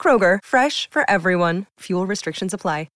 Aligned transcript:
Kroger, 0.00 0.38
fresh 0.42 0.88
for 0.90 1.02
everyone. 1.10 1.66
Fuel 1.80 2.06
restrictions 2.06 2.54
apply. 2.54 2.86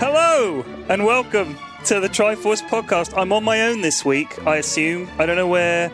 Hello 0.00 0.64
and 0.88 1.04
welcome 1.04 1.56
to 1.84 2.00
the 2.00 2.08
Triforce 2.08 2.62
podcast. 2.68 3.16
I'm 3.16 3.32
on 3.32 3.44
my 3.44 3.62
own 3.62 3.82
this 3.82 4.04
week, 4.04 4.46
I 4.46 4.56
assume. 4.56 5.08
I 5.18 5.26
don't 5.26 5.36
know 5.36 5.48
where 5.48 5.90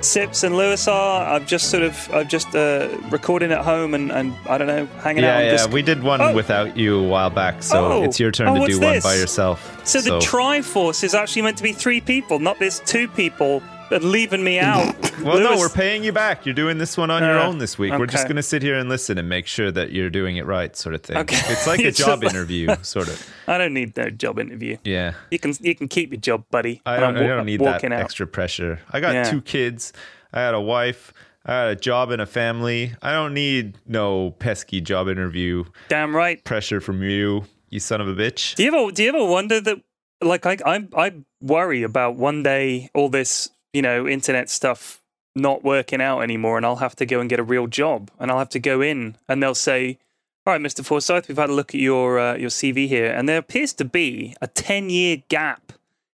Sips 0.00 0.44
and 0.44 0.56
Lewis 0.56 0.86
are. 0.86 1.26
I've 1.26 1.46
just 1.46 1.70
sort 1.70 1.82
of, 1.82 2.08
I've 2.12 2.28
just 2.28 2.54
uh, 2.54 2.88
recording 3.10 3.50
at 3.50 3.64
home 3.64 3.94
and, 3.94 4.12
and 4.12 4.32
I 4.48 4.56
don't 4.56 4.68
know, 4.68 4.86
hanging 5.02 5.24
out. 5.24 5.28
Yeah, 5.28 5.36
on 5.38 5.44
yeah. 5.44 5.50
Discord. 5.52 5.72
We 5.74 5.82
did 5.82 6.02
one 6.04 6.20
Oh. 6.20 6.32
without 6.34 6.76
you 6.76 6.98
a 7.00 7.02
while 7.08 7.30
back, 7.30 7.62
so 7.64 7.84
Oh. 7.92 8.02
it's 8.04 8.20
your 8.20 8.30
turn 8.30 8.48
Oh, 8.48 8.64
to 8.64 8.72
do 8.72 8.78
one 8.80 9.00
by 9.00 9.14
yourself. 9.16 9.80
So 9.84 10.00
the 10.00 10.18
Triforce 10.20 11.02
is 11.02 11.14
actually 11.14 11.42
meant 11.42 11.56
to 11.56 11.62
be 11.64 11.72
three 11.72 12.00
people, 12.00 12.38
not 12.38 12.58
this 12.60 12.80
two 12.86 13.08
people 13.08 13.60
and 13.90 14.04
leaving 14.04 14.42
me 14.44 14.58
out. 14.58 14.94
well, 15.22 15.38
no, 15.40 15.56
we're 15.58 15.68
paying 15.68 16.04
you 16.04 16.12
back. 16.12 16.44
You're 16.46 16.54
doing 16.54 16.78
this 16.78 16.96
one 16.96 17.10
on 17.10 17.22
your 17.22 17.38
Uh, 17.38 17.46
own 17.46 17.58
this 17.58 17.78
week. 17.78 17.92
We're 17.92 18.06
just 18.06 18.24
going 18.26 18.36
to 18.36 18.42
sit 18.42 18.62
here 18.62 18.76
and 18.76 18.88
listen 18.88 19.18
and 19.18 19.28
make 19.28 19.46
sure 19.46 19.70
that 19.70 19.92
you're 19.92 20.10
doing 20.10 20.36
it 20.36 20.46
right, 20.46 20.76
sort 20.76 20.94
of 20.94 21.02
thing. 21.02 21.16
Okay. 21.18 21.36
It's 21.52 21.66
like 21.66 21.80
a 21.84 21.90
job 21.92 22.22
like- 22.22 22.32
interview, 22.32 22.74
sort 22.82 23.08
of. 23.08 23.30
I 23.48 23.58
don't 23.58 23.74
need 23.74 23.96
no 23.96 24.10
job 24.10 24.38
interview. 24.38 24.76
Yeah. 24.84 25.14
You 25.30 25.38
can 25.38 25.54
you 25.60 25.74
can 25.74 25.88
keep 25.88 26.12
your 26.12 26.20
job, 26.20 26.44
buddy. 26.50 26.80
I 26.86 27.00
don't, 27.00 27.16
I 27.16 27.26
don't 27.26 27.46
need 27.46 27.60
that 27.60 27.82
out. 27.84 27.92
extra 27.92 28.26
pressure. 28.26 28.80
I 28.90 29.00
got 29.00 29.14
Yeah. 29.14 29.30
two 29.30 29.40
kids. 29.40 29.92
I 30.32 30.40
had 30.40 30.54
a 30.54 30.60
wife. 30.60 31.12
I 31.46 31.52
had 31.60 31.68
a 31.68 31.76
job 31.76 32.10
and 32.10 32.20
a 32.20 32.26
family. 32.26 32.92
I 33.00 33.12
don't 33.12 33.32
need 33.32 33.78
no 33.86 34.32
pesky 34.32 34.82
job 34.82 35.08
interview 35.08 35.64
Damn 35.88 36.14
right. 36.14 36.44
pressure 36.44 36.80
from 36.82 37.02
you, 37.02 37.44
you 37.70 37.80
son 37.80 38.02
of 38.02 38.08
a 38.08 38.14
bitch. 38.14 38.54
Do 38.56 38.64
you 38.64 38.74
ever 38.74 38.92
do 38.92 39.02
you 39.02 39.08
ever 39.08 39.24
wonder 39.24 39.58
that 39.62 39.78
like 40.20 40.44
I 40.44 40.58
I 40.66 40.86
I 40.94 41.12
worry 41.40 41.82
about 41.84 42.16
one 42.16 42.42
day 42.42 42.90
all 42.92 43.08
this 43.08 43.48
you 43.72 43.82
know 43.82 44.06
internet 44.06 44.50
stuff 44.50 45.02
not 45.34 45.62
working 45.62 46.00
out 46.00 46.20
anymore 46.20 46.56
and 46.56 46.66
I'll 46.66 46.76
have 46.76 46.96
to 46.96 47.06
go 47.06 47.20
and 47.20 47.30
get 47.30 47.38
a 47.38 47.44
real 47.44 47.66
job 47.66 48.10
and 48.18 48.30
I'll 48.30 48.38
have 48.38 48.48
to 48.50 48.58
go 48.58 48.80
in 48.80 49.16
and 49.28 49.42
they'll 49.42 49.54
say 49.54 49.98
all 50.46 50.52
right 50.52 50.60
Mr 50.60 50.84
Forsyth 50.84 51.28
we've 51.28 51.36
had 51.36 51.50
a 51.50 51.52
look 51.52 51.74
at 51.74 51.80
your 51.80 52.18
uh, 52.18 52.34
your 52.36 52.50
CV 52.50 52.88
here 52.88 53.10
and 53.10 53.28
there 53.28 53.38
appears 53.38 53.72
to 53.74 53.84
be 53.84 54.34
a 54.40 54.46
10 54.46 54.90
year 54.90 55.22
gap 55.28 55.72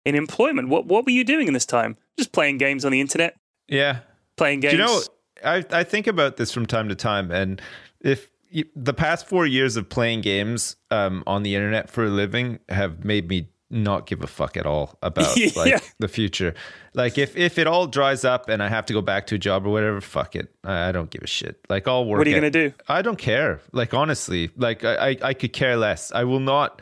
in 0.06 0.16
employment. 0.16 0.70
What 0.70 0.86
what 0.86 1.06
were 1.06 1.12
you 1.12 1.24
doing 1.24 1.48
in 1.48 1.54
this 1.54 1.66
time? 1.66 1.98
Just 2.18 2.32
playing 2.32 2.58
games 2.58 2.86
on 2.86 2.92
the 2.92 3.02
internet? 3.02 3.38
Yeah. 3.68 4.00
playing 4.38 4.62
games 4.62 4.74
Do 4.74 4.78
you 4.78 4.86
know, 4.86 5.02
I, 5.44 5.64
I 5.72 5.84
think 5.84 6.08
about 6.08 6.38
this 6.38 6.52
from 6.52 6.66
time 6.66 6.90
to 6.90 6.96
time, 6.96 7.32
and 7.32 7.62
if 8.00 8.30
the 8.76 8.94
past 8.94 9.28
four 9.28 9.46
years 9.46 9.78
of 9.78 9.88
playing 9.88 10.22
games 10.22 10.76
um, 10.90 11.24
on 11.26 11.44
the 11.44 11.56
internet 11.56 11.90
for 11.90 12.04
a 12.04 12.10
living 12.10 12.60
have 12.68 13.06
made 13.06 13.30
me 13.30 13.48
not 13.72 14.06
give 14.06 14.22
a 14.24 14.28
fuck 14.28 14.58
at 14.58 14.66
all 14.66 14.98
about 15.02 15.36
Yeah. 15.38 15.50
like 15.56 15.94
the 16.00 16.08
future. 16.08 16.54
Like 16.94 17.18
if 17.18 17.36
if 17.38 17.58
it 17.58 17.68
all 17.68 17.88
dries 17.88 18.26
up 18.26 18.50
and 18.50 18.62
I 18.62 18.68
have 18.68 18.86
to 18.88 18.94
go 18.94 19.02
back 19.02 19.28
to 19.28 19.36
a 19.36 19.38
job 19.38 19.66
or 19.66 19.70
whatever, 19.72 20.02
fuck 20.02 20.36
it. 20.36 20.54
I, 20.64 20.90
I 20.90 20.92
don't 20.92 21.10
give 21.10 21.22
a 21.24 21.28
shit. 21.28 21.60
Like 21.70 21.88
I'll 21.88 22.06
work. 22.06 22.18
What 22.20 22.28
are 22.28 22.30
you 22.30 22.36
at- 22.36 22.40
gonna 22.42 22.52
do? 22.70 22.74
I 22.88 23.02
don't 23.02 23.18
care. 23.18 23.62
Like 23.72 23.94
honestly, 23.94 24.52
like 24.58 24.84
I 24.84 25.10
I, 25.12 25.18
I 25.24 25.34
could 25.34 25.54
care 25.54 25.78
less. 25.78 26.12
I 26.12 26.24
will 26.26 26.40
not 26.42 26.82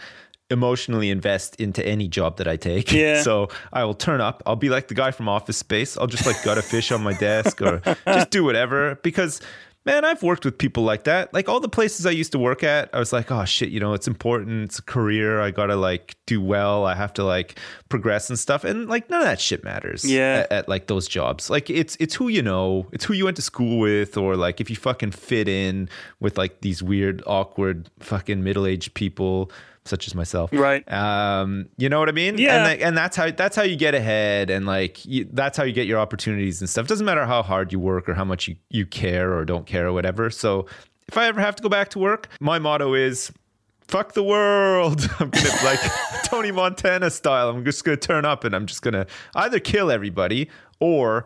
emotionally 0.52 1.12
invest 1.12 1.56
into 1.58 1.86
any 1.86 2.08
job 2.08 2.38
that 2.38 2.48
I 2.48 2.56
take. 2.58 2.92
Yeah. 2.92 3.22
So 3.30 3.50
I 3.72 3.84
will 3.84 3.94
turn 3.94 4.20
up. 4.22 4.42
I'll 4.48 4.56
be 4.56 4.70
like 4.70 4.88
the 4.88 4.96
guy 4.96 5.12
from 5.12 5.30
Office 5.30 5.58
Space. 5.58 5.96
I'll 5.96 6.08
just 6.08 6.26
like 6.26 6.42
gut 6.44 6.58
a 6.58 6.62
fish 6.64 6.92
on 6.92 7.04
my 7.04 7.14
desk 7.14 7.62
or 7.62 7.82
just 8.08 8.32
do 8.32 8.44
whatever 8.44 8.96
because 9.04 9.42
man, 9.86 10.06
I've 10.06 10.22
worked 10.22 10.46
with 10.46 10.58
people 10.58 10.84
like 10.84 11.06
that. 11.06 11.34
Like 11.34 11.48
all 11.50 11.60
the 11.60 11.70
places 11.70 12.06
I 12.06 12.12
used 12.12 12.32
to 12.34 12.40
work 12.40 12.64
at, 12.64 12.90
I 12.94 13.00
was 13.00 13.14
like, 13.14 13.32
oh 13.32 13.46
shit, 13.46 13.70
you 13.70 13.80
know, 13.80 13.94
it's 13.94 14.08
important. 14.08 14.66
It's 14.66 14.80
a 14.80 14.84
career. 14.84 15.42
I 15.42 15.52
gotta 15.52 15.76
like 15.76 16.16
do 16.26 16.42
well. 16.42 16.86
I 16.86 16.96
have 16.96 17.14
to 17.14 17.24
like 17.24 17.58
progress 17.88 18.30
and 18.30 18.38
stuff. 18.38 18.64
And 18.64 18.88
like 18.88 19.10
none 19.10 19.22
of 19.22 19.26
that 19.26 19.40
shit 19.40 19.64
matters. 19.64 20.06
Yeah. 20.06 20.46
At, 20.46 20.52
at 20.52 20.70
like 20.70 20.88
those 20.88 21.08
jobs. 21.08 21.50
Like 21.50 21.70
it's 21.70 21.96
it's 22.00 22.16
who 22.16 22.28
you 22.28 22.42
know. 22.42 22.88
It's 22.92 23.06
who 23.06 23.14
you 23.14 23.26
went 23.26 23.38
to 23.38 23.44
school 23.44 23.80
with, 23.80 24.18
or 24.18 24.36
like 24.36 24.62
if 24.62 24.70
you 24.70 24.76
fucking 24.76 25.12
fit 25.12 25.48
in 25.48 25.90
with 26.20 26.38
like 26.38 26.62
these 26.62 26.84
weird, 26.84 27.24
awkward, 27.26 27.90
fucking 28.00 28.44
middle 28.44 28.66
aged 28.66 28.94
people 28.94 29.52
such 29.86 30.08
as 30.08 30.16
myself. 30.16 30.52
Right. 30.54 30.90
Um, 30.92 31.68
you 31.78 31.90
know 31.90 32.00
what 32.00 32.10
I 32.10 32.14
mean? 32.14 32.38
Yeah. 32.38 32.56
And 32.56 32.64
like, 32.64 32.82
and 32.82 32.98
that's 32.98 33.16
how 33.16 33.32
that's 33.32 33.56
how 33.56 33.64
you 33.64 33.76
get 33.76 33.96
ahead, 33.96 34.50
and 34.50 34.66
like 34.66 35.06
you, 35.06 35.28
that's 35.32 35.58
how 35.58 35.64
you 35.64 35.74
get 35.74 35.88
your 35.88 36.00
opportunities 36.00 36.62
and 36.62 36.70
stuff. 36.70 36.88
Doesn't 36.88 37.06
matter 37.06 37.26
how 37.26 37.42
hard 37.42 37.72
you 37.72 37.80
work 37.80 38.08
or 38.08 38.14
how 38.14 38.26
much 38.26 38.48
you 38.48 38.56
you 38.70 38.86
care 38.86 39.34
or 39.34 39.46
don't 39.46 39.66
care 39.66 39.88
or 39.88 39.94
whatever. 39.94 40.30
So 40.30 40.66
if 41.08 41.18
I 41.18 41.28
ever 41.28 41.42
have 41.42 41.56
to 41.56 41.64
go 41.64 41.70
back 41.70 41.90
to 41.90 42.00
work, 42.00 42.28
my 42.40 42.60
motto 42.60 42.94
is. 42.94 43.32
Fuck 43.90 44.14
the 44.14 44.24
world. 44.24 45.10
I'm 45.20 45.30
gonna 45.32 45.50
like 45.64 45.80
Tony 46.26 46.52
Montana 46.52 47.10
style. 47.10 47.50
I'm 47.50 47.66
just 47.66 47.84
gonna 47.84 47.98
turn 47.98 48.24
up 48.24 48.44
and 48.44 48.56
I'm 48.56 48.68
just 48.68 48.84
gonna 48.84 49.08
either 49.36 49.60
kill 49.60 49.90
everybody 49.90 50.48
or 50.80 51.26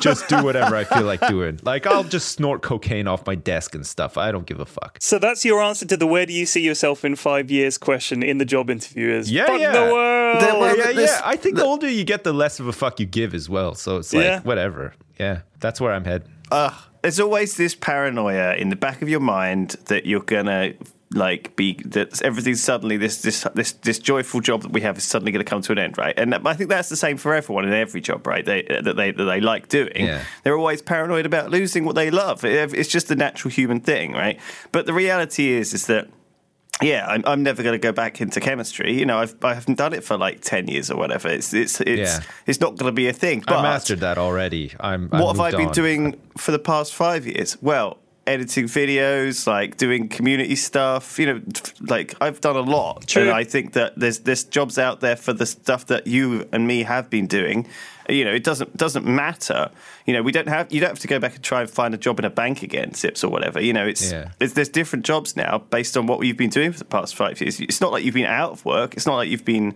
just 0.00 0.26
do 0.28 0.42
whatever 0.42 0.74
I 0.74 0.84
feel 0.84 1.02
like 1.04 1.20
doing. 1.28 1.60
Like 1.68 1.86
I'll 1.86 2.02
just 2.02 2.30
snort 2.30 2.62
cocaine 2.62 3.06
off 3.06 3.26
my 3.26 3.34
desk 3.34 3.74
and 3.74 3.86
stuff. 3.86 4.16
I 4.16 4.32
don't 4.32 4.46
give 4.46 4.58
a 4.58 4.64
fuck. 4.64 4.96
so 5.00 5.18
that's 5.18 5.44
your 5.44 5.60
answer 5.62 5.84
to 5.86 5.96
the 5.98 6.06
where 6.06 6.24
do 6.24 6.32
you 6.32 6.46
see 6.46 6.62
yourself 6.62 7.04
in 7.04 7.14
five 7.14 7.50
years 7.50 7.76
question 7.76 8.22
in 8.22 8.38
the 8.38 8.44
job 8.46 8.70
interview 8.70 9.10
is 9.10 9.30
Yeah, 9.30 9.46
fuck 9.46 9.60
yeah. 9.60 9.72
the 9.72 9.92
world. 9.92 10.40
The- 10.40 10.58
well, 10.58 10.76
yeah, 10.78 10.92
this- 10.92 11.10
yeah. 11.10 11.20
I 11.24 11.36
think 11.36 11.56
the, 11.56 11.64
older 11.64 11.88
you 11.90 12.04
get, 12.04 12.24
the 12.24 12.32
less 12.32 12.58
of 12.58 12.66
a 12.68 12.72
fuck 12.72 12.98
you 13.00 13.06
give 13.06 13.34
as 13.34 13.50
well. 13.50 13.74
So 13.74 13.98
it's 13.98 14.14
like 14.14 14.24
Yeah. 14.24 14.40
whatever. 14.40 14.94
Yeah, 15.20 15.40
that's 15.60 15.78
where 15.80 15.92
I'm 15.92 16.04
heading. 16.06 16.28
uh, 16.50 16.70
there's 17.02 17.20
always 17.20 17.56
this 17.56 17.74
paranoia 17.76 18.54
in 18.54 18.70
the 18.70 18.76
back 18.76 19.02
of 19.02 19.08
your 19.08 19.20
mind 19.20 19.76
that 19.86 20.06
you're 20.06 20.20
gonna 20.22 20.72
like 21.14 21.56
be 21.56 21.74
that 21.86 22.20
everything's 22.22 22.62
suddenly 22.62 22.98
this 22.98 23.22
this 23.22 23.46
this 23.54 23.72
this 23.72 23.98
joyful 23.98 24.40
job 24.40 24.62
that 24.62 24.72
we 24.72 24.82
have 24.82 24.98
is 24.98 25.04
suddenly 25.04 25.32
going 25.32 25.44
to 25.44 25.48
come 25.48 25.62
to 25.62 25.72
an 25.72 25.78
end, 25.78 25.96
right? 25.96 26.12
And 26.18 26.34
I 26.34 26.52
think 26.54 26.68
that's 26.68 26.90
the 26.90 26.96
same 26.96 27.16
for 27.16 27.34
everyone 27.34 27.64
in 27.66 27.72
every 27.72 28.00
job, 28.02 28.26
right? 28.26 28.44
They, 28.44 28.62
that 28.62 28.96
they 28.96 29.12
that 29.12 29.24
they 29.24 29.40
like 29.40 29.68
doing. 29.68 29.92
Yeah. 30.06 30.22
They're 30.44 30.58
always 30.58 30.82
paranoid 30.82 31.24
about 31.24 31.50
losing 31.50 31.84
what 31.86 31.94
they 31.94 32.10
love. 32.10 32.44
It's 32.44 32.90
just 32.90 33.10
a 33.10 33.16
natural 33.16 33.50
human 33.50 33.80
thing, 33.80 34.12
right? 34.12 34.38
But 34.70 34.84
the 34.86 34.92
reality 34.92 35.48
is, 35.52 35.72
is 35.74 35.86
that. 35.86 36.08
Yeah, 36.80 37.08
I'm, 37.08 37.24
I'm 37.26 37.42
never 37.42 37.64
going 37.64 37.72
to 37.72 37.78
go 37.84 37.90
back 37.90 38.20
into 38.20 38.38
chemistry. 38.38 38.96
You 38.96 39.04
know, 39.04 39.18
I've 39.18 39.34
I 39.42 39.54
haven't 39.54 39.78
done 39.78 39.92
it 39.94 40.04
for 40.04 40.16
like 40.16 40.42
ten 40.42 40.68
years 40.68 40.92
or 40.92 40.96
whatever. 40.96 41.26
It's 41.26 41.52
it's 41.52 41.80
it's 41.80 42.20
Yeah. 42.20 42.20
it's 42.46 42.60
not 42.60 42.76
going 42.76 42.86
to 42.88 42.94
be 42.94 43.08
a 43.08 43.12
thing. 43.12 43.40
I 43.48 43.50
But 43.54 43.62
mastered 43.62 43.98
that 44.00 44.16
already. 44.16 44.72
I'm. 44.78 45.08
what 45.08 45.34
have 45.34 45.40
I 45.40 45.50
been 45.50 45.68
on. 45.68 45.72
doing 45.72 46.20
for 46.36 46.52
the 46.52 46.58
past 46.60 46.94
five 46.94 47.26
years? 47.26 47.56
Well, 47.60 47.98
editing 48.28 48.66
videos, 48.66 49.46
like 49.46 49.76
doing 49.76 50.08
community 50.08 50.54
stuff. 50.56 51.18
You 51.18 51.26
know, 51.26 51.42
like 51.80 52.14
I've 52.20 52.40
done 52.40 52.56
a 52.56 52.60
lot, 52.60 53.06
True. 53.06 53.22
and 53.22 53.30
I 53.30 53.44
think 53.44 53.72
that 53.72 53.98
there's 53.98 54.20
there's 54.20 54.44
jobs 54.44 54.78
out 54.78 55.00
there 55.00 55.16
for 55.16 55.32
the 55.32 55.46
stuff 55.46 55.86
that 55.86 56.06
you 56.06 56.46
and 56.52 56.66
me 56.66 56.82
have 56.84 57.10
been 57.10 57.26
doing. 57.26 57.66
You 58.08 58.24
know, 58.24 58.32
it 58.32 58.42
doesn't 58.44 58.74
doesn't 58.76 59.04
matter. 59.04 59.70
You 60.06 60.14
know, 60.14 60.22
we 60.22 60.32
don't 60.32 60.48
have 60.48 60.72
you 60.72 60.80
don't 60.80 60.88
have 60.90 60.98
to 61.00 61.08
go 61.08 61.18
back 61.18 61.34
and 61.34 61.44
try 61.44 61.60
and 61.60 61.68
find 61.70 61.92
a 61.94 61.98
job 61.98 62.18
in 62.18 62.24
a 62.24 62.30
bank 62.30 62.62
again, 62.62 62.94
Sips 62.94 63.22
or 63.22 63.30
whatever. 63.30 63.60
You 63.60 63.72
know, 63.74 63.86
it's, 63.86 64.10
Yeah. 64.10 64.30
it's 64.40 64.54
there's 64.54 64.70
different 64.70 65.04
jobs 65.04 65.36
now 65.36 65.58
based 65.70 65.94
on 65.96 66.06
what 66.06 66.24
you've 66.26 66.38
been 66.38 66.48
doing 66.50 66.72
for 66.72 66.78
the 66.78 66.84
past 66.86 67.14
five 67.16 67.38
years. 67.40 67.60
It's 67.60 67.80
not 67.82 67.92
like 67.92 68.04
you've 68.04 68.14
been 68.14 68.24
out 68.24 68.52
of 68.52 68.64
work. 68.64 68.94
It's 68.94 69.04
not 69.06 69.16
like 69.16 69.28
you've 69.28 69.44
been, 69.44 69.74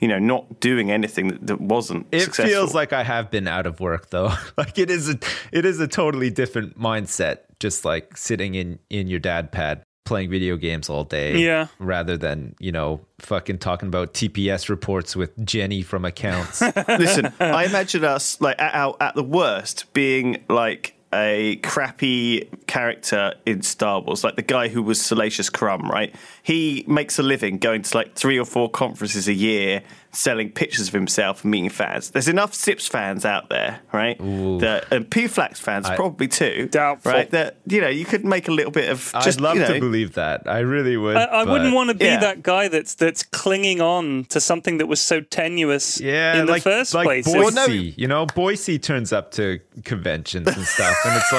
you 0.00 0.08
know, 0.08 0.18
not 0.18 0.60
doing 0.60 0.90
anything 0.90 1.28
that, 1.28 1.46
that 1.46 1.60
wasn't. 1.60 2.06
It 2.10 2.20
successful. 2.22 2.50
feels 2.54 2.74
like 2.74 2.94
I 2.94 3.02
have 3.02 3.30
been 3.30 3.46
out 3.46 3.66
of 3.66 3.80
work 3.80 4.08
though. 4.08 4.32
like 4.56 4.78
it 4.78 4.88
is 4.90 5.10
a 5.10 5.18
it 5.52 5.66
is 5.66 5.78
a 5.78 5.86
totally 5.86 6.30
different 6.30 6.78
mindset. 6.80 7.40
Just 7.64 7.86
like 7.86 8.14
sitting 8.14 8.54
in 8.54 8.78
in 8.90 9.08
your 9.08 9.20
dad 9.20 9.50
pad 9.50 9.82
playing 10.04 10.28
video 10.28 10.58
games 10.58 10.90
all 10.90 11.02
day. 11.02 11.38
Yeah. 11.38 11.68
Rather 11.78 12.18
than 12.18 12.54
you 12.58 12.72
know 12.72 13.00
fucking 13.20 13.56
talking 13.56 13.88
about 13.88 14.12
TPS 14.12 14.68
reports 14.68 15.16
with 15.16 15.32
Jenny 15.46 15.80
from 15.80 16.04
accounts. 16.04 16.60
Listen, 16.88 17.32
I 17.40 17.64
imagine 17.64 18.04
us 18.04 18.38
like 18.38 18.60
at 18.60 18.74
our 18.74 18.94
at 19.00 19.14
the 19.14 19.22
worst 19.22 19.94
being 19.94 20.44
like 20.50 20.94
a 21.14 21.56
crappy 21.62 22.50
character 22.66 23.32
in 23.46 23.62
Star 23.62 24.00
Wars, 24.00 24.24
like 24.24 24.36
the 24.36 24.42
guy 24.42 24.68
who 24.68 24.82
was 24.82 25.00
Salacious 25.00 25.48
Crumb, 25.48 25.88
right? 25.88 26.14
He 26.42 26.84
makes 26.86 27.18
a 27.18 27.22
living 27.22 27.56
going 27.56 27.80
to 27.82 27.96
like 27.96 28.14
three 28.14 28.38
or 28.38 28.44
four 28.44 28.68
conferences 28.68 29.26
a 29.26 29.32
year, 29.32 29.82
selling 30.14 30.50
pictures 30.50 30.88
of 30.88 30.94
himself 30.94 31.42
and 31.42 31.50
meeting 31.50 31.70
fans. 31.70 32.10
There's 32.10 32.28
enough 32.28 32.54
Sips 32.54 32.86
fans 32.86 33.24
out 33.24 33.48
there, 33.48 33.80
right? 33.92 34.18
That, 34.18 34.86
and 34.90 35.10
P 35.10 35.26
Flax 35.26 35.60
fans 35.60 35.88
probably 35.90 36.28
too. 36.28 36.68
Doubtful. 36.70 37.12
Right? 37.12 37.30
That 37.30 37.58
you 37.66 37.80
know 37.80 37.88
you 37.88 38.04
could 38.04 38.24
make 38.24 38.48
a 38.48 38.52
little 38.52 38.72
bit 38.72 38.90
of. 38.90 39.12
Just, 39.22 39.38
I'd 39.38 39.40
love 39.40 39.56
you 39.56 39.62
know, 39.62 39.74
to 39.74 39.80
believe 39.80 40.14
that. 40.14 40.42
I 40.46 40.60
really 40.60 40.96
would. 40.96 41.16
I, 41.16 41.24
I 41.24 41.44
wouldn't 41.44 41.74
want 41.74 41.90
to 41.90 41.94
be 41.94 42.06
yeah. 42.06 42.20
that 42.20 42.42
guy 42.42 42.68
that's 42.68 42.94
that's 42.94 43.22
clinging 43.22 43.80
on 43.80 44.24
to 44.26 44.40
something 44.40 44.78
that 44.78 44.86
was 44.86 45.00
so 45.00 45.20
tenuous 45.20 46.00
Yeah, 46.00 46.38
in 46.38 46.46
the 46.46 46.52
like, 46.52 46.62
first 46.62 46.94
like 46.94 47.06
place. 47.06 47.26
Boise, 47.26 47.38
Well, 47.38 47.50
no- 47.52 47.66
you 47.66 48.06
know, 48.08 48.26
Boise 48.26 48.78
turns 48.78 49.12
up 49.12 49.30
to 49.32 49.60
conventions 49.84 50.48
and 50.48 50.64
stuff, 50.64 50.96
and 51.04 51.16
it's 51.16 51.32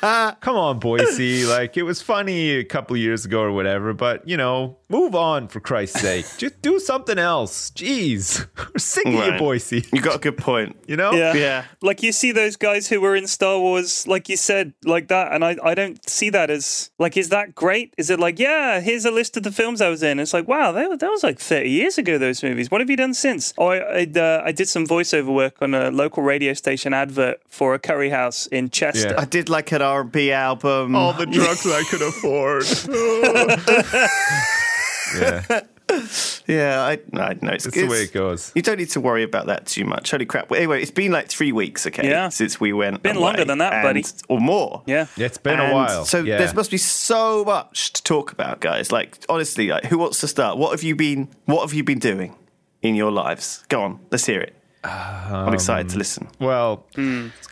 like, 0.00 0.40
come 0.40 0.56
on, 0.56 0.78
Boise, 0.78 1.44
like 1.44 1.76
it 1.76 1.82
was 1.82 2.02
funny 2.02 2.50
a 2.50 2.64
couple 2.64 2.96
years 2.96 3.24
ago 3.24 3.40
or 3.42 3.52
whatever, 3.52 3.92
but 3.92 4.26
you 4.26 4.36
know, 4.36 4.78
move 4.88 5.14
on 5.14 5.48
for 5.48 5.60
Christ's 5.60 6.00
sake, 6.00 6.26
just 6.38 6.60
do 6.62 6.78
something 6.78 7.18
else. 7.18 7.70
Jeez, 7.70 7.97
we're 8.56 8.78
sick 8.78 9.04
of 9.06 9.12
you, 9.12 9.18
Right. 9.18 9.38
Boise. 9.38 9.84
You 9.92 10.00
got 10.00 10.16
a 10.16 10.18
good 10.18 10.38
point. 10.38 10.76
You 10.88 10.96
know, 10.96 11.12
Yeah. 11.12 11.34
Yeah. 11.34 11.64
Like 11.82 12.02
you 12.02 12.12
see 12.12 12.32
those 12.32 12.56
guys 12.56 12.88
who 12.88 13.02
were 13.02 13.14
in 13.14 13.26
Star 13.26 13.58
Wars, 13.58 14.08
like 14.08 14.30
you 14.30 14.38
said, 14.38 14.72
like 14.84 15.08
that. 15.08 15.32
And 15.32 15.44
I, 15.44 15.56
I 15.62 15.74
don't 15.74 16.08
see 16.08 16.30
that 16.30 16.48
as 16.48 16.90
like, 16.98 17.18
is 17.18 17.28
that 17.28 17.54
great? 17.54 17.92
Is 17.98 18.08
it 18.08 18.18
like, 18.18 18.38
yeah, 18.38 18.80
here's 18.80 19.04
a 19.04 19.10
list 19.10 19.36
of 19.36 19.42
the 19.42 19.52
films 19.52 19.82
I 19.82 19.90
was 19.90 20.02
in. 20.02 20.18
It's 20.18 20.32
like, 20.32 20.48
wow, 20.48 20.72
that, 20.72 20.88
was- 20.88 20.98
that 21.00 21.10
was 21.10 21.22
like 21.22 21.38
30 21.38 21.68
years 21.68 21.98
ago, 21.98 22.16
those 22.16 22.42
movies. 22.42 22.70
What 22.70 22.80
have 22.80 22.88
you 22.88 22.96
done 22.96 23.12
since? 23.12 23.52
Oh, 23.58 23.66
I, 23.68 23.76
I, 24.00 24.06
uh, 24.16 24.42
I 24.46 24.52
did 24.52 24.68
some 24.68 24.86
voiceover 24.86 25.34
work 25.34 25.56
on 25.60 25.74
a 25.74 25.90
local 25.90 26.22
radio 26.22 26.54
station 26.54 26.94
advert 26.94 27.40
for 27.48 27.74
a 27.74 27.78
curry 27.78 28.08
house 28.08 28.46
in 28.46 28.70
Chester. 28.70 29.10
Yeah. 29.10 29.20
I 29.20 29.26
did 29.26 29.50
like 29.50 29.70
an 29.72 29.82
R&B 29.82 30.32
album. 30.32 30.96
all 30.96 31.12
the 31.12 31.26
drugs 31.26 31.66
I 31.66 31.82
could 31.90 32.00
afford. 32.02 32.64
yeah, 35.14 35.60
Yeah, 36.48 36.80
I, 36.82 36.92
I 37.12 37.34
know. 37.40 37.52
It's, 37.52 37.64
that's 37.64 37.76
the 37.76 37.86
way 37.86 38.02
it 38.04 38.12
goes. 38.12 38.50
You 38.54 38.62
don't 38.62 38.78
need 38.78 38.88
to 38.90 39.00
worry 39.00 39.22
about 39.22 39.46
that 39.46 39.66
too 39.66 39.84
much. 39.84 40.10
Holy 40.10 40.24
crap. 40.26 40.48
Well, 40.50 40.58
anyway, 40.58 40.80
it's 40.82 40.90
been 40.90 41.12
like 41.12 41.28
three 41.28 41.52
weeks, 41.52 41.86
okay, 41.86 42.08
Yeah. 42.08 42.30
since 42.30 42.58
we 42.58 42.72
went 42.72 43.02
Been 43.02 43.16
away, 43.16 43.24
longer 43.26 43.44
than 43.44 43.58
that, 43.58 43.82
buddy. 43.82 44.04
Or 44.28 44.40
more. 44.40 44.82
Yeah. 44.86 45.06
Yeah, 45.16 45.26
it's 45.26 45.38
been 45.38 45.60
a 45.60 45.72
while. 45.72 46.04
So 46.06 46.20
yeah. 46.22 46.38
there 46.38 46.52
must 46.54 46.70
be 46.70 46.78
so 46.78 47.44
much 47.44 47.92
to 47.92 48.02
talk 48.02 48.32
about, 48.32 48.60
guys. 48.60 48.90
Like, 48.90 49.18
honestly, 49.28 49.68
like, 49.68 49.84
who 49.84 49.98
wants 49.98 50.20
to 50.20 50.28
start? 50.28 50.56
What 50.58 50.70
have 50.70 50.82
you 50.82 50.96
been, 50.96 51.28
what 51.44 51.60
have 51.60 51.74
you 51.74 51.84
been 51.84 51.98
doing 51.98 52.34
in 52.82 52.94
your 52.94 53.10
lives? 53.12 53.64
Go 53.68 53.82
on, 53.82 54.00
let's 54.10 54.24
hear 54.26 54.40
it. 54.40 54.54
I'm 54.84 55.52
excited 55.52 55.86
Um, 55.86 55.92
to 55.92 55.98
listen. 55.98 56.28
well, 56.40 56.86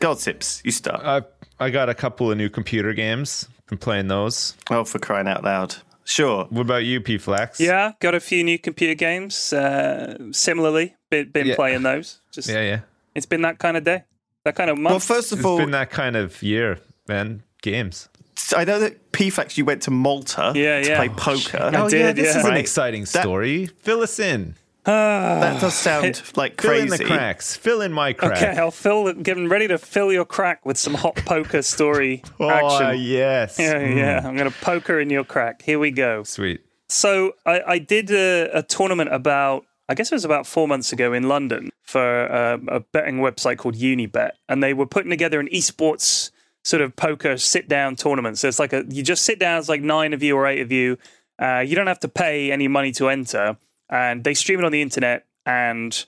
Go 0.00 0.10
on, 0.10 0.16
Sips, 0.16 0.62
you 0.64 0.70
start. 0.72 1.02
I 1.04 1.22
I 1.58 1.70
got 1.70 1.88
a 1.88 1.94
couple 1.94 2.30
of 2.30 2.36
new 2.38 2.48
computer 2.48 2.92
games. 2.94 3.48
Been 3.68 3.78
playing 3.78 4.08
those. 4.08 4.54
oh, 4.70 4.84
for 4.84 4.98
crying 5.00 5.26
out 5.26 5.42
loud. 5.42 5.74
Sure. 6.06 6.46
What 6.50 6.62
about 6.62 6.84
you, 6.84 7.00
P 7.00 7.18
Flax? 7.18 7.58
Yeah, 7.60 7.92
got 8.00 8.14
a 8.14 8.20
few 8.20 8.44
new 8.44 8.58
computer 8.58 8.94
games. 8.94 9.52
Uh, 9.52 10.16
similarly, 10.32 10.94
been, 11.10 11.30
been 11.30 11.48
Yeah. 11.48 11.56
playing 11.56 11.82
those. 11.82 12.20
Just 12.32 12.48
yeah, 12.48 12.62
yeah. 12.62 12.80
it's 13.14 13.26
been 13.26 13.42
that 13.42 13.58
kind 13.58 13.76
of 13.76 13.82
day, 13.84 14.04
that 14.44 14.54
kind 14.54 14.70
of 14.70 14.78
month. 14.78 14.92
Well, 14.92 15.00
first 15.00 15.32
of 15.32 15.40
It's 15.40 15.46
all, 15.46 15.58
been 15.58 15.72
that 15.72 15.90
kind 15.90 16.14
of 16.16 16.42
year, 16.42 16.78
man. 17.08 17.42
Games. 17.62 18.08
I 18.56 18.64
know 18.64 18.78
that 18.78 19.10
P 19.10 19.30
Flax, 19.30 19.58
you 19.58 19.64
went 19.64 19.82
to 19.82 19.90
Malta 19.90 20.52
Yeah, 20.54 20.80
to 20.80 20.88
yeah. 20.88 20.96
play 20.96 21.08
poker. 21.08 21.58
I 21.58 21.74
oh 21.80 21.88
yeah, 21.88 22.12
this 22.12 22.32
yeah. 22.34 22.38
is 22.38 22.44
an 22.44 22.50
Right. 22.52 22.60
exciting 22.60 23.02
That- 23.02 23.22
story. 23.22 23.66
Fill 23.66 24.02
us 24.02 24.20
in. 24.20 24.54
That 24.86 25.60
does 25.60 25.74
sound 25.74 26.22
like 26.36 26.56
crazy. 26.56 26.86
Fill 26.88 26.92
in 26.92 26.98
the 26.98 27.04
cracks. 27.04 27.56
Fill 27.56 27.80
in 27.82 27.92
my 27.92 28.12
crack. 28.12 28.36
Okay, 28.36 28.56
I'll 28.58 28.70
fill. 28.70 29.12
Getting 29.12 29.48
ready 29.48 29.68
to 29.68 29.78
fill 29.78 30.12
your 30.12 30.24
crack 30.24 30.64
with 30.64 30.78
some 30.78 30.94
hot 30.94 31.16
poker 31.16 31.62
story 31.62 32.22
oh 32.40 32.50
action. 32.50 33.00
yes. 33.02 33.58
Yeah, 33.58 33.80
yeah. 33.80 34.22
I'm 34.24 34.36
gonna 34.36 34.50
poker 34.50 35.00
in 35.00 35.10
your 35.10 35.24
crack. 35.24 35.62
Here 35.62 35.78
we 35.78 35.90
go. 35.90 36.22
Sweet. 36.22 36.60
So 36.88 37.32
I, 37.44 37.62
I 37.66 37.78
did 37.78 38.10
a, 38.10 38.48
a 38.58 38.62
tournament 38.62 39.12
about, 39.12 39.64
I 39.88 39.94
guess 39.94 40.12
it 40.12 40.14
was 40.14 40.24
about 40.24 40.46
four 40.46 40.68
months 40.68 40.92
ago 40.92 41.12
in 41.12 41.28
London 41.28 41.70
for 41.82 42.00
uh, 42.00 42.58
a 42.68 42.80
betting 42.80 43.18
website 43.18 43.58
called 43.58 43.74
Unibet, 43.74 44.32
and 44.48 44.62
they 44.62 44.72
were 44.72 44.86
putting 44.86 45.10
together 45.10 45.40
an 45.40 45.48
esports 45.48 46.30
sort 46.62 46.82
of 46.82 46.94
poker 46.96 47.36
sit 47.36 47.68
down 47.68 47.96
tournament. 47.96 48.38
So 48.38 48.48
it's 48.48 48.58
like 48.58 48.72
a 48.72 48.84
you 48.88 49.02
just 49.02 49.24
sit 49.24 49.38
down, 49.38 49.58
it's 49.58 49.68
like 49.68 49.82
nine 49.82 50.12
of 50.12 50.22
you 50.22 50.36
or 50.36 50.46
eight 50.46 50.60
of 50.60 50.70
you. 50.70 50.96
Uh, 51.38 51.62
you 51.66 51.74
don't 51.76 51.86
have 51.86 52.00
to 52.00 52.08
pay 52.08 52.50
any 52.50 52.66
money 52.66 52.92
to 52.92 53.08
enter, 53.08 53.56
and 53.88 54.24
they 54.24 54.34
stream 54.34 54.58
it 54.58 54.64
on 54.64 54.72
the 54.72 54.82
internet. 54.82 55.26
And 55.44 56.04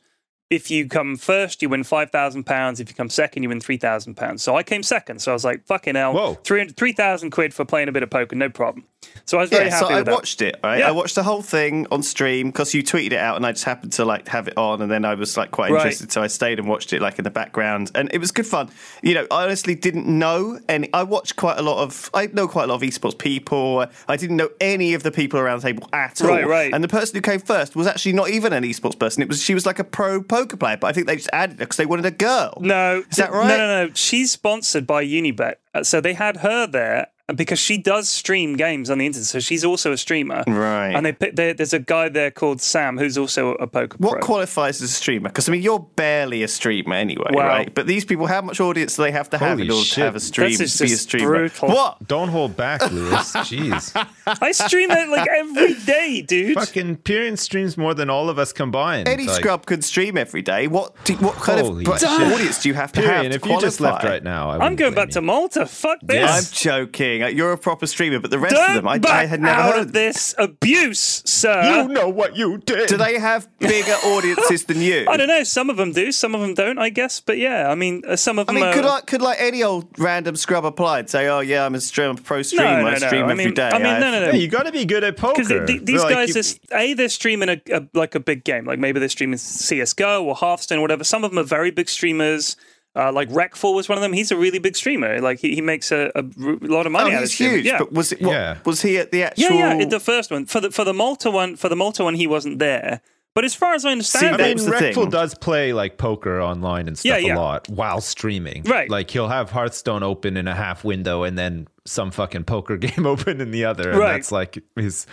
if 0.50 0.70
you 0.70 0.88
come 0.88 1.16
first, 1.16 1.60
you 1.62 1.68
win 1.68 1.84
five 1.84 2.10
thousand 2.10 2.44
pounds. 2.44 2.80
If 2.80 2.88
you 2.88 2.94
come 2.94 3.10
second, 3.10 3.42
you 3.42 3.48
win 3.48 3.60
three 3.60 3.76
thousand 3.76 4.14
pounds. 4.14 4.42
So 4.42 4.56
I 4.56 4.62
came 4.62 4.82
second. 4.82 5.20
So 5.20 5.32
I 5.32 5.34
was 5.34 5.44
like, 5.44 5.66
"Fucking 5.66 5.94
hell, 5.94 6.14
Whoa. 6.14 6.34
300 6.44 6.76
3,000 6.76 7.30
quid 7.30 7.52
for 7.54 7.64
playing 7.64 7.88
a 7.88 7.92
bit 7.92 8.02
of 8.02 8.10
poker, 8.10 8.34
no 8.36 8.48
problem." 8.48 8.84
So 9.24 9.38
I 9.38 9.42
was 9.42 9.50
very 9.50 9.66
Yeah, 9.66 9.70
happy 9.74 9.86
so 9.86 9.92
I 9.94 10.02
that. 10.02 10.12
watched 10.12 10.42
it. 10.42 10.56
Right, 10.64 10.78
Yeah. 10.80 10.88
I 10.88 10.90
watched 10.90 11.14
the 11.14 11.22
whole 11.22 11.42
thing 11.42 11.86
on 11.90 12.02
stream 12.02 12.48
because 12.48 12.74
you 12.74 12.82
tweeted 12.82 13.12
it 13.12 13.18
out, 13.18 13.36
and 13.36 13.46
I 13.46 13.52
just 13.52 13.64
happened 13.64 13.92
to 13.94 14.04
like 14.04 14.26
have 14.28 14.48
it 14.48 14.56
on, 14.56 14.80
and 14.82 14.90
then 14.90 15.04
I 15.04 15.14
was 15.14 15.36
like 15.36 15.50
quite 15.50 15.70
Right. 15.70 15.80
interested, 15.80 16.10
so 16.12 16.22
I 16.22 16.26
stayed 16.26 16.58
and 16.58 16.66
watched 16.66 16.92
it 16.92 17.00
like 17.02 17.18
in 17.18 17.24
the 17.24 17.30
background, 17.30 17.90
and 17.94 18.10
it 18.12 18.18
was 18.18 18.32
good 18.32 18.46
fun. 18.46 18.70
You 19.02 19.14
know, 19.14 19.26
I 19.30 19.44
honestly 19.44 19.74
didn't 19.74 20.06
know 20.06 20.58
any. 20.68 20.88
I 20.94 21.02
watched 21.04 21.36
quite 21.36 21.58
a 21.58 21.62
lot 21.62 21.78
of. 21.82 22.10
I 22.14 22.26
know 22.32 22.48
quite 22.48 22.64
a 22.64 22.66
lot 22.68 22.76
of 22.76 22.82
esports 22.82 23.16
people. 23.18 23.86
I 24.08 24.16
didn't 24.16 24.36
know 24.36 24.48
any 24.60 24.94
of 24.94 25.02
the 25.02 25.10
people 25.12 25.38
around 25.38 25.60
the 25.62 25.68
table 25.68 25.88
at 25.92 26.20
all. 26.22 26.28
Right, 26.28 26.46
right. 26.46 26.72
And 26.74 26.82
the 26.82 26.88
person 26.88 27.14
who 27.14 27.20
came 27.20 27.40
first 27.40 27.76
was 27.76 27.86
actually 27.86 28.14
not 28.14 28.30
even 28.30 28.52
an 28.52 28.64
esports 28.64 28.98
person. 28.98 29.22
It 29.22 29.28
was 29.28 29.42
she 29.42 29.54
was 29.54 29.64
like 29.66 29.78
a 29.78 29.84
pro 29.84 30.22
poker 30.42 30.56
player, 30.56 30.76
but 30.76 30.88
I 30.88 30.92
think 30.92 31.06
they 31.06 31.16
just 31.16 31.30
added 31.32 31.58
her 31.58 31.64
because 31.64 31.76
they 31.76 31.86
wanted 31.86 32.06
a 32.06 32.10
girl. 32.10 32.58
No, 32.60 33.04
Is 33.10 33.16
that 33.16 33.32
right? 33.32 33.48
No, 33.48 33.56
no, 33.56 33.86
no. 33.86 33.92
She's 33.94 34.32
sponsored 34.32 34.86
by 34.86 35.04
Unibet, 35.04 35.56
Uh, 35.74 35.82
so 35.82 36.00
they 36.00 36.14
had 36.14 36.38
her 36.38 36.66
there 36.66 37.08
because 37.34 37.58
she 37.58 37.76
does 37.78 38.08
stream 38.08 38.56
games 38.56 38.88
on 38.90 38.98
the 38.98 39.06
internet. 39.06 39.26
So 39.26 39.38
she's 39.40 39.64
also 39.64 39.92
a 39.92 39.96
streamer, 39.98 40.44
Right. 40.46 40.92
And 40.94 41.04
they 41.04 41.12
pick, 41.12 41.36
there, 41.36 41.52
there's 41.52 41.72
a 41.74 41.78
guy 41.78 42.08
there 42.08 42.30
called 42.30 42.60
Sam 42.62 42.96
who's 42.98 43.18
also 43.18 43.50
a 43.56 43.66
poker 43.66 43.96
What 43.98 44.12
pro. 44.12 44.20
qualifies 44.22 44.80
as 44.80 44.90
a 44.90 44.94
streamer? 44.94 45.28
Because 45.28 45.48
I 45.48 45.52
mean, 45.52 45.62
you're 45.62 45.78
barely 45.96 46.42
a 46.42 46.48
streamer 46.48 46.94
anyway, 46.94 47.30
Well- 47.32 47.46
right? 47.46 47.74
But 47.74 47.86
these 47.86 48.04
people, 48.04 48.26
how 48.26 48.40
much 48.40 48.60
audience 48.60 48.96
do 48.96 49.02
they 49.02 49.12
have 49.12 49.28
to 49.30 49.38
have 49.38 49.58
Holy 49.58 49.64
in 49.66 49.70
order 49.70 49.84
shit. 49.84 49.94
to 49.96 50.00
have 50.02 50.16
a 50.16 50.20
stream? 50.20 50.50
This 50.56 50.80
is 50.80 50.88
be 50.88 50.92
a 50.94 50.96
streamer. 50.96 51.28
brutal. 51.28 51.68
What? 51.68 52.08
Don't 52.08 52.28
hold 52.28 52.56
back, 52.56 52.90
Lewis. 52.90 53.32
Jeez. 53.34 53.92
I 54.26 54.52
stream 54.52 54.90
it 54.90 55.08
like 55.10 55.28
every 55.28 55.74
day, 55.74 56.22
dude. 56.22 56.54
Fucking 56.54 56.96
Pyrion 56.98 57.36
streams 57.38 57.76
more 57.76 57.92
than 57.94 58.08
all 58.10 58.30
of 58.30 58.38
us 58.38 58.52
combined. 58.52 59.06
Any 59.08 59.26
Like, 59.26 59.36
scrub 59.36 59.66
could 59.66 59.84
stream 59.84 60.16
every 60.16 60.42
day. 60.42 60.66
What? 60.66 60.94
Do, 61.04 61.14
what 61.16 61.34
kind 61.34 61.60
Holy 61.60 61.84
of 61.84 61.98
shit. 61.98 62.08
audience 62.08 62.62
do 62.62 62.68
you 62.70 62.74
have 62.74 62.92
to 62.92 63.02
have? 63.02 63.24
Pyrion, 63.26 63.30
to 63.30 63.36
if 63.36 63.44
you 63.46 63.60
just 63.60 63.80
left 63.80 64.02
right 64.04 64.22
now, 64.22 64.50
I 64.50 64.54
I'm 64.64 64.76
going 64.76 64.94
blame 64.94 65.06
back 65.06 65.12
to. 65.14 65.20
Malta. 65.20 65.66
Fuck 65.66 65.98
this. 66.02 66.30
I'm 66.30 66.52
joking. 66.78 67.17
You're 67.26 67.52
a 67.52 67.58
proper 67.58 67.86
streamer, 67.86 68.18
but 68.20 68.30
the 68.30 68.38
rest 68.38 68.54
Don't 68.54 68.68
of 68.70 68.74
them, 68.76 68.88
I, 68.88 69.00
I 69.08 69.26
had 69.26 69.40
never 69.40 69.60
out 69.60 69.74
heard 69.74 69.80
of 69.82 69.92
this 69.92 70.34
abuse, 70.38 71.22
sir. 71.24 71.82
You 71.82 71.88
know 71.88 72.08
what 72.08 72.36
you 72.36 72.58
did. 72.58 72.88
Do 72.88 72.96
they 72.96 73.18
have 73.18 73.48
bigger 73.58 73.92
audiences 74.04 74.64
than 74.64 74.80
you? 74.80 75.06
I 75.08 75.16
don't 75.16 75.28
know. 75.28 75.42
Some 75.44 75.70
of 75.70 75.76
them 75.76 75.92
do, 75.92 76.12
some 76.12 76.34
of 76.34 76.40
them 76.40 76.54
don't. 76.54 76.78
I 76.78 76.88
guess, 76.90 77.20
but 77.20 77.38
yeah, 77.38 77.68
I 77.68 77.74
mean, 77.74 78.02
uh, 78.06 78.16
some 78.16 78.38
of 78.38 78.48
I 78.48 78.52
them. 78.52 78.60
mean, 78.62 78.64
are, 78.70 78.74
could 78.74 78.84
like 78.84 79.06
could 79.06 79.22
like 79.22 79.38
any 79.40 79.62
old 79.62 79.86
random 79.98 80.36
scrub 80.36 80.64
apply 80.64 81.00
and 81.00 81.10
say, 81.10 81.26
"Oh 81.28 81.40
yeah, 81.40 81.64
I'm 81.66 81.74
a 81.74 81.80
stream, 81.80 82.16
pro 82.16 82.42
streamer. 82.42 82.64
no, 82.64 82.86
I 82.88 82.90
no. 82.98 83.06
stream 83.06 83.24
I 83.24 83.34
mean, 83.34 83.54
day." 83.54 83.68
I 83.68 83.78
mean, 83.78 83.86
have- 83.86 84.00
no, 84.00 84.10
no, 84.12 84.20
no. 84.20 84.26
Yeah, 84.26 84.32
you 84.34 84.48
got 84.48 84.64
to 84.66 84.72
be 84.72 84.84
good 84.84 85.04
at 85.04 85.16
poker. 85.16 85.42
because 85.42 85.66
these 85.84 86.02
Like, 86.02 86.14
guys 86.14 86.34
you- 86.34 86.76
are 86.76 86.78
a 86.80 86.94
they're 86.94 87.08
streaming 87.08 87.48
a, 87.48 87.60
a 87.72 87.86
like 87.94 88.14
a 88.14 88.20
big 88.20 88.44
game 88.44 88.64
like 88.64 88.78
maybe 88.78 89.00
they're 89.00 89.08
streaming 89.08 89.38
CS:GO 89.38 90.24
or 90.24 90.34
Hearthstone 90.34 90.78
or 90.78 90.82
whatever. 90.82 91.04
Some 91.04 91.24
of 91.24 91.30
them 91.30 91.38
are 91.38 91.46
very 91.46 91.70
big 91.70 91.88
streamers. 91.88 92.56
Uh, 92.98 93.12
like 93.12 93.28
Reckful 93.30 93.74
was 93.74 93.88
one 93.88 93.96
of 93.96 94.02
them. 94.02 94.12
He's 94.12 94.32
a 94.32 94.36
really 94.36 94.58
big 94.58 94.74
streamer. 94.76 95.20
Like 95.20 95.38
he, 95.38 95.54
he 95.54 95.60
makes 95.60 95.92
a, 95.92 96.10
a 96.16 96.22
r- 96.42 96.56
lot 96.62 96.84
of 96.86 96.92
money 96.92 97.12
Oh, 97.12 97.16
out 97.16 97.20
he's 97.20 97.32
streaming. 97.32 97.56
huge. 97.58 97.66
Yeah. 97.66 97.78
But 97.78 97.92
was 97.92 98.10
it? 98.12 98.20
What, 98.20 98.32
Yeah. 98.32 98.58
Was 98.64 98.82
he 98.82 98.98
at 98.98 99.12
the 99.12 99.22
actual? 99.22 99.54
yeah, 99.54 99.74
yeah. 99.78 99.84
The 99.86 100.00
first 100.00 100.30
one 100.30 100.46
for 100.46 100.60
the 100.60 100.70
for 100.72 100.84
the 100.84 100.92
Malta 100.94 101.30
one 101.30 101.56
for 101.56 101.68
the 101.68 101.76
Malta 101.76 102.02
one 102.04 102.14
he 102.14 102.26
wasn't 102.26 102.58
there. 102.58 103.00
But 103.34 103.44
as 103.44 103.54
far 103.54 103.74
as 103.74 103.84
I 103.84 103.92
understand, 103.92 104.36
See, 104.36 104.42
I 104.42 104.54
mean, 104.54 104.70
was 104.70 104.80
thing. 104.80 105.10
does 105.10 105.34
play 105.36 105.72
like 105.72 105.96
poker 105.96 106.40
online 106.40 106.88
and 106.88 106.98
stuff 106.98 107.20
Yeah, 107.20 107.26
yeah. 107.28 107.36
a 107.36 107.38
lot 107.38 107.68
while 107.68 108.00
streaming. 108.00 108.64
Right. 108.64 108.90
Like 108.90 109.10
he'll 109.10 109.28
have 109.28 109.50
Hearthstone 109.52 110.02
open 110.02 110.36
in 110.36 110.48
a 110.48 110.54
half 110.56 110.82
window 110.82 111.22
and 111.22 111.38
then 111.38 111.68
some 111.84 112.10
fucking 112.10 112.44
poker 112.44 112.76
game 112.86 113.06
open 113.06 113.40
in 113.40 113.52
the 113.52 113.64
other. 113.64 113.90
And 113.90 113.98
Right. 114.00 114.12
that's 114.14 114.32
like 114.32 114.58
his 114.74 115.06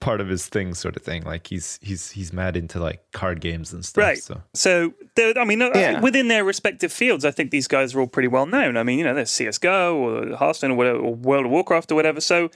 part 0.00 0.20
of 0.20 0.28
his 0.28 0.46
thing 0.46 0.74
sort 0.74 0.96
of 0.96 1.02
thing. 1.02 1.22
Like 1.24 1.46
he's 1.46 1.78
he's 1.82 2.10
he's 2.10 2.32
mad 2.32 2.56
into 2.56 2.78
like 2.80 3.00
card 3.12 3.40
games 3.40 3.72
and 3.72 3.84
stuff. 3.84 4.02
Right. 4.02 4.18
So 4.18 4.42
So, 4.54 4.92
I 5.18 5.44
mean, 5.44 5.60
Yeah. 5.60 6.00
within 6.00 6.28
their 6.28 6.44
respective 6.44 6.92
fields, 6.92 7.24
I 7.24 7.30
think 7.30 7.50
these 7.50 7.66
guys 7.68 7.94
are 7.94 8.00
all 8.00 8.06
pretty 8.06 8.28
well 8.28 8.46
known. 8.46 8.76
I 8.76 8.82
mean, 8.82 8.98
you 8.98 9.04
know, 9.04 9.14
there's 9.14 9.30
CS:GO 9.30 9.96
or 9.96 10.36
Hearthstone 10.36 10.72
or 10.72 10.74
whatever, 10.76 10.98
or 10.98 11.14
World 11.14 11.46
of 11.46 11.50
Warcraft 11.52 11.90
or 11.92 11.94
whatever. 11.94 12.20
So, 12.20 12.50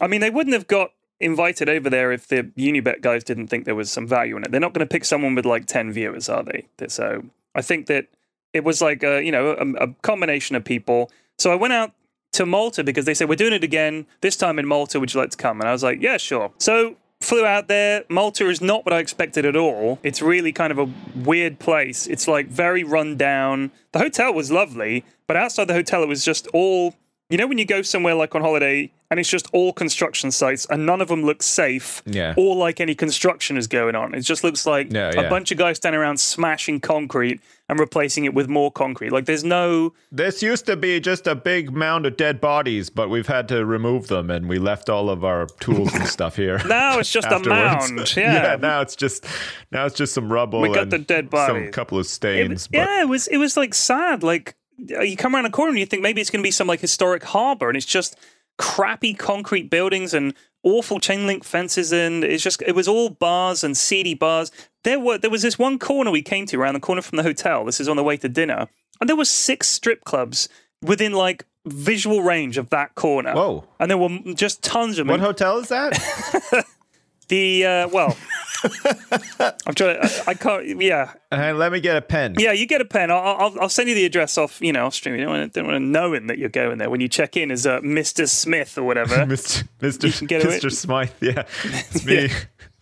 I 0.00 0.06
mean, 0.06 0.20
they 0.20 0.30
wouldn't 0.30 0.54
have 0.54 0.66
got 0.66 0.90
invited 1.20 1.68
over 1.68 1.88
there 1.88 2.10
if 2.12 2.26
the 2.28 2.42
Unibet 2.58 3.00
guys 3.00 3.22
didn't 3.24 3.46
think 3.46 3.64
there 3.64 3.74
was 3.76 3.90
some 3.90 4.06
value 4.06 4.36
in 4.36 4.42
it. 4.44 4.50
They're 4.50 4.60
not 4.60 4.72
going 4.74 4.86
to 4.86 4.92
pick 4.92 5.04
someone 5.04 5.34
with 5.34 5.46
like 5.46 5.66
ten 5.66 5.92
viewers, 5.92 6.28
are 6.28 6.42
they? 6.42 6.66
So, 6.88 7.24
I 7.54 7.62
think 7.62 7.86
that 7.86 8.06
it 8.52 8.64
was 8.64 8.82
like 8.82 9.02
a 9.02 9.22
you 9.24 9.32
know 9.32 9.52
a, 9.52 9.84
a 9.84 9.94
combination 10.02 10.56
of 10.56 10.64
people. 10.64 11.10
So 11.38 11.50
I 11.50 11.54
went 11.54 11.72
out 11.72 11.92
to 12.32 12.46
Malta 12.46 12.84
because 12.84 13.04
they 13.04 13.14
said 13.14 13.28
we're 13.28 13.36
doing 13.36 13.52
it 13.52 13.64
again 13.64 14.06
this 14.20 14.36
time 14.36 14.58
in 14.58 14.66
Malta. 14.66 15.00
Would 15.00 15.12
you 15.12 15.20
like 15.20 15.30
to 15.30 15.36
come? 15.36 15.60
And 15.60 15.68
I 15.68 15.72
was 15.72 15.82
like, 15.82 16.00
yeah, 16.00 16.16
sure. 16.16 16.52
So 16.58 16.96
flew 17.20 17.44
out 17.44 17.68
there. 17.68 18.04
Malta 18.08 18.48
is 18.48 18.60
not 18.60 18.84
what 18.84 18.92
I 18.92 18.98
expected 18.98 19.44
at 19.44 19.56
all. 19.56 19.98
It's 20.02 20.22
really 20.22 20.52
kind 20.52 20.70
of 20.70 20.78
a 20.78 20.88
weird 21.14 21.58
place. 21.58 22.06
It's 22.06 22.26
like 22.28 22.48
very 22.48 22.84
run 22.84 23.16
down. 23.16 23.70
The 23.92 23.98
hotel 23.98 24.32
was 24.32 24.50
lovely, 24.50 25.04
but 25.26 25.32
But 25.32 25.40
outside 25.40 25.66
the 25.66 25.72
hotel, 25.72 26.02
it 26.02 26.08
was 26.08 26.26
just 26.26 26.46
all. 26.48 26.94
You 27.32 27.38
know, 27.38 27.46
when 27.46 27.56
you 27.56 27.64
go 27.64 27.80
somewhere 27.80 28.14
like 28.14 28.34
on 28.34 28.42
holiday 28.42 28.90
and 29.10 29.18
it's 29.18 29.28
just 29.30 29.48
all 29.54 29.72
construction 29.72 30.30
sites 30.30 30.66
and 30.68 30.84
none 30.84 31.00
of 31.00 31.08
them 31.08 31.22
look 31.22 31.42
safe 31.42 32.02
Yeah. 32.04 32.34
or 32.36 32.54
like 32.56 32.78
any 32.78 32.94
construction 32.94 33.56
is 33.56 33.66
going 33.66 33.94
on. 33.94 34.14
It 34.14 34.20
just 34.20 34.44
looks 34.44 34.66
like 34.66 34.92
Yeah, 34.92 35.08
a 35.18 35.30
bunch 35.30 35.50
of 35.50 35.56
guys 35.56 35.78
standing 35.78 35.98
around 35.98 36.18
smashing 36.20 36.80
concrete 36.80 37.40
and 37.70 37.80
replacing 37.80 38.26
it 38.26 38.34
with 38.34 38.48
more 38.50 38.70
concrete. 38.70 39.12
Like 39.12 39.24
there's 39.24 39.44
no. 39.44 39.94
This 40.10 40.42
used 40.42 40.66
to 40.66 40.76
be 40.76 41.00
just 41.00 41.26
a 41.26 41.34
big 41.34 41.72
mound 41.72 42.04
of 42.04 42.18
dead 42.18 42.38
bodies, 42.38 42.90
but 42.90 43.08
we've 43.08 43.26
had 43.28 43.48
to 43.48 43.64
remove 43.64 44.08
them, 44.08 44.30
and 44.30 44.46
we 44.46 44.58
left 44.58 44.90
all 44.90 45.08
of 45.08 45.24
our 45.24 45.46
tools 45.60 45.94
and 45.94 46.06
stuff 46.06 46.36
here. 46.36 46.60
Now 46.66 46.98
it's 46.98 47.10
just 47.10 47.28
a 47.28 47.38
mound. 47.38 48.14
Yeah. 48.16 48.56
now 48.60 48.82
it's 48.82 48.94
just 48.94 49.24
now 49.70 49.86
it's 49.86 49.96
just 49.96 50.12
some 50.12 50.30
rubble. 50.30 50.60
We 50.60 50.68
got 50.68 50.82
and 50.82 50.92
the 50.92 50.98
dead 50.98 51.30
bodies. 51.30 51.64
Some 51.64 51.72
couple 51.72 51.98
of 51.98 52.04
stains. 52.06 52.66
but 52.66 52.76
yeah, 52.76 53.00
it 53.00 53.08
was 53.08 53.26
it 53.28 53.38
was 53.38 53.56
like 53.56 53.72
sad. 53.72 54.22
Like 54.22 54.54
Uh, 54.90 55.00
you 55.00 55.16
come 55.16 55.34
around 55.34 55.46
a 55.46 55.50
corner 55.50 55.70
and 55.70 55.78
you 55.78 55.86
think 55.86 56.02
maybe 56.02 56.20
it's 56.20 56.30
going 56.30 56.42
to 56.42 56.46
be 56.46 56.50
some 56.50 56.66
like 56.66 56.80
historic 56.80 57.22
harbor, 57.22 57.68
and 57.68 57.76
it's 57.76 57.86
just 57.86 58.16
crappy 58.58 59.14
concrete 59.14 59.70
buildings 59.70 60.14
and 60.14 60.34
awful 60.62 61.00
chain 61.00 61.26
link 61.26 61.44
fences, 61.44 61.92
and 61.92 62.24
it's 62.24 62.42
just 62.42 62.62
it 62.62 62.74
was 62.74 62.88
all 62.88 63.10
bars 63.10 63.64
and 63.64 63.76
seedy 63.76 64.14
bars. 64.14 64.50
There 64.84 64.98
were 64.98 65.18
there 65.18 65.30
was 65.30 65.42
this 65.42 65.58
one 65.58 65.78
corner 65.78 66.10
we 66.10 66.22
came 66.22 66.46
to 66.46 66.60
around 66.60 66.74
the 66.74 66.80
corner 66.80 67.02
from 67.02 67.16
the 67.16 67.22
hotel. 67.22 67.64
This 67.64 67.80
is 67.80 67.88
on 67.88 67.96
the 67.96 68.04
way 68.04 68.16
to 68.18 68.28
dinner, 68.28 68.68
and 69.00 69.08
there 69.08 69.16
was 69.16 69.30
six 69.30 69.68
strip 69.68 70.04
clubs 70.04 70.48
within 70.82 71.12
like 71.12 71.46
visual 71.66 72.22
range 72.22 72.58
of 72.58 72.70
that 72.70 72.94
corner. 72.94 73.34
Whoa. 73.34 73.64
And 73.78 73.90
there 73.90 73.98
were 73.98 74.18
just 74.34 74.62
tons 74.62 74.98
of 74.98 75.06
them. 75.06 75.18
what 75.18 75.20
hotel 75.20 75.58
is 75.58 75.68
that? 75.68 75.92
the 77.32 77.64
uh, 77.64 77.88
well, 77.88 78.16
I'm 79.66 79.74
trying. 79.74 80.00
To, 80.00 80.22
I, 80.26 80.30
I 80.30 80.34
can't. 80.34 80.80
Yeah, 80.80 81.12
let 81.30 81.72
me 81.72 81.80
get 81.80 81.96
a 81.96 82.02
pen. 82.02 82.34
Yeah, 82.38 82.52
you 82.52 82.66
get 82.66 82.80
a 82.80 82.84
pen. 82.84 83.10
I'll, 83.10 83.18
I'll, 83.18 83.60
I'll 83.62 83.68
send 83.68 83.88
you 83.88 83.94
the 83.94 84.04
address 84.04 84.36
off. 84.36 84.60
You 84.60 84.72
know, 84.72 84.86
off 84.86 84.94
stream. 84.94 85.14
You 85.14 85.22
don't 85.22 85.30
want 85.30 85.52
to, 85.52 85.60
don't 85.60 85.66
want 85.66 85.76
to 85.82 85.86
know 85.86 86.12
him 86.12 86.26
that 86.26 86.38
you're 86.38 86.50
going 86.50 86.78
there 86.78 86.90
when 86.90 87.00
you 87.00 87.08
check 87.08 87.36
in 87.36 87.50
as 87.50 87.66
uh, 87.66 87.80
Mr. 87.80 88.28
Smith 88.28 88.76
or 88.76 88.82
whatever. 88.84 89.16
Mr. 89.16 89.66
Mr. 89.80 90.28
Mr. 90.28 90.70
Smythe. 90.70 91.10
Yeah, 91.20 91.44
it's 91.64 92.04
me. 92.04 92.28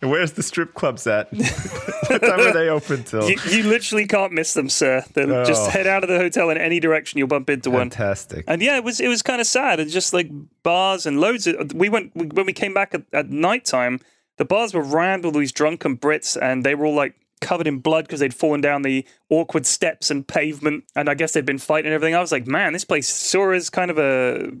Where's 0.01 0.31
the 0.31 0.41
strip 0.41 0.73
clubs 0.73 1.05
at? 1.05 1.31
what 1.33 2.21
time 2.21 2.39
are 2.39 2.53
they 2.53 2.69
open 2.69 3.03
till? 3.03 3.29
you, 3.29 3.37
you 3.49 3.63
literally 3.63 4.07
can't 4.07 4.33
miss 4.33 4.55
them, 4.55 4.67
sir. 4.67 5.05
Oh. 5.15 5.45
Just 5.45 5.69
head 5.69 5.85
out 5.85 6.03
of 6.03 6.09
the 6.09 6.17
hotel 6.17 6.49
in 6.49 6.57
any 6.57 6.79
direction, 6.79 7.19
you'll 7.19 7.27
bump 7.27 7.51
into 7.51 7.69
one. 7.69 7.91
Fantastic. 7.91 8.45
And 8.47 8.63
yeah, 8.63 8.77
it 8.77 8.83
was 8.83 8.99
it 8.99 9.07
was 9.07 9.21
kind 9.21 9.39
of 9.39 9.47
sad. 9.47 9.79
It's 9.79 9.93
just 9.93 10.11
like 10.11 10.29
bars 10.63 11.05
and 11.05 11.21
loads 11.21 11.45
of. 11.47 11.73
We 11.73 11.89
went 11.89 12.15
we, 12.15 12.25
when 12.25 12.47
we 12.47 12.53
came 12.53 12.73
back 12.73 12.93
at, 12.95 13.03
at 13.13 13.29
night 13.29 13.63
time. 13.65 14.01
The 14.37 14.45
bars 14.45 14.73
were 14.73 14.81
rammed 14.83 15.25
with 15.25 15.33
these 15.35 15.51
drunken 15.51 15.97
Brits, 15.97 16.35
and 16.41 16.63
they 16.63 16.75
were 16.75 16.85
all 16.85 16.95
like 16.95 17.15
covered 17.41 17.67
in 17.67 17.79
blood 17.79 18.05
because 18.05 18.19
they'd 18.19 18.33
fallen 18.33 18.61
down 18.61 18.83
the 18.83 19.05
awkward 19.29 19.65
steps 19.65 20.11
and 20.11 20.27
pavement. 20.27 20.83
And 20.95 21.09
I 21.09 21.13
guess 21.15 21.33
they'd 21.33 21.45
been 21.45 21.57
fighting 21.57 21.87
and 21.87 21.95
everything. 21.95 22.15
I 22.15 22.19
was 22.21 22.31
like, 22.31 22.45
man, 22.47 22.73
this 22.73 22.85
place 22.85 23.07
saw 23.07 23.51
as 23.51 23.69
kind 23.69 23.89
of 23.91 23.97
a 23.97 24.51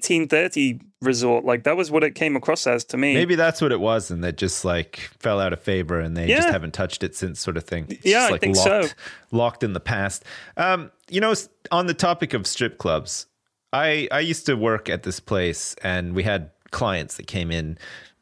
1830 0.00 0.80
resort. 1.02 1.44
Like 1.44 1.64
that 1.64 1.76
was 1.76 1.90
what 1.90 2.04
it 2.04 2.14
came 2.14 2.36
across 2.36 2.66
as 2.66 2.84
to 2.86 2.96
me. 2.96 3.14
Maybe 3.14 3.34
that's 3.34 3.60
what 3.60 3.72
it 3.72 3.80
was, 3.80 4.10
and 4.10 4.22
that 4.24 4.36
just 4.36 4.64
like 4.64 5.10
fell 5.18 5.40
out 5.40 5.52
of 5.52 5.60
favor, 5.60 6.00
and 6.00 6.16
they 6.16 6.26
Yeah. 6.26 6.36
just 6.36 6.48
haven't 6.50 6.72
touched 6.74 7.02
it 7.02 7.14
since, 7.14 7.40
sort 7.40 7.56
of 7.56 7.64
thing. 7.64 7.86
It's 7.88 8.04
Yeah, 8.04 8.12
just, 8.20 8.28
I 8.28 8.30
like 8.32 8.40
think 8.40 8.56
so. 8.56 8.80
locked, 8.80 8.94
Locked 9.32 9.62
in 9.62 9.72
the 9.72 9.80
past. 9.80 10.24
Um, 10.56 10.90
you 11.10 11.20
know, 11.20 11.34
on 11.70 11.86
the 11.86 11.94
topic 11.94 12.32
of 12.34 12.46
strip 12.46 12.78
clubs, 12.78 13.26
I 13.72 14.08
I 14.10 14.20
used 14.20 14.46
to 14.46 14.56
work 14.56 14.88
at 14.88 15.02
this 15.02 15.20
place, 15.20 15.74
and 15.82 16.14
we 16.14 16.22
had 16.22 16.50
clients 16.70 17.16
that 17.16 17.26
came 17.26 17.50
in. 17.50 17.78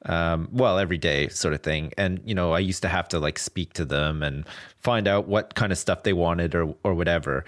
Um, 0.07 0.49
well, 0.53 0.79
every 0.79 0.99
day, 0.99 1.29
sort 1.29 1.55
of 1.55 1.63
thing, 1.63 1.93
and 1.97 2.21
you 2.25 2.35
know, 2.35 2.53
I 2.53 2.59
used 2.59 2.83
to 2.83 2.89
have 2.89 3.09
to 3.09 3.19
like 3.19 3.39
speak 3.39 3.73
to 3.75 3.85
them 3.85 4.23
and 4.23 4.45
find 4.81 5.09
out 5.09 5.27
what 5.29 5.55
kind 5.55 5.73
of 5.73 5.79
stuff 5.79 6.03
they 6.03 6.13
wanted 6.13 6.55
or 6.55 6.75
or 6.85 6.95
whatever. 6.95 7.45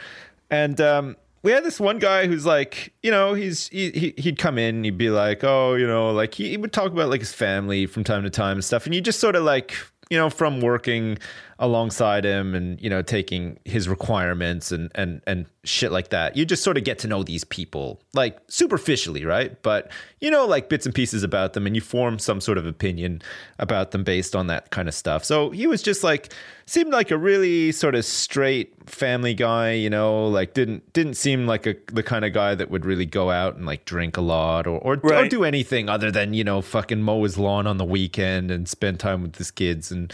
And 0.50 0.80
um, 0.80 1.16
we 1.42 1.52
had 1.52 1.64
this 1.64 1.78
one 1.78 1.98
guy 1.98 2.26
who's 2.26 2.46
like, 2.46 2.92
you 3.02 3.10
know, 3.10 3.34
he's 3.34 3.68
he, 3.68 3.90
he 3.90 4.14
he'd 4.16 4.38
come 4.38 4.58
in, 4.58 4.84
he'd 4.84 4.98
be 4.98 5.10
like, 5.10 5.44
oh, 5.44 5.74
you 5.74 5.86
know, 5.86 6.10
like 6.10 6.34
he, 6.34 6.48
he 6.50 6.56
would 6.56 6.72
talk 6.72 6.92
about 6.92 7.10
like 7.10 7.20
his 7.20 7.32
family 7.32 7.86
from 7.86 8.04
time 8.04 8.22
to 8.22 8.30
time 8.30 8.56
and 8.56 8.64
stuff, 8.64 8.86
and 8.86 8.94
you 8.94 9.00
just 9.00 9.20
sort 9.20 9.36
of 9.36 9.44
like, 9.44 9.76
you 10.10 10.16
know, 10.16 10.30
from 10.30 10.60
working 10.60 11.18
alongside 11.58 12.24
him 12.24 12.54
and 12.54 12.80
you 12.80 12.90
know 12.90 13.02
taking 13.02 13.58
his 13.64 13.88
requirements 13.88 14.70
and 14.72 14.90
and 14.94 15.22
and 15.26 15.46
shit 15.64 15.90
like 15.90 16.10
that, 16.10 16.36
you 16.36 16.44
just 16.44 16.62
sort 16.62 16.76
of 16.76 16.84
get 16.84 16.98
to 17.00 17.08
know 17.08 17.22
these 17.22 17.44
people 17.44 18.00
like 18.14 18.38
superficially, 18.48 19.24
right? 19.24 19.60
But 19.62 19.90
you 20.20 20.30
know, 20.30 20.46
like 20.46 20.68
bits 20.68 20.86
and 20.86 20.94
pieces 20.94 21.22
about 21.22 21.52
them, 21.52 21.66
and 21.66 21.74
you 21.74 21.80
form 21.80 22.18
some 22.18 22.40
sort 22.40 22.58
of 22.58 22.66
opinion 22.66 23.22
about 23.58 23.90
them 23.90 24.04
based 24.04 24.36
on 24.36 24.46
that 24.48 24.70
kind 24.70 24.88
of 24.88 24.94
stuff. 24.94 25.24
So 25.24 25.50
he 25.50 25.66
was 25.66 25.82
just 25.82 26.04
like 26.04 26.32
seemed 26.66 26.92
like 26.92 27.10
a 27.10 27.18
really 27.18 27.72
sort 27.72 27.94
of 27.94 28.04
straight 28.04 28.74
family 28.88 29.34
guy, 29.34 29.72
you 29.72 29.90
know, 29.90 30.26
like 30.26 30.54
didn't 30.54 30.92
didn't 30.92 31.14
seem 31.14 31.46
like 31.46 31.66
a 31.66 31.74
the 31.92 32.02
kind 32.02 32.24
of 32.24 32.32
guy 32.32 32.54
that 32.54 32.70
would 32.70 32.84
really 32.84 33.06
go 33.06 33.30
out 33.30 33.56
and 33.56 33.66
like 33.66 33.84
drink 33.84 34.16
a 34.16 34.22
lot 34.22 34.66
or 34.66 34.78
or, 34.78 35.00
or 35.02 35.28
do 35.28 35.44
anything 35.44 35.88
other 35.88 36.10
than, 36.10 36.34
you 36.34 36.44
know, 36.44 36.60
fucking 36.60 37.02
mow 37.02 37.22
his 37.22 37.38
lawn 37.38 37.66
on 37.66 37.76
the 37.76 37.84
weekend 37.84 38.50
and 38.50 38.68
spend 38.68 39.00
time 39.00 39.22
with 39.22 39.36
his 39.36 39.50
kids 39.50 39.90
and 39.90 40.12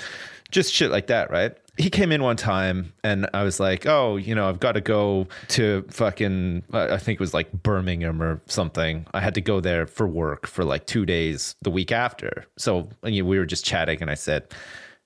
just 0.52 0.72
shit 0.72 0.90
like 0.90 1.08
that, 1.08 1.30
right? 1.30 1.56
He 1.78 1.88
came 1.88 2.12
in 2.12 2.22
one 2.22 2.36
time 2.36 2.92
and 3.02 3.28
I 3.32 3.42
was 3.42 3.58
like, 3.58 3.86
oh, 3.86 4.16
you 4.16 4.34
know, 4.34 4.48
I've 4.48 4.60
got 4.60 4.72
to 4.72 4.80
go 4.82 5.26
to 5.48 5.84
fucking, 5.88 6.64
I 6.72 6.98
think 6.98 7.16
it 7.18 7.20
was 7.20 7.32
like 7.32 7.50
Birmingham 7.50 8.22
or 8.22 8.42
something. 8.46 9.06
I 9.14 9.20
had 9.20 9.34
to 9.34 9.40
go 9.40 9.60
there 9.60 9.86
for 9.86 10.06
work 10.06 10.46
for 10.46 10.64
like 10.64 10.86
two 10.86 11.06
days 11.06 11.56
the 11.62 11.70
week 11.70 11.90
after. 11.90 12.44
So 12.58 12.88
we 13.02 13.22
were 13.22 13.46
just 13.46 13.64
chatting 13.64 14.02
and 14.02 14.10
I 14.10 14.14
said, 14.14 14.52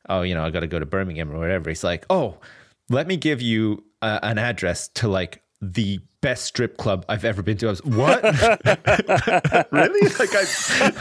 oh, 0.08 0.22
you 0.22 0.34
know, 0.34 0.44
I 0.44 0.50
got 0.50 0.60
to 0.60 0.66
go 0.66 0.80
to 0.80 0.86
Birmingham 0.86 1.32
or 1.32 1.38
whatever. 1.38 1.70
He's 1.70 1.84
like, 1.84 2.04
oh, 2.10 2.38
let 2.90 3.06
me 3.06 3.16
give 3.16 3.40
you 3.40 3.84
uh, 4.02 4.18
an 4.22 4.38
address 4.38 4.88
to 4.88 5.08
like 5.08 5.42
the 5.60 6.00
best 6.20 6.44
strip 6.44 6.76
club 6.76 7.04
I've 7.08 7.24
ever 7.24 7.42
been 7.42 7.56
to. 7.58 7.68
I 7.68 7.70
was 7.70 7.84
what? 7.84 8.22
really? 9.70 10.08
Like 10.18 10.34
I, 10.34 10.44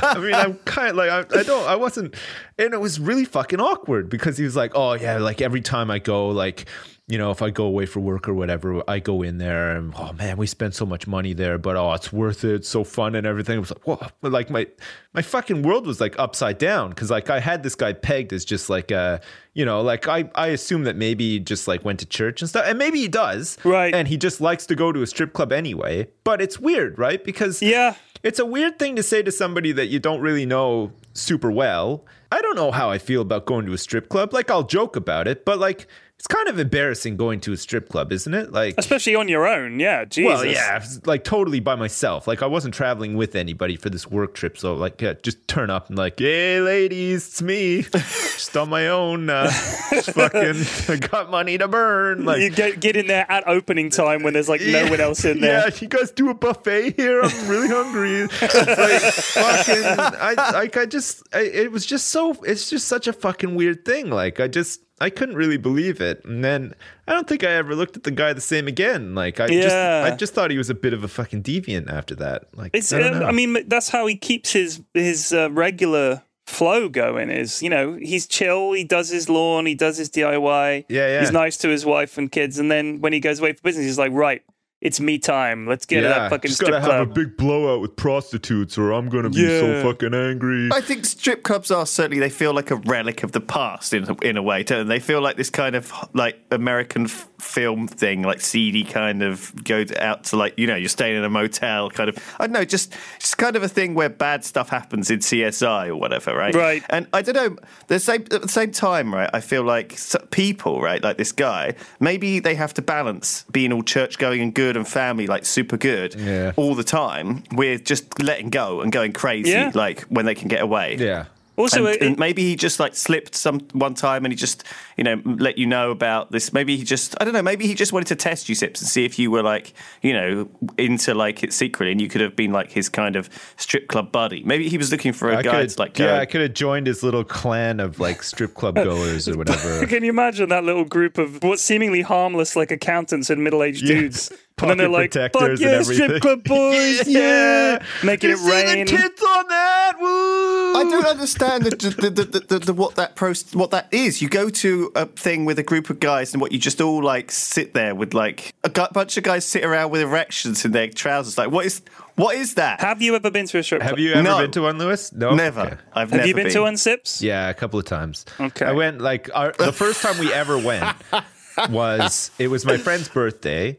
I 0.02 0.18
mean, 0.20 0.34
I'm 0.34 0.56
kind 0.66 0.90
of 0.90 0.96
like 0.96 1.10
I, 1.10 1.40
I 1.40 1.44
don't, 1.44 1.68
I 1.68 1.76
wasn't, 1.76 2.16
and 2.58 2.74
it 2.74 2.80
was 2.80 3.00
really 3.00 3.26
fucking 3.26 3.60
awkward 3.60 4.10
because 4.10 4.38
he 4.38 4.44
was 4.44 4.56
like, 4.56 4.72
oh 4.76 4.94
yeah, 4.94 5.18
like 5.18 5.42
every 5.42 5.62
time 5.62 5.90
I 5.92 6.00
go, 6.00 6.30
like. 6.30 6.68
You 7.08 7.20
know, 7.20 7.30
if 7.30 7.44
I 7.44 7.52
go 7.52 7.66
away 7.66 7.86
for 7.86 8.00
work 8.00 8.28
or 8.28 8.34
whatever, 8.34 8.82
I 8.90 8.98
go 8.98 9.22
in 9.22 9.38
there 9.38 9.76
and 9.76 9.94
oh 9.96 10.12
man, 10.14 10.38
we 10.38 10.48
spend 10.48 10.74
so 10.74 10.88
much 10.88 11.06
money 11.06 11.34
there, 11.34 11.60
but 11.60 11.76
oh, 11.76 11.94
it's 11.94 12.12
worth 12.12 12.44
it. 12.44 12.56
It's 12.56 12.68
so 12.70 12.84
fun 12.84 13.14
and 13.14 13.28
everything. 13.28 13.58
It 13.58 13.60
was 13.60 13.70
like, 13.70 13.84
whoa, 13.86 14.08
like 14.28 14.50
my 14.50 14.66
my 15.14 15.22
fucking 15.22 15.62
world 15.62 15.86
was 15.86 16.02
like 16.02 16.18
upside 16.18 16.58
down 16.58 16.90
because 16.90 17.12
like 17.12 17.30
I 17.30 17.40
had 17.40 17.62
this 17.62 17.76
guy 17.76 17.94
pegged 17.94 18.34
as 18.34 18.44
just 18.44 18.72
like 18.72 18.92
uh, 18.92 19.20
you 19.54 19.66
know, 19.66 19.82
like 19.84 20.08
I 20.08 20.32
I 20.34 20.48
assume 20.48 20.86
that 20.86 20.96
maybe 20.96 21.34
he 21.34 21.40
just 21.40 21.68
like 21.68 21.86
went 21.86 22.00
to 22.00 22.08
church 22.08 22.42
and 22.42 22.50
stuff, 22.50 22.66
and 22.68 22.80
maybe 22.80 22.98
he 23.02 23.08
does, 23.08 23.60
Right. 23.64 23.94
And 23.94 24.08
he 24.08 24.18
just 24.18 24.42
likes 24.42 24.66
to 24.66 24.76
go 24.76 24.92
to 24.92 25.04
a 25.04 25.08
strip 25.08 25.32
club 25.34 25.52
anyway. 25.52 26.08
But 26.24 26.42
it's 26.42 26.60
weird, 26.60 26.98
right? 26.98 27.24
Because 27.24 27.62
Yeah. 27.62 27.94
it's 28.24 28.40
a 28.40 28.46
weird 28.48 28.80
thing 28.80 28.96
to 28.96 29.04
say 29.04 29.22
to 29.22 29.32
somebody 29.32 29.72
that 29.74 29.90
you 29.90 30.00
don't 30.00 30.22
really 30.22 30.48
know 30.48 30.92
super 31.14 31.52
well. 31.52 32.04
I 32.32 32.42
don't 32.42 32.56
know 32.56 32.72
how 32.72 32.90
I 32.90 32.98
feel 32.98 33.22
about 33.22 33.46
going 33.46 33.68
to 33.68 33.74
a 33.74 33.78
strip 33.78 34.10
club. 34.10 34.34
Like 34.34 34.50
I'll 34.50 34.64
joke 34.64 34.96
about 34.96 35.28
it, 35.28 35.46
but 35.46 35.60
like 35.60 35.88
it's 36.18 36.28
kind 36.28 36.48
of 36.48 36.58
embarrassing 36.58 37.18
going 37.18 37.40
to 37.42 37.52
a 37.52 37.58
strip 37.58 37.90
club, 37.90 38.12
isn't 38.12 38.34
it? 38.34 38.52
Like 38.52 38.76
Especially 38.78 39.16
on 39.16 39.28
your 39.28 39.48
own. 39.48 39.80
Yeah. 39.80 40.06
Jesus. 40.06 40.42
well, 40.42 40.46
yeah, 40.46 40.84
like 41.06 41.24
totally 41.24 41.60
by 41.60 41.76
myself. 41.76 42.26
Like 42.28 42.42
I 42.42 42.48
wasn't 42.48 42.74
traveling 42.74 43.16
with 43.16 43.36
anybody 43.36 43.76
for 43.76 43.90
this 43.90 44.10
work 44.10 44.34
trip, 44.34 44.58
so 44.58 44.74
like 44.76 45.02
yeah, 45.02 45.14
just 45.22 45.48
turn 45.48 45.70
up 45.70 45.90
and 45.90 45.98
like, 45.98 46.18
hey, 46.20 46.62
ladies, 46.62 47.28
it's 47.28 47.42
me, 47.42 47.82
just 47.92 48.56
on 48.56 48.70
my 48.70 48.88
own. 48.88 49.30
Uh, 49.30 49.50
fucking, 49.50 50.64
I 50.90 50.96
got 51.12 51.30
money 51.30 51.58
to 51.58 51.68
burn. 51.68 52.26
Like 52.26 52.42
you 52.42 52.50
get 52.50 52.80
get 52.80 52.96
in 52.96 53.08
there 53.08 53.30
at 53.30 53.48
opening 53.48 53.90
time 53.90 54.24
when 54.24 54.34
there's 54.34 54.50
like 54.50 54.62
no 54.62 54.90
one 54.90 55.02
else 55.02 55.26
in 55.26 55.42
there. 55.42 55.68
Yeah, 55.68 55.76
you 55.80 55.88
guys 55.88 56.12
do 56.12 56.30
a 56.30 56.34
buffet 56.34 56.96
here. 56.96 57.22
I'm 57.22 57.48
really 57.50 57.68
hungry. 57.68 58.22
It's 58.22 58.42
like 58.42 59.02
fucking. 59.02 59.84
I 59.86 60.52
like. 60.54 60.78
I 60.78 60.86
just. 60.86 61.24
I, 61.34 61.42
it 61.42 61.72
was 61.72 61.86
just 61.86 62.08
so. 62.08 62.32
It's 62.44 62.70
just 62.70 62.88
such 62.88 63.08
a 63.08 63.14
fucking 63.14 63.56
weird 63.56 63.84
thing. 63.86 64.10
Like 64.10 64.40
I 64.40 64.48
just. 64.48 64.82
I 65.00 65.10
couldn't 65.10 65.36
really 65.36 65.58
believe 65.58 66.00
it. 66.00 66.24
And 66.24 66.44
then 66.44 66.74
I 67.08 67.14
don't 67.14 67.28
think 67.28 67.44
I 67.44 67.52
ever 67.52 67.76
looked 67.76 67.98
at 67.98 68.04
the 68.04 68.12
guy 68.12 68.32
the 68.34 68.42
same 68.42 68.68
again. 68.68 69.14
Like 69.14 69.40
I 69.40 69.48
just. 69.48 69.76
I 69.76 70.16
just 70.16 70.34
thought 70.34 70.52
he 70.52 70.58
was 70.58 70.70
a 70.70 70.76
bit 70.76 70.94
of 70.94 71.04
a 71.04 71.08
fucking 71.08 71.44
deviant 71.44 71.92
after 71.92 72.16
that. 72.16 72.46
Like 72.56 72.72
It's. 72.74 72.94
I, 72.94 73.02
um. 73.02 73.24
I 73.24 73.32
mean, 73.32 73.68
that's 73.68 73.90
how 73.90 74.08
he 74.08 74.16
keeps 74.16 74.52
his 74.54 74.82
his 74.94 75.34
uh, 75.34 75.52
regular 75.52 76.24
flow 76.48 76.88
going. 76.88 77.30
Is 77.30 77.62
you 77.62 77.70
know 77.70 77.94
he's 78.02 78.26
chill. 78.26 78.72
He 78.72 78.84
does 78.86 79.10
his 79.10 79.28
lawn. 79.30 79.66
He 79.66 79.76
does 79.76 79.98
his 79.98 80.10
DIY. 80.10 80.86
Yeah, 80.88 81.08
yeah. 81.08 81.20
He's 81.20 81.32
nice 81.32 81.58
to 81.58 81.70
his 81.70 81.86
wife 81.86 82.18
and 82.18 82.32
kids. 82.32 82.58
And 82.58 82.72
then 82.72 83.02
when 83.02 83.12
he 83.12 83.20
goes 83.20 83.40
away 83.40 83.54
for 83.54 83.62
business, 83.64 83.86
he's 83.86 84.00
like, 84.00 84.14
right, 84.14 84.44
it's 84.82 85.00
me 85.00 85.18
time. 85.20 85.68
Let's 85.68 85.86
get 85.86 86.02
to 86.02 86.08
that 86.08 86.30
fucking 86.30 86.50
just 86.50 86.60
strip 86.62 86.72
gotta 86.72 86.86
club. 86.86 87.00
have 87.00 87.12
a 87.12 87.14
big 87.14 87.38
blowout 87.38 87.82
with 87.82 87.96
prostitutes, 87.96 88.78
or 88.78 88.92
I'm 88.92 89.10
gonna 89.10 89.30
be 89.30 89.46
so 89.46 89.84
fucking 89.84 90.14
angry. 90.14 90.70
I 90.72 90.82
think 90.82 91.06
strip 91.06 91.44
clubs 91.44 91.72
are 91.72 91.86
certainly 91.86 92.20
they 92.20 92.30
feel 92.30 92.54
like 92.54 92.72
a 92.72 92.76
relic 92.78 93.24
of 93.24 93.32
the 93.32 93.42
past 93.42 93.94
in 93.94 94.10
a, 94.10 94.16
in 94.24 94.38
a 94.38 94.44
way. 94.44 94.64
Don't 94.64 94.88
they? 94.88 94.96
they 94.96 95.00
feel 95.00 95.20
like 95.22 95.36
this 95.36 95.50
kind 95.50 95.76
of 95.76 95.92
like 96.14 96.40
American 96.52 97.06
f- 97.06 97.28
film 97.40 97.88
thing, 97.88 98.24
like 98.24 98.42
seedy 98.42 98.84
kind 98.84 99.22
of 99.24 99.54
go 99.64 99.84
out 100.00 100.24
to 100.26 100.36
like 100.38 100.58
you 100.58 100.68
know 100.68 100.76
you're 100.76 100.90
staying 100.90 101.18
in 101.18 101.24
a 101.24 101.30
motel 101.30 101.90
kind 101.90 102.10
of. 102.10 102.18
I 102.40 102.48
don't 102.48 102.54
know, 102.54 102.66
just 102.66 102.94
just 103.20 103.38
kind 103.38 103.56
of 103.56 103.64
a 103.64 103.68
thing 103.70 103.94
where 103.94 104.10
bad 104.10 104.44
stuff 104.46 104.70
happens 104.70 105.10
in 105.12 105.20
CSI 105.20 105.88
or 105.90 105.96
whatever, 105.96 106.36
right? 106.36 106.54
Right. 106.56 106.84
And 106.90 107.08
I 107.14 107.22
don't 107.22 107.36
know. 107.36 107.58
The 107.88 108.00
same 108.00 108.22
at 108.32 108.42
the 108.42 108.48
same 108.48 108.72
time, 108.72 109.14
right? 109.14 109.30
I 109.34 109.42
feel 109.42 109.64
like 109.64 109.98
people, 110.32 110.82
right, 110.82 111.02
like 111.04 111.18
this 111.18 111.32
guy, 111.32 111.76
maybe 112.00 112.40
they 112.40 112.56
have 112.56 112.74
to 112.76 112.82
balance 112.82 113.44
being 113.52 113.72
all 113.74 113.84
church 113.84 114.18
going 114.18 114.42
and 114.42 114.54
good 114.54 114.78
and 114.78 114.88
family 114.88 115.28
like 115.28 115.46
super 115.46 115.78
good 115.78 116.16
Yeah. 116.16 116.54
all 116.56 116.76
the 116.76 116.84
time. 116.84 117.44
We're 117.52 117.78
just 117.78 118.22
letting 118.22 118.50
go 118.50 118.82
and 118.82 118.92
going 118.92 119.14
crazy 119.14 119.52
Yeah. 119.52 119.72
like 119.74 120.02
when 120.04 120.26
they 120.26 120.36
can 120.36 120.48
get 120.48 120.62
away. 120.62 120.98
Yeah. 121.00 121.26
Also, 121.58 121.86
and, 121.86 121.96
it- 121.96 122.02
and 122.02 122.20
maybe 122.20 122.44
he 122.44 122.56
just 122.56 122.80
like 122.80 122.96
slipped 122.96 123.36
some 123.36 123.60
one 123.74 123.94
time 123.94 124.26
and 124.26 124.32
he 124.32 124.36
just 124.36 124.64
you 124.98 125.04
know 125.04 125.22
let 125.26 125.58
you 125.58 125.66
know 125.66 125.92
about 125.92 126.32
this 126.32 126.52
maybe 126.52 126.76
he 126.76 126.84
just 126.84 127.16
i 127.22 127.24
don't 127.24 127.34
know 127.34 127.42
maybe 127.42 127.66
he 127.68 127.74
just 127.74 127.94
wanted 127.94 128.08
to 128.08 128.16
test 128.16 128.50
you 128.50 128.56
sips 128.56 128.82
and 128.82 128.90
see 128.90 129.06
if 129.06 129.18
you 129.18 129.32
were 129.32 129.42
like 129.44 129.74
you 130.02 130.12
know 130.14 130.50
into 130.78 131.14
like 131.14 131.44
it 131.44 131.54
secretly 131.54 131.92
and 131.92 132.02
you 132.02 132.08
could 132.10 132.20
have 132.22 132.36
been 132.36 132.52
like 132.52 132.72
his 132.72 132.90
kind 132.90 133.16
of 133.16 133.30
strip 133.58 133.88
club 133.88 134.12
buddy 134.12 134.44
maybe 134.44 134.68
he 134.68 134.78
was 134.78 134.92
looking 134.92 135.14
for 135.14 135.30
a 135.32 135.38
I 135.38 135.42
guy 135.44 135.62
could, 135.62 135.70
to 135.70 135.80
like 135.80 135.98
yeah, 136.00 136.06
go, 136.08 136.18
I 136.18 136.26
could 136.26 136.42
have 136.42 136.54
joined 136.54 136.88
his 136.88 137.04
little 137.04 137.24
clan 137.24 137.80
of 137.80 138.00
like 138.00 138.22
strip 138.24 138.54
club 138.54 138.76
goers 138.76 139.28
or 139.30 139.38
whatever. 139.38 139.86
Can 139.88 140.04
you 140.04 140.10
imagine 140.10 140.50
that 140.50 140.64
little 140.64 140.86
group 140.86 141.18
of 141.18 141.42
what 141.44 141.60
seemingly 141.60 142.02
harmless 142.02 142.56
like 142.56 142.72
accountants 142.72 143.30
and 143.30 143.44
middle-aged 143.44 143.82
Yeah. 143.88 143.96
dudes? 144.02 144.32
And 144.58 144.70
then 144.70 144.78
they're 144.78 144.88
Pocket 144.88 145.16
like, 145.16 145.34
"Fuck 145.34 145.42
protectors 145.42 145.62
and 145.62 145.70
yeah, 145.70 145.78
everything." 145.80 146.08
strip 146.08 146.22
club 146.22 146.44
boys, 146.46 147.08
yeah, 147.10 147.84
making 148.06 148.30
it 148.30 148.38
see 148.38 148.50
rain." 148.50 148.86
the 148.86 148.92
tits 148.92 149.22
on 149.22 149.48
that? 149.50 149.94
Woo! 150.00 150.76
I 150.76 150.84
don't 150.90 151.06
understand 151.06 151.66
the, 151.66 151.72
the, 151.72 152.10
the, 152.10 152.24
the, 152.24 152.40
the, 152.40 152.60
the, 152.60 152.74
what 152.74 152.96
that 152.96 153.18
prost, 153.18 153.54
what 153.54 153.72
that 153.72 153.90
is. 153.94 154.22
You 154.22 154.30
go 154.30 154.50
to 154.50 154.92
a 154.96 155.08
thing 155.08 155.44
with 155.44 155.60
a 155.60 155.64
group 155.64 155.90
of 155.90 156.00
guys, 156.00 156.34
and 156.34 156.40
what 156.40 156.54
you 156.54 156.58
just 156.60 156.80
all 156.80 157.04
like 157.04 157.32
sit 157.32 157.74
there 157.74 157.94
with 157.96 158.14
like 158.14 158.54
a 158.64 158.70
gu- 158.70 158.88
bunch 158.94 159.18
of 159.18 159.24
guys 159.24 159.44
sit 159.44 159.66
around 159.66 159.90
with 159.92 160.00
erections 160.02 160.64
in 160.64 160.72
their 160.72 160.88
trousers. 160.88 161.38
Like, 161.38 161.52
what 161.52 161.66
is 161.66 161.82
what 162.16 162.38
is 162.38 162.54
that? 162.54 162.80
Have 162.80 163.02
you 163.02 163.14
ever 163.18 163.30
been 163.30 163.48
to 163.48 163.58
a 163.58 163.64
strip 163.64 163.82
club? 163.82 163.90
Have 163.90 164.00
you 164.00 164.14
ever 164.14 164.24
No. 164.24 164.38
been 164.38 164.52
to 164.52 164.62
one, 164.62 164.78
Lewis? 164.78 165.12
No, 165.12 165.36
never. 165.36 165.62
Okay. 165.64 165.76
I've 165.92 166.12
Have 166.12 166.20
never 166.20 166.28
you 166.30 166.34
been, 166.34 166.50
to 166.52 166.62
one, 166.62 166.78
Sips? 166.78 167.22
Yeah, 167.22 167.50
a 167.50 167.54
couple 167.54 167.78
of 167.78 167.84
times. 167.86 168.24
Okay. 168.40 168.66
I 168.66 168.72
went 168.72 169.02
like 169.02 169.30
our, 169.36 169.52
the 169.52 169.74
first 169.74 170.02
time 170.02 170.18
we 170.18 170.32
ever 170.32 170.58
went 170.58 170.96
was 171.70 172.32
it 172.40 172.48
was 172.48 172.66
my 172.66 172.78
friend's 172.78 173.10
birthday. 173.10 173.78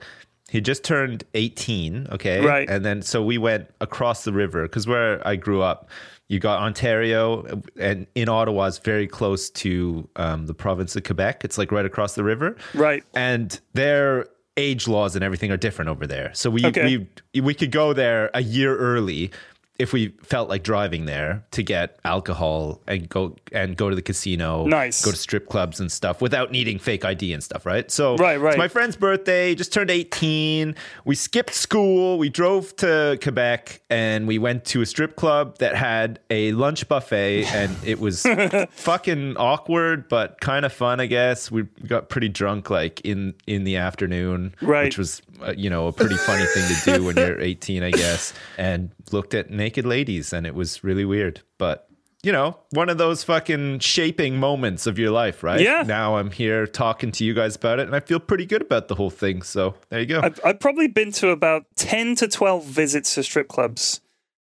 He 0.48 0.60
just 0.60 0.84
turned 0.84 1.24
18, 1.34 2.08
okay? 2.12 2.40
Right. 2.44 2.68
And 2.70 2.84
then 2.84 3.02
so 3.02 3.22
we 3.22 3.36
went 3.36 3.68
across 3.80 4.24
the 4.24 4.32
river 4.32 4.62
because 4.62 4.86
where 4.86 5.26
I 5.26 5.34
grew 5.36 5.60
up, 5.60 5.90
you 6.28 6.38
got 6.38 6.60
Ontario 6.62 7.62
and 7.78 8.06
in 8.14 8.28
Ottawa 8.28 8.64
is 8.66 8.78
very 8.78 9.06
close 9.08 9.50
to 9.50 10.08
um, 10.16 10.46
the 10.46 10.54
province 10.54 10.94
of 10.96 11.02
Quebec. 11.04 11.42
It's 11.44 11.58
like 11.58 11.72
right 11.72 11.84
across 11.86 12.14
the 12.14 12.24
river. 12.24 12.56
Right. 12.74 13.02
And 13.14 13.58
their 13.74 14.26
age 14.56 14.88
laws 14.88 15.14
and 15.16 15.24
everything 15.24 15.50
are 15.50 15.56
different 15.56 15.88
over 15.88 16.06
there. 16.06 16.30
So 16.32 16.48
we 16.50 16.64
Okay. 16.64 17.06
we 17.34 17.40
we 17.40 17.52
could 17.54 17.70
go 17.70 17.92
there 17.92 18.30
a 18.32 18.42
year 18.42 18.76
early 18.76 19.30
if 19.78 19.92
we 19.92 20.08
felt 20.22 20.48
like 20.48 20.62
driving 20.62 21.04
there 21.06 21.44
to 21.50 21.62
get 21.62 21.98
alcohol 22.04 22.80
and 22.86 23.08
go 23.08 23.36
and 23.52 23.76
go 23.76 23.90
to 23.90 23.96
the 23.96 24.02
casino, 24.02 24.64
Nice. 24.66 25.04
go 25.04 25.10
to 25.10 25.16
strip 25.16 25.48
clubs 25.48 25.80
and 25.80 25.90
stuff 25.92 26.20
without 26.22 26.50
needing 26.50 26.78
fake 26.78 27.04
ID 27.04 27.32
and 27.32 27.42
stuff, 27.42 27.66
right? 27.66 27.90
So 27.90 28.16
Right, 28.16 28.40
right. 28.40 28.54
It's 28.54 28.58
my 28.58 28.68
friend's 28.68 28.96
birthday, 28.96 29.54
just 29.54 29.72
turned 29.72 29.90
18. 29.90 30.74
We 31.04 31.14
skipped 31.14 31.54
school, 31.54 32.18
we 32.18 32.28
drove 32.30 32.74
to 32.76 33.18
Quebec 33.22 33.82
and 33.90 34.26
we 34.26 34.38
went 34.38 34.64
to 34.66 34.80
a 34.80 34.86
strip 34.86 35.16
club 35.16 35.58
that 35.58 35.76
had 35.76 36.20
a 36.30 36.52
lunch 36.52 36.88
buffet 36.88 37.44
and 37.46 37.74
it 37.84 38.00
was 38.00 38.22
fucking 38.70 39.36
awkward 39.36 40.08
but 40.08 40.40
kind 40.40 40.64
of 40.64 40.72
fun, 40.72 41.00
I 41.00 41.06
guess. 41.06 41.50
We 41.50 41.64
got 41.86 42.08
pretty 42.08 42.28
drunk 42.28 42.70
like 42.70 43.00
in 43.02 43.34
in 43.46 43.64
the 43.64 43.76
afternoon, 43.76 44.54
Right. 44.62 44.84
which 44.84 44.98
was 44.98 45.22
Uh, 45.42 45.52
you 45.56 45.70
know, 45.70 45.86
a 45.88 45.92
pretty 45.92 46.16
funny 46.16 46.44
thing 46.46 46.64
to 46.76 46.96
do 46.98 47.04
when 47.04 47.16
you're 47.16 47.40
18, 47.40 47.82
I 47.82 47.90
guess, 47.90 48.32
and 48.58 48.90
looked 49.12 49.34
at 49.34 49.50
naked 49.50 49.86
ladies 49.86 50.32
and 50.32 50.46
it 50.46 50.54
was 50.54 50.82
really 50.84 51.04
weird, 51.04 51.40
but 51.58 51.88
you 52.22 52.32
know, 52.32 52.58
one 52.70 52.88
of 52.88 52.98
those 52.98 53.22
fucking 53.22 53.78
shaping 53.78 54.36
moments 54.36 54.88
of 54.88 54.98
your 54.98 55.10
life, 55.12 55.44
right? 55.44 55.60
Yeah. 55.60 55.84
Now 55.86 56.16
I'm 56.16 56.32
here 56.32 56.66
talking 56.66 57.12
to 57.12 57.24
you 57.24 57.34
guys 57.34 57.54
about 57.54 57.78
it 57.78 57.86
and 57.86 57.94
I 57.94 58.00
feel 58.00 58.18
pretty 58.18 58.46
good 58.46 58.62
about 58.62 58.88
the 58.88 58.96
whole 58.96 59.10
thing. 59.10 59.42
So 59.42 59.76
there 59.90 60.00
you 60.00 60.06
go. 60.06 60.20
I've, 60.24 60.40
I've 60.44 60.58
probably 60.58 60.88
been 60.88 61.12
to 61.12 61.28
about 61.28 61.66
ten 61.76 62.16
to 62.16 62.26
twelve 62.26 62.64
visits 62.64 63.14
to 63.14 63.22
strip 63.22 63.46
clubs 63.46 64.00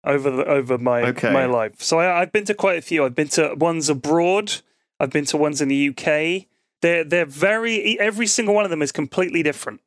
over 0.03 0.29
the, 0.29 0.46
over 0.46 0.77
my 0.77 1.03
Okay. 1.10 1.31
my 1.31 1.46
life. 1.46 1.81
So 1.81 2.00
I, 2.00 2.22
I've 2.22 2.34
been 2.34 2.46
to 2.46 2.53
quite 2.53 2.77
a 2.77 2.81
few. 2.81 3.05
I've 3.05 3.15
been 3.15 3.29
to 3.29 3.53
ones 3.55 3.88
abroad. 3.88 4.55
I've 5.00 5.12
been 5.12 5.25
to 5.25 5.38
ones 5.38 5.62
in 5.62 5.69
the 5.69 5.89
UK. 5.89 6.48
They're 6.81 7.05
they're 7.05 7.25
very 7.25 7.98
every 8.00 8.27
single 8.27 8.55
one 8.55 8.65
of 8.65 8.72
them 8.72 8.81
is 8.81 8.91
completely 8.91 9.41
different. 9.41 9.79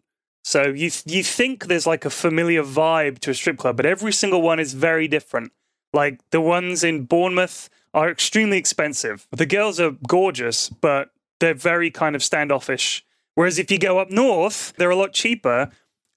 So 0.42 0.68
you 0.68 0.90
you 1.06 1.22
think 1.22 1.66
there's 1.66 1.86
like 1.86 2.04
a 2.04 2.10
familiar 2.10 2.62
vibe 2.62 3.18
to 3.20 3.30
a 3.30 3.34
strip 3.34 3.58
club, 3.58 3.76
but 3.76 3.86
every 3.86 4.12
single 4.12 4.42
one 4.42 4.58
is 4.58 4.74
very 4.74 5.08
different. 5.08 5.52
Like 5.92 6.20
the 6.30 6.40
ones 6.40 6.82
in 6.82 7.04
Bournemouth 7.04 7.68
are 7.94 8.10
extremely 8.10 8.58
expensive. 8.58 9.26
The 9.30 9.46
girls 9.46 9.78
are 9.78 9.92
gorgeous, 10.08 10.68
but 10.68 11.10
they're 11.40 11.54
very 11.54 11.90
kind 11.90 12.16
of 12.16 12.22
standoffish. 12.22 13.04
Whereas 13.34 13.58
if 13.58 13.70
you 13.70 13.78
go 13.78 13.98
up 13.98 14.10
north, 14.10 14.72
they're 14.76 14.90
a 14.90 14.96
lot 14.96 15.12
cheaper, 15.12 15.70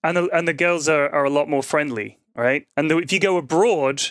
and 0.04 0.18
the, 0.18 0.30
and 0.34 0.48
the 0.48 0.54
girls 0.54 0.88
are, 0.90 1.10
are 1.10 1.24
a 1.24 1.30
lot 1.30 1.50
more 1.50 1.64
friendly, 1.64 2.20
right? 2.36 2.68
And 2.76 2.92
the, 2.92 2.98
if 2.98 3.12
you 3.12 3.20
go 3.20 3.38
abroad, 3.38 4.02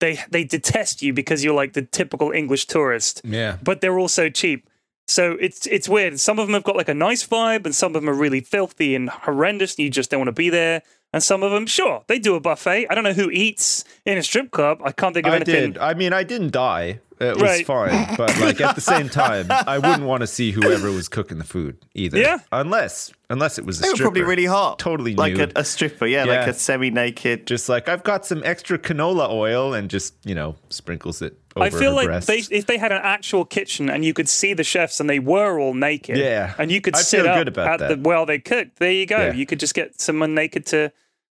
they 0.00 0.20
they 0.30 0.44
detest 0.44 1.02
you 1.02 1.12
because 1.12 1.44
you're 1.44 1.54
like 1.54 1.72
the 1.72 1.82
typical 1.82 2.30
English 2.32 2.66
tourist 2.66 3.20
yeah. 3.24 3.58
but 3.62 3.80
they're 3.80 3.98
also 3.98 4.28
cheap. 4.28 4.68
So 5.06 5.32
it's 5.40 5.66
it's 5.66 5.88
weird. 5.88 6.18
Some 6.18 6.38
of 6.38 6.46
them 6.46 6.54
have 6.54 6.64
got 6.64 6.76
like 6.76 6.88
a 6.88 6.94
nice 6.94 7.26
vibe, 7.26 7.64
and 7.66 7.74
some 7.74 7.94
of 7.94 8.00
them 8.02 8.08
are 8.08 8.14
really 8.14 8.40
filthy 8.40 8.94
and 8.94 9.10
horrendous, 9.10 9.76
and 9.76 9.84
you 9.84 9.90
just 9.90 10.10
don't 10.10 10.20
want 10.20 10.28
to 10.28 10.32
be 10.32 10.50
there. 10.50 10.82
And 11.12 11.22
some 11.22 11.44
of 11.44 11.52
them, 11.52 11.66
sure, 11.66 12.02
they 12.08 12.18
do 12.18 12.34
a 12.34 12.40
buffet. 12.40 12.88
I 12.90 12.94
don't 12.94 13.04
know 13.04 13.12
who 13.12 13.30
eats 13.30 13.84
in 14.04 14.18
a 14.18 14.22
strip 14.22 14.50
club. 14.50 14.80
I 14.84 14.90
can't 14.90 15.14
think 15.14 15.26
of 15.26 15.32
I 15.32 15.36
anything. 15.36 15.72
did. 15.74 15.78
I 15.78 15.94
mean, 15.94 16.12
I 16.12 16.24
didn't 16.24 16.50
die. 16.52 16.98
Uh, 17.24 17.30
it 17.30 17.34
was 17.34 17.42
Right. 17.42 17.66
fine. 17.66 18.14
But 18.16 18.38
like 18.40 18.60
at 18.60 18.74
the 18.74 18.80
same 18.80 19.08
time, 19.08 19.46
I 19.50 19.78
wouldn't 19.78 20.02
want 20.04 20.20
to 20.22 20.26
see 20.26 20.50
whoever 20.52 20.90
was 20.90 21.08
cooking 21.08 21.38
the 21.38 21.44
food 21.44 21.78
either. 21.94 22.18
Yeah. 22.18 22.38
Unless 22.52 23.12
unless 23.30 23.58
it 23.58 23.64
was 23.64 23.78
a 23.78 23.82
They 23.82 23.88
were 23.88 23.94
stripper. 23.94 24.04
probably 24.10 24.22
really 24.22 24.44
hot, 24.44 24.78
Totally 24.78 25.14
like 25.14 25.34
a, 25.34 25.38
nude. 25.38 25.52
a 25.56 25.64
stripper, 25.64 26.06
yeah, 26.06 26.24
like 26.24 26.46
a 26.46 26.52
semi-naked. 26.54 27.46
just 27.46 27.68
like 27.68 27.88
I've 27.88 28.02
got 28.04 28.26
some 28.26 28.42
extra 28.44 28.78
canola 28.78 29.28
oil 29.30 29.74
and 29.74 29.88
just, 29.90 30.14
you 30.24 30.34
know, 30.34 30.56
sprinkles 30.68 31.22
it 31.22 31.36
over 31.56 31.66
I 31.66 31.70
feel 31.70 31.90
her 31.92 31.96
like 31.96 32.06
breasts. 32.06 32.26
they, 32.26 32.56
if 32.56 32.66
they 32.66 32.78
had 32.78 32.92
an 32.92 33.00
actual 33.02 33.44
kitchen 33.44 33.88
and 33.88 34.04
you 34.04 34.12
could 34.12 34.28
see 34.28 34.52
the 34.54 34.64
chefs 34.64 35.00
and 35.00 35.08
they 35.08 35.18
were 35.20 35.58
all 35.58 35.74
naked, 35.74 36.16
Yeah. 36.18 36.54
and 36.58 36.70
you 36.70 36.80
could 36.80 36.94
I 36.96 37.00
sit 37.00 37.22
feel 37.22 37.30
up 37.30 37.38
good 37.38 37.48
about 37.48 37.80
at 37.82 37.88
the 37.88 37.96
that. 37.96 38.00
while 38.06 38.26
they 38.26 38.38
cooked. 38.38 38.78
There 38.78 38.92
you 38.92 39.06
go. 39.06 39.16
Yeah. 39.18 39.32
You 39.32 39.46
could 39.46 39.58
just 39.60 39.74
get 39.74 40.00
someone 40.00 40.34
naked 40.34 40.66
to, 40.66 40.88
to 40.88 40.92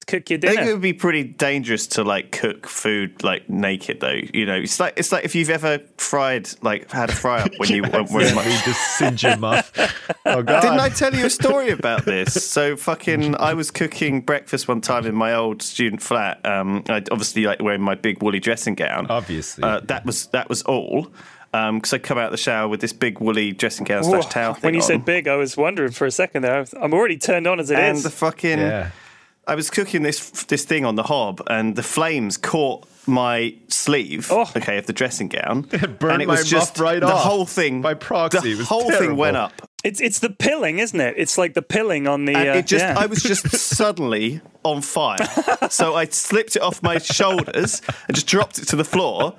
cook 0.08 0.30
your 0.32 0.40
I 0.44 0.48
think 0.56 0.62
it 0.62 0.74
would 0.74 0.82
be 0.82 0.94
pretty 0.94 1.24
dangerous 1.24 1.86
to 1.88 2.04
like 2.04 2.32
cook 2.32 2.66
food 2.68 3.24
like 3.24 3.48
naked 3.50 4.00
though. 4.00 4.20
You 4.34 4.46
know, 4.46 4.56
it's 4.56 4.80
like 4.80 4.94
it's 4.98 5.12
like 5.12 5.24
if 5.26 5.36
you've 5.36 5.50
ever 5.52 5.80
fried 5.98 6.50
like 6.64 6.90
had 6.92 7.10
a 7.10 7.16
fry 7.16 7.42
up 7.42 7.52
when 7.58 7.70
you 7.70 7.82
went 7.94 8.10
when 8.12 8.26
Yeah, 8.26 8.36
we 8.38 8.52
just 8.66 8.98
singe 8.98 9.24
your 9.24 9.38
muff. 9.38 9.72
Oh 10.26 10.42
god. 10.44 10.62
Didn't 10.62 10.80
I 10.80 10.90
tell 10.90 11.14
you 11.16 11.26
a 11.26 11.30
story 11.30 11.70
about 11.70 12.06
this? 12.06 12.34
So 12.46 12.76
fucking, 12.76 13.36
I 13.40 13.54
was 13.54 13.72
cooking 13.72 14.22
breakfast 14.22 14.68
one 14.68 14.82
time 14.82 15.06
in 15.06 15.16
my 15.16 15.34
old 15.34 15.62
student 15.62 16.02
flat. 16.02 16.44
Um, 16.46 16.84
I 16.90 16.98
obviously 17.12 17.46
like 17.46 17.62
wearing 17.62 17.82
my 17.82 17.96
big 17.96 18.22
woolly 18.22 18.40
dressing 18.40 18.76
gown. 18.76 19.08
Obviously. 19.10 19.64
uh, 19.64 19.80
that 19.86 20.06
was 20.06 20.28
that 20.28 20.50
was 20.50 20.62
all. 20.64 21.12
Because 21.52 21.94
I 21.94 21.98
come 21.98 22.18
out 22.20 22.26
of 22.26 22.32
the 22.32 22.38
shower 22.38 22.68
with 22.68 22.80
this 22.82 22.94
big 22.94 23.20
woolly 23.20 23.52
dressing 23.54 23.86
gown 23.86 24.04
slash 24.04 24.28
towel 24.28 24.54
thing 24.54 24.62
when 24.68 24.74
you 24.76 24.82
on. 24.82 24.86
said 24.88 25.06
big, 25.06 25.28
I 25.28 25.36
was 25.36 25.58
wondering 25.58 25.92
for 25.92 26.06
a 26.06 26.12
second 26.12 26.44
there. 26.44 26.56
I 26.58 26.60
was- 26.60 26.74
I'm 26.80 26.94
already 26.94 27.18
turned 27.18 27.48
on 27.48 27.60
as 27.60 27.72
it 27.72 27.80
is. 27.80 27.80
and 27.80 27.98
the 28.06 28.12
fucking 28.16 28.60
yeah. 28.60 28.92
I 29.50 29.56
was 29.56 29.72
cooking 29.72 30.04
this 30.04 30.30
this 30.44 30.64
thing 30.64 30.86
on 30.86 30.94
the 30.94 31.04
hob, 31.04 31.42
and 31.48 31.76
the 31.76 31.82
flames 31.82 32.38
caught 32.38 32.88
my 33.08 33.56
sleeve. 33.68 34.28
Oh. 34.32 34.50
Okay, 34.56 34.78
of 34.78 34.86
the 34.86 34.94
dressing 34.94 35.28
gown, 35.28 35.62
burned 36.00 36.14
and 36.14 36.22
it 36.22 36.28
was 36.28 36.42
my 36.42 36.58
just 36.60 36.78
right 36.78 37.00
the 37.00 37.08
off 37.08 37.24
whole 37.24 37.48
thing 37.48 37.82
by 37.82 37.96
proxy. 37.96 38.54
The 38.54 38.62
It 38.62 38.68
whole 38.68 38.92
thing 38.92 39.16
went 39.16 39.38
up. 39.38 39.69
It's 39.84 40.02
it's 40.02 40.20
the 40.20 40.30
pilling, 40.30 40.80
isn't 40.80 41.00
it? 41.00 41.16
It's 41.18 41.38
like 41.38 41.54
the 41.54 41.62
pilling 41.62 42.06
on 42.08 42.26
the. 42.26 42.36
uh, 42.36 42.56
it 42.56 42.68
just 42.68 42.84
yeah. 42.84 42.96
I 42.98 43.06
was 43.06 43.24
just 43.24 43.50
suddenly 43.58 44.42
on 44.64 44.82
fire. 44.82 45.26
so 45.70 45.96
I 45.96 46.06
slipped 46.06 46.58
it 46.58 46.62
off 46.62 46.84
my 46.84 46.98
shoulders 46.98 47.82
and 48.08 48.16
just 48.16 48.28
dropped 48.28 48.60
it 48.60 48.68
to 48.70 48.76
the 48.76 48.84
floor. 48.84 49.36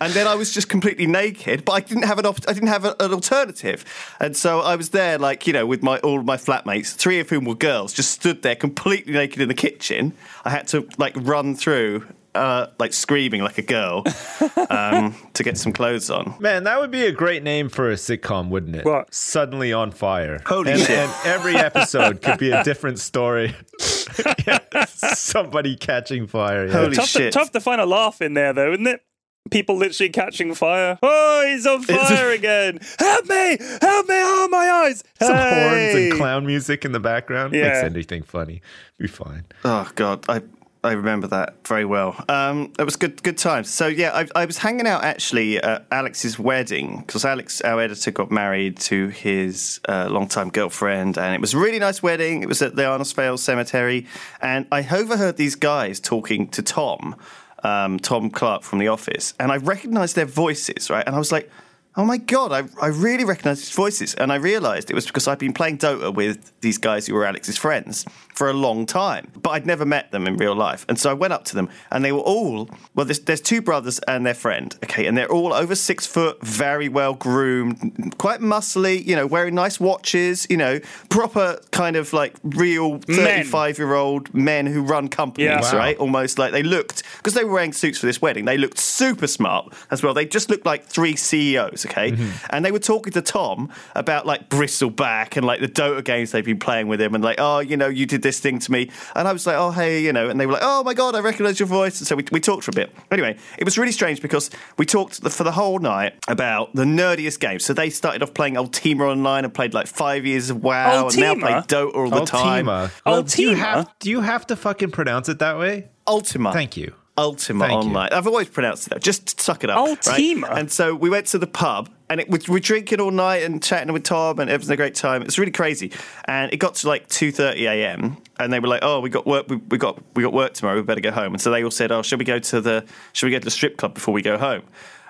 And 0.00 0.12
then 0.14 0.26
I 0.26 0.34
was 0.34 0.52
just 0.52 0.68
completely 0.68 1.06
naked, 1.06 1.64
but 1.64 1.72
I 1.72 1.80
didn't 1.80 2.04
have 2.04 2.18
an 2.18 2.26
op- 2.26 2.48
I 2.48 2.54
didn't 2.54 2.70
have 2.70 2.86
a, 2.86 2.96
an 3.00 3.12
alternative. 3.12 3.84
And 4.18 4.34
so 4.36 4.60
I 4.60 4.76
was 4.76 4.90
there 4.90 5.18
like, 5.18 5.46
you 5.46 5.52
know, 5.52 5.66
with 5.66 5.82
my 5.82 5.98
all 5.98 6.18
of 6.20 6.24
my 6.24 6.38
flatmates, 6.38 6.94
three 6.94 7.20
of 7.20 7.28
whom 7.28 7.44
were 7.44 7.54
girls, 7.54 7.92
just 7.92 8.10
stood 8.10 8.42
there 8.42 8.56
completely 8.56 9.12
naked 9.12 9.42
in 9.42 9.48
the 9.48 9.54
kitchen. 9.54 10.14
I 10.44 10.50
had 10.50 10.68
to 10.68 10.88
like 10.96 11.12
run 11.16 11.54
through 11.54 12.06
uh, 12.34 12.66
like 12.78 12.92
screaming 12.92 13.42
like 13.42 13.58
a 13.58 13.62
girl 13.62 14.04
um, 14.70 15.14
to 15.34 15.42
get 15.42 15.58
some 15.58 15.72
clothes 15.72 16.10
on. 16.10 16.34
Man, 16.40 16.64
that 16.64 16.80
would 16.80 16.90
be 16.90 17.04
a 17.06 17.12
great 17.12 17.42
name 17.42 17.68
for 17.68 17.90
a 17.90 17.94
sitcom, 17.94 18.48
wouldn't 18.48 18.76
it? 18.76 18.84
What? 18.84 19.12
Suddenly 19.14 19.72
on 19.72 19.90
fire. 19.90 20.40
Holy 20.46 20.72
and, 20.72 20.80
shit. 20.80 20.90
And 20.90 21.12
every 21.26 21.56
episode 21.56 22.22
could 22.22 22.38
be 22.38 22.50
a 22.50 22.64
different 22.64 22.98
story. 22.98 23.54
Somebody 24.88 25.76
catching 25.76 26.26
fire. 26.26 26.66
yeah. 26.66 26.72
Holy 26.72 26.96
tough 26.96 27.12
to, 27.12 27.18
shit. 27.18 27.32
tough 27.32 27.50
to 27.52 27.60
find 27.60 27.80
a 27.80 27.86
laugh 27.86 28.20
in 28.22 28.34
there, 28.34 28.52
though, 28.52 28.72
isn't 28.72 28.86
it? 28.86 29.02
People 29.50 29.76
literally 29.76 30.08
catching 30.10 30.54
fire. 30.54 30.98
Oh, 31.02 31.44
he's 31.46 31.66
on 31.66 31.82
fire 31.82 32.30
again! 32.32 32.78
Help 32.98 33.26
me! 33.28 33.56
Help 33.80 34.08
me! 34.08 34.14
Oh, 34.14 34.48
my 34.50 34.70
eyes! 34.86 35.02
Some 35.20 35.36
horns 35.36 35.94
and 35.94 36.12
clown 36.14 36.46
music 36.46 36.84
in 36.84 36.92
the 36.92 37.00
background 37.00 37.52
Yeah. 37.52 37.64
makes 37.68 37.78
anything 37.82 38.22
funny. 38.22 38.62
Be 38.98 39.08
fine. 39.08 39.44
Oh 39.64 39.90
god, 39.96 40.24
I 40.28 40.42
I 40.84 40.92
remember 40.92 41.28
that 41.28 41.66
very 41.66 41.84
well. 41.84 42.24
Um, 42.28 42.72
it 42.76 42.82
was 42.82 42.96
good, 42.96 43.22
good 43.22 43.38
times. 43.38 43.70
So 43.70 43.86
yeah, 43.86 44.10
I, 44.12 44.42
I 44.42 44.44
was 44.46 44.58
hanging 44.58 44.88
out 44.88 45.04
actually 45.04 45.58
at 45.58 45.86
Alex's 45.92 46.40
wedding 46.40 47.04
because 47.06 47.24
Alex, 47.24 47.60
our 47.60 47.80
editor, 47.80 48.10
got 48.10 48.32
married 48.32 48.78
to 48.80 49.06
his 49.08 49.80
uh, 49.88 50.08
longtime 50.10 50.50
girlfriend, 50.50 51.18
and 51.18 51.36
it 51.36 51.40
was 51.40 51.54
a 51.54 51.58
really 51.58 51.78
nice 51.78 52.02
wedding. 52.02 52.42
It 52.42 52.48
was 52.48 52.62
at 52.62 52.74
the 52.74 52.82
Arnos 52.82 53.14
Vale 53.14 53.38
Cemetery, 53.38 54.08
and 54.40 54.66
I 54.72 54.80
overheard 54.92 55.36
these 55.36 55.54
guys 55.54 56.00
talking 56.00 56.48
to 56.48 56.62
Tom, 56.62 57.14
um, 57.62 58.00
Tom 58.00 58.28
Clark 58.28 58.64
from 58.64 58.80
The 58.80 58.88
Office, 58.88 59.34
and 59.38 59.52
I 59.52 59.58
recognised 59.58 60.16
their 60.16 60.26
voices, 60.26 60.90
right? 60.90 61.06
And 61.06 61.14
I 61.14 61.18
was 61.20 61.30
like 61.30 61.48
oh 61.96 62.04
my 62.04 62.16
god, 62.16 62.52
I, 62.52 62.62
I 62.80 62.88
really 62.88 63.24
recognised 63.24 63.60
his 63.60 63.70
voices, 63.70 64.14
and 64.14 64.32
I 64.32 64.36
realised 64.36 64.90
it 64.90 64.94
was 64.94 65.06
because 65.06 65.28
I'd 65.28 65.38
been 65.38 65.52
playing 65.52 65.78
Dota 65.78 66.12
with 66.14 66.52
these 66.60 66.78
guys 66.78 67.06
who 67.06 67.14
were 67.14 67.24
Alex's 67.26 67.58
friends 67.58 68.06
for 68.34 68.48
a 68.48 68.52
long 68.54 68.86
time, 68.86 69.30
but 69.42 69.50
I'd 69.50 69.66
never 69.66 69.84
met 69.84 70.10
them 70.10 70.26
in 70.26 70.36
real 70.38 70.54
life, 70.54 70.86
and 70.88 70.98
so 70.98 71.10
I 71.10 71.12
went 71.14 71.32
up 71.32 71.44
to 71.46 71.54
them, 71.54 71.68
and 71.90 72.04
they 72.04 72.12
were 72.12 72.20
all 72.20 72.70
well. 72.94 73.04
There's, 73.06 73.20
there's 73.20 73.40
two 73.42 73.60
brothers 73.60 73.98
and 74.08 74.24
their 74.24 74.34
friend, 74.34 74.74
okay, 74.84 75.06
and 75.06 75.16
they're 75.18 75.30
all 75.30 75.52
over 75.52 75.74
six 75.74 76.06
foot, 76.06 76.40
very 76.42 76.88
well 76.88 77.14
groomed, 77.14 78.14
quite 78.18 78.40
muscly, 78.40 79.04
you 79.04 79.14
know, 79.14 79.26
wearing 79.26 79.54
nice 79.54 79.78
watches, 79.78 80.46
you 80.48 80.56
know, 80.56 80.80
proper 81.10 81.60
kind 81.72 81.96
of 81.96 82.12
like 82.12 82.36
real 82.42 82.98
thirty-five 83.00 83.78
year 83.78 83.94
old 83.94 84.32
men 84.34 84.66
who 84.66 84.82
run 84.82 85.08
companies, 85.08 85.46
Yeah. 85.50 85.60
Wow. 85.60 85.78
right? 85.78 85.96
Almost 85.98 86.38
like 86.38 86.52
they 86.52 86.62
looked 86.62 87.02
because 87.18 87.34
they 87.34 87.44
were 87.44 87.52
wearing 87.52 87.72
suits 87.72 87.98
for 87.98 88.06
this 88.06 88.22
wedding. 88.22 88.46
They 88.46 88.56
looked 88.58 88.78
super 88.78 89.26
smart 89.26 89.72
as 89.90 90.02
well. 90.02 90.14
They 90.14 90.24
just 90.26 90.48
looked 90.48 90.64
like 90.64 90.84
three 90.84 91.16
CEOs, 91.16 91.81
okay? 91.86 92.12
Mm-hmm. 92.12 92.46
And 92.50 92.64
they 92.64 92.72
were 92.72 92.78
talking 92.78 93.12
to 93.14 93.22
Tom 93.22 93.70
about 93.94 94.26
like 94.26 94.48
Bristleback 94.48 95.36
and 95.36 95.46
like 95.46 95.60
the 95.60 95.68
Dota 95.68 96.04
games 96.04 96.32
they've 96.32 96.44
been 96.44 96.58
playing 96.58 96.88
with 96.88 97.00
him, 97.00 97.14
and 97.14 97.22
like, 97.22 97.36
oh, 97.38 97.60
you 97.60 97.76
know, 97.76 97.88
you 97.88 98.06
did 98.06 98.22
this 98.22 98.40
thing 98.40 98.58
to 98.60 98.72
me, 98.72 98.90
and 99.14 99.28
I 99.28 99.32
was 99.32 99.46
like, 99.46 99.56
oh, 99.56 99.70
hey, 99.70 100.02
you 100.02 100.12
know, 100.12 100.28
and 100.28 100.40
they 100.40 100.46
were 100.46 100.52
like, 100.52 100.62
oh 100.64 100.82
my 100.84 100.94
god, 100.94 101.14
I 101.14 101.20
recognise 101.20 101.58
your 101.58 101.68
voice, 101.68 102.00
and 102.00 102.06
so 102.06 102.16
we, 102.16 102.24
we 102.32 102.40
talked 102.40 102.64
for 102.64 102.70
a 102.70 102.74
bit. 102.74 102.92
Anyway, 103.10 103.36
it 103.58 103.64
was 103.64 103.78
really 103.78 103.92
strange 103.92 104.20
because 104.20 104.50
we 104.78 104.86
talked 104.86 105.28
for 105.28 105.44
the 105.44 105.52
whole 105.52 105.78
night 105.78 106.14
about 106.28 106.74
the 106.74 106.84
nerdiest 106.84 107.40
games. 107.40 107.64
So 107.64 107.72
they 107.72 107.90
started 107.90 108.22
off 108.22 108.34
playing 108.34 108.56
Ultima 108.56 109.04
Online 109.04 109.44
and 109.44 109.52
played 109.52 109.74
like 109.74 109.86
five 109.86 110.26
years 110.26 110.50
of 110.50 110.62
WoW, 110.62 111.08
and 111.08 111.18
now 111.18 111.30
Ultima? 111.30 111.46
play 111.46 111.78
Dota 111.78 111.94
all 111.94 112.10
the 112.10 112.24
time. 112.24 112.68
Ultima. 112.68 112.90
Well, 113.06 113.22
do 113.22 113.42
you 113.42 113.54
have 113.54 113.92
do 113.98 114.10
you 114.10 114.20
have 114.20 114.46
to 114.48 114.56
fucking 114.56 114.90
pronounce 114.90 115.28
it 115.28 115.38
that 115.38 115.58
way? 115.58 115.88
Ultima. 116.06 116.52
Thank 116.52 116.76
you. 116.76 116.94
Ultima 117.18 117.66
Thank 117.66 117.82
you. 117.82 117.88
Online. 117.88 118.08
I've 118.10 118.26
always 118.26 118.48
pronounced 118.48 118.86
it 118.86 118.90
that. 118.90 119.02
Just 119.02 119.38
suck 119.38 119.64
it 119.64 119.70
up. 119.70 119.76
Ultima? 119.76 120.46
Right? 120.46 120.58
And 120.58 120.72
so 120.72 120.94
we 120.94 121.10
went 121.10 121.26
to 121.28 121.38
the 121.38 121.46
pub 121.46 121.90
and 122.08 122.20
it, 122.20 122.30
we 122.30 122.38
we're 122.48 122.58
drinking 122.58 123.00
all 123.00 123.10
night 123.10 123.42
and 123.42 123.62
chatting 123.62 123.92
with 123.92 124.04
Tom 124.04 124.38
and 124.38 124.48
everything 124.48 124.74
a 124.74 124.76
great 124.76 124.94
time. 124.94 125.20
It 125.20 125.26
was 125.26 125.38
really 125.38 125.52
crazy. 125.52 125.92
And 126.24 126.52
it 126.52 126.56
got 126.56 126.76
to 126.76 126.88
like 126.88 127.08
2.30 127.08 127.60
a.m. 127.60 128.16
and 128.38 128.52
they 128.52 128.60
were 128.60 128.68
like, 128.68 128.82
oh, 128.82 129.00
we 129.00 129.10
got 129.10 129.26
work. 129.26 129.46
We, 129.48 129.56
we 129.56 129.76
got 129.76 130.00
we 130.14 130.22
got 130.22 130.32
work 130.32 130.54
tomorrow. 130.54 130.76
We 130.76 130.82
better 130.82 131.00
go 131.02 131.10
home. 131.10 131.34
And 131.34 131.40
so 131.40 131.50
they 131.50 131.62
all 131.62 131.70
said, 131.70 131.92
oh, 131.92 132.00
should 132.00 132.18
we 132.18 132.24
go 132.24 132.38
to 132.38 132.60
the 132.62 132.86
should 133.12 133.26
we 133.26 133.32
go 133.32 133.38
to 133.38 133.44
the 133.44 133.50
strip 133.50 133.76
club 133.76 133.92
before 133.92 134.14
we 134.14 134.22
go 134.22 134.38
home? 134.38 134.62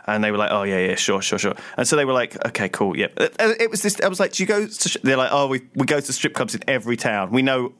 And 0.04 0.24
they 0.24 0.32
were 0.32 0.36
like, 0.36 0.50
"Oh 0.50 0.64
yeah, 0.64 0.78
yeah, 0.78 0.94
sure, 0.96 1.22
sure, 1.22 1.38
sure." 1.38 1.54
And 1.76 1.86
so 1.86 1.94
they 1.94 2.04
were 2.04 2.12
like, 2.12 2.34
"Okay, 2.46 2.68
cool, 2.68 2.96
yeah." 2.96 3.06
It, 3.18 3.36
it 3.38 3.70
was 3.70 3.82
this. 3.82 4.00
I 4.00 4.08
was 4.08 4.18
like, 4.18 4.32
"Do 4.32 4.42
you 4.42 4.48
go?" 4.48 4.66
To 4.66 4.88
sh-? 4.88 4.96
They're 5.00 5.16
like, 5.16 5.30
"Oh, 5.30 5.46
we 5.46 5.62
we 5.76 5.86
go 5.86 6.00
to 6.00 6.12
strip 6.12 6.34
clubs 6.34 6.56
in 6.56 6.62
every 6.66 6.96
town. 6.96 7.30
We 7.30 7.40
know 7.40 7.72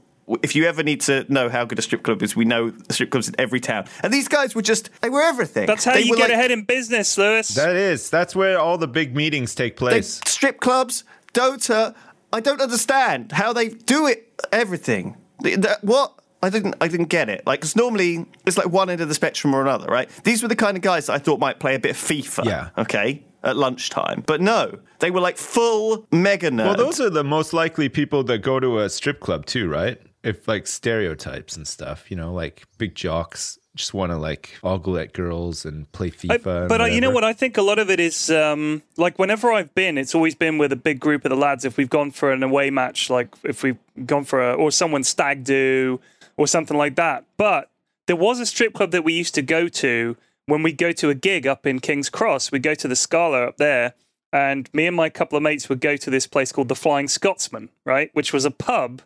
if 0.43 0.55
you 0.55 0.65
ever 0.65 0.83
need 0.83 1.01
to 1.03 1.27
know 1.33 1.49
how 1.49 1.65
good 1.65 1.79
a 1.79 1.83
strip 1.83 2.03
club 2.03 2.23
is, 2.23 2.37
we 2.37 2.45
know 2.45 2.73
strip 2.91 3.11
clubs 3.11 3.29
in 3.29 3.35
every 3.39 3.61
town. 3.61 3.87
And 4.03 4.13
these 4.13 4.29
guys 4.29 4.55
were 4.55 4.63
just, 4.63 4.91
they 5.01 5.11
were 5.11 5.23
everything. 5.23 5.67
That's 5.67 5.85
how 5.85 5.95
They 5.95 6.03
you 6.03 6.17
get 6.17 6.31
like- 6.31 6.33
ahead 6.33 6.51
in 6.51 6.65
business, 6.65 7.17
Lewis. 7.19 7.49
That 7.49 7.77
is. 7.77 8.09
That's 8.11 8.35
where 8.37 8.59
all 8.59 8.79
the 8.79 8.89
big 8.89 9.15
meetings 9.17 9.55
take 9.55 9.75
they- 9.77 9.79
place. 9.79 10.21
strip 10.27 10.61
clubs, 10.61 11.05
Dota. 11.35 11.95
I 12.33 12.41
don't 12.41 12.61
understand 12.61 13.33
how 13.33 13.53
they 13.53 13.69
do 13.69 14.07
it. 14.07 14.29
Everything. 14.53 15.17
The- 15.41 15.57
the- 15.57 15.79
what? 15.83 16.13
I 16.45 16.51
didn't. 16.51 16.75
I 16.81 16.89
didn't 16.89 17.07
get 17.07 17.29
it. 17.29 17.47
Like, 17.47 17.61
because 17.61 17.77
normally 17.77 18.27
it's 18.47 18.57
like 18.59 18.69
one 18.69 18.91
end 18.91 19.01
of 19.01 19.09
the 19.09 19.15
spectrum 19.15 19.55
or 19.55 19.61
another, 19.63 19.87
right? 19.87 20.09
These 20.25 20.43
were 20.43 20.49
the 20.49 20.57
kind 20.57 20.77
of 20.77 20.83
guys 20.83 21.07
that 21.07 21.13
I 21.13 21.19
thought 21.19 21.39
might 21.39 21.61
play 21.61 21.77
a 21.77 21.79
bit 21.79 21.93
of 21.93 21.97
FIFA. 21.97 22.45
Yeah. 22.45 22.69
Okay. 22.79 23.23
At 23.45 23.57
lunchtime, 23.57 24.23
but 24.27 24.41
no, 24.41 24.79
they 25.01 25.11
were 25.11 25.21
like 25.21 25.37
full 25.37 26.07
mega 26.13 26.49
nerds. 26.51 26.65
well, 26.65 26.77
those 26.77 27.01
are 27.01 27.11
the 27.11 27.25
most 27.25 27.53
likely 27.53 27.89
people 27.89 28.23
that 28.25 28.39
go 28.39 28.61
to 28.61 28.79
a 28.79 28.89
strip 28.89 29.19
club 29.19 29.47
too, 29.47 29.69
right? 29.69 30.01
If 30.23 30.47
like 30.47 30.67
stereotypes 30.67 31.57
and 31.57 31.67
stuff, 31.67 32.11
you 32.11 32.17
know, 32.17 32.33
like 32.33 32.65
big 32.79 32.95
jocks 32.95 33.59
just 33.75 33.95
want 33.95 34.13
to 34.13 34.19
like 34.19 34.59
ogle 34.63 34.99
at 34.99 35.13
girls 35.13 35.65
and 35.65 35.91
play 35.93 36.11
FIFA. 36.11 36.61
and 36.61 36.69
but 36.69 36.81
uh, 36.81 36.85
you 36.85 37.01
know 37.01 37.11
what? 37.11 37.25
I 37.25 37.33
think 37.33 37.57
a 37.57 37.63
lot 37.63 37.79
of 37.79 37.91
it 37.91 38.01
is 38.01 38.31
um, 38.31 38.83
like 38.97 39.19
whenever 39.19 39.51
I've 39.51 39.75
been, 39.75 39.97
it's 39.97 40.15
always 40.15 40.35
been 40.35 40.59
with 40.59 40.73
a 40.73 40.77
big 40.77 41.01
group 41.01 41.25
of 41.25 41.31
the 41.31 41.37
lads. 41.37 41.65
If 41.65 41.77
we've 41.77 41.89
gone 41.89 42.11
for 42.11 42.33
an 42.33 42.43
away 42.43 42.71
match, 42.71 43.09
like 43.09 43.35
if 43.45 43.63
we've 43.63 43.79
gone 44.05 44.25
for 44.25 44.51
a 44.51 44.55
or 44.55 44.71
someone 44.71 45.05
stag 45.05 45.45
do 45.45 46.01
or 46.37 46.47
something 46.47 46.77
like 46.77 46.97
that. 46.97 47.25
But 47.37 47.71
there 48.07 48.17
was 48.17 48.41
a 48.41 48.47
strip 48.47 48.75
club 48.75 48.91
that 48.91 49.05
we 49.05 49.15
used 49.15 49.35
to 49.37 49.43
go 49.43 49.69
to 49.69 50.17
when 50.47 50.63
we 50.63 50.73
go 50.73 50.93
to 50.93 51.09
a 51.09 51.15
gig 51.15 51.47
up 51.47 51.67
in 51.67 51.79
King's 51.81 52.11
Cross. 52.11 52.53
We 52.53 52.59
go 52.59 52.75
to 52.75 52.89
the 52.89 52.97
Scala 52.97 53.47
up 53.47 53.57
there, 53.57 53.95
and 54.33 54.69
me 54.75 54.87
and 54.87 54.97
my 54.97 55.09
couple 55.09 55.37
of 55.37 55.43
mates 55.43 55.69
would 55.71 55.81
go 55.81 55.97
to 55.97 56.11
this 56.11 56.27
place 56.27 56.53
called 56.53 56.69
the 56.69 56.75
Flying 56.75 57.09
Scotsman, 57.09 57.71
right, 57.87 58.11
which 58.13 58.35
was 58.35 58.45
a 58.45 58.51
pub 58.51 59.01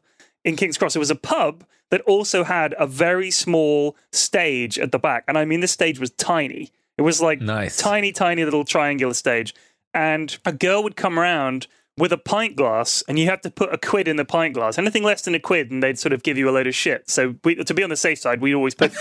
in 0.46 0.56
King's 0.56 0.78
Cross. 0.78 0.96
It 0.96 1.00
was 1.00 1.10
a 1.10 1.16
pub 1.16 1.64
that 1.90 2.00
also 2.02 2.44
had 2.44 2.74
a 2.78 2.86
very 2.86 3.30
small 3.30 3.94
stage 4.12 4.78
at 4.78 4.92
the 4.92 4.98
back. 4.98 5.24
And 5.28 5.36
I 5.36 5.44
mean, 5.44 5.60
this 5.60 5.72
stage 5.72 6.00
was 6.00 6.10
tiny. 6.12 6.72
It 6.96 7.02
was 7.02 7.20
like 7.20 7.42
Nice. 7.42 7.76
tiny, 7.76 8.12
tiny 8.12 8.44
little 8.44 8.64
triangular 8.64 9.12
stage. 9.12 9.54
And 9.92 10.36
a 10.46 10.52
girl 10.52 10.82
would 10.82 10.96
come 10.96 11.18
around 11.18 11.66
with 11.98 12.12
a 12.12 12.18
pint 12.18 12.56
glass, 12.56 13.02
and 13.08 13.18
you 13.18 13.24
had 13.26 13.42
to 13.42 13.50
put 13.50 13.72
a 13.72 13.78
quid 13.78 14.06
in 14.06 14.16
the 14.16 14.24
pint 14.24 14.52
glass. 14.52 14.76
Anything 14.76 15.02
less 15.02 15.22
than 15.22 15.34
a 15.34 15.40
quid, 15.40 15.70
and 15.70 15.82
they'd 15.82 15.98
sort 15.98 16.12
of 16.12 16.22
give 16.22 16.36
you 16.36 16.48
a 16.48 16.52
load 16.52 16.66
of 16.66 16.74
shit. 16.74 17.08
So 17.08 17.36
we, 17.42 17.54
to 17.54 17.72
be 17.74 17.82
on 17.82 17.88
the 17.88 17.96
safe 17.96 18.18
side, 18.18 18.40
we'd 18.42 18.52
always 18.54 18.74
put. 18.74 18.92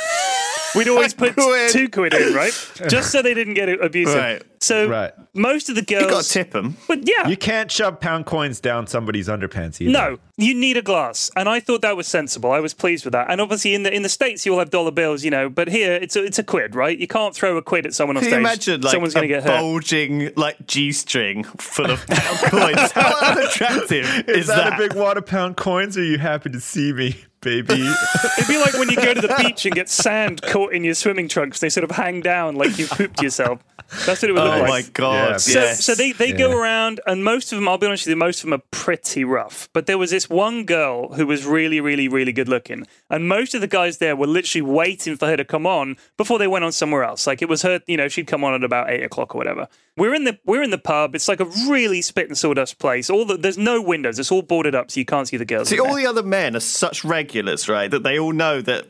We'd 0.76 0.88
always 0.88 1.14
put 1.24 1.34
quid. 1.36 1.72
two 1.72 1.90
quid 1.90 2.14
in, 2.14 2.34
right? 2.34 2.54
Just 2.90 3.12
so 3.12 3.22
they 3.22 3.34
didn't 3.34 3.54
get 3.56 3.70
abusive. 3.70 4.16
Right. 4.16 4.42
So 4.60 4.88
Right. 4.90 5.12
most 5.36 5.70
of 5.70 5.76
the 5.76 5.84
girls, 5.84 6.04
you 6.04 6.10
got 6.10 6.24
to 6.24 6.30
tip 6.30 6.52
them. 6.52 6.76
but 6.88 7.08
yeah, 7.08 7.28
you 7.28 7.38
can't 7.38 7.70
shove 7.72 8.00
pound 8.00 8.26
coins 8.26 8.60
down 8.60 8.88
somebody's 8.88 9.28
underpants 9.28 9.80
either. 9.80 9.92
no, 9.92 10.18
you 10.38 10.56
need 10.56 10.76
a 10.76 10.82
glass, 10.82 11.30
and 11.36 11.48
I 11.48 11.60
thought 11.60 11.82
that 11.84 11.96
was 11.96 12.08
sensible. 12.08 12.52
I 12.52 12.60
was 12.60 12.74
pleased 12.74 13.06
with 13.06 13.12
that. 13.12 13.30
And 13.30 13.40
obviously, 13.42 13.76
in 13.76 13.84
the 13.84 13.94
in 13.94 14.02
the 14.02 14.10
states, 14.10 14.44
you'll 14.46 14.58
have 14.58 14.72
dollar 14.72 14.90
bills, 14.92 15.24
you 15.24 15.30
know, 15.30 15.50
but 15.50 15.68
here 15.68 15.94
it's 15.94 16.16
a, 16.16 16.24
it's 16.24 16.40
a 16.40 16.44
quid, 16.44 16.74
right? 16.74 16.98
You 16.98 17.06
can't 17.08 17.36
throw 17.36 17.58
a 17.58 17.62
quid 17.62 17.86
at 17.86 17.94
someone 17.94 18.18
on 18.18 18.24
Can 18.24 18.32
you 18.32 18.38
imagine 18.40 18.82
like 18.82 18.92
Someone's 18.92 19.14
going 19.14 19.28
to 19.28 19.34
get 19.36 19.44
hurt. 19.44 19.60
bulging 19.60 20.32
like 20.36 20.66
G 20.66 20.92
string 20.92 21.44
full 21.44 21.92
of 21.92 22.06
pound 22.08 22.38
coins? 22.52 22.92
How 22.94 23.34
unattractive 23.34 24.30
is, 24.30 24.38
Is 24.40 24.48
that, 24.48 24.74
a 24.74 24.78
big 24.78 24.96
wad 24.96 25.18
of 25.18 25.26
pound 25.28 25.58
coins? 25.58 25.96
Or 25.98 26.02
are 26.02 26.06
you 26.06 26.18
happy 26.18 26.50
to 26.50 26.60
see 26.60 26.92
me, 26.92 27.24
baby? 27.46 27.74
It'd 28.38 28.48
be 28.50 28.58
like 28.58 28.74
when 28.74 28.90
you 28.90 28.98
go 28.98 29.14
to 29.14 29.22
the 29.22 29.34
beach 29.38 29.66
and 29.66 29.74
get 29.74 29.88
sand 29.88 30.42
caught 30.42 30.74
in 30.74 30.84
your 30.84 30.96
swimming 30.96 31.30
trunks. 31.30 31.60
They 31.62 31.70
sort 31.70 31.86
of 31.86 31.92
hang 31.92 32.20
down 32.20 32.56
like 32.56 32.78
you 32.78 32.88
pooped 32.88 33.22
yourself. 33.22 33.60
That's 34.06 34.22
what 34.22 34.30
it 34.30 34.34
would 34.34 34.44
look 34.44 34.54
Oh 34.54 34.60
like. 34.62 34.70
my 34.70 34.82
god! 34.94 35.30
Yeah. 35.32 35.38
So, 35.38 35.60
yes. 35.60 35.84
so 35.86 35.96
they, 35.96 36.12
they 36.12 36.32
go 36.34 36.52
around, 36.52 37.00
and 37.08 37.24
most 37.24 37.52
of 37.52 37.58
them, 37.58 37.68
I'll 37.68 37.78
be 37.78 37.88
honest 37.88 38.06
with 38.06 38.12
you, 38.12 38.16
most 38.16 38.40
of 38.44 38.50
them 38.50 38.54
are 38.60 38.64
pretty 38.72 39.24
rough. 39.24 39.70
But 39.74 39.86
there 39.86 39.98
was 39.98 40.12
this 40.12 40.30
one 40.30 40.66
girl 40.66 41.14
who 41.14 41.26
was 41.28 41.46
really, 41.46 41.80
really, 41.82 42.08
really 42.08 42.32
good 42.32 42.48
looking. 42.50 42.86
And 43.10 43.28
most 43.28 43.54
of 43.54 43.62
the 43.62 43.68
guys 43.68 43.98
there 44.00 44.16
were 44.16 44.28
literally 44.28 44.62
waiting 44.64 45.16
for 45.16 45.28
her 45.28 45.38
to 45.38 45.46
come 45.46 45.66
on 45.68 45.98
before 46.18 46.40
they 46.40 46.48
went 46.48 46.66
on 46.66 46.72
somewhere 46.72 47.04
else. 47.04 47.28
Like 47.28 47.42
it 47.42 47.50
was 47.50 47.62
her, 47.62 47.82
you 47.88 47.98
know, 47.98 48.08
she'd 48.08 48.28
come 48.28 48.44
on 48.44 48.54
at 48.54 48.64
about 48.64 48.90
eight 48.90 49.04
o'clock 49.04 49.36
or 49.36 49.38
whatever. 49.38 49.68
We're 49.98 50.14
in 50.14 50.26
the 50.26 50.38
we're 50.46 50.62
in 50.64 50.72
the 50.72 50.78
pub. 50.78 51.16
It's 51.16 51.30
like 51.30 51.40
a 51.40 51.46
really 51.70 52.02
spit 52.02 52.28
and 52.28 52.38
sawdust 52.38 52.80
place. 52.80 53.10
All 53.10 53.24
the, 53.24 53.38
there's 53.38 53.58
no 53.58 53.82
windows. 53.82 54.20
It's 54.20 54.30
all 54.32 54.42
boarded 54.42 54.76
up, 54.76 54.92
so 54.92 55.00
you 55.00 55.06
can't 55.06 55.26
see 55.26 55.38
the 55.38 55.46
girls. 55.46 55.70
See, 55.70 55.78
in 55.78 55.84
there. 55.84 55.90
all 55.90 55.96
the 55.96 56.06
other 56.06 56.22
men 56.24 56.54
are 56.56 56.60
such 56.60 57.06
regulars, 57.06 57.70
right? 57.70 57.90
That 57.90 58.04
they 58.04 58.20
all 58.20 58.34
know 58.34 58.60
that 58.62 58.88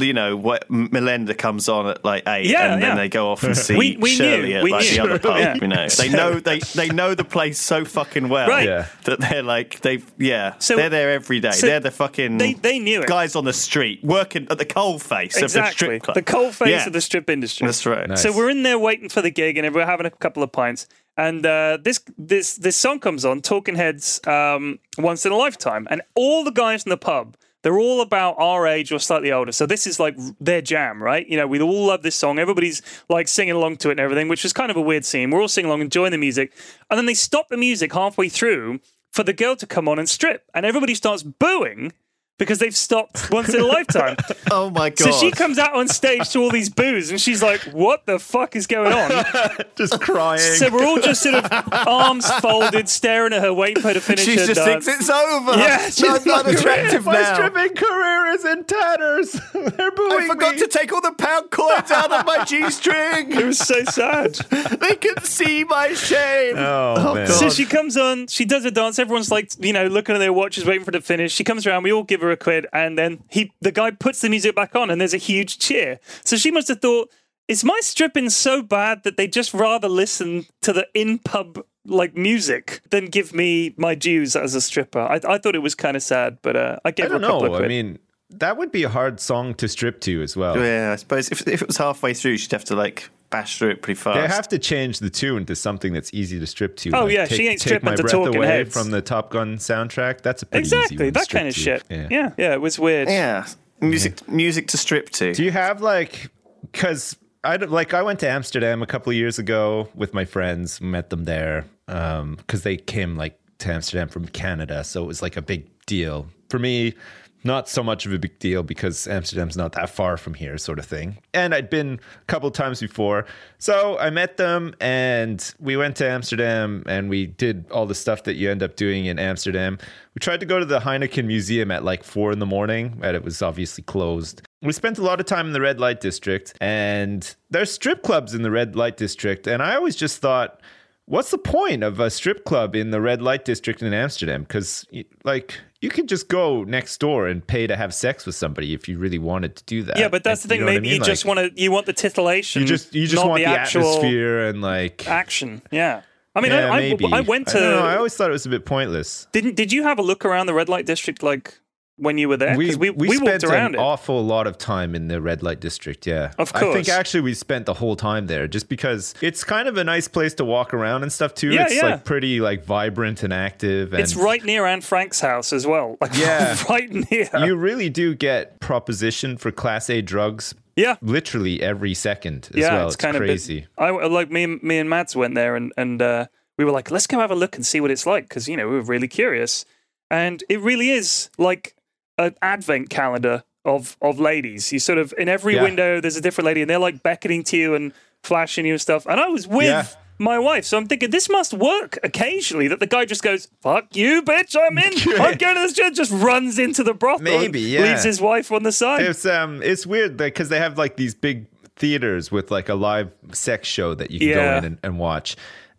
you 0.00 0.12
know 0.12 0.36
what 0.36 0.68
Melinda 0.68 1.34
comes 1.34 1.68
on 1.68 1.86
at 1.86 2.04
like 2.04 2.24
eight, 2.26 2.46
Yeah, 2.46 2.72
and 2.74 2.82
then 2.82 2.96
they 2.96 3.08
go 3.08 3.30
off 3.30 3.44
and 3.44 3.56
see 3.56 3.76
We- 3.76 3.96
we 3.98 4.10
Shirley 4.10 4.47
knew, 4.47 4.47
at 4.54 4.62
we 4.62 4.70
like 4.72 4.84
knew. 4.84 4.90
the 4.90 5.00
other 5.00 5.18
pub. 5.28 5.38
Yeah. 5.38 5.54
You 5.60 5.68
know, 5.68 5.88
they 5.88 6.08
know 6.08 6.40
they 6.40 6.58
they 6.74 6.88
know 6.88 7.14
the 7.14 7.24
place 7.24 7.58
so 7.60 7.84
fucking 7.84 8.28
well 8.28 8.48
Right. 8.48 8.66
Yeah. 8.66 8.86
that 9.04 9.20
they're 9.20 9.42
like 9.42 9.80
they 9.80 10.02
yeah 10.18 10.54
So- 10.58 10.76
they're 10.76 10.88
there 10.90 11.10
every 11.12 11.40
day. 11.40 11.50
so 11.52 11.66
they're 11.66 11.80
the 11.80 11.90
fucking 11.90 12.38
they- 12.38 12.54
they 12.54 12.78
knew 12.78 13.02
it. 13.02 13.08
guys 13.08 13.36
on 13.36 13.44
the 13.44 13.52
street 13.52 14.02
working 14.02 14.46
at 14.50 14.58
the 14.58 14.64
coal 14.64 14.98
face 14.98 15.34
of 15.36 15.40
the 15.40 15.44
exactly 15.46 15.72
strip 15.72 16.02
club. 16.02 16.14
the 16.14 16.22
coal 16.22 16.52
face 16.52 16.68
Yeah. 16.68 16.86
of 16.86 16.92
the 16.92 17.00
strip 17.00 17.28
industry. 17.30 17.66
That's 17.66 17.84
right. 17.86 18.08
Nice. 18.08 18.22
So 18.22 18.32
we're 18.36 18.50
in 18.50 18.62
there 18.62 18.78
waiting 18.78 19.08
for 19.08 19.22
the 19.22 19.30
gig, 19.30 19.56
and 19.58 19.74
we're 19.74 19.86
having 19.86 20.06
a 20.06 20.10
couple 20.10 20.42
of 20.42 20.52
pints. 20.52 20.86
And 21.16 21.44
uh, 21.44 21.78
this 21.82 22.00
this 22.16 22.54
this 22.56 22.76
song 22.76 23.00
comes 23.00 23.24
on, 23.24 23.40
Talking 23.40 23.74
Heads, 23.74 24.20
um, 24.26 24.78
once 24.98 25.26
in 25.26 25.32
a 25.32 25.36
lifetime, 25.36 25.86
and 25.90 26.00
all 26.14 26.44
the 26.44 26.52
guys 26.52 26.84
in 26.84 26.90
the 26.90 26.96
pub. 26.96 27.36
They're 27.62 27.78
all 27.78 28.00
about 28.00 28.36
our 28.38 28.66
age 28.66 28.92
or 28.92 28.98
slightly 28.98 29.32
older. 29.32 29.52
So 29.52 29.66
this 29.66 29.86
is 29.86 29.98
like 29.98 30.16
their 30.40 30.62
jam, 30.62 31.02
right? 31.02 31.26
You 31.28 31.36
know, 31.36 31.46
we 31.46 31.60
all 31.60 31.86
love 31.86 32.02
this 32.02 32.14
song. 32.14 32.38
Everybody's 32.38 32.82
like 33.08 33.26
singing 33.26 33.54
along 33.54 33.78
to 33.78 33.88
it 33.88 33.92
and 33.92 34.00
everything, 34.00 34.28
which 34.28 34.44
is 34.44 34.52
kind 34.52 34.70
of 34.70 34.76
a 34.76 34.80
weird 34.80 35.04
scene. 35.04 35.30
We're 35.30 35.40
all 35.40 35.48
singing 35.48 35.68
along, 35.68 35.80
enjoying 35.80 36.12
the 36.12 36.18
music. 36.18 36.52
And 36.88 36.96
then 36.96 37.06
they 37.06 37.14
stop 37.14 37.48
the 37.48 37.56
music 37.56 37.92
halfway 37.92 38.28
through 38.28 38.80
for 39.12 39.24
the 39.24 39.32
girl 39.32 39.56
to 39.56 39.66
come 39.66 39.88
on 39.88 39.98
and 39.98 40.08
strip. 40.08 40.44
And 40.54 40.64
everybody 40.64 40.94
starts 40.94 41.22
booing 41.22 41.92
because 42.38 42.58
they've 42.60 42.76
stopped 42.76 43.30
once 43.30 43.52
in 43.54 43.60
a 43.60 43.66
lifetime. 43.66 44.16
Oh 44.50 44.70
my 44.70 44.88
god! 44.88 45.12
So 45.12 45.12
she 45.12 45.30
comes 45.30 45.58
out 45.58 45.74
on 45.74 45.88
stage 45.88 46.30
to 46.30 46.38
all 46.40 46.50
these 46.50 46.70
boos, 46.70 47.10
and 47.10 47.20
she's 47.20 47.42
like, 47.42 47.60
"What 47.72 48.06
the 48.06 48.18
fuck 48.18 48.56
is 48.56 48.66
going 48.66 48.92
on?" 48.92 49.24
Just 49.76 50.00
crying. 50.00 50.40
So 50.40 50.70
we're 50.70 50.86
all 50.86 50.98
just 51.00 51.22
sort 51.22 51.34
of 51.34 51.50
arms 51.86 52.28
folded, 52.40 52.88
staring 52.88 53.32
at 53.34 53.42
her, 53.42 53.52
waiting 53.52 53.82
for 53.82 53.88
her 53.88 53.94
to 53.94 54.00
finish 54.00 54.24
She 54.24 54.36
just 54.36 54.54
dance. 54.54 54.86
thinks 54.86 55.00
it's 55.02 55.10
over. 55.10 55.52
Yeah, 55.56 55.84
she's 55.90 56.00
no, 56.02 56.14
not 56.34 56.46
like, 56.46 56.56
attractive 56.58 57.04
My 57.04 57.20
now. 57.20 57.34
stripping 57.34 57.76
career 57.76 58.26
is 58.28 58.44
in 58.44 58.64
tatters. 58.64 59.32
They're 59.52 59.90
booing 59.90 60.22
I 60.22 60.26
forgot 60.28 60.54
me. 60.54 60.60
to 60.62 60.66
take 60.66 60.92
all 60.92 61.00
the 61.02 61.12
pound 61.12 61.50
coins 61.50 61.90
out 61.90 62.10
of 62.10 62.24
my 62.26 62.44
g-string. 62.44 63.32
It 63.32 63.44
was 63.44 63.58
so 63.58 63.84
sad. 63.84 64.34
they 64.80 64.94
can 64.96 65.22
see 65.22 65.64
my 65.64 65.92
shame. 65.92 66.54
Oh, 66.56 66.94
oh 66.98 67.14
man. 67.14 67.26
So 67.28 67.50
she 67.50 67.66
comes 67.66 67.96
on, 67.96 68.28
she 68.28 68.44
does 68.46 68.64
a 68.64 68.70
dance. 68.70 68.98
Everyone's 68.98 69.30
like, 69.30 69.52
you 69.62 69.72
know, 69.72 69.86
looking 69.88 70.14
at 70.14 70.18
their 70.18 70.32
watches, 70.32 70.64
waiting 70.64 70.84
for 70.84 70.88
her 70.92 70.98
to 70.98 71.02
finish. 71.04 71.32
She 71.32 71.44
comes 71.44 71.66
around, 71.66 71.82
we 71.82 71.92
all 71.92 72.02
give 72.04 72.20
her 72.22 72.27
a 72.30 72.36
quid, 72.36 72.66
and 72.72 72.98
then 72.98 73.24
he, 73.28 73.52
the 73.60 73.72
guy, 73.72 73.90
puts 73.90 74.20
the 74.20 74.28
music 74.28 74.54
back 74.54 74.74
on, 74.74 74.90
and 74.90 75.00
there's 75.00 75.14
a 75.14 75.18
huge 75.18 75.58
cheer. 75.58 75.98
So 76.24 76.36
she 76.36 76.50
must 76.50 76.68
have 76.68 76.80
thought, 76.80 77.10
is 77.48 77.64
my 77.64 77.78
stripping 77.82 78.30
so 78.30 78.62
bad 78.62 79.04
that 79.04 79.16
they 79.16 79.26
just 79.26 79.54
rather 79.54 79.88
listen 79.88 80.46
to 80.62 80.72
the 80.72 80.86
in 80.94 81.18
pub 81.18 81.64
like 81.84 82.14
music 82.14 82.82
than 82.90 83.06
give 83.06 83.32
me 83.32 83.74
my 83.78 83.94
dues 83.94 84.36
as 84.36 84.54
a 84.54 84.60
stripper? 84.60 85.00
I, 85.00 85.20
I 85.26 85.38
thought 85.38 85.54
it 85.54 85.62
was 85.62 85.74
kind 85.74 85.96
of 85.96 86.02
sad, 86.02 86.38
but 86.42 86.56
uh, 86.56 86.78
I 86.84 86.90
gave 86.90 87.06
I 87.06 87.10
her 87.10 87.16
a 87.16 87.20
couple 87.20 87.46
of 87.46 87.52
quid. 87.52 87.64
I 87.64 87.68
mean, 87.68 87.98
that 88.30 88.56
would 88.56 88.70
be 88.70 88.82
a 88.82 88.88
hard 88.88 89.20
song 89.20 89.54
to 89.54 89.68
strip 89.68 90.00
to 90.02 90.22
as 90.22 90.36
well. 90.36 90.58
Yeah, 90.58 90.92
I 90.92 90.96
suppose 90.96 91.30
if, 91.30 91.46
if 91.46 91.62
it 91.62 91.66
was 91.66 91.76
halfway 91.76 92.14
through, 92.14 92.38
she'd 92.38 92.52
have 92.52 92.64
to 92.64 92.76
like 92.76 93.10
bash 93.30 93.58
through 93.58 93.70
it 93.70 93.82
pretty 93.82 93.98
fast. 93.98 94.16
They 94.16 94.34
have 94.34 94.48
to 94.48 94.58
change 94.58 94.98
the 95.00 95.10
tune 95.10 95.46
to 95.46 95.56
something 95.56 95.92
that's 95.92 96.12
easy 96.12 96.38
to 96.38 96.46
strip 96.46 96.76
to. 96.78 96.90
Oh, 96.92 97.04
like, 97.04 97.12
yeah, 97.12 97.24
take, 97.26 97.36
she 97.36 97.48
ain't 97.48 97.60
take 97.60 97.68
stripping 97.68 97.90
my 97.90 97.96
to 97.96 98.02
breath 98.02 98.12
Talking 98.12 98.36
away 98.36 98.46
Heads. 98.46 98.72
from 98.72 98.90
the 98.90 99.02
Top 99.02 99.30
Gun 99.30 99.56
soundtrack. 99.56 100.22
That's 100.22 100.42
a 100.42 100.46
pretty 100.46 100.66
easy 100.66 100.76
exactly, 100.76 101.06
one 101.06 101.12
that 101.14 101.24
strip 101.24 101.38
kind 101.38 101.48
of 101.48 101.54
to. 101.54 101.60
shit. 101.60 101.84
Yeah. 101.88 102.08
yeah, 102.10 102.32
yeah, 102.36 102.52
it 102.52 102.60
was 102.60 102.78
weird. 102.78 103.08
yeah, 103.08 103.46
music 103.80 104.28
music 104.28 104.68
to 104.68 104.76
strip 104.76 105.10
to. 105.10 105.32
Do 105.32 105.44
you 105.44 105.50
have 105.50 105.80
like 105.80 106.30
because 106.62 107.16
I 107.44 107.56
like 107.56 107.94
I 107.94 108.02
went 108.02 108.20
to 108.20 108.28
Amsterdam 108.28 108.82
a 108.82 108.86
couple 108.86 109.10
of 109.10 109.16
years 109.16 109.38
ago 109.38 109.88
with 109.94 110.12
my 110.12 110.24
friends, 110.24 110.80
met 110.80 111.10
them 111.10 111.24
there 111.24 111.64
um, 111.86 112.36
because 112.36 112.62
they 112.62 112.76
came 112.76 113.16
like 113.16 113.38
to 113.58 113.72
Amsterdam 113.72 114.08
from 114.08 114.26
Canada, 114.26 114.84
so 114.84 115.02
it 115.02 115.06
was 115.06 115.22
like 115.22 115.36
a 115.36 115.42
big 115.42 115.66
deal 115.86 116.28
for 116.50 116.58
me. 116.58 116.94
Not 117.44 117.68
so 117.68 117.82
much 117.82 118.04
of 118.04 118.12
a 118.12 118.18
big 118.18 118.38
deal 118.38 118.62
because 118.62 119.06
Amsterdam's 119.06 119.56
not 119.56 119.72
that 119.72 119.90
far 119.90 120.16
from 120.16 120.34
here, 120.34 120.58
sort 120.58 120.78
of 120.78 120.86
thing. 120.86 121.18
And 121.32 121.54
I'd 121.54 121.70
been 121.70 122.00
a 122.20 122.24
couple 122.26 122.50
times 122.50 122.80
before. 122.80 123.26
So 123.58 123.98
I 123.98 124.10
met 124.10 124.36
them 124.36 124.74
and 124.80 125.54
we 125.60 125.76
went 125.76 125.96
to 125.96 126.08
Amsterdam 126.08 126.82
and 126.86 127.08
we 127.08 127.26
did 127.26 127.70
all 127.70 127.86
the 127.86 127.94
stuff 127.94 128.24
that 128.24 128.34
you 128.34 128.50
end 128.50 128.62
up 128.62 128.76
doing 128.76 129.06
in 129.06 129.18
Amsterdam. 129.18 129.78
We 130.14 130.20
tried 130.20 130.40
to 130.40 130.46
go 130.46 130.58
to 130.58 130.64
the 130.64 130.80
Heineken 130.80 131.26
Museum 131.26 131.70
at 131.70 131.84
like 131.84 132.02
four 132.02 132.32
in 132.32 132.40
the 132.40 132.46
morning, 132.46 132.98
and 133.02 133.14
it 133.14 133.22
was 133.22 133.40
obviously 133.40 133.84
closed. 133.84 134.42
We 134.62 134.72
spent 134.72 134.98
a 134.98 135.02
lot 135.02 135.20
of 135.20 135.26
time 135.26 135.46
in 135.46 135.52
the 135.52 135.60
red 135.60 135.78
light 135.78 136.00
district, 136.00 136.54
and 136.60 137.36
there's 137.50 137.70
strip 137.70 138.02
clubs 138.02 138.34
in 138.34 138.42
the 138.42 138.50
red 138.50 138.74
light 138.74 138.96
district. 138.96 139.46
And 139.46 139.62
I 139.62 139.76
always 139.76 139.94
just 139.94 140.20
thought, 140.20 140.60
what's 141.08 141.30
the 141.30 141.38
point 141.38 141.82
of 141.82 141.98
a 142.00 142.10
strip 142.10 142.44
club 142.44 142.76
in 142.76 142.90
the 142.90 143.00
red 143.00 143.20
light 143.20 143.44
district 143.44 143.82
in 143.82 143.92
Amsterdam? 143.92 144.42
Because, 144.42 144.86
like, 145.24 145.58
you 145.80 145.90
could 145.90 146.08
just 146.08 146.28
go 146.28 146.64
next 146.64 146.98
door 146.98 147.26
and 147.26 147.44
pay 147.46 147.66
to 147.66 147.76
have 147.76 147.94
sex 147.94 148.26
with 148.26 148.34
somebody 148.34 148.74
if 148.74 148.88
you 148.88 148.98
really 148.98 149.18
wanted 149.18 149.56
to 149.56 149.64
do 149.64 149.82
that. 149.84 149.98
Yeah, 149.98 150.08
but 150.08 150.22
that's 150.22 150.42
the 150.42 150.48
Like, 150.48 150.58
thing. 150.58 150.60
know 150.60 150.66
what 150.66 150.70
I 150.70 150.74
Maybe 150.76 150.88
mean? 150.90 150.98
you 151.00 151.04
just 151.04 151.24
want 151.24 151.38
to 151.38 151.60
you 151.60 151.72
want 151.72 151.86
the 151.86 151.92
titillation. 151.92 152.62
you 152.62 152.68
just 152.68 152.94
you 152.94 153.06
just 153.06 153.24
want 153.26 153.38
the, 153.38 153.46
actual 153.46 153.82
atmosphere 153.82 154.46
and 154.48 154.60
like 154.62 155.08
action. 155.08 155.62
Yeah. 155.70 156.02
I 156.34 156.40
mean, 156.40 156.52
yeah, 156.52 156.70
I, 156.70 156.78
I. 156.78 157.18
I 157.18 157.20
went 157.22 157.48
to. 157.48 157.58
I, 157.58 157.60
know, 157.62 157.78
I 157.80 157.96
always 157.96 158.14
thought 158.14 158.28
it 158.28 158.32
was 158.32 158.46
a 158.46 158.50
bit 158.50 158.64
pointless. 158.64 159.26
didn't 159.32 159.56
did 159.56 159.72
you 159.72 159.82
have 159.82 159.98
a 159.98 160.02
look 160.02 160.24
around 160.24 160.46
the 160.46 160.54
red 160.54 160.68
light 160.68 160.86
district 160.86 161.22
like 161.22 161.58
when 161.98 162.16
you 162.18 162.28
were 162.28 162.36
there? 162.36 162.56
we, 162.56 162.74
we, 162.76 163.10
spent 163.16 163.42
walked 163.42 163.44
around 163.44 163.74
an 163.74 163.80
it. 163.80 163.82
awful 163.82 164.24
lot 164.24 164.46
of 164.46 164.56
time 164.56 164.94
in 164.94 165.08
the 165.08 165.20
red 165.20 165.42
light 165.42 165.60
district. 165.60 166.06
Yeah, 166.06 166.32
Of 166.38 166.52
course. 166.52 166.64
I 166.64 166.72
think 166.72 166.88
actually 166.88 167.20
we 167.20 167.34
spent 167.34 167.66
the 167.66 167.74
whole 167.74 167.96
time 167.96 168.26
there 168.26 168.48
just 168.48 168.68
because 168.68 169.14
it's 169.20 169.44
kind 169.44 169.68
of 169.68 169.76
a 169.76 169.84
nice 169.84 170.08
place 170.08 170.34
to 170.34 170.44
walk 170.44 170.72
around 170.72 171.02
and 171.02 171.12
stuff 171.12 171.34
too. 171.34 171.50
Yeah, 171.50 171.64
it's 171.64 171.74
yeah. 171.74 171.86
like 171.86 172.04
pretty 172.04 172.40
like 172.40 172.64
vibrant 172.64 173.22
and 173.22 173.32
active. 173.32 173.92
And 173.92 174.02
It's 174.02 174.16
right 174.16 174.42
near 174.44 174.64
Anne 174.66 174.80
Frank's 174.80 175.20
house 175.20 175.52
as 175.52 175.66
well. 175.66 175.96
Like 176.00 176.14
Yeah. 176.16 176.56
right 176.68 176.90
near. 177.10 177.28
You 177.44 177.56
really 177.56 177.90
do 177.90 178.14
get 178.14 178.60
proposition 178.60 179.36
for 179.36 179.50
class 179.50 179.90
A 179.90 180.00
drugs. 180.02 180.54
yeah. 180.76 180.96
Literally 181.02 181.60
every 181.62 181.94
second 181.94 182.48
as 182.52 182.56
yeah, 182.56 182.74
well. 182.74 182.86
it's, 182.86 182.94
It's, 182.94 183.02
kind 183.04 183.16
crazy. 183.16 183.66
of 183.76 183.76
bit, 183.76 184.04
I 184.04 184.06
like 184.06 184.30
me 184.30 184.44
and 184.44 184.62
me 184.62 184.78
and 184.78 184.88
Mads 184.88 185.14
went 185.16 185.34
there 185.34 185.56
and 185.56 185.72
and 185.76 186.00
uh, 186.00 186.26
we 186.56 186.64
were 186.64 186.72
like, 186.72 186.90
let's 186.90 187.06
go 187.06 187.18
have 187.20 187.30
a 187.30 187.34
look 187.36 187.56
and 187.56 187.64
see 187.64 187.80
what 187.80 187.90
it's 187.90 188.06
like 188.06 188.28
because 188.28 188.48
you 188.48 188.56
know 188.56 188.68
we 188.68 188.74
were 188.74 188.82
really 188.82 189.08
curious, 189.08 189.64
and 190.10 190.42
it 190.48 190.60
really 190.60 190.90
is 190.90 191.30
like 191.38 191.74
an 192.18 192.34
advent 192.42 192.90
calendar 192.90 193.44
of 193.64 193.96
of 194.02 194.18
ladies. 194.20 194.72
You 194.72 194.78
sort 194.78 194.98
of 194.98 195.14
in 195.18 195.28
every 195.28 195.54
Yeah. 195.54 195.62
window 195.62 196.00
there's 196.00 196.16
a 196.16 196.20
different 196.20 196.46
lady, 196.46 196.60
and 196.62 196.68
they're 196.70 196.78
like 196.78 197.02
beckoning 197.02 197.42
to 197.44 197.56
you 197.56 197.74
and 197.74 197.92
flashing 198.22 198.66
you 198.66 198.72
and 198.74 198.80
stuff. 198.80 199.06
And 199.06 199.20
I 199.20 199.28
was 199.28 199.46
with. 199.46 199.64
Yeah. 199.66 199.86
My 200.20 200.36
wife, 200.36 200.64
so 200.64 200.76
I'm 200.76 200.88
thinking 200.88 201.10
this 201.10 201.28
must 201.30 201.54
work 201.54 201.96
occasionally. 202.02 202.66
That 202.66 202.80
the 202.80 202.88
guy 202.88 203.04
just 203.04 203.22
goes, 203.22 203.46
"Fuck 203.62 203.94
you, 203.94 204.20
bitch! 204.20 204.56
I'm 204.60 204.76
in. 204.76 204.92
I'm 205.22 205.36
going 205.38 205.54
to 205.54 205.60
this." 205.60 205.74
joint," 205.74 205.94
Just 205.94 206.10
runs 206.10 206.58
into 206.58 206.82
the 206.82 206.92
brothel, 206.92 207.22
Maybe, 207.22 207.60
yeah. 207.60 207.82
leaves 207.82 208.02
his 208.02 208.20
wife 208.20 208.50
on 208.50 208.64
the 208.64 208.72
side. 208.72 209.02
It's 209.02 209.24
um, 209.24 209.62
it's 209.62 209.86
weird 209.86 210.16
because 210.16 210.48
they 210.48 210.58
have 210.58 210.76
like 210.76 210.96
these 210.96 211.14
big 211.14 211.46
theaters 211.76 212.32
with 212.32 212.50
like 212.50 212.68
a 212.68 212.74
live 212.74 213.12
sex 213.32 213.68
show 213.68 213.94
that 213.94 214.10
you 214.10 214.18
can 214.18 214.28
Yeah. 214.30 214.34
go 214.34 214.58
in 214.58 214.64
and, 214.64 214.78
and 214.82 214.98
watch. 214.98 215.36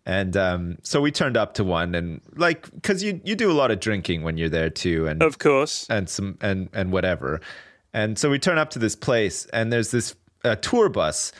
And 0.10 0.36
um, 0.36 0.80
so 0.82 1.02
we 1.02 1.12
turned 1.12 1.38
up 1.38 1.54
to 1.54 1.63
one, 1.63 1.93
and 1.93 2.19
like, 2.36 2.72
because 2.72 3.04
you 3.04 3.22
you 3.24 3.36
do 3.36 3.52
a 3.52 3.54
lot 3.54 3.69
of 3.69 3.80
drinking 3.80 4.24
when 4.24 4.39
you're 4.39 4.50
there 4.50 4.72
too, 4.72 5.06
and 5.06 5.22
of 5.22 5.38
course, 5.38 5.86
and 5.88 6.10
some 6.10 6.36
and 6.41 6.67
and 6.74 6.91
whatever. 6.91 7.41
And 7.93 8.17
so 8.17 8.32
we 8.32 8.39
turn 8.39 8.58
up 8.58 8.72
to 8.72 8.80
this 8.80 8.95
place, 8.95 9.45
and 9.54 9.72
there's 9.72 9.91
this 9.91 10.15
uh, 10.43 10.56
tour 10.56 10.89
bus, 10.89 11.32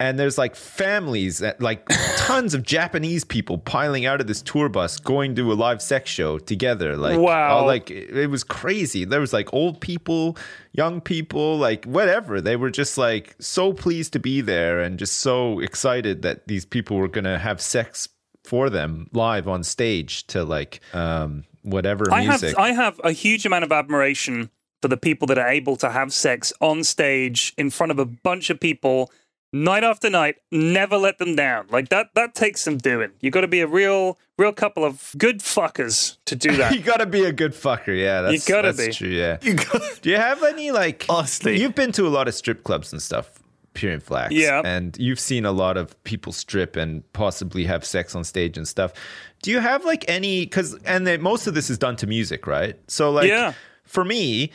and 0.00 0.18
there's 0.18 0.36
like 0.36 0.56
families, 0.56 1.42
uh, 1.42 1.52
like 1.60 1.86
tons 2.16 2.52
of 2.54 2.62
Japanese 2.62 3.24
people 3.24 3.58
piling 3.58 4.06
out 4.06 4.20
of 4.20 4.26
this 4.26 4.42
tour 4.42 4.68
bus, 4.68 4.98
going 4.98 5.34
to 5.36 5.52
a 5.52 5.54
live 5.54 5.80
sex 5.80 6.10
show 6.10 6.38
together. 6.38 6.96
Like 6.96 7.18
Wow. 7.18 7.58
all- 7.58 7.66
like 7.66 7.90
it, 7.90 8.16
it 8.16 8.26
was 8.30 8.42
crazy. 8.44 9.04
There 9.04 9.20
was 9.20 9.32
like 9.32 9.52
old 9.54 9.80
people, 9.80 10.36
young 10.72 11.00
people, 11.00 11.58
like 11.58 11.84
whatever. 11.84 12.40
They 12.40 12.56
were 12.56 12.70
just 12.70 12.98
like 12.98 13.34
so 13.38 13.72
pleased 13.72 14.12
to 14.14 14.18
be 14.18 14.40
there, 14.40 14.80
and 14.80 14.98
just 14.98 15.18
so 15.18 15.60
excited 15.60 16.22
that 16.22 16.48
these 16.48 16.64
people 16.64 16.96
were 16.96 17.08
gonna 17.08 17.38
have 17.38 17.60
sex 17.60 18.08
for 18.44 18.68
them 18.68 19.08
live 19.12 19.48
on 19.48 19.62
stage 19.62 20.26
to 20.26 20.44
like 20.44 20.80
um 20.92 21.44
whatever 21.62 22.12
I 22.12 22.22
have 22.22 22.42
music. 22.42 22.58
I 22.58 22.72
have 22.72 23.00
a 23.02 23.12
huge 23.12 23.46
amount 23.46 23.64
of 23.64 23.72
admiration 23.72 24.50
for 24.82 24.88
the 24.88 24.98
people 24.98 25.26
that 25.28 25.38
are 25.38 25.48
able 25.48 25.76
to 25.76 25.88
have 25.88 26.12
sex 26.12 26.52
on 26.60 26.84
stage 26.84 27.54
in 27.56 27.70
front 27.70 27.90
of 27.90 27.98
a 27.98 28.04
bunch 28.04 28.50
of 28.50 28.60
people 28.60 29.10
night 29.54 29.84
after 29.84 30.10
night, 30.10 30.36
never 30.50 30.96
let 30.98 31.18
them 31.18 31.36
down. 31.36 31.66
Like 31.70 31.88
that 31.90 32.08
that 32.14 32.34
takes 32.34 32.60
some 32.60 32.76
doing. 32.76 33.12
You 33.20 33.30
got 33.30 33.42
to 33.42 33.48
be 33.48 33.60
a 33.60 33.66
real 33.66 34.18
real 34.36 34.52
couple 34.52 34.84
of 34.84 35.14
good 35.16 35.38
fuckers 35.38 36.16
to 36.26 36.34
do 36.34 36.56
that. 36.56 36.74
you 36.74 36.80
gotta 36.80 37.06
be 37.06 37.24
a 37.24 37.32
good 37.32 37.52
fucker. 37.52 37.96
Yeah, 37.98 38.22
that's, 38.22 38.46
gotta 38.48 38.72
that's 38.72 38.88
be. 38.88 38.92
true. 38.92 39.08
Yeah. 39.08 39.38
You 39.42 39.54
got- 39.54 39.98
Do 40.02 40.10
you 40.10 40.16
have 40.16 40.42
any 40.42 40.72
like? 40.72 41.06
Honestly. 41.08 41.60
you've 41.60 41.74
been 41.76 41.92
to 41.92 42.06
a 42.06 42.10
lot 42.10 42.26
of 42.28 42.34
strip 42.34 42.64
clubs 42.64 42.92
and 42.92 43.00
stuff. 43.00 43.30
Pyrion 43.74 44.00
Flax. 44.02 44.32
Yeah. 44.32 44.62
and 44.64 44.96
you've 45.00 45.18
seen 45.18 45.44
a 45.44 45.50
lot 45.50 45.76
of 45.76 46.00
people 46.04 46.32
strip 46.32 46.76
and 46.76 47.02
possibly 47.12 47.64
have 47.64 47.84
sex 47.84 48.14
on 48.14 48.22
stage 48.22 48.56
and 48.56 48.68
stuff. 48.68 48.92
Do 49.42 49.50
you 49.50 49.58
have 49.58 49.84
like 49.84 50.04
any? 50.08 50.44
Because 50.46 50.74
and 50.84 51.06
then 51.06 51.20
most 51.22 51.46
of 51.48 51.54
this 51.54 51.70
is 51.70 51.78
done 51.78 51.96
to 51.96 52.06
music, 52.06 52.46
right? 52.46 52.78
So 52.88 53.10
like, 53.10 53.28
Yeah. 53.28 53.52
for 53.84 54.04
me, 54.04 54.52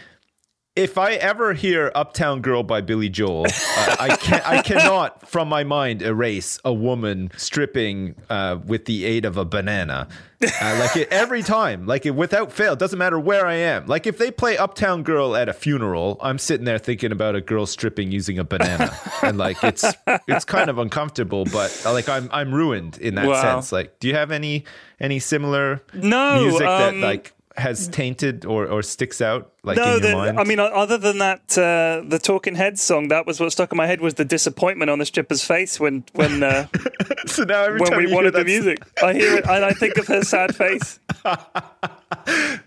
if 0.80 0.98
I 0.98 1.14
ever 1.16 1.54
hear 1.54 1.92
"Uptown 1.94 2.42
Girl" 2.42 2.64
by 2.64 2.80
Billy 2.82 3.10
Joel, 3.10 3.46
uh, 3.48 3.96
I 4.00 4.16
can 4.16 4.42
I 4.46 4.62
cannot 4.62 5.28
from 5.30 5.50
my 5.50 5.64
mind 5.66 6.02
erase 6.02 6.58
a 6.64 6.74
woman 6.74 7.32
stripping 7.36 8.16
uh, 8.30 8.58
with 8.66 8.86
the 8.86 9.04
aid 9.06 9.26
of 9.26 9.36
a 9.38 9.44
banana. 9.46 10.08
Uh, 10.42 10.78
like 10.80 10.96
it 10.96 11.10
every 11.12 11.44
time, 11.44 11.86
like 11.86 12.06
it 12.06 12.12
without 12.16 12.54
fail. 12.54 12.74
Doesn't 12.74 12.98
matter 12.98 13.20
where 13.20 13.46
I 13.46 13.56
am. 13.56 13.88
Like 13.88 14.08
if 14.08 14.18
they 14.18 14.32
play 14.32 14.58
"Uptown 14.58 15.04
Girl" 15.04 15.36
at 15.36 15.50
a 15.50 15.54
funeral, 15.54 16.18
I'm 16.22 16.38
sitting 16.40 16.64
there 16.66 16.78
thinking 16.80 17.12
about 17.12 17.36
a 17.36 17.42
girl 17.42 17.66
stripping 17.66 18.10
using 18.14 18.40
a 18.40 18.46
banana, 18.46 18.98
and 19.22 19.38
like 19.38 19.62
it's 19.66 19.84
it's 20.30 20.46
kind 20.46 20.70
of 20.70 20.78
uncomfortable, 20.78 21.44
but 21.44 21.78
uh, 21.86 21.92
like 21.92 22.08
I'm 22.08 22.30
I'm 22.32 22.54
ruined 22.56 22.98
in 23.00 23.16
that 23.16 23.28
Wow. 23.28 23.42
sense. 23.42 23.74
Like, 23.74 24.00
do 24.00 24.08
you 24.08 24.16
have 24.16 24.32
any 24.32 24.64
any 24.98 25.20
similar 25.20 25.84
No, 25.94 26.40
music 26.42 26.62
that 26.68 26.94
um, 26.94 27.02
like 27.02 27.34
has 27.60 27.88
tainted 27.88 28.46
or, 28.46 28.66
or 28.68 28.82
sticks 28.82 29.22
out 29.22 29.54
like 29.64 29.78
no, 29.78 29.84
in 29.84 29.90
your 29.90 30.00
the, 30.00 30.16
mind? 30.16 30.40
I 30.40 30.44
mean, 30.44 30.60
other 30.60 30.98
than 30.98 31.20
that, 31.20 31.58
uh, 31.58 32.04
the 32.08 32.20
Talking 32.20 32.56
Heads 32.56 32.82
song, 32.82 33.10
that 33.10 33.26
was 33.26 33.40
what 33.40 33.52
stuck 33.52 33.72
in 33.72 33.78
my 33.78 33.88
head 33.88 34.02
was 34.02 34.16
the 34.16 34.26
disappointment 34.26 34.90
on 34.90 35.00
the 35.00 35.06
stripper's 35.06 35.44
face 35.44 35.80
when 35.80 36.04
when 36.14 36.44
uh, 36.44 36.68
so 37.26 37.44
now 37.44 37.64
every 37.64 37.80
when 37.80 37.92
time 37.92 38.00
we 38.00 38.14
wanted 38.14 38.34
the 38.34 38.46
music. 38.46 38.80
I 39.04 39.14
hear 39.14 39.38
it 39.38 39.48
and 39.48 39.64
I 39.64 39.72
think 39.72 39.98
of 39.98 40.08
her 40.08 40.24
sad 40.24 40.56
face. 40.56 41.00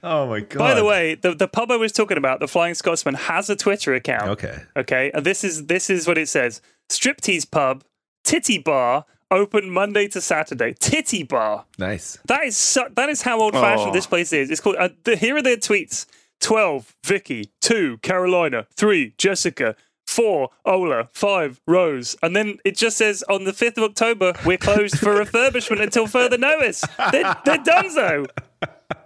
Oh 0.05 0.27
my 0.27 0.41
god! 0.41 0.59
By 0.59 0.75
the 0.75 0.85
way, 0.85 1.15
the, 1.15 1.35
the 1.35 1.47
pub 1.47 1.71
I 1.71 1.77
was 1.77 1.93
talking 1.93 2.17
about, 2.17 2.41
the 2.41 2.49
Flying 2.49 2.75
Scotsman, 2.75 3.15
has 3.15 3.49
a 3.49 3.57
Twitter 3.57 3.95
account. 3.95 4.29
Okay. 4.31 4.59
Okay. 4.77 5.11
And 5.15 5.25
this 5.25 5.45
is 5.45 5.67
this 5.67 5.91
is 5.91 6.07
what 6.07 6.19
it 6.19 6.29
says: 6.29 6.61
Striptease 6.89 7.49
pub, 7.49 7.85
titty 8.25 8.59
bar, 8.59 9.05
open 9.33 9.71
Monday 9.71 10.07
to 10.09 10.21
Saturday. 10.21 10.75
Titty 10.79 11.25
bar. 11.25 11.65
nice. 11.79 12.19
That 12.27 12.45
is 12.45 12.57
so, 12.57 12.87
that 12.95 13.09
is 13.09 13.23
how 13.23 13.41
old 13.41 13.55
fashioned 13.55 13.91
Oh. 13.91 13.93
this 13.93 14.07
place 14.07 14.33
is. 14.33 14.51
It's 14.51 14.61
called. 14.61 14.77
Uh, 14.77 14.91
the, 15.05 15.17
here 15.17 15.37
are 15.37 15.43
their 15.43 15.57
tweets. 15.57 16.07
12, 16.41 16.95
Vicky. 17.05 17.51
2, 17.61 17.99
Carolina. 17.99 18.67
3, 18.77 19.15
Jessica. 19.19 19.77
4, 20.09 20.49
Ola. 20.67 21.09
5, 21.13 21.61
Rose. 21.69 22.17
And 22.23 22.35
then 22.37 22.59
it 22.65 22.77
just 22.77 22.97
says 22.99 23.23
on 23.31 23.45
the 23.45 23.53
5th 23.53 23.79
of 23.79 23.85
October, 23.85 24.35
we're 24.45 24.59
closed 24.59 24.99
for 24.99 25.15
refurbishment 25.25 25.81
until 25.81 26.07
further 26.07 26.37
notice. 26.39 26.85
They're, 27.13 27.37
they're 27.45 27.59
done 27.59 27.91
so. 27.91 28.27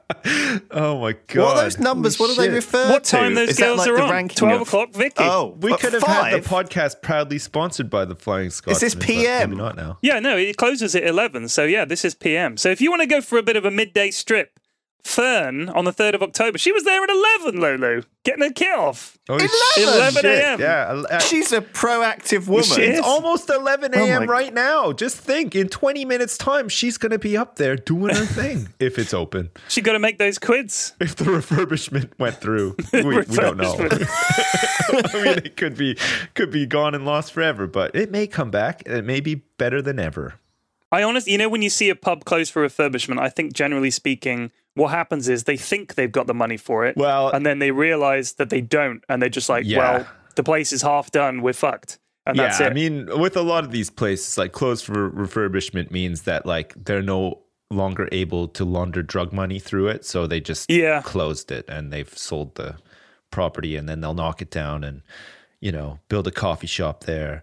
Oh 0.70 1.00
my 1.00 1.14
god! 1.26 1.42
What 1.44 1.56
are 1.56 1.62
those 1.64 1.78
numbers? 1.78 2.18
What 2.18 2.28
do 2.28 2.34
they 2.36 2.44
Shit. 2.46 2.54
refer 2.54 2.90
What 2.90 3.04
to? 3.04 3.16
What 3.16 3.22
time 3.22 3.34
those 3.34 3.50
Is 3.50 3.58
girls 3.58 3.78
like 3.78 3.88
are 3.88 3.96
the 3.96 4.02
on? 4.02 4.28
12 4.28 4.60
of- 4.62 4.68
o'clock, 4.68 4.92
Vicky. 4.94 5.14
Oh, 5.24 5.56
We 5.60 5.76
could 5.76 5.92
have 5.94 6.02
had 6.02 6.42
the 6.42 6.48
podcast 6.48 7.02
proudly 7.02 7.38
sponsored 7.38 7.90
by 7.90 8.04
the 8.04 8.14
Flying 8.14 8.50
Scotsman. 8.50 8.74
Is 8.76 8.80
this 8.80 8.94
PM? 8.94 9.50
Maybe 9.50 9.60
not 9.62 9.76
now. 9.76 9.98
Yeah, 10.02 10.20
no, 10.20 10.36
it 10.36 10.56
closes 10.56 10.94
at 10.94 11.04
11. 11.04 11.48
So, 11.48 11.64
yeah, 11.64 11.84
this 11.84 12.04
is 12.04 12.14
PM. 12.14 12.56
So, 12.56 12.70
if 12.70 12.80
you 12.80 12.90
want 12.90 13.02
to 13.02 13.08
go 13.08 13.20
for 13.20 13.38
a 13.38 13.42
bit 13.42 13.56
of 13.56 13.64
a 13.64 13.70
midday 13.70 14.10
strip, 14.10 14.58
Fern 15.04 15.68
on 15.68 15.84
the 15.84 15.92
3rd 15.92 16.14
of 16.14 16.22
October, 16.22 16.58
she 16.58 16.72
was 16.72 16.82
there 16.84 17.02
at 17.02 17.08
11, 17.08 17.60
Lulu, 17.60 18.02
getting 18.24 18.42
her 18.42 18.50
kit 18.52 18.76
off. 18.76 19.16
Oh, 19.28 19.38
11 19.78 20.12
shit. 20.22 20.24
a.m.. 20.24 20.60
Yeah, 20.60 21.04
uh, 21.10 21.18
She's 21.20 21.52
a 21.52 21.60
proactive 21.60 22.48
woman. 22.48 22.64
She. 22.64 22.82
It's 22.82 23.00
almost 23.06 23.48
11 23.48 23.92
Oh 23.94 24.04
a.m. 24.04 24.26
my- 24.26 24.32
right 24.32 24.52
now. 24.52 24.92
Just 24.92 25.16
think, 25.18 25.54
in 25.54 25.68
20 25.68 26.04
minutes' 26.04 26.36
time, 26.36 26.68
she's 26.68 26.98
going 26.98 27.12
to 27.12 27.18
be 27.20 27.36
up 27.36 27.56
there 27.56 27.76
doing 27.76 28.14
her 28.16 28.24
thing 28.26 28.68
if 28.80 28.98
it's 28.98 29.14
open. 29.14 29.50
She 29.68 29.80
got 29.80 29.92
to 29.92 29.98
make 30.00 30.18
those 30.18 30.38
quids. 30.40 30.94
If 31.00 31.14
the 31.16 31.24
refurbishment 31.26 32.10
went 32.18 32.40
through, 32.40 32.76
we, 32.92 33.02
we 33.04 33.22
don't 33.24 33.56
know. 33.58 33.74
I 33.88 35.10
mean, 35.14 35.38
it 35.38 35.56
could 35.56 35.76
be 35.76 35.96
could 36.34 36.50
be 36.50 36.66
gone 36.66 36.94
and 36.94 37.04
lost 37.04 37.32
forever, 37.32 37.66
but 37.66 37.94
it 37.94 38.10
may 38.10 38.26
come 38.26 38.50
back. 38.50 38.82
and 38.86 38.96
It 38.96 39.04
may 39.04 39.20
be 39.20 39.36
better 39.36 39.80
than 39.82 39.98
ever. 39.98 40.34
I 40.92 41.02
honestly, 41.02 41.32
you 41.32 41.38
know, 41.38 41.48
when 41.48 41.62
you 41.62 41.70
see 41.70 41.88
a 41.90 41.96
pub 41.96 42.24
close 42.24 42.48
for 42.50 42.66
refurbishment, 42.66 43.18
I 43.18 43.28
think 43.28 43.52
generally 43.52 43.90
speaking, 43.90 44.50
what 44.74 44.88
happens 44.88 45.28
is 45.28 45.44
they 45.44 45.56
think 45.56 45.94
they've 45.94 46.12
got 46.12 46.26
the 46.26 46.34
money 46.34 46.56
for 46.56 46.84
it. 46.86 46.96
Well- 46.96 47.30
and 47.30 47.44
then 47.44 47.58
they 47.58 47.70
realize 47.70 48.34
that 48.34 48.50
they 48.50 48.60
don't. 48.60 49.02
And 49.08 49.20
they're 49.20 49.28
just 49.28 49.48
like, 49.48 49.64
Yeah. 49.66 49.78
well, 49.78 50.06
the 50.36 50.42
place 50.44 50.72
is 50.72 50.82
half 50.82 51.10
done. 51.10 51.42
We're 51.42 51.54
fucked. 51.54 51.98
And 52.26 52.38
that's 52.38 52.60
yeah, 52.60 52.66
it. 52.66 52.70
I 52.70 52.74
mean, 52.74 53.06
with 53.20 53.36
a 53.36 53.42
lot 53.42 53.64
of 53.64 53.70
these 53.70 53.88
places, 53.90 54.36
like 54.36 54.52
closed 54.52 54.84
for 54.84 55.10
refurbishment 55.10 55.90
means 55.90 56.22
that 56.22 56.44
like 56.44 56.74
they're 56.76 57.02
no 57.02 57.42
longer 57.70 58.08
able 58.12 58.48
to 58.48 58.64
launder 58.64 59.02
drug 59.02 59.32
money 59.32 59.58
through 59.58 59.88
it, 59.88 60.04
so 60.04 60.26
they 60.26 60.40
just 60.40 60.70
Yeah. 60.70 61.02
closed 61.02 61.50
it 61.52 61.64
and 61.68 61.92
they've 61.92 62.08
sold 62.16 62.54
the 62.56 62.76
property, 63.30 63.76
and 63.76 63.88
then 63.88 64.00
they'll 64.00 64.14
knock 64.14 64.40
it 64.42 64.50
down 64.50 64.82
and 64.84 65.02
you 65.60 65.72
know 65.72 65.98
build 66.08 66.26
a 66.26 66.30
coffee 66.30 66.66
shop 66.66 67.04
there, 67.04 67.42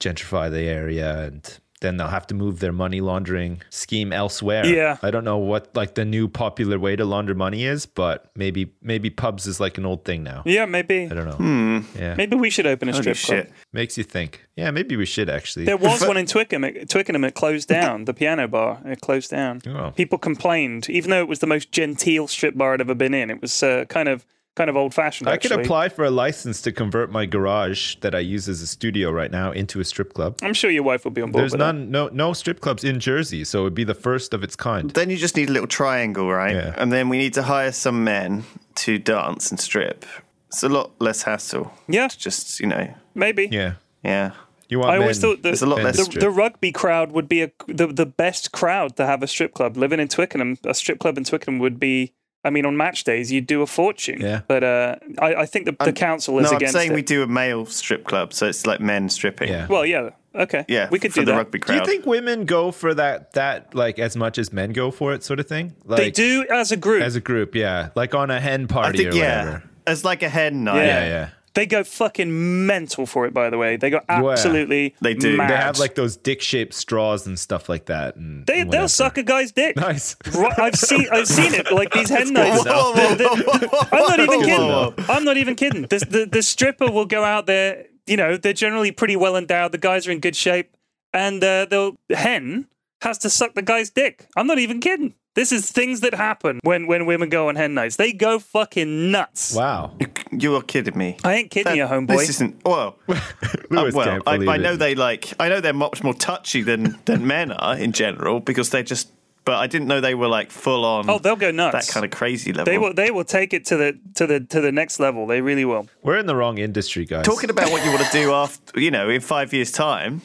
gentrify 0.00 0.50
the 0.50 0.62
area, 0.62 1.20
and 1.24 1.58
then 1.80 1.96
they'll 1.96 2.08
have 2.08 2.26
to 2.28 2.34
move 2.34 2.60
their 2.60 2.72
money 2.72 3.00
laundering 3.00 3.62
scheme 3.70 4.12
elsewhere. 4.12 4.66
Yeah. 4.66 4.96
I 5.02 5.10
don't 5.10 5.24
know 5.24 5.38
what 5.38 5.74
like 5.74 5.94
the 5.94 6.04
new 6.04 6.28
popular 6.28 6.78
way 6.78 6.96
to 6.96 7.04
launder 7.04 7.34
money 7.34 7.64
is, 7.64 7.86
but 7.86 8.30
maybe 8.36 8.72
maybe 8.82 9.10
pubs 9.10 9.46
is 9.46 9.60
like 9.60 9.78
an 9.78 9.86
old 9.86 10.04
thing 10.04 10.22
now. 10.22 10.42
yeah, 10.44 10.66
maybe. 10.66 11.04
I 11.04 11.14
don't 11.14 11.26
know. 11.26 11.32
Hmm. 11.32 11.78
Yeah, 11.96 12.14
Maybe 12.16 12.36
we 12.36 12.50
should 12.50 12.66
open 12.66 12.88
a 12.88 12.92
Holy 12.92 13.02
strip 13.14 13.16
club. 13.18 13.46
shit. 13.46 13.52
makes 13.72 13.96
you 13.96 14.04
think. 14.04 14.44
Yeah, 14.56 14.70
maybe 14.72 14.96
we 14.96 15.06
should 15.06 15.30
actually. 15.30 15.64
There 15.64 15.76
was 15.76 16.04
one 16.04 16.16
in 16.16 16.26
Twickenham. 16.26 16.64
It, 16.64 16.88
Twickenham, 16.90 17.24
it 17.24 17.34
closed 17.34 17.68
down. 17.68 18.04
The 18.06 18.14
piano 18.14 18.48
bar, 18.48 18.80
it 18.84 19.00
closed 19.00 19.30
down. 19.30 19.60
Oh. 19.66 19.92
People 19.92 20.18
complained, 20.18 20.90
even 20.90 21.10
though 21.10 21.20
it 21.20 21.28
was 21.28 21.38
the 21.38 21.46
most 21.46 21.70
genteel 21.72 22.26
strip 22.26 22.56
bar 22.56 22.74
I'd 22.74 22.80
ever 22.80 22.94
been 22.94 23.14
in. 23.14 23.30
It 23.30 23.40
was 23.40 23.62
uh, 23.62 23.84
kind 23.88 24.08
of 24.08 24.26
kind 24.58 24.68
of 24.68 24.76
old 24.76 24.92
fashioned. 24.92 25.30
I 25.30 25.36
could 25.38 25.52
apply 25.52 25.88
for 25.88 26.04
a 26.04 26.10
license 26.10 26.60
to 26.62 26.72
convert 26.72 27.10
my 27.10 27.24
garage 27.26 27.94
that 28.00 28.14
I 28.14 28.18
use 28.18 28.48
as 28.48 28.60
a 28.60 28.66
studio 28.66 29.10
right 29.10 29.30
now 29.30 29.52
into 29.52 29.78
a 29.80 29.84
strip 29.84 30.12
club. 30.14 30.36
I'm 30.42 30.52
sure 30.52 30.70
your 30.70 30.82
wife 30.82 31.04
will 31.04 31.12
be 31.12 31.22
on 31.22 31.30
board. 31.30 31.42
There's 31.42 31.52
with 31.52 31.60
that. 31.60 31.74
none, 31.74 31.90
no, 31.90 32.08
no 32.08 32.32
strip 32.32 32.60
clubs 32.60 32.82
in 32.82 32.98
Jersey, 33.00 33.44
so 33.44 33.60
it 33.60 33.62
would 33.62 33.74
be 33.74 33.84
the 33.84 33.94
first 33.94 34.34
of 34.34 34.42
its 34.42 34.56
kind. 34.56 34.90
Then 34.90 35.10
you 35.10 35.16
just 35.16 35.36
need 35.36 35.48
a 35.48 35.52
little 35.52 35.68
triangle, 35.68 36.28
right? 36.30 36.54
Yeah. 36.54 36.74
And 36.76 36.92
then 36.92 37.08
we 37.08 37.16
need 37.18 37.34
to 37.34 37.44
hire 37.44 37.72
some 37.72 38.02
men 38.04 38.44
to 38.76 38.98
dance 38.98 39.50
and 39.50 39.60
strip. 39.60 40.04
It's 40.48 40.62
a 40.62 40.68
lot 40.68 40.90
less 41.00 41.22
hassle. 41.22 41.72
Yeah, 41.88 42.06
It's 42.06 42.16
just, 42.16 42.58
you 42.58 42.66
know, 42.66 42.92
maybe. 43.14 43.48
Yeah, 43.52 43.74
yeah. 44.02 44.32
you 44.68 44.80
want? 44.80 44.90
I 44.90 44.96
always 44.96 45.20
thought 45.20 45.36
that 45.36 45.42
There's 45.42 45.62
a 45.62 45.66
lot 45.66 45.82
less- 45.82 46.08
the, 46.08 46.18
the 46.18 46.30
rugby 46.30 46.72
crowd 46.72 47.12
would 47.12 47.28
be 47.28 47.42
a, 47.42 47.50
the 47.68 47.86
the 47.86 48.06
best 48.06 48.50
crowd 48.50 48.96
to 48.96 49.06
have 49.06 49.22
a 49.22 49.26
strip 49.26 49.54
club. 49.54 49.76
Living 49.76 50.00
in 50.00 50.08
Twickenham, 50.08 50.58
a 50.64 50.74
strip 50.74 50.98
club 50.98 51.16
in 51.16 51.24
Twickenham 51.24 51.58
would 51.60 51.78
be. 51.78 52.12
I 52.48 52.50
mean, 52.50 52.64
on 52.66 52.76
match 52.76 53.04
days, 53.04 53.30
you'd 53.30 53.46
do 53.46 53.60
a 53.62 53.66
fortune. 53.66 54.20
Yeah. 54.20 54.40
But 54.48 54.64
uh, 54.64 54.96
I, 55.18 55.34
I 55.42 55.46
think 55.46 55.66
the, 55.66 55.76
the 55.84 55.92
council 55.92 56.38
is 56.38 56.50
No, 56.50 56.56
I'm 56.58 56.66
saying 56.68 56.92
it. 56.92 56.94
we 56.94 57.02
do 57.02 57.22
a 57.22 57.26
male 57.26 57.66
strip 57.66 58.04
club, 58.04 58.32
so 58.32 58.46
it's 58.46 58.66
like 58.66 58.80
men 58.80 59.10
stripping. 59.10 59.48
Yeah. 59.50 59.66
well, 59.68 59.84
yeah. 59.84 60.10
Okay. 60.34 60.64
Yeah, 60.68 60.88
We 60.90 60.98
could 60.98 61.12
for 61.12 61.20
do 61.20 61.26
the 61.26 61.32
that. 61.32 61.38
rugby 61.38 61.58
Do 61.58 61.74
you 61.74 61.84
think 61.84 62.06
women 62.06 62.44
go 62.44 62.70
for 62.70 62.94
that 62.94 63.32
that 63.32 63.74
like 63.74 63.98
as 63.98 64.16
much 64.16 64.38
as 64.38 64.52
men 64.52 64.72
go 64.72 64.90
for 64.90 65.12
it, 65.12 65.22
sort 65.24 65.40
of 65.40 65.46
thing? 65.46 65.74
Like, 65.84 65.98
They 65.98 66.10
do 66.10 66.46
as 66.50 66.72
a 66.72 66.76
group. 66.76 67.02
as 67.02 67.16
a 67.16 67.20
group, 67.20 67.54
yeah, 67.54 67.90
like 67.94 68.14
on 68.14 68.30
a 68.30 68.40
hen 68.40 68.64
I 68.64 68.66
party 68.66 68.98
think, 68.98 69.12
or 69.12 69.16
yeah. 69.16 69.44
whatever. 69.44 69.62
As 69.86 70.04
like 70.04 70.22
a 70.22 70.28
hen 70.28 70.64
night. 70.64 70.84
Yeah. 70.84 71.00
Yeah, 71.00 71.06
yeah. 71.08 71.28
They 71.58 71.66
go 71.66 71.82
fucking 71.82 72.66
mental 72.66 73.04
for 73.04 73.26
it. 73.26 73.34
By 73.34 73.50
the 73.50 73.58
way, 73.58 73.76
they 73.76 73.90
go 73.90 74.00
absolutely. 74.08 74.94
They 75.00 75.14
do. 75.14 75.36
Mad. 75.36 75.50
They 75.50 75.56
have 75.56 75.78
like 75.80 75.96
those 75.96 76.16
dick-shaped 76.16 76.72
straws 76.72 77.26
and 77.26 77.36
stuff 77.36 77.68
like 77.68 77.86
that, 77.86 78.14
and 78.14 78.46
They 78.46 78.60
and 78.60 78.70
they'll 78.70 78.86
suck 78.88 79.18
a 79.18 79.24
guy's 79.24 79.50
dick. 79.50 79.74
Nice. 79.88 80.14
Right, 80.34 80.56
I've 80.56 80.76
seen 80.76 81.08
I've 81.10 81.26
seen 81.26 81.54
it 81.54 81.72
like 81.72 81.92
these 81.92 82.10
hen 82.10 82.32
nights. 82.32 82.64
Whoa, 82.64 82.92
whoa, 82.92 83.14
The- 83.16 83.24
the- 83.24 83.88
I'm 83.90 84.06
not 84.06 84.20
even 84.20 84.40
kidding. 84.40 84.68
whoa. 84.68 84.94
I'm 85.08 85.24
not 85.24 85.36
even 85.36 85.56
kidding. 85.56 85.82
The, 85.82 85.98
the 85.98 86.28
the 86.30 86.42
stripper 86.42 86.90
will 86.90 87.06
go 87.06 87.24
out 87.24 87.46
there. 87.46 87.86
You 88.06 88.16
know, 88.16 88.36
they're 88.36 88.52
generally 88.52 88.92
pretty 88.92 89.16
well 89.16 89.36
endowed. 89.36 89.72
The 89.72 89.78
guys 89.78 90.06
are 90.06 90.12
in 90.12 90.20
good 90.20 90.36
shape, 90.36 90.76
and 91.12 91.42
uh, 91.42 91.64
they'll 91.64 91.96
hen 92.10 92.68
has 93.02 93.18
to 93.18 93.30
suck 93.30 93.54
the 93.54 93.62
guy's 93.62 93.90
dick. 93.90 94.28
I'm 94.36 94.46
not 94.46 94.58
even 94.60 94.78
kidding. 94.78 95.14
This 95.38 95.52
is 95.52 95.70
things 95.70 96.00
that 96.00 96.14
happen 96.14 96.58
when 96.64 96.88
when 96.88 97.06
women 97.06 97.28
go 97.28 97.48
on 97.48 97.54
hen 97.54 97.72
nights. 97.72 97.94
They 97.94 98.12
go 98.12 98.40
fucking 98.40 99.12
nuts. 99.12 99.54
Wow. 99.54 99.92
You 100.32 100.56
are 100.56 100.62
kidding 100.62 100.98
me. 100.98 101.16
I 101.22 101.34
ain't 101.34 101.52
kidding 101.52 101.76
you, 101.76 101.84
homeboy. 101.84 102.08
This 102.08 102.30
isn't 102.30 102.64
well. 102.64 102.96
Lewis 103.06 103.94
uh, 103.94 103.96
well, 103.96 104.04
can't 104.04 104.22
I, 104.26 104.34
believe 104.34 104.48
I 104.48 104.56
it. 104.56 104.62
know 104.62 104.74
they 104.74 104.96
like. 104.96 105.32
I 105.38 105.48
know 105.48 105.60
they're 105.60 105.72
much 105.72 106.02
more 106.02 106.12
touchy 106.12 106.62
than 106.62 106.98
than 107.04 107.24
men 107.28 107.52
are 107.52 107.76
in 107.76 107.92
general 107.92 108.40
because 108.40 108.70
they 108.70 108.82
just. 108.82 109.12
But 109.44 109.58
I 109.58 109.68
didn't 109.68 109.86
know 109.86 110.00
they 110.00 110.16
were 110.16 110.26
like 110.26 110.50
full 110.50 110.84
on. 110.84 111.08
Oh, 111.08 111.20
they'll 111.20 111.36
go 111.36 111.52
nuts. 111.52 111.86
that 111.86 111.92
kind 111.92 112.04
of 112.04 112.10
crazy 112.10 112.52
level. 112.52 112.64
They 112.64 112.78
will. 112.78 112.92
They 112.92 113.12
will 113.12 113.24
take 113.24 113.54
it 113.54 113.64
to 113.66 113.76
the 113.76 113.98
to 114.16 114.26
the 114.26 114.40
to 114.40 114.60
the 114.60 114.72
next 114.72 114.98
level. 114.98 115.28
They 115.28 115.40
really 115.40 115.64
will. 115.64 115.86
We're 116.02 116.18
in 116.18 116.26
the 116.26 116.34
wrong 116.34 116.58
industry, 116.58 117.04
guys. 117.04 117.24
Talking 117.24 117.50
about 117.50 117.70
what 117.70 117.84
you 117.84 117.92
want 117.92 118.04
to 118.04 118.10
do 118.10 118.32
after, 118.42 118.80
you 118.80 118.90
know, 118.90 119.08
in 119.08 119.20
five 119.20 119.52
years' 119.52 119.70
time. 119.70 120.20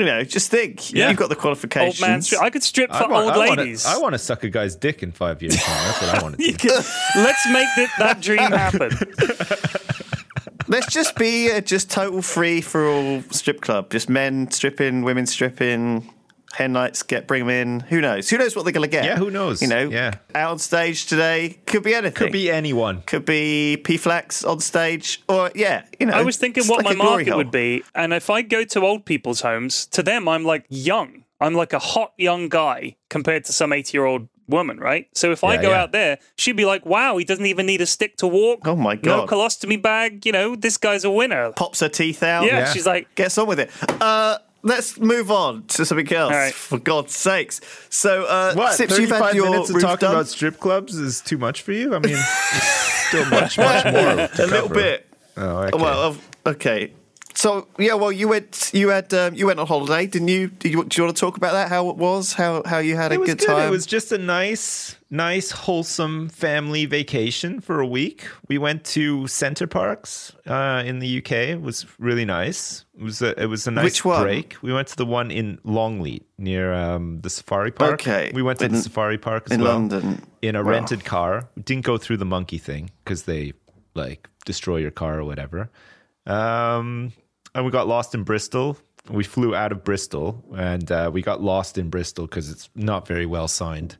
You 0.00 0.06
know, 0.06 0.24
just 0.24 0.50
think. 0.50 0.92
Yeah. 0.94 1.10
You've 1.10 1.18
got 1.18 1.28
the 1.28 1.34
Old 1.34 1.42
qualifications. 1.42 2.00
man. 2.00 2.22
Strip. 2.22 2.40
I 2.40 2.48
could 2.48 2.62
strip 2.62 2.90
for 2.90 3.06
want, 3.06 3.12
old 3.26 3.32
I 3.34 3.36
wanna- 3.48 3.62
ladies. 3.62 3.84
I 3.84 3.98
want 3.98 4.14
to 4.14 4.18
suck 4.18 4.42
a 4.44 4.48
guy's 4.48 4.74
dick 4.74 5.02
in 5.02 5.12
five 5.12 5.42
years. 5.42 5.56
Time. 5.56 5.76
That's 5.86 6.00
what 6.00 6.14
I 6.18 6.22
want 6.22 6.38
to 6.38 6.42
do. 6.52 6.52
can- 6.54 6.70
Let's 7.16 7.46
make 7.50 7.68
that, 7.76 7.90
that 7.98 8.20
dream 8.22 8.38
happen. 8.50 8.92
Let's 10.68 10.86
just 10.92 11.16
be 11.16 11.48
a 11.50 11.60
just 11.60 11.90
total 11.90 12.22
free 12.22 12.62
for 12.62 12.88
all 12.88 13.22
strip 13.30 13.60
club. 13.60 13.90
Just 13.90 14.08
men 14.08 14.50
stripping, 14.50 15.02
women 15.02 15.26
stripping, 15.26 16.08
hen 16.54 16.72
nights. 16.72 17.02
Get 17.02 17.26
bring 17.26 17.46
them 17.46 17.50
in. 17.50 17.80
Who 17.80 18.00
knows? 18.00 18.28
Who 18.30 18.38
knows 18.38 18.54
what 18.56 18.64
they're 18.64 18.72
going 18.72 18.88
to 18.88 18.90
get? 18.90 19.04
Yeah, 19.04 19.16
who 19.16 19.30
knows? 19.30 19.62
You 19.62 19.68
know, 19.68 19.88
Yeah. 19.88 20.12
out 20.34 20.50
on 20.52 20.58
stage 20.58 21.06
today 21.06 21.58
could 21.66 21.82
be 21.82 21.94
anything. 21.94 22.14
Could 22.14 22.32
be 22.32 22.50
anyone. 22.50 23.02
could 23.06 23.24
be 23.24 23.76
P 23.76 23.96
Flax 23.96 24.44
on 24.44 24.60
stage, 24.60 25.22
or 25.28 25.50
yeah, 25.54 25.82
you 25.98 26.06
know. 26.06 26.12
I 26.14 26.22
was 26.22 26.36
thinking 26.36 26.64
what 26.66 26.84
like 26.84 26.96
my 26.96 27.04
market 27.04 27.28
hole. 27.28 27.38
would 27.38 27.50
be, 27.50 27.82
and 27.94 28.12
if 28.12 28.30
I 28.30 28.42
go 28.42 28.64
to 28.64 28.80
old 28.80 29.04
people's 29.04 29.40
homes, 29.42 29.86
to 29.86 30.02
them 30.02 30.28
I'm 30.28 30.44
like 30.44 30.64
young. 30.68 31.24
I'm 31.40 31.54
like 31.54 31.72
a 31.72 31.78
hot 31.78 32.12
young 32.18 32.48
guy 32.50 32.96
compared 33.08 33.44
to 33.46 33.52
some 33.54 33.72
80 33.72 33.96
year 33.96 34.04
old 34.04 34.28
woman, 34.46 34.78
right? 34.78 35.06
So 35.14 35.30
if 35.32 35.42
I 35.44 35.56
go 35.56 35.70
yeah. 35.70 35.80
out 35.82 35.92
there, 35.92 36.18
she'd 36.36 36.56
be 36.56 36.66
like, 36.66 36.84
"Wow, 36.84 37.16
he 37.16 37.24
doesn't 37.24 37.46
even 37.46 37.64
need 37.66 37.80
a 37.80 37.86
stick 37.86 38.16
to 38.18 38.26
walk. 38.26 38.66
Oh 38.66 38.76
my 38.76 38.96
God. 38.96 39.04
No 39.06 39.26
God. 39.26 39.28
colostomy 39.30 39.80
bag. 39.80 40.26
You 40.26 40.32
know, 40.32 40.54
this 40.56 40.76
guy's 40.76 41.04
a 41.04 41.10
winner." 41.10 41.52
Pops 41.52 41.80
her 41.80 41.88
teeth 41.88 42.22
out. 42.22 42.44
Yeah, 42.44 42.58
Yeah. 42.58 42.72
she's 42.72 42.84
like, 42.86 43.14
Gets 43.14 43.38
on 43.38 43.46
with 43.46 43.60
it. 43.60 43.70
Uh, 44.02 44.38
let's 44.62 44.98
move 44.98 45.30
on 45.30 45.64
to 45.68 45.84
something 45.84 46.12
else. 46.12 46.32
All 46.32 46.38
right. 46.38 46.52
For 46.54 46.78
God's 46.78 47.14
sakes. 47.14 47.60
So, 47.90 48.24
uh, 48.24 48.54
What? 48.54 48.74
Sips, 48.74 48.98
you've 48.98 49.10
had 49.10 49.18
Thirty-five 49.18 49.34
your 49.34 49.50
minutes 49.50 49.70
of 49.70 49.74
roof 49.76 49.82
talking 49.84 50.06
done? 50.06 50.14
about 50.14 50.28
strip 50.28 50.58
clubs 50.60 50.94
is 50.94 51.20
too 51.20 51.38
much 51.38 51.62
for 51.62 51.72
you. 51.72 51.94
I 51.94 51.98
mean, 51.98 52.16
still 53.08 53.24
much, 53.30 53.58
much 53.58 53.84
more. 53.92 54.28
to 54.28 54.44
a 54.44 54.46
little 54.46 54.68
bit. 54.68 55.06
Oh, 55.36 55.58
okay. 55.62 55.78
Well, 55.82 56.16
okay. 56.46 56.92
So 57.40 57.66
yeah, 57.78 57.94
well, 57.94 58.12
you 58.12 58.28
went, 58.28 58.70
you 58.74 58.90
had, 58.90 59.14
um, 59.14 59.34
you 59.34 59.46
went 59.46 59.58
on 59.58 59.66
holiday, 59.66 60.06
didn't 60.06 60.28
you? 60.28 60.48
Do 60.48 60.68
you, 60.68 60.84
do 60.84 61.00
you 61.00 61.04
want 61.06 61.16
to 61.16 61.20
talk 61.20 61.38
about 61.38 61.52
that? 61.54 61.70
How 61.70 61.88
it 61.88 61.96
was? 61.96 62.34
How 62.34 62.62
how 62.66 62.76
you 62.80 62.96
had 62.96 63.12
a 63.12 63.14
it 63.14 63.20
was 63.20 63.30
good 63.30 63.38
good. 63.38 63.46
time? 63.46 63.66
It 63.66 63.70
was 63.70 63.86
just 63.86 64.12
a 64.12 64.18
nice, 64.18 64.96
nice, 65.08 65.50
wholesome 65.50 66.28
family 66.28 66.84
vacation 66.84 67.60
for 67.62 67.80
a 67.80 67.86
week. 67.86 68.26
We 68.50 68.58
went 68.58 68.84
to 68.96 69.26
Center 69.26 69.66
Parcs 69.66 70.34
uh, 70.46 70.82
in 70.84 70.98
the 70.98 71.16
UK. 71.16 71.32
It 71.32 71.62
was 71.62 71.86
really 71.98 72.26
nice. 72.26 72.84
It 72.98 73.02
was 73.04 73.22
a, 73.22 73.40
it 73.42 73.46
was 73.46 73.66
a 73.66 73.70
nice 73.70 74.02
break. 74.02 74.56
We 74.60 74.74
went 74.74 74.88
to 74.88 74.96
the 74.96 75.06
one 75.06 75.30
in 75.30 75.58
Longleat 75.64 76.26
near 76.36 76.74
um, 76.74 77.22
the 77.22 77.30
safari 77.30 77.70
park. 77.72 77.92
Okay. 77.94 78.32
we 78.34 78.42
went 78.42 78.58
to 78.58 78.66
In- 78.66 78.72
the 78.72 78.82
safari 78.82 79.16
park 79.16 79.44
as 79.46 79.52
in 79.52 79.62
well 79.62 79.78
London. 79.78 80.20
in 80.42 80.56
a 80.56 80.62
Wow. 80.62 80.72
rented 80.72 81.06
car. 81.06 81.48
We 81.56 81.62
didn't 81.62 81.86
go 81.86 81.96
through 81.96 82.18
the 82.18 82.26
monkey 82.26 82.58
thing 82.58 82.90
because 83.02 83.22
they 83.22 83.54
like 83.94 84.28
destroy 84.44 84.76
your 84.76 84.90
car 84.90 85.18
or 85.20 85.24
whatever. 85.24 85.70
Um, 86.26 87.12
and 87.54 87.64
we 87.64 87.70
got 87.70 87.86
lost 87.88 88.14
in 88.14 88.22
Bristol. 88.24 88.76
We 89.08 89.24
flew 89.24 89.54
out 89.54 89.72
of 89.72 89.82
Bristol 89.82 90.44
and 90.56 90.90
uh, 90.92 91.10
we 91.12 91.22
got 91.22 91.42
lost 91.42 91.78
in 91.78 91.88
Bristol 91.90 92.26
because 92.26 92.50
it's 92.50 92.68
not 92.74 93.06
very 93.06 93.26
well 93.26 93.48
signed. 93.48 93.96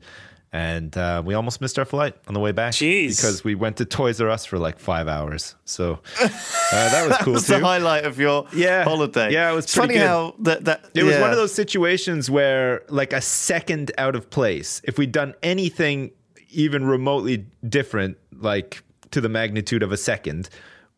and 0.53 0.95
uh, 0.97 1.21
we 1.25 1.33
almost 1.33 1.61
missed 1.61 1.79
our 1.79 1.85
flight 1.85 2.13
on 2.27 2.33
the 2.33 2.39
way 2.39 2.51
back 2.51 2.73
Jeez. 2.73 3.17
because 3.17 3.41
we 3.43 3.55
went 3.55 3.77
to 3.77 3.85
Toys 3.85 4.19
R 4.21 4.29
Us 4.29 4.45
for 4.45 4.59
like 4.59 4.79
five 4.79 5.07
hours. 5.07 5.55
So 5.65 5.99
uh, 6.21 6.27
that 6.71 7.07
was 7.07 7.17
cool 7.21 7.33
That's 7.33 7.47
too. 7.47 7.53
the 7.53 7.59
highlight 7.65 8.03
of 8.05 8.19
your 8.19 8.45
Yeah. 8.53 8.83
holiday. 8.83 9.31
Yeah, 9.31 9.51
it 9.51 9.55
was 9.55 9.73
funny 9.73 9.93
good. 9.95 10.05
how 10.07 10.35
that 10.39 10.65
that 10.65 10.89
It 10.93 11.03
was 11.03 11.17
one 11.17 11.31
of 11.31 11.37
those 11.37 11.53
situations 11.53 12.29
where, 12.29 12.83
like, 12.89 13.13
a 13.13 13.21
second 13.21 13.91
out 13.97 14.15
of 14.15 14.29
place. 14.29 14.81
If 14.83 14.97
we'd 14.97 15.11
done 15.13 15.33
anything 15.41 16.11
even 16.49 16.85
remotely 16.85 17.45
different, 17.67 18.17
like 18.37 18.83
to 19.11 19.21
the 19.21 19.29
magnitude 19.29 19.83
of 19.83 19.91
a 19.93 19.97
second, 19.97 20.49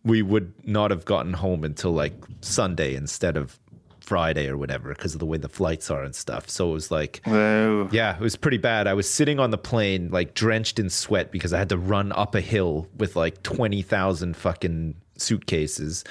we 0.04 0.22
would 0.22 0.54
not 0.68 0.91
have 0.91 1.06
gotten 1.06 1.34
home 1.34 1.64
until 1.64 1.91
like 1.91 2.14
Sunday 2.41 2.95
instead 2.95 3.38
of 3.38 3.60
Friday 4.01 4.49
or 4.49 4.58
whatever 4.58 4.89
because 4.89 5.14
of 5.14 5.20
the 5.20 5.26
way 5.26 5.38
the 5.38 5.47
flights 5.47 5.89
are 5.89 6.04
and 6.04 6.14
stuff. 6.14 6.49
So 6.49 6.70
it 6.70 6.74
was 6.74 6.91
like, 6.91 7.22
Whoa. 7.26 7.88
yeah, 7.91 8.16
it 8.16 8.22
was 8.22 8.36
pretty 8.36 8.58
bad. 8.58 8.86
I 8.86 8.93
was 8.93 9.10
sitting 9.10 9.39
on 9.39 9.51
the 9.51 9.58
plane, 9.58 10.10
like 10.12 10.34
drenched 10.34 10.78
in 10.78 10.89
sweat 10.89 11.32
because 11.32 11.54
I 11.54 11.60
had 11.60 11.70
to 11.70 11.78
run 11.78 12.12
up 12.12 12.36
a 12.36 12.41
hill 12.41 12.88
with 12.97 13.16
like 13.16 13.41
20,000 13.43 14.36
fucking 14.36 14.95
suitcases 15.18 16.04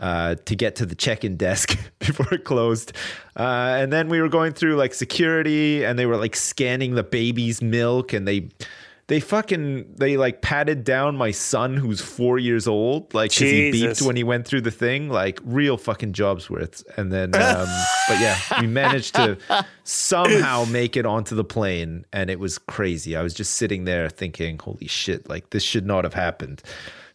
uh, 0.00 0.34
to 0.44 0.56
get 0.56 0.74
to 0.76 0.86
the 0.86 0.96
check 0.96 1.24
in 1.24 1.36
desk 1.36 1.78
before 2.00 2.34
it 2.34 2.44
closed. 2.44 2.92
Uh, 3.36 3.76
and 3.78 3.92
then 3.92 4.08
we 4.08 4.20
were 4.20 4.28
going 4.28 4.52
through 4.52 4.74
like 4.74 4.92
security 4.92 5.84
and 5.84 5.98
they 5.98 6.06
were 6.06 6.16
like 6.16 6.34
scanning 6.34 6.94
the 6.94 7.04
baby's 7.04 7.62
milk 7.62 8.12
and 8.12 8.26
they. 8.26 8.48
They 9.08 9.20
fucking 9.20 9.94
they 9.98 10.16
like 10.16 10.42
patted 10.42 10.82
down 10.82 11.16
my 11.16 11.30
son 11.30 11.76
who's 11.76 12.00
four 12.00 12.40
years 12.40 12.66
old 12.66 13.14
like 13.14 13.30
'cause 13.30 13.38
he 13.38 13.70
beeped 13.70 14.02
when 14.04 14.16
he 14.16 14.24
went 14.24 14.48
through 14.48 14.62
the 14.62 14.72
thing 14.72 15.08
like 15.08 15.38
real 15.44 15.76
fucking 15.76 16.12
jobs 16.12 16.50
worth 16.50 16.82
and 16.96 17.12
then 17.12 17.32
um, 17.36 17.68
but 18.08 18.18
yeah 18.20 18.36
we 18.60 18.66
managed 18.66 19.14
to 19.14 19.38
somehow 19.84 20.64
make 20.64 20.96
it 20.96 21.06
onto 21.06 21.36
the 21.36 21.44
plane 21.44 22.04
and 22.12 22.30
it 22.30 22.40
was 22.40 22.58
crazy. 22.58 23.14
I 23.16 23.22
was 23.22 23.32
just 23.32 23.54
sitting 23.54 23.84
there 23.84 24.08
thinking 24.08 24.58
holy 24.58 24.88
shit 24.88 25.28
like 25.28 25.50
this 25.50 25.62
should 25.62 25.86
not 25.86 26.02
have 26.04 26.14
happened 26.14 26.62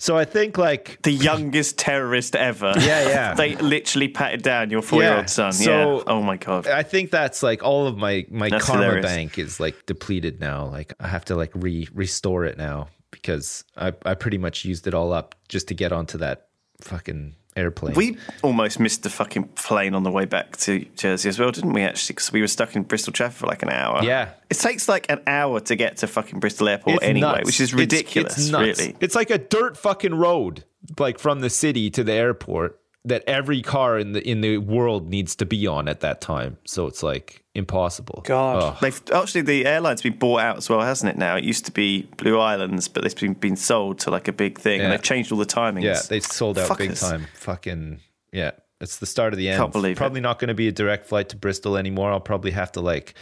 so 0.06 0.18
i 0.18 0.26
think 0.26 0.58
like 0.58 0.86
The 1.04 1.12
youngest 1.30 1.78
terrorist 1.78 2.36
ever. 2.36 2.74
Yeah, 2.90 3.02
yeah. 3.16 3.34
they 3.42 3.56
literally 3.56 4.08
patted 4.20 4.42
down 4.42 4.70
your 4.72 4.82
four-year-old 4.82 5.30
Yeah, 5.30 5.38
son. 5.40 5.54
so- 5.54 5.98
yeah. 5.98 6.04
Oh 6.14 6.22
my 6.32 6.38
god. 6.38 6.68
I 6.68 6.84
think 6.84 7.12
that's 7.12 7.42
like 7.50 7.62
all 7.64 7.86
of 7.88 7.96
my 7.98 8.26
my 8.30 8.50
That's 8.50 8.66
karma 8.66 8.84
hilarious. 8.84 9.06
bank 9.06 9.38
is 9.38 9.60
like 9.60 9.76
depleted 9.86 10.40
now. 10.40 10.66
Like 10.78 10.94
I 11.00 11.08
have 11.16 11.26
to 11.26 11.36
like 11.36 11.52
re 11.68 11.88
restore 11.94 12.46
it 12.50 12.58
now 12.58 12.88
because 13.12 13.64
I 13.78 13.94
I 14.12 14.14
pretty 14.16 14.38
much 14.46 14.66
used 14.66 14.88
it 14.88 14.94
all 14.94 15.12
up 15.14 15.36
just 15.54 15.68
to 15.70 15.74
get 15.76 15.92
onto 15.92 16.18
that 16.20 16.48
fucking 16.82 17.36
airplane. 17.56 17.96
We 17.96 18.18
almost 18.44 18.80
missed 18.80 19.04
the 19.04 19.10
fucking 19.10 19.44
plane 19.56 19.94
on 19.96 20.04
the 20.04 20.12
way 20.12 20.26
back 20.26 20.58
to 20.58 20.86
Jersey 20.96 21.30
as 21.30 21.38
well, 21.40 21.52
didn't 21.52 21.74
we? 21.74 21.82
Actually, 21.82 22.14
because 22.16 22.32
we 22.32 22.42
were 22.42 22.48
stuck 22.48 22.76
in 22.76 22.84
Bristol 22.84 23.14
traffic 23.14 23.38
for 23.40 23.48
like 23.48 23.62
an 23.64 23.70
hour. 23.70 24.04
Yeah. 24.04 24.30
it 24.50 24.56
takes 24.56 24.88
like 24.88 25.06
an 25.12 25.22
hour 25.28 25.60
to 25.62 25.76
get 25.76 25.98
to 25.98 26.08
fucking 26.08 26.40
Bristol 26.40 26.70
Airport 26.70 26.98
It's 26.98 27.06
anyway, 27.06 27.28
nuts. 27.28 27.46
which 27.46 27.60
is 27.62 27.70
It's- 27.74 27.80
ridiculous. 27.80 28.38
It's, 28.38 28.50
nuts. 28.50 28.80
Really, 28.80 28.96
It's 29.00 29.16
like 29.16 29.30
a 29.30 29.38
dirt 29.38 29.78
fucking 29.78 30.16
road, 30.16 30.64
like 31.00 31.20
from 31.20 31.42
the 31.42 31.50
city 31.50 31.90
to 31.92 32.04
the 32.04 32.14
airport 32.14 32.80
that 33.06 33.24
every 33.26 33.62
car 33.62 33.98
in 33.98 34.12
the 34.12 34.28
in 34.28 34.42
the 34.42 34.58
world 34.60 35.10
needs 35.10 35.36
to 35.38 35.46
be 35.46 35.66
on 35.68 35.88
at 35.88 36.02
that 36.02 36.22
time. 36.22 36.58
So 36.66 36.86
it's 36.88 37.02
like 37.02 37.44
impossible. 37.56 38.22
God. 38.26 38.62
Ugh. 38.64 38.78
They've 38.82 39.02
actually 39.14 39.42
the 39.42 39.66
airline's 39.66 40.02
been 40.02 40.18
bought 40.18 40.42
out 40.42 40.58
as 40.58 40.70
well, 40.70 40.82
hasn't 40.82 41.10
it? 41.12 41.18
Now 41.18 41.36
it 41.36 41.44
used 41.44 41.66
to 41.66 41.72
be 41.72 42.04
Blue 42.18 42.40
Islands, 42.40 42.88
but 42.88 43.04
it's 43.04 43.16
been 43.16 43.34
been 43.34 43.56
sold 43.56 44.00
to 44.02 44.12
like 44.12 44.28
a 44.28 44.34
big 44.34 44.60
thing, 44.60 44.80
Yeah. 44.80 44.86
and 44.86 44.94
they've 44.94 45.02
changed 45.02 45.32
all 45.32 45.40
the 45.40 45.46
timings. 45.46 45.84
Yeah, 45.84 46.00
they 46.08 46.20
sold 46.20 46.60
out 46.60 46.78
big 46.78 46.96
time. 46.96 47.28
Fucking 47.34 48.00
yeah. 48.32 48.52
It's 48.80 48.98
the 48.98 49.06
start 49.06 49.32
of 49.34 49.38
the 49.38 49.48
end. 49.50 49.60
Can't 49.60 49.72
believe 49.72 49.92
it. 49.96 49.98
probably 49.98 50.22
not 50.22 50.40
going 50.40 50.48
to 50.48 50.56
be 50.56 50.68
a 50.68 50.72
direct 50.72 51.06
flight 51.06 51.30
to 51.30 51.36
Bristol 51.36 51.78
anymore. 51.78 52.12
I'll 52.12 52.20
probably 52.20 52.50
have 52.52 52.72
to 52.74 52.82
like 52.82 53.14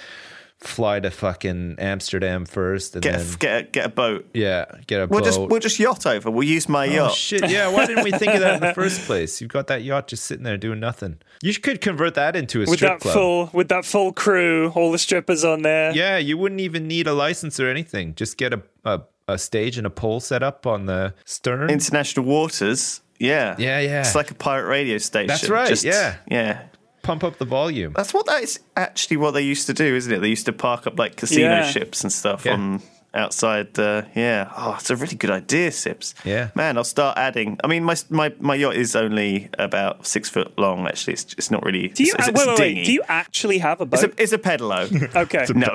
fly 0.59 0.99
to 0.99 1.09
fucking 1.09 1.75
Amsterdam 1.79 2.45
first 2.45 2.93
and 2.95 3.01
Get 3.01 3.13
then 3.17 3.25
a, 3.33 3.37
get 3.37 3.59
a, 3.59 3.63
get 3.63 3.85
a 3.85 3.89
boat. 3.89 4.27
yeah, 4.33 4.65
get 4.87 5.01
a 5.01 5.07
We'll 5.07 5.21
boat. 5.21 5.25
just 5.25 5.39
we'll 5.39 5.59
just 5.59 5.79
yacht 5.79 6.05
over. 6.05 6.29
We'll 6.29 6.47
use 6.47 6.67
my 6.67 6.87
Oh 6.89 6.91
yacht. 6.91 7.13
shit! 7.13 7.49
Yeah, 7.49 7.69
why 7.69 7.85
didn't 7.85 8.03
we 8.03 8.11
think 8.11 8.33
of 8.33 8.41
that 8.41 8.55
in 8.55 8.59
the 8.61 8.73
first 8.75 9.01
place? 9.01 9.39
You've 9.39 9.51
got 9.51 9.67
that 9.67 9.83
yacht 9.83 10.07
just 10.09 10.25
sitting 10.25 10.43
there 10.43 10.57
doing 10.57 10.79
nothing. 10.79 11.19
You 11.41 11.53
could 11.55 11.79
convert 11.81 12.15
that 12.15 12.35
into 12.35 12.57
a 12.59 12.61
with 12.61 12.77
strip 12.79 12.91
that 12.91 12.99
club. 12.99 13.13
full 13.13 13.49
with 13.53 13.69
that 13.69 13.85
full 13.85 14.11
crew, 14.11 14.71
all 14.75 14.91
the 14.91 14.97
strippers 14.97 15.45
on 15.45 15.61
there. 15.61 15.91
Yeah, 15.95 16.17
you 16.17 16.37
wouldn't 16.37 16.61
even 16.61 16.87
need 16.87 17.07
a 17.07 17.13
license 17.13 17.59
or 17.59 17.69
anything. 17.69 18.15
Just 18.15 18.37
get 18.37 18.53
a 18.53 18.61
a, 18.83 19.01
a 19.27 19.37
stage 19.37 19.77
and 19.77 19.87
a 19.87 19.89
pole 19.89 20.19
set 20.19 20.43
up 20.43 20.67
on 20.67 20.85
the 20.87 21.13
stern. 21.25 21.69
International 21.69 22.25
waters. 22.25 23.01
Yeah, 23.21 23.55
Yeah, 23.59 23.79
yeah. 23.81 23.99
It's 23.99 24.15
like 24.15 24.31
a 24.31 24.33
pirate 24.35 24.67
radio 24.69 24.97
station. 24.97 25.27
That's 25.27 25.49
right, 25.49 25.67
Just- 25.67 25.83
yeah. 25.83 26.15
yeah. 26.31 26.61
Pump 27.01 27.23
up 27.23 27.37
the 27.37 27.45
volume. 27.45 27.93
That's 27.95 28.13
what 28.13 28.25
that 28.27 28.43
is 28.43 28.59
actually 28.75 29.17
what 29.17 29.31
they 29.31 29.41
used 29.41 29.67
to 29.67 29.73
do, 29.73 29.95
isn't 29.95 30.11
it? 30.11 30.19
They 30.19 30.27
used 30.27 30.45
to 30.45 30.53
park 30.53 30.85
up 30.87 30.99
like 30.99 31.15
casino 31.15 31.49
Yeah. 31.49 31.69
ships 31.71 32.03
and 32.03 32.11
stuff 32.11 32.45
Yeah. 32.45 32.53
on 32.53 32.81
outside 33.13 33.73
the 33.73 34.05
yeah. 34.15 34.51
Oh, 34.55 34.75
it's 34.79 34.89
a 34.89 34.95
really 34.95 35.15
good 35.15 35.31
idea, 35.31 35.71
Sips. 35.71 36.13
Yeah. 36.23 36.49
man, 36.55 36.77
I'll 36.77 36.83
start 36.83 37.17
adding. 37.17 37.57
I 37.63 37.67
mean, 37.67 37.83
my 37.83 37.95
my 38.09 38.33
my 38.39 38.55
yacht 38.55 38.75
is 38.75 38.95
only 38.95 39.49
about 39.57 40.05
six 40.05 40.29
foot 40.29 40.57
long. 40.57 40.87
Actually, 40.87 41.13
it's 41.13 41.33
it's 41.37 41.51
not 41.51 41.63
really. 41.65 41.87
Do 41.89 42.03
you 42.03 42.13
it's, 42.17 42.27
wait, 42.27 42.35
it's 42.35 42.45
a 42.45 42.49
wait, 42.49 42.59
wait? 42.75 42.85
Do 42.85 42.91
you 42.93 43.03
actually 43.07 43.57
have 43.59 43.81
a 43.81 43.83
It's 43.91 44.01
boat? 44.03 44.13
a 44.17 44.21
it's 44.23 44.31
a 44.33 44.37
pedalo. 44.37 45.15
okay. 45.23 45.45
No, 45.55 45.69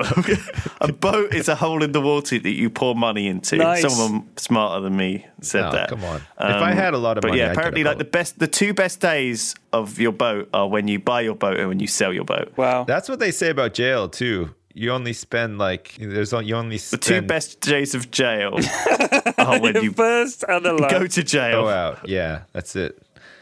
a 0.81 0.91
boat 0.91 1.33
is 1.33 1.47
a 1.47 1.55
hole 1.55 1.83
in 1.83 1.91
the 1.91 2.01
water 2.01 2.39
that 2.39 2.49
you 2.55 2.69
pour 2.69 2.95
money 2.95 3.27
into. 3.27 3.57
Nice. 3.57 3.81
Someone 3.81 4.29
smarter 4.37 4.81
than 4.81 4.95
me 4.95 5.25
said 5.41 5.65
Oh, 5.65 5.71
that. 5.71 5.89
come 5.89 6.03
on. 6.03 6.17
If 6.17 6.23
um, 6.39 6.63
I 6.63 6.73
had 6.73 6.93
a 6.93 6.97
lot 6.97 7.17
of 7.17 7.21
but 7.21 7.29
money, 7.29 7.39
yeah, 7.41 7.45
I'd 7.45 7.55
get 7.55 7.57
a 7.57 7.59
apparently, 7.59 7.83
like 7.83 7.97
the 7.97 8.05
best, 8.05 8.39
the 8.39 8.47
two 8.47 8.73
best 8.73 8.99
days 8.99 9.55
of 9.73 9.99
your 9.99 10.11
boat 10.11 10.49
are 10.53 10.67
when 10.67 10.87
you 10.87 10.99
buy 10.99 11.21
your 11.21 11.35
boat 11.35 11.59
and 11.59 11.67
when 11.67 11.79
you 11.79 11.87
sell 11.87 12.13
your 12.13 12.23
boat. 12.25 12.53
Wow. 12.57 12.83
That's 12.85 13.09
what 13.09 13.19
they 13.19 13.31
say 13.31 13.49
about 13.49 13.73
jail 13.73 14.07
too. 14.09 14.53
You 14.77 14.91
only 14.91 15.13
spend 15.13 15.57
like 15.57 15.95
there's 15.97 16.33
on- 16.33 16.45
you 16.45 16.55
only 16.55 16.77
spend... 16.77 17.01
The 17.01 17.05
two 17.05 17.21
best 17.21 17.61
days 17.61 17.95
of 17.95 18.11
jail 18.11 18.59
are 19.37 19.59
when 19.59 19.81
you 19.81 19.93
First 19.93 20.43
and 20.47 20.65
the 20.65 20.73
last. 20.73 20.91
go 20.91 21.07
to 21.07 21.23
jail. 21.23 21.61
go 21.63 21.69
out. 21.69 22.09
Yeah, 22.09 22.41
that's 22.51 22.75
it. 22.75 23.01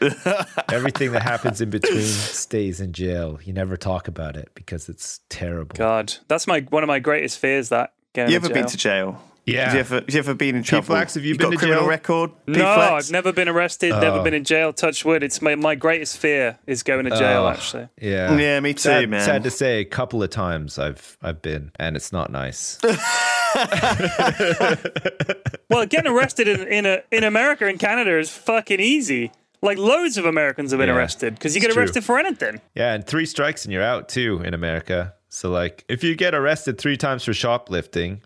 Everything 0.72 1.12
that 1.12 1.22
happens 1.22 1.60
in 1.60 1.70
between 1.70 2.02
stays 2.02 2.80
in 2.80 2.92
jail. 2.92 3.38
You 3.44 3.52
never 3.52 3.76
talk 3.76 4.06
about 4.08 4.36
it 4.36 4.50
because 4.54 4.88
it's 4.88 5.20
terrible. 5.28 5.74
God, 5.76 6.14
that's 6.28 6.46
my 6.46 6.60
one 6.70 6.82
of 6.82 6.88
my 6.88 6.98
greatest 7.00 7.38
fears. 7.38 7.68
That 7.70 7.94
going 8.12 8.28
You 8.30 8.38
to 8.38 8.44
ever 8.46 8.48
jail. 8.54 8.62
been 8.62 8.70
to 8.70 8.76
jail? 8.76 9.22
Yeah. 9.46 9.64
Have 9.66 9.74
you 9.74 9.80
ever, 9.80 9.94
have 9.96 10.10
you 10.10 10.18
ever 10.18 10.34
been 10.34 10.54
in 10.56 10.62
trouble? 10.62 10.86
Flax, 10.86 11.14
have 11.14 11.24
you 11.24 11.36
got 11.36 11.48
been 11.50 11.52
a 11.52 11.56
to 11.56 11.58
criminal 11.58 11.82
jail? 11.82 11.88
record? 11.88 12.30
P 12.46 12.52
No, 12.52 12.74
Flax? 12.74 13.06
I've 13.08 13.12
never 13.12 13.30
been 13.32 13.48
arrested. 13.48 13.90
Never 13.90 14.18
Oh. 14.20 14.22
been 14.22 14.32
in 14.34 14.44
jail. 14.44 14.72
Touch 14.72 15.04
wood. 15.04 15.22
It's 15.22 15.42
my 15.42 15.54
my 15.54 15.74
greatest 15.74 16.16
fear 16.18 16.58
is 16.66 16.82
going 16.82 17.04
to 17.04 17.10
jail. 17.10 17.42
Oh. 17.42 17.48
actually, 17.48 17.88
Yeah. 18.00 18.36
Yeah, 18.36 18.60
me 18.60 18.72
too, 18.72 18.78
sad, 18.80 19.10
man. 19.10 19.20
Sad 19.24 19.42
to 19.44 19.50
say, 19.50 19.80
a 19.80 19.84
couple 19.84 20.22
of 20.22 20.30
times 20.30 20.78
I've 20.78 21.18
I've 21.22 21.42
been, 21.42 21.72
and 21.78 21.94
it's 21.96 22.10
not 22.12 22.32
nice. 22.32 22.78
well, 25.70 25.86
getting 25.86 26.10
arrested 26.10 26.48
in 26.48 26.66
in, 26.68 26.86
a, 26.86 27.02
in 27.10 27.24
America 27.24 27.66
and 27.66 27.78
Canada 27.78 28.18
is 28.18 28.30
fucking 28.30 28.80
easy. 28.80 29.30
Like 29.62 29.78
loads 29.78 30.18
of 30.18 30.26
Americans 30.26 30.72
have 30.72 30.78
been 30.78 30.88
Yeah, 30.88 30.96
arrested 30.96 31.34
because 31.34 31.54
you 31.54 31.58
it's 31.58 31.66
get 31.68 31.72
true. 31.72 31.82
arrested 31.82 32.04
for 32.04 32.18
anything. 32.18 32.60
yeah, 32.74 32.92
and 32.94 33.06
three 33.06 33.24
strikes 33.26 33.64
and 33.64 33.72
you're 33.72 33.82
out 33.82 34.08
too 34.08 34.42
in 34.44 34.52
America. 34.54 35.14
So 35.30 35.50
like, 35.50 35.84
if 35.88 36.04
you 36.04 36.14
get 36.14 36.34
arrested 36.34 36.78
three 36.78 36.96
times 36.96 37.24
for 37.24 37.32
shoplifting, 37.34 38.20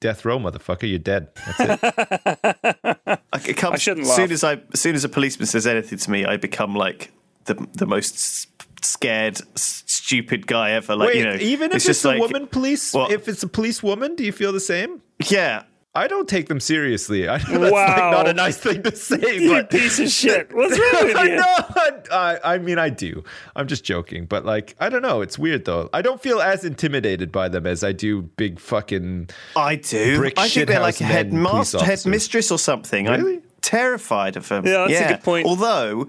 death 0.00 0.24
row, 0.24 0.38
motherfucker, 0.38 0.88
you're 0.88 0.98
dead. 0.98 1.28
That's 1.58 1.60
it. 1.60 1.80
I, 3.32 3.40
it 3.46 3.56
comes, 3.56 3.74
I 3.74 3.78
shouldn't 3.78 4.06
as 4.06 4.16
soon 4.16 4.32
as 4.32 4.44
I, 4.44 4.60
as 4.72 4.80
soon 4.80 4.94
as 4.94 5.04
a 5.04 5.08
policeman 5.08 5.46
says 5.46 5.66
anything 5.66 5.98
to 5.98 6.10
me, 6.10 6.24
I 6.24 6.36
become 6.36 6.74
like 6.74 7.12
the 7.44 7.54
the 7.74 7.86
most 7.86 8.48
scared, 8.84 9.40
stupid 9.58 10.46
guy 10.46 10.72
ever. 10.72 10.96
Like 10.96 11.08
Wait, 11.08 11.16
you 11.18 11.24
know, 11.24 11.34
even 11.36 11.70
if 11.70 11.76
it's, 11.76 11.84
just 11.84 12.04
a 12.04 12.08
like, 12.08 12.20
woman 12.20 12.46
police, 12.46 12.92
What? 12.94 13.10
if 13.10 13.28
it's 13.28 13.42
a 13.42 13.48
police 13.48 13.82
woman, 13.82 14.14
do 14.14 14.24
you 14.24 14.32
feel 14.32 14.52
the 14.52 14.60
same? 14.60 15.02
yeah. 15.28 15.64
I 15.94 16.06
don't 16.06 16.28
take 16.28 16.48
them 16.48 16.60
seriously. 16.60 17.28
I 17.28 17.38
know 17.50 17.58
that's 17.60 17.72
Wow. 17.72 17.86
like 17.86 17.96
not 18.12 18.28
a 18.28 18.32
nice 18.34 18.56
thing 18.58 18.82
to 18.84 18.94
say, 18.94 19.36
You 19.40 19.50
but 19.50 19.70
piece 19.70 19.98
of 19.98 20.08
shit. 20.10 20.52
What's 20.54 20.78
wrong 20.78 21.06
with 21.06 21.16
I 21.16 21.24
you? 21.24 21.36
know. 21.36 22.02
I, 22.12 22.38
I 22.44 22.58
mean, 22.58 22.78
I 22.78 22.88
do. 22.90 23.24
I'm 23.56 23.66
just 23.66 23.84
joking, 23.84 24.26
but 24.26 24.44
like, 24.44 24.76
I 24.78 24.90
don't 24.90 25.02
know. 25.02 25.22
It's 25.22 25.38
weird 25.38 25.64
though. 25.64 25.88
I 25.92 26.02
don't 26.02 26.20
feel 26.22 26.40
as 26.40 26.64
intimidated 26.64 27.32
by 27.32 27.48
them 27.48 27.66
as 27.66 27.82
I 27.82 27.92
do 27.92 28.22
big 28.22 28.60
fucking. 28.60 29.30
I 29.56 29.76
do. 29.76 30.18
Brick 30.18 30.38
I 30.38 30.48
think 30.48 30.68
they're 30.68 30.80
like 30.80 30.96
shithouse 30.96 31.00
men 31.00 31.30
police 31.30 31.72
headmaster, 31.72 31.84
headmistress 31.84 32.50
or 32.52 32.58
something. 32.58 33.06
Really? 33.06 33.36
I'm 33.36 33.42
terrified 33.62 34.36
of 34.36 34.48
them. 34.48 34.66
Yeah, 34.66 34.86
that's 34.86 35.00
a 35.00 35.14
good 35.14 35.22
point. 35.24 35.46
Although, 35.46 36.08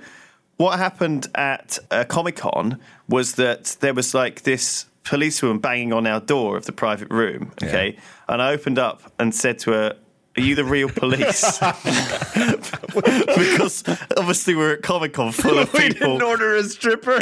what 0.57 0.77
happened 0.77 1.27
at 1.35 1.79
uh, 1.89 2.03
Comic 2.03 2.35
Con 2.35 2.79
was 3.07 3.35
that 3.35 3.77
there 3.79 3.93
was 3.93 4.13
like 4.13 4.43
this 4.43 4.85
policewoman 5.03 5.57
banging 5.57 5.93
on 5.93 6.05
our 6.05 6.19
door 6.19 6.57
of 6.57 6.65
the 6.65 6.71
private 6.73 7.09
room. 7.09 7.51
Okay, 7.63 7.97
and 8.29 8.41
I 8.41 8.53
opened 8.53 8.79
up 8.79 9.01
and 9.19 9.33
said 9.33 9.59
to 9.59 9.71
her. 9.71 9.95
Are 10.37 10.41
you 10.41 10.55
the 10.55 10.63
real 10.63 10.89
police? 10.89 11.59
because 12.93 13.83
obviously 14.15 14.55
we're 14.55 14.73
at 14.73 14.83
Comic 14.83 15.13
Con 15.13 15.31
full 15.31 15.57
of 15.57 15.73
We 15.79 15.89
people. 15.89 16.17
didn't 16.17 16.23
order 16.23 16.55
a 16.55 16.63
stripper. 16.63 17.19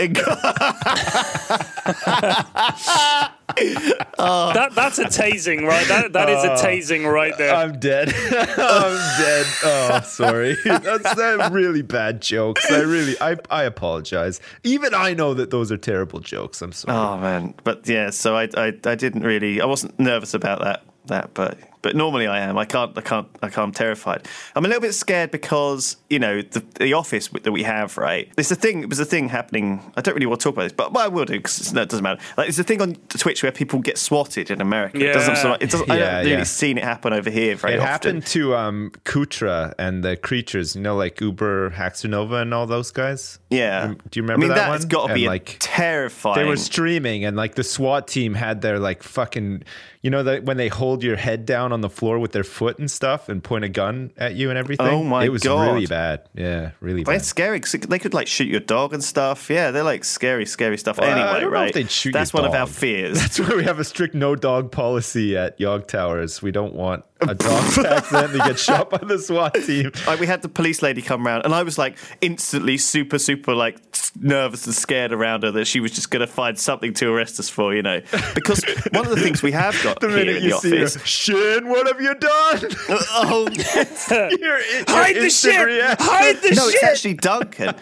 Oh. 4.20 4.52
That 4.54 4.74
that's 4.76 5.00
a 5.00 5.06
tasing, 5.06 5.66
right? 5.66 5.88
That 5.88 6.14
that 6.14 6.30
is 6.30 6.44
a 6.44 6.52
oh. 6.52 6.56
tasing 6.58 7.12
right 7.12 7.36
there. 7.38 7.56
I'm 7.56 7.80
dead. 7.80 8.10
I'm 8.10 8.98
dead. 9.20 9.46
Oh, 9.64 10.02
sorry. 10.04 10.56
That's 10.66 11.16
that 11.16 11.50
really 11.52 11.82
bad 11.82 12.22
jokes. 12.22 12.70
I 12.70 12.82
really, 12.82 13.16
I, 13.22 13.38
I 13.50 13.64
apologize. 13.64 14.42
Even 14.64 14.94
I 14.94 15.14
know 15.14 15.34
that 15.34 15.50
those 15.50 15.72
are 15.72 15.78
terrible 15.78 16.20
jokes. 16.20 16.62
I'm 16.62 16.72
sorry. 16.72 16.98
Oh 16.98 17.18
man, 17.18 17.56
but 17.64 17.88
yeah. 17.88 18.10
So 18.10 18.36
I, 18.36 18.50
I, 18.56 18.74
I 18.84 18.96
didn't 18.96 19.24
really. 19.24 19.62
I 19.62 19.66
wasn't 19.66 19.98
nervous 20.00 20.34
about 20.34 20.62
that 20.62 20.84
that, 21.08 21.34
but 21.34 21.58
but 21.82 21.96
normally 21.96 22.28
I 22.28 22.40
am. 22.40 22.58
I 22.58 22.66
can't. 22.66 22.98
I 22.98 23.02
can't. 23.02 23.28
I 23.42 23.48
can't. 23.50 23.58
I'm 23.68 23.72
terrified. 23.72 24.28
I'm 24.56 24.66
a 24.66 24.68
little 24.68 24.82
bit 24.82 24.94
scared 24.94 25.32
because 25.32 25.98
you 26.10 26.20
know 26.20 26.42
the, 26.42 26.64
the 26.80 26.94
office 26.94 27.28
that 27.30 27.52
we 27.52 27.64
have. 27.64 27.98
Right, 27.98 28.32
it's 28.38 28.52
a 28.52 28.56
thing. 28.56 28.84
It 28.84 28.90
was 28.90 29.00
a 29.00 29.06
thing 29.06 29.30
happening. 29.30 29.82
I 29.96 30.02
don't 30.02 30.14
really 30.14 30.26
want 30.26 30.40
to 30.42 30.44
talk 30.46 30.54
about 30.56 30.64
this, 30.64 30.74
but, 30.74 30.94
but 30.94 31.00
I 31.02 31.08
will 31.08 31.26
do 31.26 31.38
because 31.38 31.74
no, 31.74 31.82
it 31.82 31.90
doesn't 31.90 32.04
matter. 32.04 32.22
Like 32.38 32.50
it's 32.50 32.60
a 32.60 32.64
thing 32.64 32.82
on 32.82 32.96
Twitch 33.10 33.44
where 33.44 33.52
people 33.52 33.80
get 33.80 33.98
swatted 33.98 34.50
in 34.52 34.62
America. 34.62 34.98
It 34.98 35.14
doesn't. 35.14 35.36
Yeah. 35.36 35.58
It 35.60 35.70
doesn't. 35.70 35.90
I 35.92 35.98
Yeah, 35.98 36.06
haven't 36.06 36.26
really 36.26 36.38
yeah. 36.38 36.44
seen 36.44 36.78
it 36.78 36.84
happen 36.84 37.14
over 37.14 37.30
here 37.30 37.56
very 37.56 37.74
It 37.74 37.80
often. 37.80 37.88
happened 37.90 38.26
to 38.28 38.56
um, 38.56 38.92
Kootra 39.06 39.74
and 39.78 40.04
the 40.04 40.18
creatures, 40.18 40.76
you 40.76 40.82
know, 40.82 40.96
like 40.96 41.18
UberHaxorNova 41.18 42.42
and 42.42 42.54
all 42.54 42.66
those 42.68 42.92
guys. 42.92 43.40
Yeah. 43.50 43.88
Do 44.10 44.20
you 44.20 44.24
remember 44.24 44.46
I 44.46 44.48
mean, 44.48 44.56
that 44.56 44.70
that's 44.70 44.84
one? 44.86 44.90
got 44.90 45.08
to 45.08 45.14
be 45.14 45.28
like, 45.28 45.58
terrifying. 45.60 46.38
They 46.38 46.46
were 46.50 46.58
streaming, 46.58 47.26
and 47.26 47.36
like 47.38 47.56
the 47.56 47.64
SWAT 47.64 48.08
team 48.08 48.34
had 48.34 48.62
their 48.62 48.80
like 48.80 49.04
fucking, 49.04 49.64
you 50.02 50.10
know, 50.10 50.24
that 50.24 50.44
when 50.44 50.58
they 50.58 50.68
hold 50.68 51.04
your 51.04 51.16
head 51.16 51.46
down 51.46 51.67
on 51.74 51.82
the 51.82 51.90
floor 51.90 52.20
with 52.20 52.32
their 52.32 52.44
foot 52.44 52.80
and 52.80 52.90
stuff 52.90 53.30
and 53.30 53.44
point 53.44 53.64
a 53.66 53.70
gun 53.70 54.12
at 54.18 54.36
you 54.36 54.50
and 54.50 54.58
everything. 54.58 54.88
Oh 54.88 55.04
my 55.04 55.22
god, 55.22 55.26
It 55.26 55.30
was 55.30 55.44
God. 55.44 55.74
really 55.74 55.86
bad. 55.88 56.22
Yeah, 56.34 56.72
really 56.80 57.04
But 57.04 57.12
bad. 57.12 57.18
it's 57.18 57.28
scary 57.28 57.60
because 57.60 57.74
they 57.74 58.00
could 58.00 58.14
like 58.14 58.28
shoot 58.28 58.48
your 58.48 58.60
dog 58.60 58.94
and 58.94 59.04
stuff. 59.04 59.50
Yeah, 59.50 59.72
they're 59.72 59.84
like 59.84 60.04
scary, 60.04 60.46
scary 60.46 60.78
stuff. 60.78 61.00
Well, 61.00 61.10
I 61.10 61.14
anyway, 61.14 61.32
don't 61.42 61.42
know 61.42 61.48
if 61.48 61.54
right? 61.54 61.74
they'd 61.74 61.92
shoot 61.92 62.12
That's 62.14 62.34
one 62.34 62.46
of 62.46 62.54
our 62.54 62.68
fears. 62.68 63.20
That's 63.22 63.40
why 63.40 63.56
we 63.56 63.64
have 63.64 63.80
a 63.80 63.84
strict 63.84 64.16
no 64.16 64.36
dog 64.36 64.72
policy 64.72 65.36
at 65.38 65.60
Yog 65.60 65.88
Towers. 65.88 66.42
We 66.42 66.52
don't 66.52 66.74
want 66.74 67.04
a 67.22 67.34
dog 67.36 67.74
to 67.74 67.88
accidentally 67.88 68.40
get 68.40 68.60
shot 68.60 68.90
by 68.90 68.98
the 69.00 69.18
SWAT 69.20 69.54
team. 69.56 69.92
like 70.06 70.20
we 70.20 70.28
had 70.28 70.42
the 70.42 70.50
police 70.50 70.82
lady 70.82 71.02
come 71.02 71.26
around, 71.26 71.46
and 71.46 71.54
I 71.54 71.64
was 71.64 71.78
like 71.78 71.98
instantly 72.22 72.78
super, 72.78 73.18
super 73.20 73.54
like 73.56 73.78
nervous 74.20 74.66
and 74.66 74.74
scared 74.76 75.12
around 75.12 75.44
her 75.44 75.52
that 75.52 75.66
she 75.66 75.80
was 75.80 75.92
just 75.92 76.10
going 76.12 76.22
to 76.22 76.28
find 76.32 76.58
something 76.58 76.94
to 76.96 77.12
arrest 77.14 77.40
us 77.40 77.50
for, 77.50 77.74
you 77.76 77.82
know. 77.82 78.02
Because 78.36 78.64
one 78.92 79.06
of 79.06 79.10
the 79.16 79.22
things 79.22 79.42
we 79.44 79.52
have 79.52 79.80
got 79.84 80.00
The 80.02 80.08
here 80.10 80.18
minute 80.18 80.38
in 80.38 80.44
you 80.44 80.50
the 80.52 80.58
see 80.58 80.78
her, 80.78 80.86
office. 80.86 81.06
Shin, 81.06 81.68
what 81.70 81.88
have 81.88 82.02
you 82.02 82.14
done? 82.16 82.60
oh 82.90 83.48
Your- 83.52 84.38
your 84.40 84.60
Hide 84.88 85.16
the 85.16 85.30
shit! 85.30 85.66
reaction. 85.66 86.06
Hide 86.08 86.36
the 86.38 86.50
no, 86.56 86.66
shit! 86.70 86.76
it's 86.76 86.84
actually 86.84 87.14
Duncan 87.16 87.76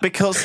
because. 0.00 0.44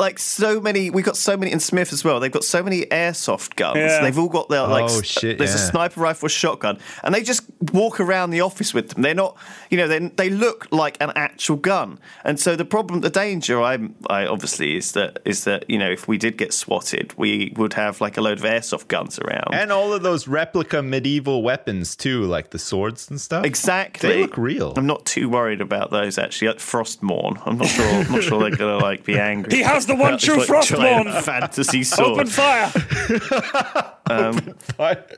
Like 0.00 0.18
so 0.18 0.60
many, 0.60 0.88
we've 0.88 1.04
got 1.04 1.18
so 1.18 1.36
many 1.36 1.52
in 1.52 1.60
Smith 1.60 1.92
as 1.92 2.02
well. 2.02 2.20
They've 2.20 2.32
got 2.32 2.42
so 2.42 2.62
many 2.62 2.86
airsoft 2.86 3.54
guns. 3.56 3.76
Yeah. 3.76 4.02
They've 4.02 4.18
all 4.18 4.30
got 4.30 4.48
their 4.48 4.66
like. 4.66 4.90
Oh, 4.90 5.02
shit, 5.02 5.36
There's 5.36 5.54
a 5.54 5.58
sniper 5.58 6.00
rifle, 6.00 6.28
shotgun, 6.28 6.78
and 7.04 7.14
they 7.14 7.22
just 7.22 7.42
walk 7.72 8.00
around 8.00 8.30
the 8.30 8.40
office 8.40 8.72
with 8.72 8.88
them. 8.88 9.02
They're 9.02 9.14
not, 9.14 9.36
you 9.68 9.76
know, 9.76 9.86
they 9.86 9.98
they 9.98 10.30
look 10.30 10.68
like 10.70 10.96
an 11.02 11.12
actual 11.16 11.56
gun. 11.56 11.98
And 12.24 12.40
so 12.40 12.56
the 12.56 12.64
problem, 12.64 13.02
the 13.02 13.10
danger, 13.10 13.60
I'm, 13.60 13.94
I 14.08 14.24
obviously 14.26 14.76
is 14.76 14.92
that 14.92 15.20
is 15.26 15.44
that 15.44 15.68
you 15.68 15.78
know 15.78 15.90
if 15.90 16.08
we 16.08 16.16
did 16.16 16.38
get 16.38 16.54
swatted, 16.54 17.12
we 17.18 17.52
would 17.56 17.74
have 17.74 18.00
like 18.00 18.16
a 18.16 18.22
load 18.22 18.38
of 18.38 18.44
airsoft 18.44 18.88
guns 18.88 19.18
around. 19.18 19.52
And 19.52 19.70
all 19.70 19.92
of 19.92 20.02
those 20.02 20.26
replica 20.26 20.82
medieval 20.82 21.42
weapons 21.42 21.94
too, 21.94 22.22
like 22.24 22.50
the 22.50 22.58
swords 22.58 23.10
and 23.10 23.20
stuff. 23.20 23.44
Exactly. 23.44 24.08
They 24.08 24.22
look 24.22 24.38
real. 24.38 24.72
I'm 24.76 24.86
not 24.86 25.04
too 25.04 25.28
worried 25.28 25.60
about 25.60 25.90
those 25.90 26.16
actually. 26.16 26.48
Like 26.48 26.58
Frostmourne, 26.58 27.42
I'm 27.44 27.58
not 27.58 27.68
sure. 27.68 27.84
I'm 27.84 28.12
not 28.12 28.22
sure 28.22 28.40
they're 28.40 28.56
gonna 28.56 28.78
like 28.78 29.04
be 29.04 29.18
angry. 29.30 29.56
He 29.58 29.62
has 29.62 29.89
the 29.90 30.02
one 30.02 30.14
It's 30.14 30.24
true 30.24 30.38
like 30.38 30.66
giant 30.66 31.08
Frostmourne. 31.08 31.22
fantasy 31.22 31.84
sword. 31.96 32.10
Open 32.10 32.26
fire! 32.26 32.72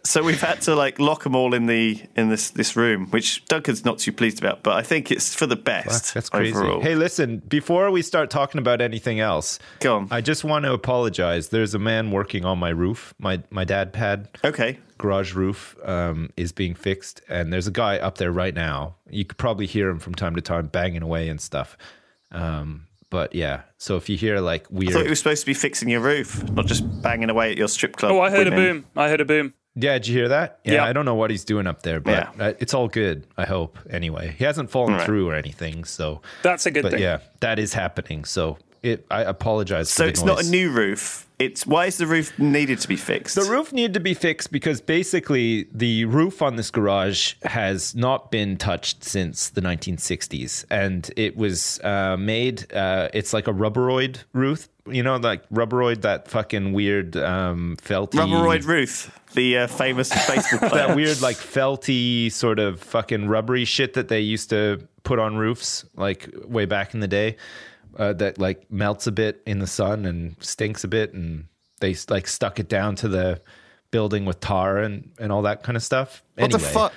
So 0.05 0.23
we've 0.23 0.41
had 0.41 0.61
to 0.63 0.75
like 0.75 0.99
lock 0.99 1.23
them 1.23 1.35
all 1.35 1.55
in 1.55 1.67
the 1.67 2.03
in 2.15 2.29
this 2.29 2.51
this 2.51 2.77
room, 2.77 3.07
which 3.07 3.45
Duncan's 3.47 3.85
not 3.85 3.99
too 3.99 4.13
pleased 4.13 4.39
about. 4.39 4.63
But 4.63 4.75
I 4.77 4.83
think 4.83 5.11
it's 5.11 5.35
for 5.35 5.47
the 5.47 5.57
best. 5.57 6.07
Fuck, 6.07 6.15
that's 6.15 6.29
crazy. 6.29 6.55
Overall. 6.55 6.81
Hey, 6.83 6.95
listen, 6.95 7.39
before 7.39 7.91
we 7.91 8.03
start 8.03 8.29
talking 8.29 8.59
about 8.59 8.81
anything 8.83 9.21
else, 9.21 9.59
Go 9.81 9.97
on. 9.97 10.09
I 10.11 10.21
just 10.21 10.45
want 10.45 10.65
to 10.65 10.73
apologize. 10.73 11.49
There's 11.49 11.75
a 11.75 11.79
man 11.79 12.11
working 12.11 12.45
on 12.45 12.59
my 12.59 12.71
roof. 12.71 13.15
My 13.19 13.43
my 13.51 13.65
dad 13.65 13.93
pad 13.93 14.29
okay. 14.45 14.79
garage 14.99 15.33
roof 15.35 15.77
um, 15.85 16.31
is 16.37 16.53
being 16.53 16.75
fixed, 16.75 17.23
and 17.29 17.53
there's 17.53 17.67
a 17.67 17.73
guy 17.73 17.97
up 17.99 18.19
there 18.19 18.33
right 18.33 18.55
now. 18.55 18.97
You 19.09 19.25
could 19.25 19.39
probably 19.39 19.67
hear 19.67 19.89
him 19.89 20.01
from 20.01 20.15
time 20.15 20.35
to 20.35 20.43
time 20.43 20.67
banging 20.67 21.03
away 21.03 21.29
and 21.29 21.41
stuff. 21.41 21.79
Um, 22.31 22.89
but 23.13 23.35
yeah, 23.35 23.61
so 23.79 23.97
if 23.97 24.09
you 24.09 24.17
hear 24.17 24.41
like 24.41 24.65
I 24.65 24.75
weird, 24.75 24.93
thought 24.95 25.05
you 25.05 25.11
were 25.11 25.15
supposed 25.15 25.43
to 25.43 25.47
be 25.47 25.55
fixing 25.55 25.89
your 25.89 26.01
roof, 26.01 26.43
not 26.51 26.67
just 26.67 26.83
banging 27.03 27.31
away 27.31 27.53
at 27.53 27.59
your 27.59 27.69
strip 27.69 27.95
club. 27.97 28.11
Oh, 28.13 28.21
I 28.21 28.31
heard 28.31 28.49
a 28.49 28.51
women. 28.51 28.81
boom. 28.81 28.85
I 28.97 29.09
heard 29.09 29.21
a 29.21 29.25
boom. 29.25 29.53
yeah, 29.77 29.93
did 29.95 30.09
you 30.09 30.17
hear 30.19 30.29
that? 30.29 30.59
Yeah, 30.65 30.73
Yeah. 30.75 30.85
I 30.87 30.93
don't 30.93 31.05
know 31.05 31.15
what 31.15 31.31
he's 31.31 31.45
doing 31.45 31.67
up 31.67 31.83
there, 31.83 32.01
but 32.01 32.11
Yeah. 32.39 32.45
uh, 32.47 32.53
it's 32.59 32.75
all 32.75 32.89
good. 32.89 33.27
I 33.39 33.45
hope 33.45 33.79
anyway. 33.91 34.35
He 34.39 34.45
hasn't 34.45 34.71
fallen 34.71 34.95
Right. 34.95 35.05
through 35.07 35.29
or 35.29 35.35
anything, 35.35 35.85
so 35.85 36.23
That's 36.43 36.67
a 36.67 36.71
good 36.71 36.83
but 36.83 36.93
thing. 36.93 37.03
yeah, 37.03 37.19
that 37.41 37.59
is 37.59 37.75
happening. 37.75 38.25
So 38.25 38.59
it, 38.83 39.05
I 39.11 39.23
apologize. 39.23 39.91
So 39.91 40.03
for 40.03 40.07
the 40.07 40.11
it's 40.11 40.25
not 40.25 40.43
a 40.45 40.49
new 40.51 40.71
roof. 40.71 41.27
It's 41.43 41.67
why 41.67 41.87
is 41.87 41.99
the 41.99 42.07
roof 42.07 42.39
needed 42.39 42.79
to 42.81 42.89
be 42.89 42.97
fixed? 42.97 43.35
The 43.35 43.51
roof 43.51 43.73
needed 43.73 43.95
to 43.95 44.01
be 44.01 44.15
fixed 44.15 44.53
because 44.53 44.81
basically 44.81 45.67
the 45.73 46.05
roof 46.05 46.41
on 46.41 46.55
this 46.57 46.71
garage 46.71 47.35
has 47.43 47.95
not 47.97 48.31
been 48.31 48.57
touched 48.57 49.03
since 49.03 49.49
the 49.51 49.61
1960s, 49.61 50.65
and 50.71 51.11
it 51.17 51.37
was 51.37 51.81
uh, 51.83 52.17
made. 52.17 52.73
Uh, 52.73 53.09
it's 53.13 53.33
like 53.33 53.49
a 53.49 53.53
rubberoid 53.53 54.19
roof, 54.33 54.69
you 54.87 55.03
know, 55.03 55.17
like 55.17 55.49
rubberoid, 55.49 56.03
that 56.03 56.29
fucking 56.29 56.73
weird 56.73 57.17
um, 57.17 57.77
felty, 57.83 58.13
Rubberoid 58.19 58.65
roof. 58.67 59.11
the 59.35 59.59
uh, 59.59 59.67
famous 59.67 60.11
baseball 60.29 60.69
player. 60.69 60.87
that 60.87 60.97
weird 60.97 61.21
like 61.21 61.37
felty 61.37 62.31
sort 62.31 62.61
of 62.61 62.81
fucking 62.81 63.27
rubbery 63.27 63.65
shit 63.65 63.95
that 63.95 64.07
they 64.09 64.21
used 64.21 64.51
to 64.51 64.87
put 65.03 65.19
on 65.19 65.37
roofs 65.37 65.85
like 65.97 66.29
way 66.45 66.65
back 66.65 66.95
in 66.95 67.01
the 67.01 67.09
day 67.09 67.37
uh, 67.97 68.13
that 68.15 68.39
like 68.39 68.71
melts 68.71 69.07
a 69.07 69.13
bit 69.13 69.43
in 69.47 69.59
the 69.59 69.67
sun 69.67 70.05
and 70.07 70.37
stinks 70.41 70.85
a 70.85 70.89
bit 70.89 71.13
and 71.13 71.47
they 71.81 71.97
like 72.09 72.27
stuck 72.27 72.59
it 72.61 72.69
down 72.69 72.97
to 72.97 73.09
the 73.09 73.41
building 73.91 74.25
with 74.25 74.41
tar 74.41 74.79
and, 74.79 75.11
and 75.19 75.31
all 75.33 75.43
that 75.43 75.63
kind 75.63 75.77
of 75.77 75.83
stuff. 75.83 76.23
What 76.37 76.51
the 76.51 76.59
Anyway, 76.59 76.73
fuck 76.73 76.93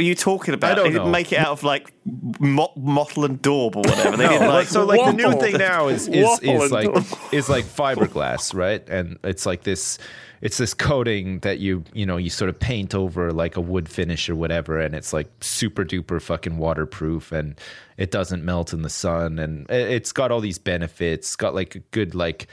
are 0.00 0.02
you 0.02 0.14
talking 0.14 0.54
about? 0.54 0.76
They 0.76 0.84
didn't 0.84 1.04
know. 1.04 1.10
make 1.10 1.32
it 1.32 1.38
out 1.38 1.48
of 1.48 1.62
like 1.62 1.92
mot- 2.40 2.76
mottle 2.76 3.24
and 3.24 3.40
daub 3.40 3.76
or 3.76 3.80
whatever. 3.82 4.16
They 4.16 4.28
didn't 4.28 4.48
like. 4.48 4.66
so 4.66 4.84
like 4.84 5.04
the 5.04 5.12
new 5.12 5.38
thing 5.38 5.58
now 5.58 5.88
is 5.88 6.08
is, 6.08 6.24
Waffle 6.24 6.62
is 6.62 6.72
like 6.72 7.32
is 7.32 7.48
like 7.48 7.64
fiberglass, 7.66 8.54
right? 8.54 8.86
And 8.88 9.18
it's 9.22 9.46
like 9.46 9.62
this 9.62 9.98
it's 10.40 10.56
this 10.56 10.72
coating 10.72 11.40
that 11.40 11.58
you 11.58 11.84
you 11.92 12.06
know 12.06 12.16
you 12.16 12.30
sort 12.30 12.48
of 12.48 12.58
paint 12.58 12.94
over 12.94 13.30
like 13.32 13.56
a 13.56 13.60
wood 13.60 13.88
finish 13.88 14.28
or 14.30 14.34
whatever, 14.34 14.80
and 14.80 14.94
it's 14.94 15.12
like 15.12 15.30
super 15.42 15.84
duper 15.84 16.20
fucking 16.20 16.56
waterproof, 16.56 17.30
and 17.30 17.60
it 17.98 18.10
doesn't 18.10 18.42
melt 18.44 18.72
in 18.72 18.80
the 18.82 18.88
sun, 18.90 19.38
and 19.38 19.68
it- 19.70 19.90
it's 19.90 20.12
got 20.12 20.30
all 20.32 20.40
these 20.40 20.58
benefits. 20.58 21.28
It's 21.28 21.36
got 21.36 21.54
like 21.54 21.74
a 21.74 21.80
good 21.90 22.14
like. 22.14 22.46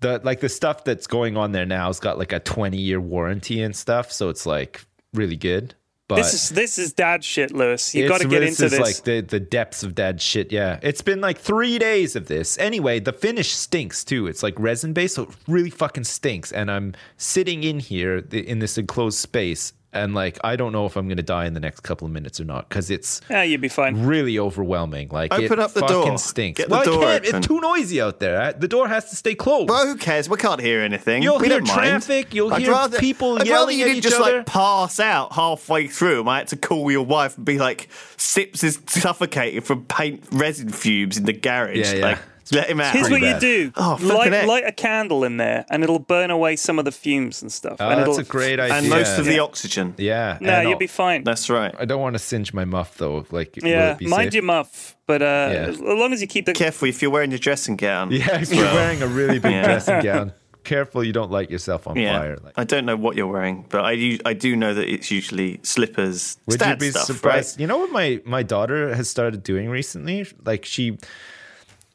The 0.00 0.18
like 0.24 0.40
the 0.40 0.48
stuff 0.48 0.82
that's 0.84 1.06
going 1.06 1.36
on 1.36 1.52
there 1.52 1.66
now 1.66 1.88
has 1.88 2.00
got 2.00 2.16
like 2.18 2.32
a 2.32 2.40
twenty 2.40 2.78
year 2.78 2.98
warranty 2.98 3.60
and 3.62 3.76
stuff, 3.76 4.10
so 4.10 4.30
it's 4.30 4.46
like 4.46 4.82
really 5.12 5.36
good. 5.36 5.74
But 6.10 6.16
This 6.16 6.34
is 6.34 6.48
this 6.50 6.76
is 6.76 6.92
dad 6.92 7.22
shit, 7.24 7.52
Lewis. 7.52 7.94
You 7.94 8.08
got 8.08 8.20
to 8.20 8.26
get 8.28 8.40
this 8.40 8.60
into 8.60 8.64
is 8.64 8.70
this. 8.72 8.80
like 8.80 9.04
the, 9.04 9.20
the 9.20 9.38
depths 9.40 9.82
of 9.84 9.94
dad 9.94 10.20
shit. 10.20 10.50
Yeah, 10.50 10.80
it's 10.82 11.02
been 11.02 11.20
like 11.20 11.38
three 11.38 11.78
days 11.78 12.16
of 12.16 12.26
this. 12.26 12.58
Anyway, 12.58 12.98
the 12.98 13.12
finish 13.12 13.52
stinks 13.52 14.04
too. 14.04 14.26
It's 14.26 14.42
like 14.42 14.58
resin 14.58 14.92
based, 14.92 15.14
so 15.14 15.22
it 15.22 15.28
really 15.46 15.70
fucking 15.70 16.04
stinks. 16.04 16.50
And 16.52 16.70
I'm 16.70 16.94
sitting 17.16 17.62
in 17.62 17.78
here 17.78 18.18
in 18.32 18.58
this 18.58 18.76
enclosed 18.76 19.18
space, 19.18 19.72
and 19.92 20.14
like 20.14 20.38
I 20.44 20.56
don't 20.56 20.72
know 20.72 20.86
if 20.86 20.96
I'm 20.96 21.08
gonna 21.08 21.22
die 21.22 21.46
in 21.46 21.54
the 21.54 21.60
next 21.60 21.80
couple 21.80 22.06
of 22.06 22.12
minutes 22.12 22.38
or 22.40 22.44
not 22.44 22.68
because 22.68 22.90
it's 22.90 23.20
yeah, 23.28 23.42
you'd 23.42 23.60
be 23.60 23.68
fine. 23.68 24.04
really 24.06 24.38
overwhelming. 24.38 25.08
Like 25.10 25.32
Open 25.34 25.44
it 25.52 25.58
up 25.58 25.72
the 25.72 25.80
fucking 25.80 25.96
door. 25.96 26.18
stinks. 26.18 26.58
Get 26.58 26.68
the 26.68 26.74
well, 26.76 26.84
door 26.84 27.04
open. 27.04 27.34
It's 27.36 27.46
too 27.46 27.60
noisy 27.60 28.00
out 28.00 28.20
there. 28.20 28.40
Uh, 28.40 28.52
The 28.52 28.68
door 28.68 28.88
has 28.88 29.10
to 29.10 29.16
stay 29.16 29.34
closed. 29.34 29.68
well, 29.68 29.86
who 29.86 29.96
cares? 29.96 30.28
We 30.28 30.36
can't 30.36 30.60
hear 30.60 30.80
anything. 30.80 31.22
You'll 31.22 31.38
we 31.38 31.48
hear 31.48 31.58
don't 31.58 31.68
mind. 31.68 32.02
traffic, 32.04 32.32
you'll 32.34 32.52
I'd 32.54 32.62
hear 32.62 32.70
rather, 32.70 32.98
people 32.98 33.32
I'd 33.34 33.38
rather 33.38 33.50
yelling 33.50 33.78
you 33.78 33.84
at 33.84 33.88
didn't 33.88 33.98
each 33.98 34.04
just 34.04 34.20
other. 34.20 34.36
like 34.38 34.46
pass 34.46 35.00
out 35.00 35.32
halfway 35.32 35.88
through. 35.88 36.28
I 36.28 36.38
had 36.38 36.48
to 36.48 36.56
call 36.56 36.90
your 36.90 37.04
wife 37.04 37.36
and 37.36 37.44
be 37.44 37.58
like, 37.58 37.88
"Sips 38.16 38.62
is 38.62 38.78
suffocating 38.86 39.60
from 39.60 39.84
paint 39.86 40.22
resin 40.30 40.68
fumes 40.70 41.16
in 41.18 41.24
the 41.24 41.32
garage." 41.32 41.76
Yeah, 41.78 41.94
yeah. 41.94 42.06
Like, 42.06 42.18
let 42.52 42.68
him 42.68 42.80
out. 42.80 42.92
Here's 42.94 43.10
what 43.10 43.20
you 43.20 43.32
bad. 43.32 43.40
do: 43.40 43.72
Oh, 43.76 43.98
light, 44.02 44.46
light 44.46 44.64
a 44.66 44.72
candle 44.72 45.24
in 45.24 45.36
there, 45.36 45.64
and 45.70 45.82
it'll 45.82 45.98
burn 45.98 46.30
away 46.30 46.56
some 46.56 46.78
of 46.78 46.84
the 46.84 46.92
fumes 46.92 47.42
and 47.42 47.50
stuff. 47.52 47.76
Oh, 47.80 47.88
and 47.88 48.00
that's 48.06 48.18
a 48.18 48.24
great 48.24 48.58
idea. 48.60 48.76
and 48.76 48.88
most 48.88 49.18
of 49.18 49.24
the 49.24 49.38
oxygen. 49.38 49.94
yeah. 49.98 50.38
No, 50.40 50.50
and 50.52 50.68
you'll 50.68 50.78
be 50.78 50.86
fine. 50.86 51.24
That's 51.24 51.48
right. 51.50 51.74
I 51.78 51.84
don't 51.84 52.00
want 52.00 52.14
to 52.14 52.18
singe 52.18 52.52
my 52.52 52.64
muff 52.64 52.96
though. 52.98 53.26
Like, 53.30 53.56
will 53.62 53.68
yeah, 53.68 53.92
it 53.92 53.98
be 53.98 54.06
mind 54.06 54.28
safe? 54.28 54.34
your 54.34 54.44
muff, 54.44 54.96
but 55.06 55.22
uh, 55.22 55.24
Yeah. 55.52 55.58
as 55.68 55.80
long 55.80 56.12
as 56.12 56.20
you 56.20 56.26
keep 56.26 56.46
the 56.46 56.52
Careful 56.52 56.88
if 56.88 57.02
you're 57.02 57.10
wearing 57.10 57.30
your 57.30 57.38
dressing 57.38 57.76
gown. 57.76 58.10
Yeah, 58.12 58.40
if 58.40 58.52
you're 58.52 58.64
wearing 58.64 59.02
a 59.02 59.06
really 59.06 59.38
big 59.38 59.52
Yeah. 59.52 59.62
dressing 59.64 60.00
gown, 60.02 60.32
careful 60.62 61.02
you 61.02 61.12
don't 61.12 61.30
light 61.30 61.50
yourself 61.50 61.86
on 61.86 61.96
Yeah. 61.96 62.18
fire. 62.18 62.36
Like, 62.42 62.52
I 62.56 62.64
don't 62.64 62.84
know 62.84 62.96
what 62.96 63.16
you're 63.16 63.26
wearing, 63.26 63.64
but 63.70 63.82
I 63.84 63.96
do, 63.96 64.18
I 64.26 64.34
do 64.34 64.54
know 64.56 64.74
that 64.74 64.88
it's 64.92 65.10
usually 65.10 65.58
slippers. 65.62 66.36
would 66.46 66.60
you 66.60 66.76
be 66.76 66.90
stuff, 66.90 67.04
surprised? 67.04 67.56
Right? 67.56 67.60
You 67.62 67.66
know 67.66 67.78
what 67.78 67.90
my 67.92 68.20
my 68.24 68.42
daughter 68.42 68.94
has 68.94 69.08
started 69.08 69.42
doing 69.42 69.70
recently? 69.70 70.26
Like 70.44 70.64
she, 70.66 70.98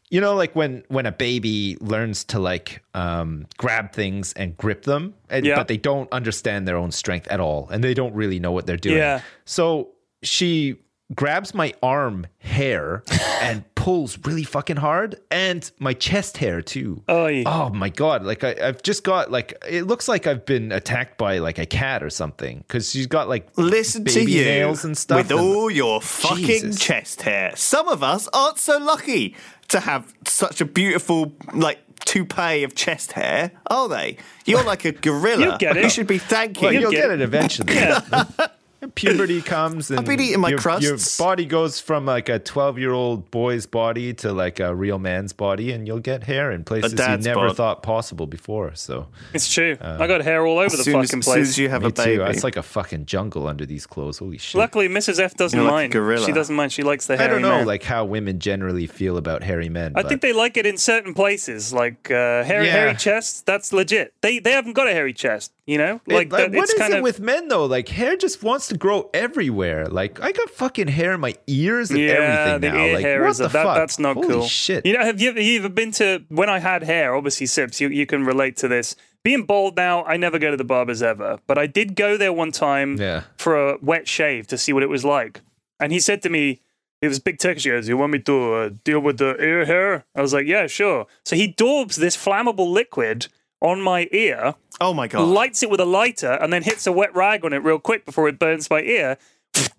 you 0.10 0.22
know, 0.22 0.36
like 0.36 0.56
when 0.56 0.84
when 0.88 1.06
a 1.06 1.12
baby 1.12 1.78
learns 1.82 2.24
to 2.26 2.39
like 2.39 2.84
um, 2.93 3.47
grab 3.58 3.91
things 3.93 4.34
and 4.34 4.56
grip 4.58 4.84
them, 4.84 5.14
and, 5.30 5.45
Yeah. 5.45 5.56
but 5.56 5.68
they 5.68 5.78
don't 5.78 6.12
understand 6.12 6.68
their 6.68 6.78
own 6.78 6.91
strength 6.91 7.28
at 7.30 7.39
all, 7.39 7.68
and 7.70 7.84
they 7.84 7.93
don't 7.93 8.14
really 8.14 8.39
know 8.39 8.51
what 8.51 8.66
they're 8.68 8.78
doing. 8.78 8.97
Yeah. 8.97 9.22
So 9.45 9.89
she 10.24 10.76
grabs 11.14 11.53
my 11.53 11.72
arm 11.84 12.26
hair 12.39 13.03
and 13.41 13.64
pulls 13.76 14.18
really 14.26 14.43
fucking 14.43 14.78
hard, 14.78 15.20
and 15.30 15.70
my 15.78 15.93
chest 15.93 16.38
hair 16.38 16.62
too. 16.62 17.03
Oh. 17.08 17.28
Oh 17.45 17.70
my 17.70 17.89
god! 17.89 18.24
Like 18.24 18.43
I, 18.43 18.56
I've 18.62 18.82
just 18.82 19.03
got 19.03 19.30
like 19.32 19.53
it 19.68 19.84
looks 19.84 20.08
like 20.08 20.26
I've 20.26 20.45
been 20.45 20.72
attacked 20.72 21.18
by 21.20 21.38
like 21.39 21.60
a 21.60 21.66
cat 21.68 22.01
or 22.01 22.10
something 22.10 22.60
because 22.60 22.89
she's 22.89 23.06
got 23.08 23.30
like 23.30 23.47
Listen 23.58 24.03
to 24.06 24.14
baby 24.14 24.32
you 24.32 24.45
nails 24.45 24.84
and 24.86 24.97
stuff. 24.97 25.18
with 25.18 25.32
and- 25.32 25.39
all 25.39 25.70
your 25.70 26.01
fucking 26.01 26.45
Jesus. 26.45 26.80
chest 26.80 27.22
hair. 27.22 27.53
Some 27.56 27.88
of 27.88 28.01
us 28.01 28.28
aren't 28.34 28.58
so 28.58 28.78
lucky 28.80 29.36
to 29.70 29.80
have 29.80 30.13
such 30.26 30.61
a 30.61 30.66
beautiful 30.66 31.34
like 31.53 31.80
toupee 32.05 32.63
of 32.63 32.76
chest 32.76 33.13
hair, 33.13 33.51
are 33.68 33.89
they? 33.89 34.18
You're 34.45 34.63
like 34.63 34.86
a 34.86 34.91
gorilla. 34.91 35.45
You'll 35.45 35.57
get 35.57 35.78
it. 35.78 35.84
You 35.84 35.89
should 35.89 36.07
be 36.07 36.18
thanking. 36.18 36.63
Well, 36.63 36.74
you'll 36.74 36.91
get 36.91 37.03
get 37.03 37.11
it. 37.11 37.22
it 37.22 37.24
eventually. 37.24 37.76
Puberty 38.95 39.41
comes 39.41 39.89
and 39.91 40.05
been 40.05 40.19
eating 40.19 40.39
my 40.39 40.49
your, 40.49 40.59
your 40.81 40.97
body 41.17 41.45
goes 41.45 41.79
from 41.79 42.05
like 42.05 42.29
a 42.29 42.39
12 42.39 42.77
year 42.79 42.91
old 42.93 43.31
boy's 43.31 43.65
body 43.65 44.13
to 44.15 44.31
like 44.31 44.59
a 44.59 44.75
real 44.75 44.99
man's 44.99 45.33
body, 45.33 45.71
and 45.71 45.88
you'll 45.88 45.99
get 45.99 46.23
hair 46.23 46.51
in 46.51 46.63
places 46.63 46.91
you 46.91 46.97
dad's 46.97 47.25
never 47.25 47.47
bod. 47.47 47.57
thought 47.57 47.83
possible 47.83 48.27
before. 48.27 48.73
So, 48.75 49.07
It's 49.33 49.51
true. 49.53 49.77
I 49.81 50.07
got 50.07 50.21
hair 50.21 50.45
all 50.45 50.59
over 50.59 50.69
the 50.69 50.79
as 50.79 50.86
soon 50.86 50.99
as, 50.99 51.09
fucking 51.09 51.19
as 51.19 51.25
soon 51.25 51.41
as 51.41 51.47
place. 51.47 51.57
you 51.57 51.69
have 51.69 51.81
me 51.81 51.88
a 51.89 51.91
baby. 51.91 52.15
too. 52.17 52.23
It's 52.23 52.43
like 52.43 52.57
a 52.57 52.63
fucking 52.63 53.05
jungle 53.05 53.47
under 53.47 53.65
these 53.65 53.86
clothes. 53.88 54.19
Holy 54.19 54.38
shit. 54.38 54.59
Luckily, 54.59 54.88
Mrs. 54.89 55.19
F 55.19 55.36
doesn't 55.36 55.57
You're 55.57 55.65
like 55.65 55.71
a 55.71 55.75
mind. 55.83 55.91
gorilla. 55.93 56.25
She 56.25 56.31
doesn't 56.31 56.55
mind. 56.55 56.71
She 56.71 56.83
likes 56.83 57.07
the 57.07 57.17
hair. 57.17 57.27
I 57.27 57.31
don't 57.31 57.41
know 57.41 57.57
man. 57.57 57.65
like 57.67 57.83
how 57.83 58.05
women 58.05 58.39
generally 58.39 58.88
feel 58.88 59.17
about 59.17 59.43
hairy 59.43 59.69
men. 59.69 59.93
I 59.95 60.01
but 60.01 60.09
think 60.09 60.21
they 60.21 60.33
like 60.33 60.57
it 60.57 60.65
in 60.65 60.77
certain 60.77 61.13
places, 61.13 61.73
like 61.73 62.11
uh, 62.11 62.43
hairy, 62.43 62.65
Yeah. 62.65 62.71
hairy 62.73 62.95
chests. 62.95 63.41
That's 63.41 63.71
legit. 63.73 64.13
They 64.21 64.39
they 64.39 64.51
haven't 64.51 64.73
got 64.73 64.88
a 64.88 64.91
hairy 64.93 65.13
chest, 65.13 65.51
you 65.68 65.78
know. 65.78 65.99
It- 66.07 66.13
Like, 66.13 66.30
that, 66.30 66.51
what 66.51 66.70
is 66.70 66.80
it 66.80 66.91
of 66.97 67.03
with 67.03 67.20
men 67.20 67.47
though? 67.47 67.66
Like 67.66 67.88
hair 67.89 68.16
just 68.18 68.43
wants 68.43 68.68
to 68.70 68.78
grow 68.78 69.09
everywhere. 69.13 69.88
Like 69.88 70.22
I 70.22 70.32
got 70.32 70.49
fucking 70.49 70.88
hair 70.88 71.13
in 71.13 71.20
my 71.20 71.36
ears 71.47 71.91
and 71.91 71.99
yeah, 71.99 72.13
everything 72.13 72.74
now. 72.74 72.93
like 72.93 73.03
hair 73.03 73.24
what 73.24 73.38
the 73.38 73.45
a, 73.45 73.49
that, 73.49 73.63
fuck? 73.63 73.76
that's 73.76 73.99
not 73.99 74.16
Holy 74.16 74.28
cool. 74.28 74.47
Shit. 74.47 74.86
You 74.86 74.93
know, 74.97 75.03
have 75.03 75.20
you, 75.22 75.30
ever, 75.30 75.41
you 75.41 75.59
ever 75.59 75.70
been 75.70 75.91
to 75.93 76.24
when 76.30 76.49
I 76.49 76.59
had 76.59 76.84
hair? 76.84 77.16
Obviously, 77.16 77.47
Sips, 77.47 77.80
you 77.82 77.89
you 77.89 78.05
can 78.05 78.26
relate 78.26 78.57
to 78.57 78.68
this. 78.68 78.95
Being 79.24 79.43
bald 79.45 79.76
now, 79.76 80.03
I 80.03 80.18
never 80.18 80.38
go 80.38 80.51
to 80.51 80.57
the 80.57 80.63
barbers 80.63 81.01
ever, 81.01 81.39
but 81.47 81.57
I 81.57 81.66
did 81.66 81.95
go 81.95 82.16
there 82.16 82.32
one 82.32 82.51
time 82.51 82.97
Yeah. 82.97 83.24
for 83.38 83.70
a 83.70 83.78
wet 83.82 84.07
shave 84.07 84.45
to 84.47 84.57
see 84.57 84.72
what 84.72 84.84
it 84.84 84.89
was 84.89 85.03
like. 85.03 85.41
And 85.80 85.91
he 85.91 85.99
said 85.99 86.22
to 86.22 86.30
me, 86.30 86.61
it 87.01 87.07
was 87.07 87.18
big 87.20 87.39
Turkish. 87.39 87.63
He 87.63 87.72
goes, 87.72 87.88
"You 87.89 87.97
want 87.97 88.11
me 88.13 88.20
to 88.20 88.53
uh, 88.53 88.70
deal 88.84 88.99
with 88.99 89.18
the 89.18 89.36
ear 89.41 89.66
hair?" 89.66 90.05
I 90.16 90.22
was 90.22 90.32
like, 90.34 90.45
"Yeah, 90.47 90.68
sure." 90.68 91.07
So 91.26 91.36
he 91.36 91.47
daubs 91.47 91.95
this 91.97 92.16
flammable 92.16 92.72
liquid 92.72 93.28
on 93.62 93.82
my 93.82 94.08
ear, 94.12 94.56
oh 94.82 94.93
my 94.93 95.08
god! 95.08 95.28
lights 95.28 95.64
it 95.64 95.70
with 95.70 95.80
a 95.80 95.86
lighter, 95.86 96.34
and 96.34 96.51
then 96.51 96.64
hits 96.64 96.86
a 96.88 96.91
wet 96.91 97.16
rag 97.16 97.43
on 97.45 97.53
it 97.53 97.58
real 97.64 97.80
quick 97.80 98.06
before 98.06 98.28
it 98.28 98.38
burns 98.39 98.70
my 98.70 98.82
ear. 98.82 99.18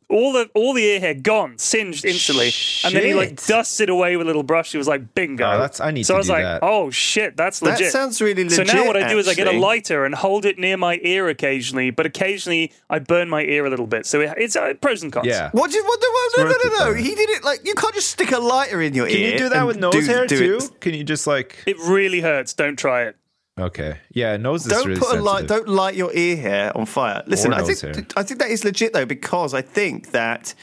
All 0.08 0.32
the 0.32 0.48
all 0.54 0.72
the 0.72 0.84
ear 0.84 1.00
hair 1.00 1.14
gone, 1.14 1.58
singed 1.58 2.04
instantly, 2.04 2.52
and 2.84 2.94
then 2.94 3.04
he 3.04 3.12
like 3.12 3.30
Shit. 3.30 3.44
dusts 3.48 3.80
it 3.80 3.90
away 3.90 4.16
with 4.16 4.24
a 4.26 4.28
little 4.28 4.44
brush. 4.44 4.70
He 4.70 4.78
was 4.78 4.86
like, 4.86 5.14
"Bingo!" 5.16 5.44
Oh, 5.44 5.58
that's- 5.58 5.80
I 5.80 5.90
need 5.90 6.04
so 6.06 6.12
to 6.12 6.16
I 6.16 6.18
was 6.18 6.26
do 6.28 6.32
like, 6.34 6.42
that. 6.44 6.60
"Oh 6.62 6.90
shit, 6.90 7.36
that's 7.36 7.58
that 7.58 7.70
legit." 7.72 7.90
sounds 7.92 8.22
really 8.22 8.44
legit. 8.44 8.52
so 8.56 8.62
legit. 8.62 8.74
now 8.76 8.86
what 8.86 8.96
I 8.96 9.08
do 9.08 9.18
is 9.18 9.26
I 9.26 9.34
get 9.34 9.48
a 9.48 9.50
actually. 9.50 9.60
lighter 9.62 10.04
and 10.04 10.14
hold 10.14 10.44
it 10.44 10.60
near 10.60 10.76
my 10.76 11.00
ear 11.02 11.28
occasionally, 11.28 11.90
but 11.90 12.06
occasionally 12.06 12.72
I 12.88 13.00
burn 13.00 13.28
my 13.28 13.42
ear 13.42 13.66
a 13.66 13.68
little 13.70 13.88
bit. 13.88 14.06
So 14.06 14.20
it, 14.20 14.32
it's 14.38 14.54
uh, 14.54 14.74
pros 14.80 15.02
and 15.02 15.12
cons. 15.12 15.26
Yeah. 15.26 15.50
What 15.52 15.72
do 15.72 15.76
you, 15.76 15.84
what, 15.84 16.00
no, 16.38 16.44
no, 16.44 16.50
no, 16.50 16.56
no, 16.78 16.84
no. 16.92 16.94
He 16.94 17.14
did 17.16 17.28
it 17.30 17.42
like 17.42 17.66
you 17.66 17.74
can't 17.74 17.92
just 17.94 18.08
stick 18.12 18.30
a 18.30 18.38
lighter 18.38 18.80
in 18.80 18.94
your 18.94 19.08
ear. 19.08 19.12
Can 19.12 19.20
ear. 19.22 19.32
you 19.32 19.38
do 19.38 19.48
that 19.48 19.58
and 19.58 19.66
with 19.66 19.76
nose 19.78 19.92
do- 19.92 20.00
hair 20.06 20.26
do 20.28 20.38
too? 20.38 20.64
it. 20.64 20.80
Can 20.80 20.94
you 20.94 21.02
just 21.02 21.26
like 21.26 21.64
It 21.66 21.78
really 21.80 22.20
hurts. 22.20 22.54
Don't 22.54 22.78
try 22.78 23.02
it. 23.02 23.16
Okay? 23.58 23.98
Yeah, 24.12 24.36
nose 24.36 24.66
is 24.66 24.72
Don't 24.72 24.86
really 24.86 25.00
put 25.00 25.16
a 25.16 25.20
light. 25.20 25.46
Don't 25.46 25.68
light 25.68 25.94
your 25.94 26.12
ear 26.14 26.36
hair 26.36 26.76
on 26.76 26.86
fire. 26.86 27.22
Listen, 27.26 27.52
I 27.52 27.62
think 27.62 27.80
hair. 27.80 28.06
I 28.16 28.22
think 28.22 28.40
that 28.40 28.50
is 28.50 28.64
legit 28.64 28.92
though 28.92 29.06
because 29.06 29.54
I 29.54 29.62
think 29.62 30.12
that 30.12 30.54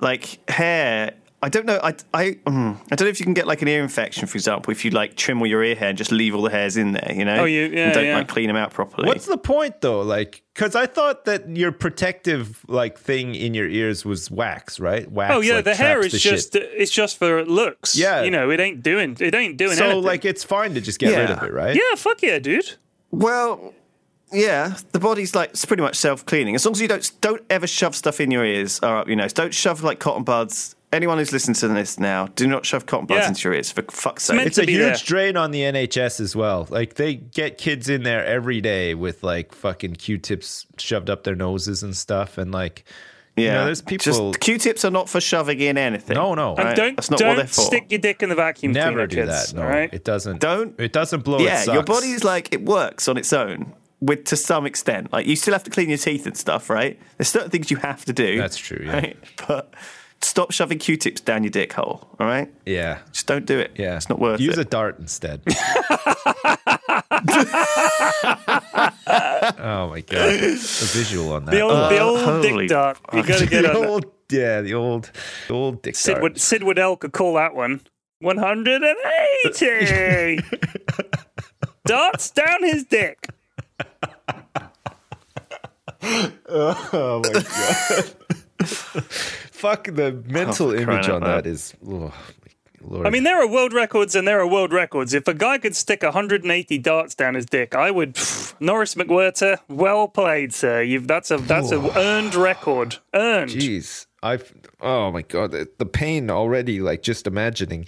like 0.00 0.38
hair. 0.50 1.14
I 1.40 1.48
don't 1.48 1.66
know. 1.66 1.78
I 1.82 1.94
I 2.12 2.24
mm, 2.46 2.76
I 2.90 2.96
don't 2.96 3.06
know 3.06 3.10
if 3.10 3.20
you 3.20 3.24
can 3.24 3.34
get 3.34 3.46
like 3.46 3.62
an 3.62 3.68
ear 3.68 3.80
infection, 3.80 4.26
for 4.26 4.36
example, 4.36 4.72
if 4.72 4.84
you 4.84 4.90
like 4.90 5.14
trim 5.14 5.40
all 5.40 5.46
your 5.46 5.62
ear 5.62 5.76
hair 5.76 5.90
and 5.90 5.96
just 5.98 6.10
leave 6.10 6.34
all 6.34 6.42
the 6.42 6.50
hairs 6.50 6.76
in 6.76 6.92
there. 6.92 7.12
You 7.14 7.24
know. 7.24 7.36
Oh, 7.36 7.44
you- 7.44 7.66
yeah, 7.66 7.84
and 7.84 7.94
don't 7.94 8.06
yeah. 8.06 8.16
like 8.16 8.28
clean 8.28 8.48
them 8.48 8.56
out 8.56 8.72
properly. 8.72 9.06
What's 9.06 9.26
the 9.26 9.38
point 9.38 9.80
though? 9.80 10.00
Like, 10.00 10.42
because 10.52 10.74
I 10.74 10.86
thought 10.86 11.26
that 11.26 11.48
your 11.56 11.70
protective 11.70 12.64
like 12.66 12.98
thing 12.98 13.36
in 13.36 13.54
your 13.54 13.68
ears 13.68 14.04
was 14.04 14.32
wax, 14.32 14.80
right? 14.80 15.08
Wax. 15.10 15.32
Oh 15.32 15.40
yeah, 15.40 15.54
like, 15.54 15.64
the 15.64 15.76
hair 15.76 16.00
is 16.04 16.10
the 16.10 16.18
just 16.18 16.54
shit. 16.54 16.68
it's 16.74 16.90
just 16.90 17.16
for 17.18 17.44
looks. 17.44 17.96
Yeah. 17.96 18.22
you 18.22 18.32
know, 18.32 18.50
it 18.50 18.58
ain't 18.58 18.82
doing 18.82 19.16
it 19.20 19.32
ain't 19.32 19.56
doing 19.56 19.76
so 19.76 19.84
anything. 19.84 20.04
like 20.04 20.24
it's 20.24 20.42
fine 20.42 20.74
to 20.74 20.80
just 20.80 20.98
get 20.98 21.16
rid 21.16 21.30
of 21.30 21.42
it, 21.44 21.52
right? 21.52 21.76
yeah, 21.76 21.94
fuck 21.96 22.20
yeah, 22.20 22.40
dude. 22.40 22.74
Well, 23.12 23.74
yeah, 24.32 24.76
the 24.92 24.98
body's 24.98 25.34
like 25.34 25.50
it's 25.50 25.64
pretty 25.64 25.82
much 25.82 25.96
self 25.96 26.26
cleaning. 26.26 26.56
As 26.56 26.64
long 26.66 26.72
as 26.72 26.80
you 26.80 26.88
don't 26.88 27.10
don't 27.20 27.42
ever 27.48 27.68
shove 27.68 27.94
stuff 27.94 28.20
in 28.20 28.30
your 28.32 28.44
ears 28.44 28.80
or 28.82 28.98
up 28.98 29.06
your 29.06 29.16
nose. 29.16 29.32
Don't 29.32 29.54
shove 29.54 29.84
like 29.84 30.00
cotton 30.00 30.24
buds. 30.24 30.74
Anyone 30.90 31.18
who's 31.18 31.32
listening 31.32 31.54
to 31.56 31.68
this 31.68 31.98
now, 32.00 32.28
do 32.28 32.46
not 32.46 32.64
shove 32.64 32.86
cotton 32.86 33.04
buds 33.06 33.20
Yeah. 33.20 33.28
into 33.28 33.42
your 33.48 33.54
ears 33.54 33.70
for 33.70 33.82
fuck's 33.90 34.24
sake. 34.24 34.46
It's 34.46 34.56
to 34.56 34.62
a 34.62 34.66
huge 34.66 34.78
there. 34.80 34.96
drain 35.04 35.36
on 35.36 35.50
the 35.50 35.60
NHS 35.62 36.18
as 36.18 36.34
well. 36.34 36.66
Like 36.70 36.94
they 36.94 37.14
get 37.16 37.58
kids 37.58 37.90
in 37.90 38.04
there 38.04 38.24
every 38.24 38.62
day 38.62 38.94
with 38.94 39.22
like 39.22 39.54
fucking 39.54 39.96
Q-tips 39.96 40.64
shoved 40.78 41.10
up 41.10 41.24
their 41.24 41.34
noses 41.36 41.82
and 41.82 41.94
stuff, 41.94 42.38
and 42.38 42.52
like 42.52 42.84
Yeah, 43.36 43.44
you 43.44 43.50
know, 43.52 43.64
there's 43.66 43.82
people 43.82 44.02
Just 44.32 44.40
Q-tips 44.40 44.82
are 44.86 44.90
not 44.90 45.10
for 45.10 45.20
shoving 45.20 45.60
in 45.60 45.76
anything. 45.76 46.14
No, 46.16 46.34
no. 46.34 46.54
And 46.56 46.64
Right? 46.64 46.76
don't 46.76 46.96
That's 46.96 47.10
not 47.10 47.20
what 47.20 47.26
they're 47.26 47.36
don't 47.36 47.48
for. 47.50 47.60
stick 47.60 47.86
your 47.90 48.00
dick 48.00 48.22
in 48.22 48.30
the 48.30 48.34
vacuum 48.34 48.72
never 48.72 49.06
do 49.06 49.16
kids. 49.16 49.52
that. 49.52 49.56
No, 49.56 49.62
all 49.64 49.68
right. 49.68 49.92
it 49.92 50.04
doesn't. 50.04 50.40
Don't- 50.40 50.74
It 50.80 50.92
doesn't 50.94 51.22
blow. 51.22 51.38
yeah, 51.38 51.60
it 51.60 51.66
your 51.66 51.76
sucks. 51.76 51.86
body's 51.86 52.24
like 52.24 52.52
it 52.52 52.64
works 52.64 53.08
on 53.08 53.16
its 53.18 53.32
own. 53.34 53.74
With 54.00 54.24
to 54.26 54.36
some 54.36 54.64
extent, 54.64 55.12
like 55.12 55.26
you 55.26 55.34
still 55.36 55.52
have 55.52 55.64
to 55.64 55.70
clean 55.70 55.88
your 55.88 55.98
teeth 55.98 56.24
and 56.24 56.36
stuff, 56.36 56.70
right? 56.70 56.98
There's 57.18 57.28
certain 57.28 57.50
things 57.50 57.70
you 57.70 57.76
have 57.78 58.04
to 58.06 58.12
do. 58.12 58.38
That's 58.38 58.56
true, 58.56 58.82
yeah. 58.86 58.92
Right? 58.94 59.16
But 59.46 59.74
stop 60.20 60.50
shoving 60.52 60.78
Q-tips 60.78 61.20
down 61.20 61.44
your 61.44 61.50
dick 61.50 61.72
hole. 61.72 62.08
All 62.18 62.26
right, 62.26 62.52
Yeah. 62.66 62.98
just 63.12 63.26
don't 63.26 63.46
do 63.46 63.58
it. 63.58 63.72
Yeah, 63.76 63.96
it's 63.96 64.08
not 64.08 64.18
worth 64.18 64.40
Use 64.40 64.54
it. 64.54 64.58
Use 64.58 64.66
a 64.66 64.68
dart 64.68 64.98
instead. 64.98 65.40
oh 69.60 69.88
my 69.90 70.00
god, 70.06 70.28
A 70.28 70.54
visual 70.56 71.32
on 71.32 71.44
that. 71.46 71.52
The 71.52 71.60
old, 71.60 71.90
the 71.92 71.98
old 72.00 72.18
oh, 72.20 72.24
holy 72.24 72.66
dick 72.66 72.70
dart. 72.70 72.98
You 73.12 73.22
got 73.22 73.38
to 73.38 73.46
get 73.46 73.62
the 73.62 73.78
on. 73.78 74.00
that. 74.00 74.10
yeah, 74.30 74.60
the 74.60 74.74
old, 74.74 75.10
the 75.48 75.54
old 75.54 75.82
dick 75.82 75.96
Sid, 75.96 76.14
dart. 76.14 76.22
Wood, 76.22 76.40
Sid 76.40 76.62
Waddell 76.64 76.96
could 76.96 77.12
call 77.12 77.34
that 77.34 77.54
one 77.54 77.80
180 78.20 80.42
darts 81.86 82.30
down 82.30 82.64
his 82.64 82.84
dick. 82.84 83.28
Oh 86.48 87.22
my 87.24 87.32
god. 87.32 87.44
Fuck 89.58 89.84
the 89.92 90.12
mental 90.26 90.68
Oh, 90.70 90.74
image 90.74 91.08
on 91.08 91.22
that 91.22 91.46
is. 91.46 91.74
Oh, 91.86 92.12
Lord. 92.80 93.06
I 93.06 93.10
mean, 93.10 93.24
there 93.24 93.42
are 93.42 93.46
world 93.48 93.72
records 93.72 94.14
and 94.14 94.26
there 94.26 94.40
are 94.40 94.46
world 94.46 94.72
records. 94.72 95.12
If 95.12 95.26
a 95.26 95.34
guy 95.34 95.58
could 95.58 95.74
stick 95.74 96.02
180 96.04 96.78
darts 96.78 97.14
down 97.16 97.34
his 97.34 97.44
dick, 97.44 97.74
I 97.74 97.90
would. 97.90 98.14
pff, 98.14 98.54
Norris 98.60 98.94
McWhirter, 98.94 99.58
well 99.68 100.06
played, 100.06 100.54
sir. 100.54 100.82
You've 100.82 101.08
that's 101.08 101.30
a 101.32 101.38
that's 101.38 101.72
a 101.72 101.98
earned 101.98 102.34
record. 102.36 102.96
Earned. 103.14 103.50
Jeez, 103.50 104.06
I've 104.22 104.52
oh 104.80 105.10
my 105.10 105.22
god, 105.22 105.50
the, 105.50 105.68
the 105.78 105.86
pain 105.86 106.30
already. 106.30 106.80
Like 106.80 107.02
just 107.02 107.26
imagining, 107.26 107.84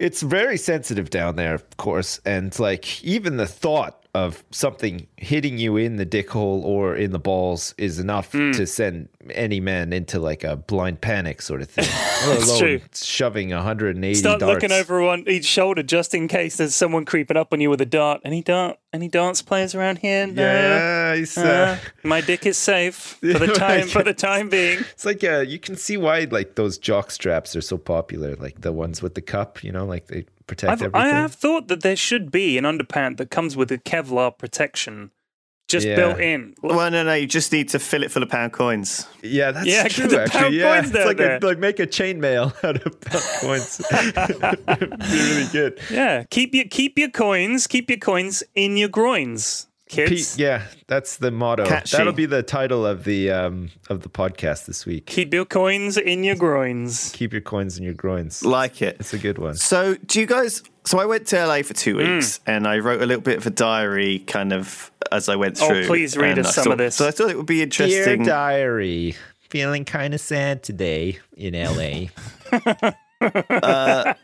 it's 0.00 0.20
very 0.22 0.56
sensitive 0.56 1.08
down 1.10 1.36
there, 1.36 1.54
of 1.54 1.76
course, 1.76 2.20
and 2.24 2.58
like 2.58 3.02
even 3.04 3.36
the 3.36 3.46
thought 3.46 4.01
of 4.14 4.44
something 4.50 5.06
hitting 5.16 5.56
you 5.56 5.78
in 5.78 5.96
the 5.96 6.04
dick 6.04 6.28
hole 6.28 6.62
or 6.66 6.94
in 6.94 7.12
the 7.12 7.18
balls 7.18 7.74
is 7.78 7.98
enough 7.98 8.30
Hmm. 8.32 8.50
to 8.52 8.66
send 8.66 9.08
any 9.30 9.58
man 9.58 9.90
into 9.94 10.18
like 10.18 10.44
a 10.44 10.54
blind 10.56 11.00
panic 11.00 11.40
sort 11.40 11.62
of 11.62 11.70
thing. 11.70 11.86
Alone 12.42 12.58
true. 12.58 12.80
shoving 12.94 13.50
180 13.50 14.14
Start 14.14 14.40
darts. 14.40 14.52
looking 14.62 14.70
over 14.76 15.00
on 15.02 15.24
each 15.26 15.46
shoulder 15.46 15.82
just 15.82 16.14
in 16.14 16.28
case 16.28 16.58
there's 16.58 16.74
someone 16.74 17.06
creeping 17.06 17.38
up 17.38 17.54
on 17.54 17.60
you 17.62 17.70
with 17.70 17.80
a 17.80 17.86
dart. 17.86 18.20
Any 18.22 18.42
dart? 18.42 18.78
Any 18.92 19.08
dance 19.08 19.40
players 19.40 19.74
around 19.74 20.00
here? 20.00 20.26
No. 20.26 20.42
Yeah, 20.42 21.24
Uh, 21.38 21.40
uh, 21.40 21.78
my 22.02 22.20
dick 22.20 22.44
is 22.44 22.58
safe 22.58 22.94
for 23.20 23.38
the 23.38 23.46
time 23.46 23.86
for 23.88 24.02
the 24.02 24.12
time 24.12 24.50
being. 24.50 24.80
It's 24.92 25.06
like 25.06 25.24
uh, 25.24 25.40
you 25.40 25.58
can 25.58 25.76
see 25.76 25.96
why 25.96 26.26
like 26.30 26.56
those 26.56 26.76
jock 26.76 27.10
straps 27.10 27.56
are 27.56 27.62
so 27.62 27.78
popular, 27.78 28.36
like 28.36 28.60
the 28.60 28.72
ones 28.72 29.00
with 29.00 29.14
the 29.14 29.22
cup. 29.22 29.64
You 29.64 29.72
know, 29.72 29.86
like 29.86 30.08
they 30.08 30.26
protect 30.46 30.70
I've, 30.72 30.82
everything. 30.82 31.00
I 31.14 31.20
have 31.20 31.34
thought 31.34 31.68
that 31.68 31.82
there 31.82 31.96
should 31.96 32.30
be 32.30 32.58
an 32.58 32.64
underpant 32.64 33.16
that 33.18 33.30
comes 33.30 33.56
with 33.56 33.70
a 33.72 33.78
Kevlar 33.78 34.36
protection, 34.36 35.10
just 35.68 35.86
Yeah. 35.86 35.96
built 35.96 36.20
in. 36.20 36.54
Well, 36.62 36.90
no, 36.90 37.02
no. 37.02 37.14
You 37.14 37.26
just 37.26 37.50
need 37.52 37.68
to 37.70 37.78
fill 37.78 38.02
it 38.02 38.10
full 38.10 38.22
of 38.22 38.28
pound 38.28 38.52
coins. 38.52 39.06
Yeah, 39.22 39.52
that's 39.52 39.66
Yeah, 39.66 39.88
true. 39.88 40.04
get 40.08 40.10
the 40.16 40.22
actually, 40.22 40.40
pound 40.40 40.54
yeah, 40.54 40.80
coins 40.80 40.94
it's 40.94 41.06
like 41.06 41.16
there. 41.16 41.36
A, 41.36 41.46
like 41.46 41.58
make 41.58 41.80
a 41.80 41.86
chainmail 41.86 42.52
out 42.64 42.84
of 42.86 43.00
pound 43.00 43.24
coins. 43.40 43.80
It'd 43.90 44.98
be 44.98 45.06
really 45.08 45.48
good. 45.52 45.80
Yeah, 45.90 46.24
keep 46.24 46.54
your 46.54 46.64
keep 46.66 46.98
your 46.98 47.10
coins, 47.10 47.66
keep 47.66 47.88
your 47.88 47.98
coins 47.98 48.42
in 48.54 48.76
your 48.76 48.88
groins, 48.90 49.66
kids. 49.92 50.34
Pete, 50.36 50.40
yeah, 50.40 50.62
that's 50.86 51.16
the 51.18 51.30
motto. 51.30 51.66
Catchy. 51.66 51.96
That'll 51.96 52.12
be 52.12 52.26
the 52.26 52.42
title 52.42 52.84
of 52.86 53.04
the 53.04 53.30
um 53.30 53.70
of 53.88 54.02
the 54.02 54.08
podcast 54.08 54.66
this 54.66 54.84
week. 54.86 55.06
Keep 55.06 55.32
your 55.34 55.44
coins 55.44 55.96
in 55.96 56.24
your 56.24 56.34
groins. 56.36 57.10
Keep 57.14 57.32
your 57.32 57.42
coins 57.42 57.78
in 57.78 57.84
your 57.84 57.94
groins. 57.94 58.44
Like 58.44 58.82
it. 58.82 58.96
It's 59.00 59.12
a 59.14 59.18
good 59.18 59.38
one. 59.38 59.54
So, 59.56 59.94
do 60.06 60.20
you 60.20 60.26
guys? 60.26 60.62
So, 60.84 60.98
I 60.98 61.04
went 61.06 61.26
to 61.28 61.36
LA 61.46 61.62
for 61.62 61.74
two 61.74 61.98
Hmm. 61.98 62.14
weeks, 62.16 62.40
and 62.46 62.66
I 62.66 62.78
wrote 62.78 63.02
a 63.02 63.06
little 63.06 63.22
bit 63.22 63.36
of 63.38 63.46
a 63.46 63.50
diary, 63.50 64.18
kind 64.20 64.52
of 64.52 64.90
as 65.12 65.28
I 65.28 65.36
went 65.36 65.60
Oh, 65.62 65.68
through. 65.68 65.86
please 65.86 66.16
read 66.16 66.38
us 66.38 66.58
I 66.58 66.62
some 66.62 66.72
of 66.72 66.78
this. 66.78 66.96
So, 66.96 67.06
I 67.06 67.10
thought 67.12 67.30
it 67.30 67.36
would 67.36 67.46
be 67.46 67.56
Dear 67.56 67.64
interesting. 67.64 68.24
diary, 68.24 69.14
feeling 69.50 69.84
kind 69.84 70.14
of 70.14 70.20
sad 70.20 70.62
today 70.62 71.18
in 71.36 71.54
LA. 71.54 72.08
Uh, 73.22 74.14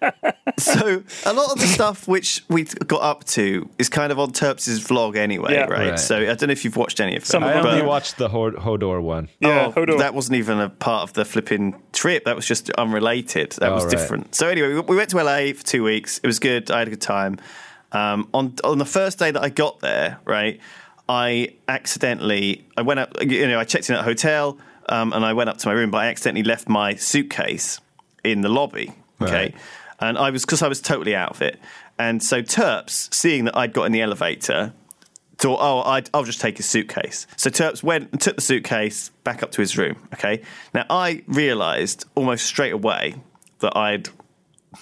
so 0.59 1.03
a 1.27 1.33
lot 1.33 1.53
of 1.53 1.61
the 1.61 1.67
stuff 1.67 2.09
which 2.09 2.43
we 2.49 2.65
got 2.65 3.03
up 3.03 3.25
to 3.25 3.69
is 3.79 3.89
kind 3.89 4.11
of 4.13 4.19
on 4.19 4.33
Terps' 4.33 4.79
vlog 4.81 5.17
anyway, 5.17 5.55
Yeah. 5.55 5.65
right? 5.67 5.91
Right. 5.91 5.99
So 5.99 6.17
I 6.19 6.25
don't 6.35 6.49
know 6.49 6.53
if 6.53 6.65
you've 6.65 6.77
watched 6.77 7.01
any 7.01 7.17
of 7.17 7.23
them. 7.23 7.27
Some 7.27 7.43
of 7.45 7.51
I 7.51 7.55
only 7.61 7.81
but- 7.81 7.89
watched 7.89 8.17
the 8.19 8.29
Hodor 8.29 9.01
one. 9.03 9.29
Yeah, 9.41 9.67
oh, 9.67 9.71
hold 9.73 9.91
on. 9.91 9.99
that 9.99 10.15
wasn't 10.15 10.37
even 10.37 10.59
a 10.61 10.69
part 10.69 11.03
of 11.05 11.13
the 11.15 11.25
flipping 11.25 11.81
trip. 11.93 12.25
That 12.25 12.37
was 12.37 12.47
just 12.47 12.71
unrelated. 12.71 13.53
That 13.53 13.71
Oh, 13.71 13.75
was 13.75 13.85
right. 13.85 13.91
different. 13.91 14.35
So 14.35 14.49
anyway, 14.49 14.75
we, 14.75 14.81
we 14.81 14.97
went 14.97 15.11
to 15.11 15.23
LA 15.23 15.53
for 15.53 15.65
two 15.65 15.83
weeks. 15.85 16.19
It 16.23 16.27
was 16.27 16.39
good. 16.39 16.71
I 16.71 16.79
had 16.81 16.89
a 16.89 16.91
good 16.91 17.01
time. 17.03 17.39
Um, 17.93 18.29
on 18.35 18.55
on 18.65 18.79
the 18.79 18.85
first 18.85 19.19
day 19.19 19.31
that 19.31 19.43
I 19.43 19.49
got 19.49 19.81
there, 19.81 20.19
right, 20.27 20.61
I 21.09 21.55
accidentally 21.69 22.67
I 22.77 22.83
went 22.83 23.01
up. 23.01 23.17
You 23.23 23.47
know, 23.49 23.59
I 23.59 23.65
checked 23.65 23.89
in 23.89 23.95
at 23.95 24.01
a 24.01 24.05
hotel 24.05 24.59
um, 24.91 25.13
and 25.15 25.25
I 25.25 25.33
went 25.33 25.49
up 25.49 25.57
to 25.59 25.69
my 25.69 25.73
room, 25.73 25.91
but 25.91 25.99
I 25.99 26.07
accidentally 26.09 26.43
left 26.45 26.69
my 26.69 26.95
suitcase 26.97 27.81
in 28.25 28.43
the 28.43 28.49
lobby. 28.49 28.93
Okay. 29.21 29.33
Right. 29.33 29.55
And 30.01 30.17
I 30.17 30.31
was 30.31 30.45
because 30.45 30.63
I 30.63 30.69
was 30.69 30.81
totally 30.81 31.15
out 31.15 31.31
of 31.31 31.43
it. 31.43 31.59
And 31.99 32.23
so 32.23 32.43
Terps, 32.43 33.13
seeing 33.13 33.47
that 33.47 33.57
I'd 33.57 33.73
got 33.73 33.85
in 33.85 33.93
the 33.93 34.01
elevator, 34.03 34.73
thought, 35.39 35.59
oh, 35.61 35.83
I'd, 35.83 36.09
I'll 36.15 36.25
just 36.25 36.41
take 36.41 36.57
his 36.57 36.67
suitcase. 36.67 37.27
So 37.37 37.51
Terps 37.51 37.83
went 37.83 38.13
and 38.13 38.21
took 38.21 38.37
the 38.37 38.43
suitcase 38.43 39.11
back 39.25 39.43
up 39.43 39.51
to 39.53 39.61
his 39.61 39.77
room. 39.77 39.97
Okay. 40.15 40.43
Now 40.75 40.85
I 40.89 41.25
realised 41.27 42.05
almost 42.15 42.47
straight 42.47 42.73
away 42.73 43.17
that 43.61 43.77
I'd 43.77 44.09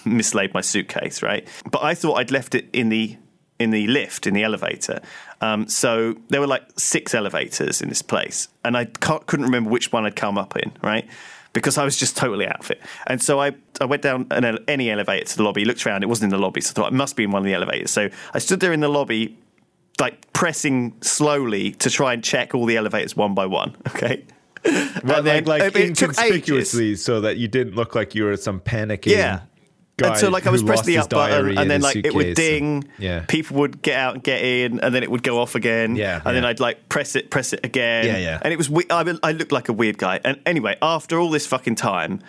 mislaid 0.05 0.53
my 0.53 0.61
suitcase, 0.61 1.23
right? 1.23 1.47
But 1.71 1.83
I 1.83 1.95
thought 1.95 2.15
I'd 2.15 2.31
left 2.31 2.55
it 2.55 2.67
in 2.73 2.89
the 2.89 3.17
in 3.59 3.71
the 3.71 3.87
lift 3.87 4.27
in 4.27 4.35
the 4.35 4.43
elevator. 4.43 5.01
Um, 5.41 5.67
so 5.67 6.15
there 6.29 6.39
were 6.39 6.47
like 6.47 6.63
six 6.77 7.15
elevators 7.15 7.81
in 7.81 7.89
this 7.89 8.03
place, 8.03 8.49
and 8.63 8.77
I 8.77 8.85
can't, 8.85 9.25
couldn't 9.25 9.47
remember 9.47 9.71
which 9.71 9.91
one 9.91 10.05
I'd 10.05 10.15
come 10.15 10.37
up 10.37 10.55
in, 10.55 10.71
right? 10.83 11.07
Because 11.57 11.77
I 11.77 11.83
was 11.83 11.97
just 11.97 12.15
totally 12.15 12.45
out 12.47 12.59
of 12.59 12.71
it. 12.71 12.81
And 13.07 13.21
so 13.21 13.39
I, 13.41 13.53
I 13.81 13.85
went 13.85 14.01
down 14.03 14.27
an, 14.31 14.59
any 14.67 14.89
elevator 14.91 15.25
to 15.25 15.37
the 15.37 15.43
lobby, 15.43 15.65
looked 15.65 15.85
around, 15.85 16.03
it 16.03 16.07
wasn't 16.07 16.31
in 16.33 16.39
the 16.39 16.43
lobby, 16.43 16.61
so 16.61 16.69
I 16.71 16.73
thought 16.73 16.93
it 16.93 16.95
must 16.95 17.15
be 17.15 17.23
in 17.23 17.31
one 17.31 17.41
of 17.41 17.45
the 17.45 17.53
elevators. 17.53 17.91
So 17.91 18.09
I 18.33 18.39
stood 18.39 18.59
there 18.59 18.73
in 18.73 18.79
the 18.79 18.89
lobby, 18.89 19.37
like 19.99 20.31
pressing 20.33 20.93
slowly 21.01 21.71
to 21.71 21.89
try 21.89 22.13
and 22.13 22.23
check 22.23 22.53
all 22.53 22.65
the 22.65 22.77
elevators 22.77 23.15
one 23.15 23.33
by 23.33 23.45
one, 23.47 23.75
okay? 23.87 24.23
But 24.63 24.73
And 25.19 25.27
then 25.27 25.45
like, 25.45 25.61
like 25.61 25.61
it- 25.61 25.75
it 25.77 25.95
took 25.95 26.09
inconspicuously, 26.09 26.95
so 26.95 27.21
that 27.21 27.37
you 27.37 27.47
didn't 27.47 27.75
look 27.75 27.95
like 27.95 28.13
you 28.15 28.25
were 28.25 28.37
some 28.37 28.59
panicking. 28.59 29.11
Yeah. 29.17 29.39
Guy 29.97 30.09
and 30.09 30.17
so 30.17 30.29
like 30.29 30.45
I 30.45 30.51
was 30.51 30.61
pressing 30.61 30.85
the 30.93 30.99
up 30.99 31.09
button, 31.09 31.57
and 31.57 31.69
then 31.71 31.81
like 31.81 31.95
it 31.95 32.13
would 32.13 32.37
suitcase 32.37 32.59
and- 32.61 32.83
ding. 32.83 32.91
yeah. 32.99 33.25
People 33.27 33.57
would 33.57 33.81
get 33.81 33.97
out 33.99 34.13
and 34.13 34.23
get 34.23 34.43
in, 34.43 34.79
and 34.79 34.93
then 34.93 35.01
it 35.01 35.09
would 35.09 35.23
go 35.23 35.39
off 35.39 35.55
again. 35.55 35.95
Yeah, 35.95 36.21
And 36.23 36.35
then. 36.35 36.45
I'd 36.45 36.59
like 36.59 36.87
press 36.87 37.15
it, 37.15 37.31
press 37.31 37.51
it 37.51 37.61
again. 37.65 38.05
Yeah, 38.05 38.17
yeah. 38.17 38.39
And 38.43 38.53
it 38.53 38.57
was. 38.57 38.69
we- 38.69 38.85
I, 38.91 39.03
I 39.23 39.31
looked 39.31 39.51
like 39.51 39.69
a 39.69 39.73
weird 39.73 39.97
guy. 39.97 40.19
And 40.23 40.39
anyway, 40.45 40.77
after 40.83 41.19
all 41.19 41.31
this 41.31 41.47
fucking 41.47 41.75
time, 41.75 42.21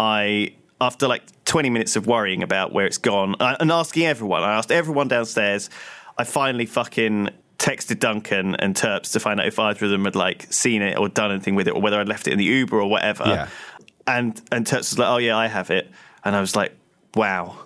I 0.00 0.54
after 0.80 1.06
like 1.06 1.22
twenty 1.44 1.70
minutes 1.70 1.94
of 1.94 2.08
worrying 2.08 2.42
about 2.42 2.72
where 2.72 2.86
it's 2.86 2.98
gone 2.98 3.36
and 3.38 3.70
asking 3.70 4.04
everyone, 4.06 4.42
I 4.42 4.54
asked 4.54 4.72
everyone 4.72 5.06
downstairs. 5.08 5.70
I 6.18 6.24
finally 6.24 6.66
fucking 6.66 7.30
texted 7.58 8.00
Duncan 8.00 8.56
and 8.56 8.74
Terps 8.74 9.12
to 9.12 9.20
find 9.20 9.38
out 9.40 9.46
if 9.46 9.60
either 9.60 9.84
of 9.84 9.90
them 9.92 10.04
had 10.04 10.16
like 10.16 10.52
seen 10.52 10.82
it 10.82 10.98
or 10.98 11.08
done 11.08 11.30
anything 11.30 11.54
with 11.54 11.68
it, 11.68 11.74
or 11.74 11.80
whether 11.80 12.00
I'd 12.00 12.08
left 12.08 12.26
it 12.26 12.32
in 12.32 12.38
the 12.40 12.44
Uber 12.46 12.80
or 12.80 12.90
whatever. 12.90 13.22
Yeah. 13.26 13.48
And 14.08 14.42
and 14.50 14.66
Terps 14.66 14.90
was 14.90 14.98
like, 14.98 15.08
"Oh 15.08 15.18
yeah, 15.18 15.36
I 15.36 15.46
have 15.46 15.70
it," 15.70 15.88
and 16.24 16.34
I 16.34 16.40
was 16.40 16.56
like, 16.56 16.76
"Wow, 17.14 17.56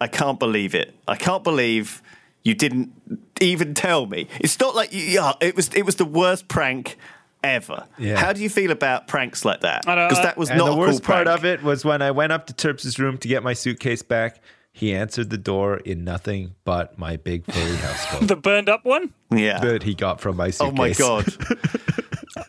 I 0.00 0.06
can't 0.08 0.38
believe 0.38 0.74
it. 0.74 0.94
I 1.08 1.16
can't 1.16 1.44
believe 1.44 2.02
you 2.42 2.54
didn't 2.54 2.92
even 3.40 3.74
tell 3.74 4.06
me. 4.06 4.28
It's 4.40 4.58
not 4.60 4.74
like 4.74 4.92
you, 4.92 5.00
yeah, 5.00 5.32
it 5.40 5.56
was. 5.56 5.68
It 5.74 5.84
was 5.86 5.96
the 5.96 6.04
worst 6.04 6.48
prank 6.48 6.96
ever. 7.42 7.86
Yeah. 7.98 8.16
How 8.16 8.32
do 8.32 8.42
you 8.42 8.48
feel 8.48 8.70
about 8.70 9.06
pranks 9.06 9.44
like 9.44 9.60
that? 9.60 9.82
Because 9.82 10.22
that 10.22 10.36
was 10.36 10.48
And 10.50 10.58
not 10.58 10.66
the 10.66 10.72
a 10.72 10.76
worst 10.76 11.02
cool 11.04 11.14
part 11.14 11.28
of 11.28 11.44
it 11.44 11.62
was 11.62 11.84
when 11.84 12.02
I 12.02 12.10
went 12.10 12.32
up 12.32 12.46
to 12.46 12.54
Terps' 12.54 12.98
room 12.98 13.18
to 13.18 13.28
get 13.28 13.42
my 13.42 13.52
suitcase 13.52 14.02
back. 14.02 14.40
He 14.72 14.92
answered 14.92 15.30
the 15.30 15.38
door 15.38 15.76
in 15.76 16.02
nothing 16.02 16.54
but 16.64 16.98
my 16.98 17.16
big 17.16 17.44
furry 17.44 17.76
house 17.76 18.06
coat 18.06 18.26
The 18.26 18.34
burned 18.36 18.68
up 18.68 18.84
one? 18.84 19.12
Yeah. 19.30 19.60
that 19.60 19.82
he 19.84 19.94
got 19.94 20.20
from 20.20 20.36
my 20.36 20.50
suitcase. 20.50 20.68
Oh 20.68 20.72
my 20.72 20.92
god. 20.92 21.26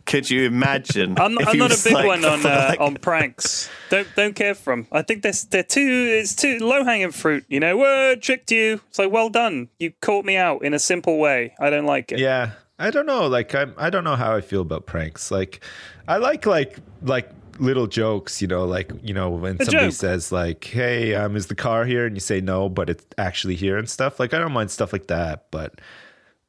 Could 0.05 0.29
you 0.29 0.45
imagine? 0.45 1.19
I'm, 1.19 1.37
if 1.37 1.47
I'm 1.47 1.57
not 1.57 1.71
a 1.71 1.83
big 1.83 1.93
like- 1.93 2.05
one 2.07 2.25
on 2.25 2.39
uh, 2.45 2.65
like- 2.69 2.79
on 2.79 2.95
pranks. 2.95 3.69
Don't 3.89 4.07
don't 4.15 4.35
care 4.35 4.55
for 4.55 4.73
them. 4.75 4.87
I 4.91 5.01
think 5.03 5.21
they're 5.23 5.33
they're 5.51 5.63
too 5.63 6.17
it's 6.19 6.35
too 6.35 6.57
low 6.59 6.83
hanging 6.83 7.11
fruit. 7.11 7.45
You 7.47 7.59
know, 7.59 7.77
whoa, 7.77 8.15
tricked 8.15 8.51
you. 8.51 8.81
It's 8.89 8.97
like 8.99 9.11
well 9.11 9.29
done. 9.29 9.69
You 9.79 9.91
caught 10.01 10.25
me 10.25 10.37
out 10.37 10.63
in 10.63 10.73
a 10.73 10.79
simple 10.79 11.19
way. 11.19 11.53
I 11.59 11.69
don't 11.69 11.85
like 11.85 12.11
it. 12.11 12.19
Yeah, 12.19 12.51
I 12.79 12.89
don't 12.89 13.05
know. 13.05 13.27
Like 13.27 13.53
I'm, 13.53 13.73
I 13.77 13.89
don't 13.91 14.03
know 14.03 14.15
how 14.15 14.35
I 14.35 14.41
feel 14.41 14.61
about 14.61 14.85
pranks. 14.87 15.29
Like 15.29 15.63
I 16.07 16.17
like 16.17 16.45
like 16.47 16.77
like 17.03 17.29
little 17.59 17.85
jokes. 17.85 18.41
You 18.41 18.47
know, 18.47 18.65
like 18.65 18.91
you 19.03 19.13
know 19.13 19.29
when 19.29 19.57
A 19.61 19.65
somebody 19.65 19.87
joke. 19.87 19.93
says 19.93 20.31
like, 20.31 20.63
"Hey, 20.63 21.13
um, 21.13 21.35
is 21.35 21.45
the 21.47 21.55
car 21.55 21.85
here?" 21.85 22.07
and 22.07 22.15
you 22.15 22.21
say 22.21 22.41
no, 22.41 22.69
but 22.69 22.89
it's 22.89 23.05
actually 23.19 23.55
here 23.55 23.77
and 23.77 23.87
stuff. 23.87 24.19
Like 24.19 24.33
I 24.33 24.39
don't 24.39 24.51
mind 24.51 24.71
stuff 24.71 24.91
like 24.93 25.07
that, 25.07 25.45
but 25.51 25.79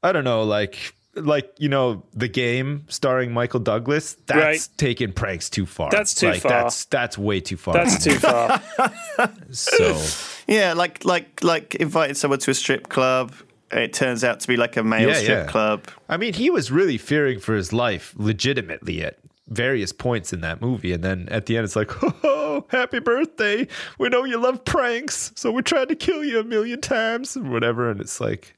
I 0.02 0.12
don't 0.12 0.24
know. 0.24 0.42
Like 0.44 0.94
like 1.16 1.52
you 1.58 1.68
know 1.68 2.02
the 2.14 2.28
game 2.28 2.84
starring 2.88 3.32
Michael 3.32 3.60
Douglas. 3.60 4.14
That's 4.26 4.38
Right. 4.38 4.68
taking 4.76 5.12
pranks 5.12 5.48
too 5.50 5.66
far. 5.66 5.90
That's 5.90 6.14
too 6.14 6.28
Like, 6.28 6.42
far. 6.42 6.50
That's 6.64 6.84
that's 6.86 7.16
way 7.18 7.40
too 7.40 7.56
far. 7.56 7.74
That's 7.74 8.02
too 8.04 8.18
far. 8.18 8.62
so. 9.50 10.00
Yeah, 10.46 10.74
like 10.74 11.04
like 11.04 11.42
like 11.42 11.74
inviting 11.76 12.14
someone 12.14 12.38
to 12.40 12.50
a 12.50 12.54
strip 12.54 12.88
club. 12.88 13.34
It 13.72 13.92
turns 13.92 14.22
out 14.22 14.40
to 14.40 14.48
be 14.48 14.56
like 14.56 14.76
a 14.76 14.84
male 14.84 15.08
Yeah, 15.08 15.14
strip 15.14 15.46
yeah. 15.46 15.50
club. 15.50 15.88
I 16.08 16.16
mean, 16.16 16.34
he 16.34 16.50
was 16.50 16.70
really 16.70 16.98
fearing 16.98 17.40
for 17.40 17.54
his 17.56 17.72
life 17.72 18.14
legitimately 18.16 19.02
at 19.02 19.18
various 19.48 19.92
points 19.92 20.32
in 20.32 20.40
that 20.42 20.60
movie. 20.60 20.92
And 20.92 21.02
then 21.02 21.28
at 21.32 21.46
the 21.46 21.56
end, 21.56 21.64
it's 21.64 21.74
like, 21.74 21.90
oh, 22.24 22.64
happy 22.68 23.00
birthday. 23.00 23.66
We 23.98 24.08
know 24.08 24.22
you 24.24 24.38
love 24.38 24.64
pranks. 24.64 25.32
So 25.34 25.50
we 25.50 25.62
tried 25.62 25.88
to 25.88 25.96
kill 25.96 26.22
you 26.22 26.38
a 26.38 26.44
million 26.44 26.80
times 26.80 27.36
or 27.36 27.42
whatever. 27.42 27.90
And 27.90 28.00
it's 28.00 28.20
like, 28.20 28.56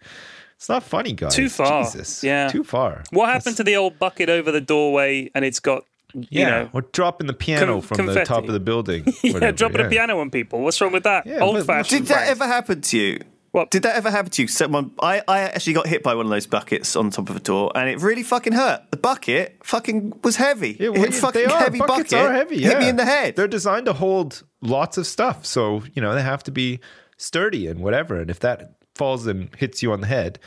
it's 0.58 0.68
not 0.68 0.82
funny, 0.82 1.12
guys. 1.12 1.36
Too 1.36 1.48
far. 1.48 1.84
Jesus. 1.84 2.24
Yeah. 2.24 2.48
Too 2.48 2.64
far. 2.64 3.04
What 3.12 3.28
happened 3.28 3.56
to 3.58 3.64
the 3.64 3.76
old 3.76 3.98
bucket 4.00 4.28
over 4.28 4.50
the 4.50 4.60
doorway 4.60 5.30
and 5.32 5.44
it's 5.44 5.60
got 5.60 5.84
you 6.12 6.26
Yeah. 6.30 6.48
know 6.50 6.70
or 6.72 6.82
dropping 6.82 7.28
the 7.28 7.32
piano 7.32 7.80
Con- 7.80 7.96
from 7.96 8.06
the 8.06 8.24
top 8.24 8.44
of 8.48 8.52
the 8.52 8.58
building. 8.58 9.04
yeah, 9.22 9.52
dropping 9.52 9.80
yeah. 9.80 9.86
a 9.86 9.90
piano 9.90 10.18
on 10.18 10.30
people. 10.30 10.60
What's 10.62 10.80
wrong 10.80 10.90
with 10.92 11.04
that? 11.04 11.26
Yeah, 11.26 11.38
Old 11.38 11.64
fashioned. 11.64 12.06
Did 12.06 12.14
that 12.14 12.26
ever 12.26 12.44
happen 12.46 12.80
to 12.80 12.98
you? 12.98 13.20
What? 13.52 13.70
Did 13.70 13.84
that 13.84 13.96
ever 13.96 14.10
happen 14.10 14.30
to 14.32 14.42
you? 14.42 14.48
Someone, 14.48 14.90
I, 15.00 15.22
I 15.26 15.40
actually 15.40 15.72
got 15.74 15.86
hit 15.86 16.02
by 16.02 16.14
one 16.14 16.26
of 16.26 16.30
those 16.30 16.46
buckets 16.46 16.94
on 16.96 17.10
top 17.10 17.30
of 17.30 17.36
a 17.36 17.40
door, 17.40 17.72
and 17.74 17.88
it 17.88 18.00
really 18.02 18.22
fucking 18.22 18.52
hurt. 18.52 18.82
The 18.90 18.98
bucket 18.98 19.58
fucking 19.64 20.20
was 20.22 20.36
heavy. 20.36 20.76
Yeah, 20.78 20.86
it 20.88 20.92
well, 20.92 21.02
hit 21.02 21.14
fucking 21.14 21.40
they 21.46 21.52
are. 21.52 21.58
heavy 21.58 21.78
Buckets 21.78 22.12
bucket. 22.12 22.26
are 22.26 22.32
heavy. 22.32 22.60
Hit 22.60 22.78
me 22.78 22.88
in 22.88 22.96
the 22.96 23.06
head. 23.06 23.36
They're 23.36 23.48
designed 23.48 23.86
to 23.86 23.94
hold 23.94 24.42
lots 24.60 24.98
of 24.98 25.06
stuff, 25.06 25.46
so 25.46 25.82
you 25.94 26.02
know 26.02 26.14
they 26.14 26.22
have 26.22 26.42
to 26.44 26.50
be 26.50 26.80
sturdy 27.16 27.66
and 27.66 27.80
whatever. 27.80 28.20
And 28.20 28.30
if 28.30 28.38
that 28.40 28.74
falls 28.98 29.26
and 29.26 29.54
hits 29.56 29.82
you 29.82 29.92
on 29.92 30.00
the 30.02 30.06
head, 30.06 30.38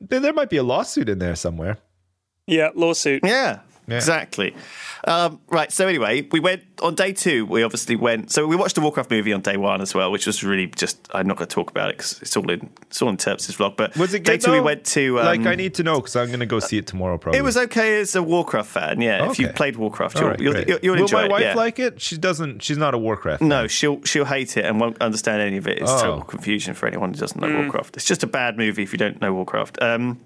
then 0.00 0.22
there 0.22 0.32
might 0.32 0.48
be 0.48 0.56
a 0.56 0.62
lawsuit 0.62 1.08
in 1.08 1.18
there 1.18 1.36
somewhere. 1.36 1.78
Yeah, 2.46 2.70
lawsuit. 2.74 3.22
Yeah, 3.24 3.60
exactly. 3.96 4.54
Um, 5.04 5.40
right. 5.48 5.70
So 5.72 5.86
anyway, 5.86 6.22
we 6.32 6.40
went 6.40 6.64
on 6.82 6.94
day 6.96 7.12
two. 7.12 7.46
We 7.46 7.62
obviously 7.62 7.94
went. 7.96 8.32
So 8.32 8.46
we 8.46 8.56
watched 8.56 8.74
the 8.74 8.80
Warcraft 8.80 9.10
movie 9.10 9.32
on 9.32 9.40
day 9.40 9.56
one 9.56 9.80
as 9.80 9.94
well, 9.94 10.10
which 10.10 10.26
was 10.26 10.42
really 10.42 10.66
just. 10.66 11.08
I'm 11.14 11.26
not 11.28 11.36
going 11.36 11.48
to 11.48 11.54
talk 11.54 11.70
about 11.70 11.90
it 11.90 11.96
because 11.98 12.20
it's 12.20 12.36
all 12.36 12.50
in. 12.50 12.68
It's 12.82 13.00
all 13.00 13.08
in 13.08 13.16
Terps' 13.16 13.52
vlog. 13.56 13.76
But 13.76 13.96
Was 13.96 14.12
it 14.12 14.24
day 14.24 14.32
good? 14.38 14.46
two? 14.46 14.52
We 14.52 14.60
went 14.60 14.84
to. 14.86 15.20
Um, 15.20 15.24
like 15.26 15.40
I 15.46 15.54
need 15.54 15.74
to 15.74 15.84
know 15.84 15.96
because 15.96 16.16
I'm 16.16 16.26
going 16.28 16.40
to 16.40 16.46
go 16.46 16.58
see 16.58 16.78
it 16.78 16.86
tomorrow. 16.88 17.16
Probably 17.16 17.38
It 17.38 17.42
was 17.42 17.56
okay 17.56 18.00
as 18.00 18.16
a 18.16 18.22
Warcraft 18.22 18.68
fan. 18.70 19.00
Yeah, 19.00 19.30
if 19.30 19.38
you 19.38 19.48
played 19.48 19.76
Warcraft, 19.76 20.18
you'll, 20.18 20.28
right, 20.30 20.40
you'll, 20.40 20.56
you'll, 20.62 20.78
you'll 20.82 20.94
Will 20.96 21.02
enjoy 21.02 21.20
my 21.20 21.24
it. 21.26 21.30
wife 21.30 21.42
yeah. 21.42 21.54
like 21.54 21.78
it? 21.78 22.00
She 22.00 22.18
doesn't. 22.18 22.62
She's 22.64 22.76
not 22.78 22.92
a 22.92 22.98
Warcraft. 22.98 23.40
No, 23.40 23.68
she'll 23.68 24.02
she'll 24.02 24.24
hate 24.24 24.56
it 24.56 24.64
and 24.64 24.80
won't 24.80 25.00
understand 25.00 25.40
any 25.40 25.58
of 25.58 25.68
it. 25.68 25.78
It's 25.78 25.90
Oh. 25.90 26.00
total 26.02 26.22
confusion 26.22 26.74
for 26.74 26.86
anyone 26.88 27.14
who 27.14 27.20
doesn't 27.20 27.40
know 27.40 27.54
Warcraft. 27.62 27.96
It's 27.96 28.04
just 28.06 28.24
a 28.24 28.26
bad 28.26 28.58
movie 28.58 28.82
if 28.82 28.92
you 28.92 28.98
don't 28.98 29.20
know 29.20 29.32
Warcraft. 29.32 29.80
Um, 29.80 30.20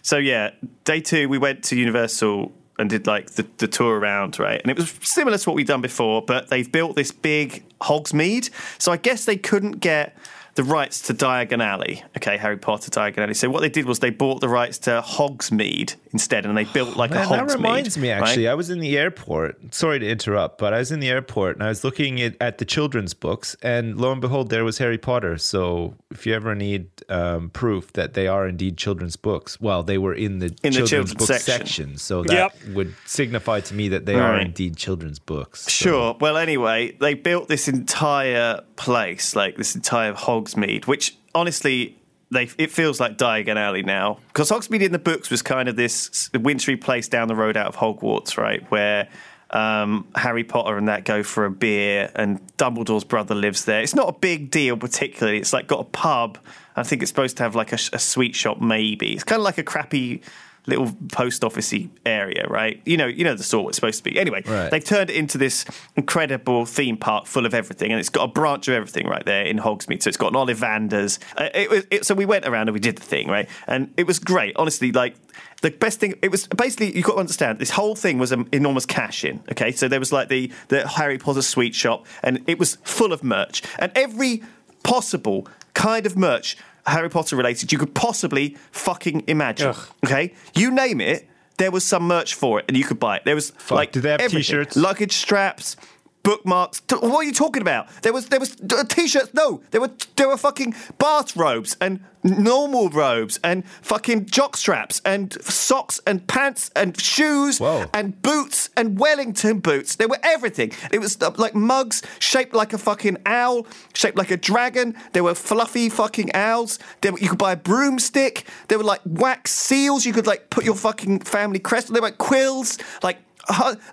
so 0.00 0.16
yeah, 0.16 0.50
day 0.84 1.00
two 1.00 1.28
we 1.28 1.38
went 1.38 1.64
to 1.64 1.76
Universal 1.76 2.52
and 2.82 2.90
did 2.90 3.06
like 3.06 3.30
the, 3.30 3.46
the 3.56 3.66
tour 3.66 3.98
around, 3.98 4.38
right? 4.38 4.60
And 4.60 4.70
it 4.70 4.76
was 4.76 4.94
similar 5.02 5.38
to 5.38 5.48
what 5.48 5.56
we'd 5.56 5.66
done 5.66 5.80
before, 5.80 6.20
but 6.20 6.48
they've 6.50 6.70
built 6.70 6.96
this 6.96 7.10
big 7.10 7.64
Hogsmeade. 7.80 8.50
So 8.78 8.92
I 8.92 8.98
guess 8.98 9.24
they 9.24 9.36
couldn't 9.36 9.80
get 9.80 10.14
the 10.54 10.64
rights 10.64 11.00
to 11.02 11.14
Diagon 11.14 11.64
Alley. 11.64 12.04
Okay, 12.18 12.36
Harry 12.36 12.58
Potter 12.58 12.90
Diagon 12.90 13.18
Alley. 13.18 13.34
So 13.34 13.48
what 13.48 13.60
they 13.60 13.70
did 13.70 13.86
was 13.86 14.00
they 14.00 14.10
bought 14.10 14.40
the 14.40 14.48
rights 14.48 14.78
to 14.80 15.02
Hogsmeade 15.02 15.94
instead, 16.12 16.44
and 16.46 16.56
they 16.56 16.64
built 16.64 16.96
like 16.96 17.10
a 17.10 17.14
Man, 17.14 17.26
Hogsmeade. 17.26 17.48
that 17.48 17.54
reminds 17.56 17.98
me, 17.98 18.10
actually. 18.10 18.44
right? 18.46 18.52
I 18.52 18.54
was 18.54 18.70
in 18.70 18.80
the 18.80 18.98
airport. 18.98 19.74
Sorry 19.74 19.98
to 19.98 20.08
interrupt, 20.08 20.58
but 20.58 20.72
I 20.74 20.78
was 20.78 20.92
in 20.92 21.00
the 21.00 21.08
airport 21.08 21.56
and 21.56 21.64
I 21.64 21.68
was 21.68 21.84
looking 21.84 22.20
at, 22.20 22.36
at 22.40 22.58
the 22.58 22.64
children's 22.64 23.14
books, 23.14 23.56
and 23.62 23.98
lo 23.98 24.12
and 24.12 24.20
behold, 24.20 24.50
there 24.50 24.64
was 24.64 24.78
Harry 24.78 24.98
Potter. 24.98 25.38
So 25.38 25.94
if 26.10 26.26
you 26.26 26.34
ever 26.34 26.54
need 26.54 26.88
um, 27.08 27.50
proof 27.50 27.92
that 27.94 28.14
they 28.14 28.26
are 28.28 28.46
indeed 28.46 28.76
children's 28.76 29.16
books, 29.16 29.60
well, 29.60 29.82
they 29.82 29.98
were 29.98 30.14
in 30.14 30.38
the 30.38 30.46
In 30.46 30.72
the 30.72 30.86
children's, 30.86 30.90
children's 30.90 31.14
book 31.14 31.26
section. 31.28 31.66
section. 31.66 31.96
So 31.98 32.22
that 32.24 32.32
Yep. 32.34 32.74
would 32.74 32.94
signify 33.06 33.60
to 33.60 33.74
me 33.74 33.88
that 33.88 34.06
they 34.06 34.14
are 34.16 34.38
indeed 34.38 34.76
children's 34.76 35.18
books. 35.18 35.62
So- 35.62 35.70
Sure. 35.70 36.16
Well, 36.20 36.36
anyway, 36.36 36.92
they 37.00 37.14
built 37.14 37.48
this 37.48 37.68
entire 37.68 38.60
place, 38.76 39.34
like 39.34 39.56
this 39.56 39.74
entire 39.74 40.12
Hogsmeade, 40.14 40.86
which 40.86 41.16
honestly, 41.34 41.96
they 42.32 42.48
it 42.58 42.70
feels 42.70 42.98
like 42.98 43.18
Diagon 43.18 43.56
Alley 43.56 43.82
now. 43.82 44.18
Because 44.28 44.50
Hogsmeade 44.50 44.82
in 44.82 44.92
the 44.92 44.98
books 44.98 45.30
was 45.30 45.42
kind 45.42 45.68
of 45.68 45.76
this 45.76 46.30
wintry 46.34 46.76
place 46.76 47.08
down 47.08 47.28
the 47.28 47.36
road 47.36 47.56
out 47.56 47.66
of 47.66 47.76
Hogwarts, 47.76 48.36
right? 48.36 48.68
Where 48.70 49.08
um, 49.50 50.08
Harry 50.14 50.44
Potter 50.44 50.78
and 50.78 50.88
that 50.88 51.04
go 51.04 51.22
for 51.22 51.44
a 51.44 51.50
beer, 51.50 52.10
and 52.14 52.40
Dumbledore's 52.56 53.04
brother 53.04 53.34
lives 53.34 53.66
there. 53.66 53.82
It's 53.82 53.94
not 53.94 54.08
a 54.08 54.18
big 54.18 54.50
deal 54.50 54.76
particularly. 54.76 55.38
It's 55.38 55.52
like 55.52 55.66
got 55.66 55.80
a 55.80 55.84
pub. 55.84 56.38
I 56.74 56.82
think 56.82 57.02
it's 57.02 57.10
supposed 57.10 57.36
to 57.36 57.42
have 57.42 57.54
like 57.54 57.72
a, 57.72 57.78
a 57.92 57.98
sweet 57.98 58.34
shop, 58.34 58.60
maybe. 58.60 59.12
It's 59.12 59.24
kind 59.24 59.38
of 59.38 59.44
like 59.44 59.58
a 59.58 59.62
crappy 59.62 60.22
little 60.66 60.92
post 61.10 61.42
officey 61.42 61.90
area, 62.06 62.46
right? 62.48 62.80
You 62.84 62.96
know, 62.96 63.06
you 63.06 63.24
know 63.24 63.34
the 63.34 63.42
sort 63.42 63.70
it's 63.70 63.76
supposed 63.76 63.98
to 64.04 64.04
be. 64.10 64.18
Anyway, 64.18 64.42
Right. 64.46 64.70
they've 64.70 64.84
turned 64.84 65.10
it 65.10 65.16
into 65.16 65.36
this 65.38 65.64
incredible 65.96 66.66
theme 66.66 66.96
park 66.96 67.26
full 67.26 67.46
of 67.46 67.54
everything, 67.54 67.90
and 67.90 67.98
it's 67.98 68.08
got 68.08 68.24
a 68.24 68.28
branch 68.28 68.68
of 68.68 68.74
everything 68.74 69.06
right 69.06 69.24
there 69.24 69.44
in 69.44 69.58
Hogsmeade. 69.58 70.02
So 70.02 70.08
it's 70.08 70.16
got 70.16 70.28
an 70.28 70.34
Ollivanders. 70.38 71.18
Uh, 71.36 71.48
it 71.54 71.70
was 71.70 71.84
it, 71.90 72.06
so 72.06 72.14
we 72.14 72.26
went 72.26 72.46
around 72.46 72.68
and 72.68 72.74
we 72.74 72.80
did 72.80 72.96
the 72.96 73.02
thing, 73.02 73.28
right? 73.28 73.48
And 73.66 73.92
it 73.96 74.06
was 74.06 74.18
great. 74.18 74.54
Honestly, 74.56 74.92
like 74.92 75.16
the 75.62 75.70
best 75.70 75.98
thing. 76.00 76.14
It 76.22 76.30
was 76.30 76.46
basically 76.48 76.94
you've 76.94 77.06
got 77.06 77.14
to 77.14 77.18
understand 77.20 77.58
this 77.58 77.70
whole 77.70 77.94
thing 77.96 78.18
was 78.18 78.32
an 78.32 78.48
enormous 78.52 78.86
cash 78.86 79.24
in. 79.24 79.42
Okay, 79.50 79.72
so 79.72 79.88
there 79.88 80.00
was 80.00 80.12
like 80.12 80.28
the 80.28 80.50
the 80.68 80.86
Harry 80.86 81.18
Potter 81.18 81.42
sweet 81.42 81.74
shop, 81.74 82.06
and 82.22 82.42
it 82.46 82.58
was 82.58 82.76
full 82.84 83.12
of 83.12 83.24
merch, 83.24 83.62
and 83.78 83.90
every 83.96 84.42
possible 84.84 85.48
kind 85.74 86.06
of 86.06 86.16
merch 86.16 86.56
Harry 86.86 87.08
Potter 87.08 87.36
related 87.36 87.70
you 87.72 87.78
could 87.78 87.94
possibly 87.94 88.56
fucking 88.72 89.24
imagine. 89.26 89.68
Ugh. 89.68 89.86
Okay, 90.04 90.32
you 90.54 90.70
name 90.70 91.00
it. 91.00 91.28
There 91.58 91.70
was 91.70 91.84
some 91.84 92.04
merch 92.08 92.34
for 92.34 92.58
it, 92.58 92.64
and 92.66 92.76
you 92.76 92.82
could 92.84 92.98
buy 92.98 93.16
it. 93.16 93.24
There 93.24 93.34
was 93.34 93.52
like 93.70 93.92
Did 93.92 94.02
they 94.02 94.10
have 94.10 94.20
everything. 94.20 94.38
t-shirts? 94.40 94.74
luggage 94.76 95.12
straps, 95.12 95.76
bookmarks. 96.22 96.82
What 96.90 97.12
are 97.12 97.24
you 97.24 97.32
talking 97.32 97.62
about? 97.62 97.88
There 98.02 98.12
was 98.12 98.26
there 98.26 98.40
was 98.40 98.56
uh, 98.60 98.84
t-shirts. 98.84 99.34
No, 99.34 99.62
there 99.70 99.80
were 99.80 99.90
there 100.16 100.28
were 100.28 100.36
fucking 100.36 100.74
bathrobes 100.98 101.76
and 101.80 102.00
normal 102.24 102.88
robes 102.90 103.40
and 103.42 103.66
fucking 103.82 104.26
jock 104.26 104.56
straps 104.56 105.02
and 105.04 105.32
socks 105.42 106.00
and 106.06 106.24
pants 106.28 106.70
and 106.76 107.00
shoes 107.00 107.58
Whoa. 107.58 107.86
and 107.92 108.20
boots 108.22 108.70
and 108.76 108.98
Wellington 108.98 109.58
boots. 109.58 109.96
There 109.96 110.08
were 110.08 110.18
everything. 110.22 110.72
It 110.92 111.00
was 111.00 111.20
uh, 111.20 111.32
like 111.36 111.54
mugs 111.54 112.02
shaped 112.20 112.54
like 112.54 112.72
a 112.72 112.78
fucking 112.78 113.18
owl, 113.26 113.66
shaped 113.94 114.16
like 114.16 114.30
a 114.30 114.36
dragon. 114.36 114.94
There 115.12 115.24
were 115.24 115.34
fluffy 115.34 115.88
fucking 115.88 116.34
owls. 116.34 116.78
There, 117.00 117.12
you 117.18 117.30
could 117.30 117.38
buy 117.38 117.52
a 117.52 117.56
broomstick. 117.56 118.46
There 118.68 118.78
were 118.78 118.84
like 118.84 119.00
wax 119.04 119.52
seals. 119.52 120.06
You 120.06 120.12
could 120.12 120.26
like 120.26 120.50
put 120.50 120.64
your 120.64 120.76
fucking 120.76 121.20
family 121.20 121.58
crest. 121.58 121.92
There 121.92 122.00
were 122.00 122.08
like 122.08 122.18
quills, 122.18 122.78
like 123.02 123.18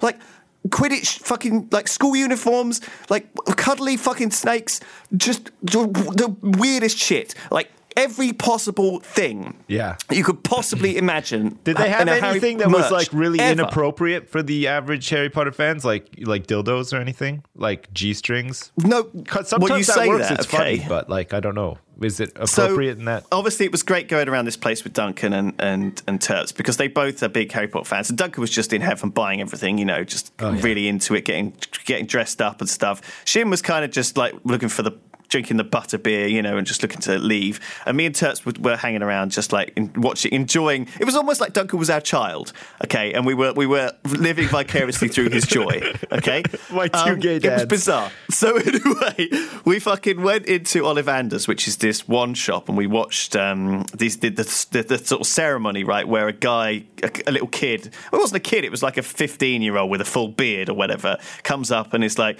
like. 0.01 0.19
Quidditch 0.67 1.19
fucking 1.19 1.69
like 1.71 1.87
school 1.87 2.15
uniforms, 2.15 2.81
like 3.09 3.27
cuddly 3.55 3.97
fucking 3.97 4.31
snakes, 4.31 4.79
just 5.15 5.51
the, 5.63 6.35
weirdest 6.41 6.97
shit. 6.97 7.33
Like 7.49 7.71
every 7.97 8.33
possible 8.33 8.99
thing 9.01 9.55
Yeah. 9.67 9.95
you 10.11 10.23
could 10.23 10.43
possibly 10.43 10.97
imagine. 11.03 11.59
Did 11.63 11.77
they 11.77 11.89
have 11.89 12.07
anything 12.07 12.57
that 12.57 12.69
was 12.69 12.91
like 12.91 13.09
really 13.11 13.39
ever. 13.39 13.61
inappropriate 13.61 14.29
for 14.29 14.41
the 14.43 14.67
average 14.67 15.09
Harry 15.09 15.29
Potter 15.29 15.51
fans, 15.51 15.83
like 15.83 16.07
like 16.21 16.47
dildos 16.47 16.93
or 16.93 16.97
anything, 17.01 17.43
like 17.55 17.91
g 17.93 18.13
strings? 18.13 18.71
No, 18.77 19.03
'Cause 19.03 19.51
well, 19.51 19.61
Sometimes 19.61 19.79
you 19.79 19.85
that 19.93 19.93
say 19.93 20.07
works. 20.07 20.29
that, 20.29 20.39
it's 20.39 20.53
okay. 20.53 20.77
funny, 20.77 20.85
but 20.89 21.09
like 21.09 21.33
I 21.33 21.39
don't 21.39 21.55
know, 21.55 21.77
is 22.01 22.19
it 22.19 22.31
So, 22.47 22.63
appropriate 22.65 22.97
in 22.99 23.05
that? 23.05 23.25
Obviously, 23.31 23.65
it 23.65 23.71
was 23.71 23.83
great 23.83 24.07
going 24.07 24.29
around 24.29 24.45
this 24.45 24.55
place 24.57 24.83
with 24.83 24.93
Duncan 24.93 25.33
and, 25.33 25.53
and, 25.59 26.01
and 26.07 26.19
Terps 26.19 26.55
because 26.55 26.77
they 26.77 26.87
both 26.87 27.21
are 27.23 27.27
big 27.27 27.51
Harry 27.51 27.67
Potter 27.67 27.85
fans. 27.85 28.09
And 28.09 28.17
Duncan 28.17 28.39
was 28.39 28.49
just 28.51 28.71
in 28.71 28.81
heaven 28.81 29.09
buying 29.09 29.41
everything, 29.41 29.77
you 29.77 29.85
know, 29.85 30.03
just 30.03 30.31
Oh, 30.39 30.51
yeah. 30.53 30.61
really 30.61 30.87
into 30.87 31.15
it, 31.15 31.25
getting 31.25 31.53
getting 31.85 32.05
dressed 32.05 32.41
up 32.41 32.61
and 32.61 32.69
stuff. 32.69 33.01
Shin 33.25 33.49
was 33.49 33.61
kind 33.61 33.83
of 33.83 33.91
just 33.91 34.15
like 34.15 34.33
looking 34.45 34.69
for 34.69 34.83
the 34.83 34.91
drinking 35.29 35.57
the 35.57 35.63
butter 35.63 35.97
beer, 35.97 36.27
you 36.27 36.41
know, 36.41 36.57
and 36.57 36.67
just 36.67 36.81
looking 36.81 36.99
to 37.01 37.17
leave. 37.17 37.59
And 37.85 37.95
me 37.95 38.05
and 38.05 38.15
Terps 38.15 38.59
were, 38.59 38.75
hanging 38.79 39.01
around, 39.01 39.31
just 39.31 39.51
like 39.51 39.73
in, 39.75 39.91
watching, 39.95 40.31
enjoying. 40.31 40.87
It 40.99 41.05
was 41.05 41.15
almost 41.15 41.41
like 41.41 41.53
Duncan 41.53 41.79
was 41.79 41.89
our 41.89 42.01
child, 42.01 42.53
okay, 42.83 43.13
and 43.13 43.25
we 43.25 43.33
were 43.33 43.53
we 43.53 43.65
were 43.65 43.91
living 44.05 44.47
vicariously 44.47 45.07
through 45.07 45.29
his 45.29 45.45
joy, 45.45 45.93
okay. 46.11 46.43
Um, 46.43 46.59
My 46.75 46.87
two 46.87 47.17
gay 47.17 47.39
dads. 47.39 47.63
It 47.63 47.69
was 47.71 47.79
bizarre. 47.79 48.11
So 48.29 48.57
anyway, 48.57 49.29
we 49.65 49.79
fucking 49.79 50.21
went 50.21 50.45
into 50.45 50.83
Ollivanders, 50.83 51.47
which 51.47 51.67
is 51.67 51.77
this 51.77 52.07
one 52.07 52.33
shop, 52.33 52.69
and 52.69 52.77
we 52.77 52.87
watched 52.87 53.35
um, 53.35 53.85
these 53.95 54.17
the, 54.17 54.29
the, 54.29 54.67
the, 54.71 54.83
the 54.83 54.97
sort 54.97 55.21
of 55.21 55.27
ceremony, 55.27 55.83
right, 55.83 56.07
where 56.07 56.27
a 56.27 56.33
guy, 56.33 56.83
a, 57.03 57.11
a 57.27 57.31
little 57.31 57.47
kid, 57.47 57.93
well, 58.11 58.19
it 58.19 58.23
wasn't 58.23 58.37
a 58.37 58.49
kid, 58.49 58.63
it 58.63 58.71
was 58.71 58.83
like 58.83 58.97
a 58.97 59.03
fifteen-year-old 59.03 59.89
with 59.89 60.01
a 60.01 60.05
full 60.05 60.29
beard 60.29 60.69
or 60.69 60.73
whatever, 60.73 61.17
comes 61.43 61.71
up 61.71 61.93
and 61.93 62.03
is 62.03 62.17
like. 62.17 62.39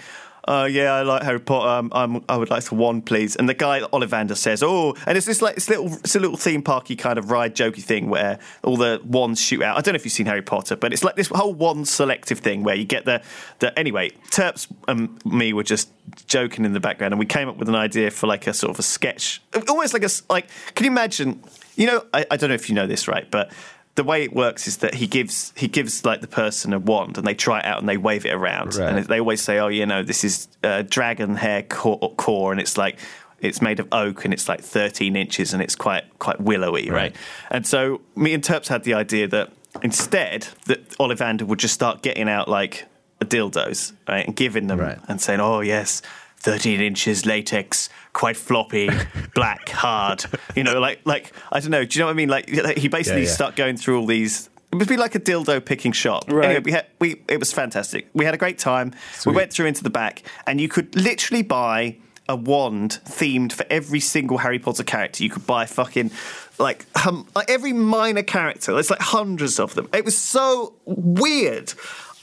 Uh, 0.50 0.66
yeah, 0.66 0.96
I 0.96 1.04
like 1.04 1.22
Harry 1.22 1.40
Potter. 1.40 1.70
Um, 1.70 1.92
I'm, 1.94 2.26
I 2.28 2.36
would 2.36 2.50
like 2.50 2.64
to 2.66 2.76
one, 2.76 3.04
please. 3.04 3.36
And 3.36 3.48
the 3.48 3.54
guy 3.54 3.82
Ollivander 3.82 4.36
says, 4.36 4.64
"Oh," 4.64 4.96
and 5.06 5.16
it's 5.16 5.28
this 5.28 5.44
like 5.44 5.58
it's 5.58 5.70
little, 5.70 5.94
it's 5.94 6.16
a 6.16 6.20
little 6.20 6.38
theme 6.38 6.64
parky 6.64 6.96
kind 6.96 7.20
of 7.20 7.30
ride 7.30 7.56
jokey 7.56 7.84
thing 7.84 8.10
where 8.10 8.40
all 8.64 8.76
the 8.76 9.00
wands 9.06 9.40
shoot 9.40 9.62
out. 9.62 9.78
I 9.78 9.82
don't 9.82 9.94
know 9.94 9.98
if 9.98 10.06
you've 10.06 10.12
seen 10.12 10.26
Harry 10.26 10.42
Potter, 10.42 10.76
but 10.76 10.92
it's 10.92 11.04
like 11.04 11.16
this 11.16 11.28
whole 11.28 11.54
wand 11.54 11.88
selective 11.88 12.40
thing 12.40 12.64
where 12.64 12.74
you 12.74 12.84
get 12.84 13.06
the 13.06 13.22
the 13.60 13.78
anyway. 13.78 14.10
Terps 14.32 14.68
and 14.88 15.24
me 15.24 15.54
were 15.54 15.62
just 15.62 15.92
joking 16.26 16.66
in 16.66 16.74
the 16.74 16.80
background, 16.80 17.14
and 17.14 17.20
we 17.20 17.28
came 17.28 17.48
up 17.48 17.58
with 17.58 17.70
an 17.70 17.76
idea 17.76 18.10
for 18.10 18.26
like 18.26 18.48
a 18.48 18.54
sort 18.56 18.72
of 18.72 18.80
a 18.80 18.84
sketch, 18.84 19.44
almost 19.68 19.94
like 19.94 20.04
a 20.04 20.10
like. 20.32 20.48
Can 20.74 20.86
you 20.86 20.92
imagine? 20.92 21.44
You 21.76 21.86
know, 21.86 22.06
I, 22.12 22.26
I 22.32 22.38
don't 22.38 22.50
know 22.50 22.56
if 22.56 22.70
you 22.70 22.76
know 22.76 22.88
this, 22.88 23.08
right, 23.08 23.30
but 23.30 23.52
the 24.00 24.04
way 24.06 24.24
it 24.24 24.34
works 24.34 24.66
is 24.66 24.78
that 24.78 24.94
he 24.96 25.08
gives 25.08 25.52
he 25.58 25.68
gives 25.68 26.06
like 26.06 26.22
the 26.22 26.28
person 26.44 26.72
a 26.74 26.80
wand 26.80 27.18
and 27.18 27.28
they 27.28 27.34
try 27.34 27.60
it 27.60 27.66
out 27.66 27.80
and 27.80 27.90
they 27.90 27.98
wave 27.98 28.26
it 28.26 28.34
around 28.34 28.76
Right. 28.76 28.96
and 28.96 29.06
they 29.06 29.20
always 29.20 29.42
say 29.42 29.60
oh 29.60 29.68
you 29.68 29.86
know 29.86 30.04
this 30.04 30.24
is 30.24 30.48
uh, 30.64 30.84
dragon 30.84 31.36
hair 31.36 31.64
core, 31.64 32.14
core 32.16 32.52
and 32.54 32.62
it's 32.62 32.78
like 32.78 32.98
it's 33.42 33.62
made 33.62 33.80
of 33.82 33.88
oak 33.92 34.24
and 34.24 34.34
it's 34.34 34.48
like 34.48 34.62
13 34.62 35.16
inches 35.18 35.54
and 35.54 35.62
it's 35.62 35.76
quite 35.76 36.06
quite 36.20 36.40
willowy 36.40 36.90
right, 36.90 36.96
Right. 37.12 37.16
and 37.52 37.68
so 37.68 38.00
me 38.16 38.34
and 38.34 38.42
Terps 38.42 38.68
had 38.70 38.84
the 38.86 38.94
idea 38.94 39.28
that 39.28 39.52
instead 39.84 40.48
that 40.68 40.82
Ollivander 40.98 41.44
would 41.44 41.60
just 41.60 41.74
start 41.74 42.02
getting 42.02 42.30
out 42.30 42.48
like 42.48 42.86
dildos 43.20 43.92
right 44.08 44.26
and 44.26 44.34
giving 44.36 44.68
them 44.68 44.80
Right. 44.80 44.98
and 45.10 45.20
saying 45.22 45.42
oh 45.42 45.60
yes 45.60 46.02
13 46.38 46.80
inches 46.80 47.26
latex 47.26 47.90
quite 48.14 48.36
floppy 48.38 48.90
black 49.36 49.70
hard 49.70 50.24
you 50.56 50.64
know 50.64 50.80
like 50.80 51.00
like 51.06 51.32
i 51.52 51.60
don't 51.60 51.72
know 51.72 51.86
do 51.86 51.98
you 51.98 52.02
know 52.02 52.08
what 52.08 52.12
i 52.12 52.16
mean 52.16 52.30
like 52.30 52.50
he 52.78 52.88
basically 52.88 53.22
Yeah, 53.22 53.28
yeah. 53.28 53.34
start 53.34 53.56
going 53.56 53.78
through 53.78 54.00
all 54.00 54.06
these 54.08 54.50
it 54.72 54.76
would 54.78 54.88
be 54.88 54.98
like 54.98 55.16
a 55.16 55.20
dildo 55.20 55.64
picking 55.64 55.92
shop 55.92 56.26
Right. 56.28 56.46
anyway 56.46 56.62
we 56.64 56.72
had 56.72 56.86
we 57.00 57.22
it 57.28 57.40
was 57.40 57.54
fantastic 57.54 58.10
we 58.14 58.26
had 58.26 58.34
a 58.34 58.38
great 58.38 58.58
time 58.60 58.94
we 59.26 59.34
went 59.34 59.54
through 59.54 59.68
into 59.68 59.84
the 59.84 59.90
back 59.90 60.24
and 60.48 60.60
you 60.60 60.68
could 60.68 60.96
literally 60.96 61.44
buy 61.44 61.98
a 62.28 62.36
wand 62.36 63.00
themed 63.06 63.52
for 63.54 63.66
every 63.72 64.00
single 64.00 64.38
Harry 64.38 64.60
Potter 64.60 64.84
character. 64.84 65.24
You 65.24 65.32
could 65.32 65.48
buy 65.48 65.66
fucking 65.66 66.12
like 66.60 66.86
hum, 66.96 67.26
like 67.36 67.50
every 67.50 67.74
minor 67.74 68.22
character. 68.22 68.72
There's 68.72 68.92
like 68.92 69.02
hundreds 69.02 69.60
of 69.60 69.74
them. 69.74 69.90
It 69.96 70.06
was 70.06 70.16
so 70.16 70.76
weird. 70.86 71.74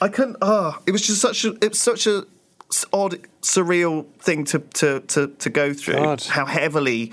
I 0.00 0.06
couldn't. 0.06 0.36
Oh, 0.40 0.78
it 0.86 0.92
was 0.92 1.04
just 1.04 1.20
such 1.20 1.44
a. 1.44 1.54
It 1.60 1.70
was 1.70 1.80
such 1.80 2.06
a 2.06 2.18
s- 2.18 2.24
odd, 2.92 3.20
surreal 3.42 4.06
thing 4.18 4.44
to 4.46 4.58
to 4.58 5.00
to, 5.00 5.28
to 5.28 5.50
go 5.50 5.72
through. 5.72 5.94
God. 5.94 6.22
How 6.24 6.46
heavily 6.46 7.12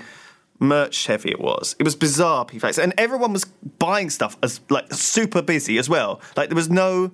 merch 0.60 1.06
heavy 1.06 1.30
it 1.30 1.40
was. 1.40 1.74
It 1.78 1.82
was 1.82 1.96
bizarre, 1.96 2.44
P-Flax. 2.44 2.78
and 2.78 2.94
everyone 2.96 3.32
was 3.32 3.44
buying 3.78 4.08
stuff 4.10 4.36
as 4.42 4.60
like 4.70 4.92
super 4.92 5.42
busy 5.42 5.78
as 5.78 5.88
well. 5.88 6.20
Like 6.36 6.48
there 6.48 6.56
was 6.56 6.70
no. 6.70 7.10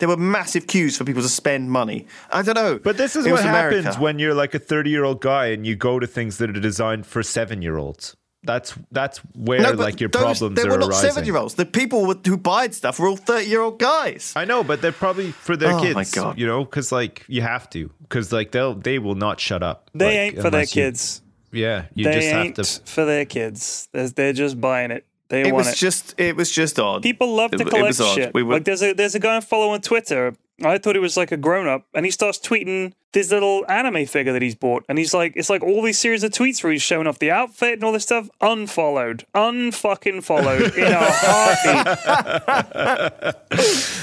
There 0.00 0.08
were 0.08 0.16
massive 0.16 0.66
queues 0.66 0.96
for 0.96 1.04
people 1.04 1.20
to 1.20 1.28
spend 1.28 1.70
money. 1.70 2.06
I 2.32 2.40
don't 2.40 2.54
know. 2.54 2.78
But 2.82 2.96
this 2.96 3.16
is 3.16 3.26
It 3.26 3.32
what 3.32 3.40
was 3.40 3.44
America. 3.44 3.82
happens 3.82 4.00
when 4.00 4.18
you're 4.18 4.32
like 4.32 4.54
a 4.54 4.58
30 4.58 4.88
year 4.88 5.04
old 5.04 5.20
guy 5.20 5.48
and 5.48 5.66
you 5.66 5.76
go 5.76 5.98
to 5.98 6.06
things 6.06 6.38
that 6.38 6.48
are 6.48 6.60
designed 6.60 7.04
for 7.04 7.22
seven 7.22 7.60
year 7.60 7.76
olds. 7.76 8.16
That's 8.42 8.74
that's 8.90 9.18
where 9.34 9.60
No, 9.60 9.70
but 9.72 9.78
like 9.80 10.00
your 10.00 10.08
those- 10.08 10.38
problems 10.38 10.56
They 10.60 10.66
are 10.66 10.70
were 10.72 10.78
not 10.78 10.88
arising. 10.90 11.10
seven-year-olds. 11.10 11.54
The 11.56 11.66
people 11.66 12.06
who 12.06 12.18
who 12.24 12.36
buying 12.38 12.72
stuff 12.72 12.98
were 12.98 13.08
all 13.08 13.16
thirty-year-old 13.18 13.78
guys. 13.78 14.32
I 14.34 14.46
know, 14.46 14.64
but 14.64 14.80
they're 14.80 14.92
probably 14.92 15.32
for 15.32 15.56
their 15.56 15.74
Oh, 15.74 15.80
kids. 15.82 15.94
my 15.94 16.04
God. 16.04 16.38
You 16.38 16.46
know, 16.46 16.64
because 16.64 16.90
like 16.90 17.24
you 17.28 17.42
have 17.42 17.68
to, 17.70 17.90
because 18.02 18.32
like 18.32 18.50
they'll 18.52 18.74
they 18.74 18.98
will 18.98 19.14
not 19.14 19.40
shut 19.40 19.62
up. 19.62 19.90
They 19.94 20.06
like, 20.06 20.14
ain't 20.34 20.42
for 20.42 20.50
their 20.50 20.62
you- 20.62 20.66
kids. 20.68 21.20
yeah, 21.52 21.84
you 21.94 22.04
they 22.04 22.12
just 22.14 22.26
ain't 22.28 22.56
have 22.56 22.66
to. 22.66 22.90
for 22.90 23.04
their 23.04 23.26
kids. 23.26 23.88
They're, 23.92 24.08
they're 24.08 24.32
just 24.32 24.58
buying 24.58 24.90
it. 24.90 25.04
They 25.28 25.42
It 25.42 25.52
want 25.52 25.66
was 25.66 25.68
it. 25.74 25.76
just, 25.76 26.14
it 26.18 26.34
was 26.34 26.50
just 26.50 26.80
odd. 26.80 27.02
People 27.02 27.34
love 27.36 27.50
to 27.52 27.56
It- 27.56 27.60
it 27.60 27.70
collect 27.70 27.86
was 27.86 28.00
odd. 28.00 28.14
shit. 28.16 28.34
We 28.34 28.42
were, 28.42 28.54
Like 28.54 28.64
there's 28.64 28.82
a 28.82 28.94
there's 28.94 29.14
a 29.14 29.20
guy 29.20 29.36
I 29.36 29.40
follow 29.40 29.70
on 29.70 29.80
Twitter. 29.82 30.34
I 30.62 30.78
thought 30.78 30.94
he 30.94 31.00
was 31.00 31.16
like 31.16 31.32
a 31.32 31.36
grown 31.36 31.66
up, 31.66 31.86
and 31.94 32.04
he 32.04 32.10
starts 32.10 32.38
tweeting 32.38 32.92
this 33.12 33.30
little 33.30 33.64
anime 33.68 34.06
figure 34.06 34.32
that 34.32 34.42
he's 34.42 34.54
bought, 34.54 34.84
and 34.88 34.98
he's 34.98 35.12
like, 35.12 35.32
it's 35.34 35.50
like 35.50 35.62
all 35.62 35.82
these 35.82 35.98
series 35.98 36.22
of 36.22 36.30
tweets 36.30 36.62
where 36.62 36.72
he's 36.72 36.82
showing 36.82 37.06
off 37.06 37.18
the 37.18 37.30
outfit 37.30 37.74
and 37.74 37.84
all 37.84 37.92
this 37.92 38.04
stuff. 38.04 38.28
Unfollowed, 38.40 39.24
unfucking 39.34 40.22
followed 40.22 40.74
in 40.76 40.92
a 40.92 40.98
heartbeat. 41.00 43.34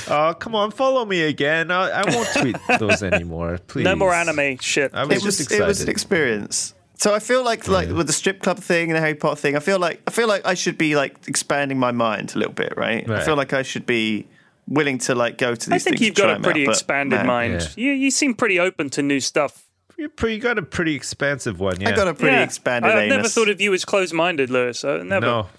Oh, 0.10 0.34
come 0.40 0.56
on, 0.56 0.72
follow 0.72 1.04
me 1.04 1.24
again. 1.24 1.70
I, 1.70 1.90
I 1.90 2.16
won't 2.16 2.30
tweet 2.34 2.56
those 2.80 3.04
anymore. 3.04 3.60
Please. 3.68 3.84
No 3.84 3.96
more 3.96 4.14
anime 4.14 4.58
shit. 4.60 4.94
I 4.94 5.04
was 5.04 5.18
it 5.18 5.26
was, 5.26 5.38
just 5.38 5.52
it 5.52 5.66
was 5.66 5.82
an 5.82 5.90
experience. 5.90 6.74
So 6.96 7.14
I 7.14 7.20
feel 7.20 7.44
like, 7.44 7.68
like 7.68 7.90
with 7.90 8.08
the 8.08 8.14
strip 8.14 8.42
club 8.42 8.58
thing 8.58 8.90
and 8.90 8.96
the 8.96 9.02
Harry 9.02 9.16
Potter 9.16 9.36
thing, 9.36 9.56
I 9.56 9.60
feel 9.60 9.80
like 9.80 10.02
I 10.08 10.12
feel 10.12 10.28
like 10.28 10.46
I 10.46 10.56
should 10.56 10.78
be 10.78 10.96
like 10.96 11.28
expanding 11.28 11.78
my 11.78 11.92
mind 11.92 12.34
a 12.36 12.40
little 12.40 12.54
bit, 12.54 12.74
right? 12.78 13.08
I 13.10 13.24
feel 13.24 13.36
like 13.36 13.54
I 13.54 13.64
should 13.64 13.86
be 13.86 14.28
willing 14.68 14.98
to 15.00 15.16
like 15.16 15.38
go 15.38 15.56
to 15.56 15.58
these. 15.58 15.68
Things. 15.68 15.74
I 15.74 15.84
think 15.84 15.98
things. 15.98 16.08
you've 16.08 16.16
got 16.16 16.38
a 16.38 16.40
pretty 16.40 16.66
out, 16.68 16.72
expanded 16.72 17.20
man, 17.20 17.28
mind. 17.28 17.74
You 17.76 17.92
you 17.92 18.12
seem 18.12 18.34
pretty 18.34 18.60
open 18.60 18.90
to 18.92 19.02
new 19.02 19.20
stuff. 19.20 19.64
You're 19.98 20.10
pretty, 20.10 20.36
you 20.36 20.42
got 20.42 20.60
a 20.60 20.62
pretty 20.62 20.94
expansive 20.94 21.60
one. 21.60 21.82
Yeah. 21.82 21.90
I 21.90 21.96
got 21.96 22.08
a 22.08 22.14
pretty 22.14 22.36
Yeah. 22.36 22.44
expanded 22.44 22.92
I, 22.92 23.04
I've 23.04 23.10
never 23.10 23.28
thought 23.28 23.50
of 23.50 23.60
you 23.60 23.74
as 23.74 23.84
closed-minded, 23.84 24.52
Lewis. 24.52 24.86
I 24.86 24.98
never. 25.02 25.26
no, 25.26 25.50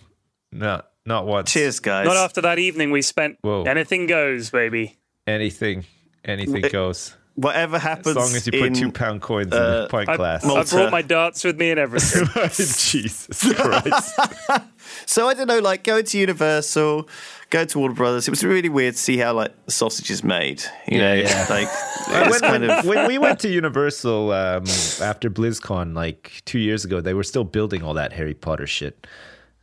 not 0.52 0.90
not 1.04 1.26
once. 1.26 1.52
Cheers, 1.52 1.80
guys. 1.80 2.06
Not 2.06 2.16
after 2.16 2.40
that 2.42 2.58
evening 2.60 2.90
we 2.92 3.02
spent. 3.02 3.38
Whoa. 3.40 3.64
Anything 3.64 4.06
goes, 4.06 4.50
baby. 4.50 4.96
Anything, 5.26 5.84
Anything 6.24 6.64
It- 6.64 6.72
goes. 6.72 7.16
Whatever 7.40 7.78
happens. 7.78 8.08
As 8.08 8.16
long 8.16 8.34
as 8.34 8.46
you 8.46 8.52
put 8.52 8.62
in, 8.62 8.74
two 8.74 8.90
pound 8.90 9.22
coins 9.22 9.52
in 9.52 9.52
uh, 9.52 9.82
the 9.82 9.88
point 9.88 10.08
I, 10.08 10.16
glass. 10.16 10.44
I 10.44 10.64
brought 10.64 10.90
my 10.90 11.02
darts 11.02 11.44
with 11.44 11.56
me 11.56 11.70
and 11.70 11.78
everything. 11.78 12.26
Jesus 12.50 13.54
Christ. 13.54 14.18
So 15.06 15.28
I 15.28 15.34
don't 15.34 15.46
know, 15.46 15.58
like 15.60 15.84
going 15.84 16.04
to 16.06 16.18
Universal, 16.18 17.08
go 17.50 17.64
to 17.64 17.78
Warner 17.78 17.94
Brothers. 17.94 18.26
It 18.26 18.30
was 18.30 18.42
really 18.42 18.68
weird 18.68 18.94
to 18.94 19.00
see 19.00 19.16
how 19.18 19.34
like 19.34 19.52
the 19.66 19.70
sausage 19.70 20.10
is 20.10 20.24
made. 20.24 20.62
You 20.88 20.98
Yeah, 20.98 21.14
know, 21.14 21.20
yeah. 21.20 21.46
like 21.50 21.68
Uh, 22.08 22.28
when, 22.30 22.40
kind 22.40 22.64
of. 22.64 22.84
when 22.84 23.06
we 23.06 23.18
went 23.18 23.38
to 23.40 23.48
Universal 23.48 24.32
um, 24.32 24.64
after 25.00 25.30
BlizzCon 25.30 25.94
like 25.94 26.42
two 26.46 26.58
years 26.58 26.84
ago, 26.84 27.00
they 27.00 27.14
were 27.14 27.22
still 27.22 27.44
building 27.44 27.82
all 27.82 27.94
that 27.94 28.12
Harry 28.14 28.34
Potter 28.34 28.66
shit. 28.66 29.06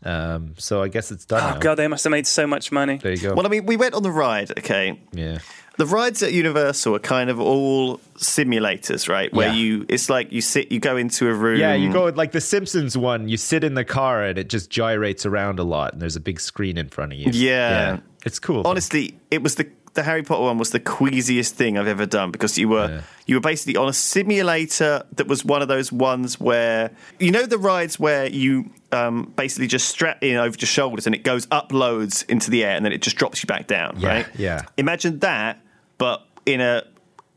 Um, 0.03 0.53
so 0.57 0.83
I 0.83 0.87
guess 0.87 1.11
it's 1.11 1.25
done 1.25 1.41
oh 1.43 1.53
now. 1.55 1.59
god, 1.59 1.75
they 1.75 1.87
must 1.87 2.03
have 2.03 2.11
made 2.11 2.27
so 2.27 2.45
much 2.45 2.71
money. 2.71 2.97
There 2.97 3.11
you 3.11 3.17
go. 3.17 3.33
Well, 3.33 3.45
I 3.45 3.49
mean, 3.49 3.65
we 3.65 3.75
went 3.77 3.95
on 3.95 4.03
the 4.03 4.11
ride. 4.11 4.51
Okay, 4.59 4.99
yeah. 5.11 5.39
The 5.77 5.85
rides 5.85 6.23
at 6.23 6.31
Universal 6.33 6.95
are 6.95 6.99
kind 6.99 7.29
of 7.29 7.39
all 7.39 7.99
simulators, 8.17 9.09
right? 9.09 9.33
Where 9.33 9.47
Yeah. 9.47 9.53
you, 9.55 9.85
it's 9.89 10.09
like 10.09 10.31
you 10.31 10.41
sit, 10.41 10.71
you 10.71 10.79
go 10.79 10.97
into 10.97 11.27
a 11.29 11.33
room. 11.33 11.59
Yeah, 11.59 11.73
you 11.73 11.91
go 11.91 12.05
like 12.05 12.31
the 12.31 12.41
Simpsons 12.41 12.97
one. 12.97 13.27
You 13.29 13.37
sit 13.37 13.63
in 13.63 13.73
the 13.73 13.85
car 13.85 14.23
and 14.23 14.37
it 14.37 14.49
just 14.49 14.69
gyrates 14.69 15.25
around 15.25 15.59
a 15.59 15.63
lot, 15.63 15.93
and 15.93 16.01
there's 16.01 16.15
a 16.15 16.19
big 16.21 16.39
screen 16.39 16.77
in 16.77 16.89
front 16.89 17.13
of 17.13 17.19
you. 17.19 17.31
Yeah. 17.33 17.99
it's 18.25 18.39
cool. 18.39 18.63
though. 18.63 18.69
Honestly, 18.69 19.17
it 19.31 19.41
was 19.43 19.55
the 19.55 19.67
the 19.93 20.03
Harry 20.03 20.23
Potter 20.23 20.41
one 20.43 20.57
was 20.57 20.71
the 20.71 20.79
queasiest 20.81 21.55
thing 21.55 21.77
I've 21.77 21.87
ever 21.87 22.05
done 22.05 22.29
because 22.29 22.57
you 22.57 22.67
were 22.67 22.89
Yeah. 22.89 23.01
you 23.27 23.35
were 23.37 23.41
basically 23.41 23.77
on 23.77 23.87
a 23.87 23.93
simulator 23.93 25.03
that 25.15 25.25
was 25.27 25.45
one 25.45 25.61
of 25.61 25.69
those 25.69 25.89
ones 25.89 26.37
where 26.37 26.91
you 27.17 27.31
know 27.31 27.45
the 27.45 27.57
rides 27.57 27.97
where 27.97 28.27
you 28.27 28.69
um, 28.91 29.31
basically 29.37 29.67
just 29.67 29.87
strap 29.87 30.21
in 30.21 30.35
over 30.35 30.57
your 30.59 30.67
shoulders 30.67 31.05
and 31.05 31.15
it 31.15 31.23
goes 31.23 31.47
up 31.49 31.71
loads 31.71 32.23
into 32.23 32.51
the 32.51 32.65
air 32.65 32.75
and 32.75 32.83
then 32.83 32.91
it 32.91 33.01
just 33.01 33.15
drops 33.15 33.41
you 33.41 33.47
back 33.47 33.67
down, 33.67 33.95
Yeah, 33.99 34.07
right? 34.09 34.27
yeah. 34.37 34.61
Imagine 34.77 35.19
that, 35.19 35.59
but 35.97 36.25
in 36.45 36.61
a 36.61 36.83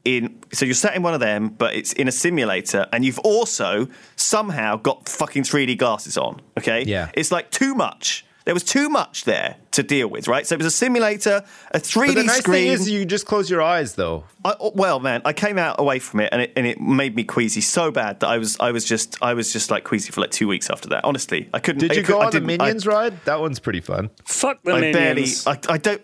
in 0.05 0.39
so 0.53 0.65
you're 0.65 0.75
sat 0.75 0.95
in 0.95 1.03
one 1.03 1.15
of 1.15 1.21
them, 1.21 1.49
but 1.49 1.75
it's 1.75 1.93
in 1.93 2.09
a 2.09 2.13
simulator, 2.13 2.87
and 2.93 3.05
you've 3.05 3.19
also 3.21 3.89
somehow 4.17 4.77
got 4.77 5.09
fucking 5.09 5.43
3D 5.43 5.77
glasses 5.79 6.17
on. 6.17 6.41
Okay, 6.59 6.85
Yeah. 6.87 7.11
it's 7.15 7.31
like 7.33 7.51
too 7.51 7.75
much. 7.75 8.25
There 8.45 8.55
was 8.55 8.65
too 8.65 8.89
much 8.89 9.25
there 9.25 9.57
to 9.73 9.83
deal 9.83 10.09
with, 10.09 10.27
right? 10.27 10.47
So 10.47 10.55
it 10.55 10.59
was 10.59 10.65
a 10.67 10.71
simulator, 10.71 11.45
a 11.73 11.79
3D 11.79 12.07
but 12.07 12.15
the 12.15 12.23
nice 12.25 12.39
screen. 12.39 12.65
thing 12.65 12.73
is 12.73 12.89
you 12.89 13.05
just 13.05 13.27
close 13.27 13.51
your 13.51 13.61
eyes 13.61 13.97
though. 13.97 14.25
I, 14.43 14.55
oh, 14.59 14.73
well, 14.75 15.01
man, 15.01 15.21
I 15.27 15.35
came 15.35 15.59
out 15.59 15.77
away 15.79 15.99
from 15.99 16.21
it, 16.21 16.31
and 16.33 16.41
it 16.41 16.53
and 16.57 16.67
it 16.67 16.81
made 16.81 17.15
me 17.15 17.25
queasy 17.25 17.61
so 17.61 17.91
bad 17.91 18.21
that 18.21 18.29
I 18.29 18.39
was 18.39 18.57
I 18.59 18.71
was 18.73 18.87
just 18.87 19.19
I 19.21 19.35
was 19.35 19.53
just 19.53 19.71
like 19.71 19.85
queasy 19.85 20.13
for 20.13 20.23
like 20.23 20.31
two 20.31 20.49
weeks 20.49 20.71
after 20.71 20.89
that. 20.91 21.05
Honestly, 21.05 21.51
I 21.53 21.59
couldn't. 21.59 21.81
Did 21.81 21.93
I 21.93 21.95
you 21.97 22.03
could- 22.03 22.13
go 22.15 22.21
I 22.21 22.27
on 22.27 22.31
the 22.33 22.41
didn't- 22.41 22.63
I- 22.63 22.65
Minions 22.65 22.87
ride? 22.87 23.23
That 23.27 23.41
one's 23.41 23.59
pretty 23.59 23.83
fun. 23.83 24.09
Fuck 24.25 24.63
the 24.63 24.73
I 24.73 24.81
minions. 24.81 25.45
barely. 25.45 25.59
I, 25.69 25.75
I 25.75 25.77
don't. 25.79 26.01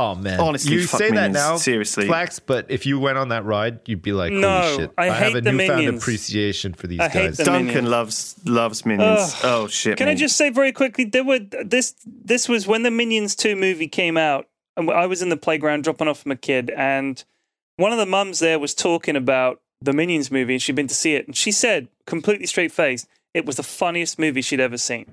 Oh 0.00 0.14
man, 0.14 0.38
Honestly, 0.38 0.74
you 0.74 0.86
fuck 0.86 0.98
say 1.00 1.10
that 1.10 1.30
now, 1.32 1.56
seriously. 1.56 2.06
Flax. 2.06 2.38
But 2.38 2.66
if 2.70 2.86
you 2.86 2.98
went 3.00 3.18
on 3.18 3.28
that 3.30 3.44
ride, 3.44 3.80
you'd 3.86 4.02
be 4.02 4.12
like, 4.12 4.32
No, 4.32 4.60
"Holy 4.60 4.76
shit!" 4.76 4.90
I 4.98 5.06
have 5.06 5.34
a 5.34 5.40
the 5.40 5.52
newfound 5.52 5.80
Minions. 5.80 6.02
appreciation 6.02 6.72
for 6.74 6.86
these 6.86 7.00
I 7.00 7.08
hate 7.08 7.26
guys. 7.28 7.36
them. 7.38 7.46
Duncan 7.46 7.66
Minions. 7.66 7.88
loves 7.88 8.34
loves 8.44 8.86
minions. 8.86 9.34
Ugh. 9.34 9.40
oh 9.44 9.66
shit! 9.68 9.96
Can 9.98 10.08
I 10.08 10.14
just 10.14 10.36
say 10.36 10.50
very 10.50 10.72
quickly? 10.72 11.04
There 11.04 11.24
were 11.24 11.40
this. 11.40 11.94
This 12.06 12.48
was 12.48 12.66
when 12.66 12.82
the 12.82 12.90
Minions 12.90 13.34
Two 13.34 13.56
movie 13.56 13.88
came 13.88 14.16
out, 14.16 14.46
and 14.76 14.90
I 14.90 15.06
was 15.06 15.20
in 15.22 15.28
the 15.30 15.36
playground 15.36 15.82
dropping 15.84 16.08
off 16.08 16.24
my 16.26 16.34
kid, 16.36 16.70
and 16.70 17.22
one 17.76 17.92
of 17.92 17.98
the 17.98 18.06
mums 18.06 18.38
there 18.38 18.58
was 18.58 18.74
talking 18.74 19.16
about 19.16 19.60
the 19.80 19.92
Minions 19.92 20.30
movie, 20.30 20.54
and 20.54 20.62
she'd 20.62 20.74
been 20.76 20.88
to 20.88 20.94
see 20.94 21.14
it, 21.14 21.26
and 21.26 21.36
she 21.36 21.52
said, 21.52 21.86
completely 22.06 22.46
straight 22.46 22.72
faced, 22.72 23.06
it 23.32 23.46
was 23.46 23.56
the 23.56 23.62
funniest 23.62 24.18
movie 24.18 24.42
she'd 24.42 24.58
ever 24.60 24.76
seen. 24.76 25.06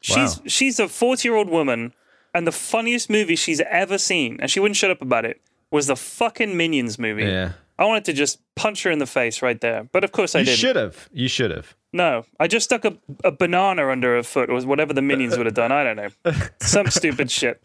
She's 0.00 0.16
Wow. 0.38 0.42
she's 0.46 0.80
a 0.80 0.88
forty 0.88 1.28
year 1.28 1.36
old 1.36 1.48
woman, 1.48 1.92
and 2.34 2.46
the 2.46 2.52
funniest 2.52 3.10
movie 3.10 3.36
she's 3.36 3.60
ever 3.60 3.98
seen, 3.98 4.38
and 4.40 4.50
she 4.50 4.60
wouldn't 4.60 4.76
shut 4.76 4.90
up 4.90 5.02
about 5.02 5.24
it, 5.24 5.40
was 5.70 5.86
the 5.86 5.96
fucking 5.96 6.56
Minions 6.56 6.98
movie. 6.98 7.24
Yeah. 7.24 7.52
I 7.78 7.84
wanted 7.84 8.04
to 8.06 8.12
just 8.12 8.38
punch 8.54 8.82
her 8.84 8.90
in 8.90 8.98
the 8.98 9.06
face 9.06 9.42
right 9.42 9.60
there, 9.60 9.88
but 9.92 10.04
of 10.04 10.12
course 10.12 10.34
I 10.34 10.40
You 10.40 10.44
didn't. 10.44 10.52
You 10.52 10.60
should 10.66 10.76
have. 10.76 11.08
You 11.12 11.28
should 11.28 11.50
have. 11.50 11.74
No, 11.92 12.24
I 12.38 12.46
just 12.46 12.64
stuck 12.64 12.84
a, 12.84 12.96
a 13.24 13.32
banana 13.32 13.88
under 13.88 14.16
her 14.16 14.22
foot, 14.22 14.50
or 14.50 14.60
whatever 14.60 14.92
the 14.92 15.02
minions 15.02 15.36
would 15.36 15.46
have 15.46 15.54
done. 15.54 15.72
I 15.72 15.84
don't 15.84 15.96
know. 15.96 16.34
Some 16.60 16.86
stupid 16.90 17.30
shit. 17.30 17.64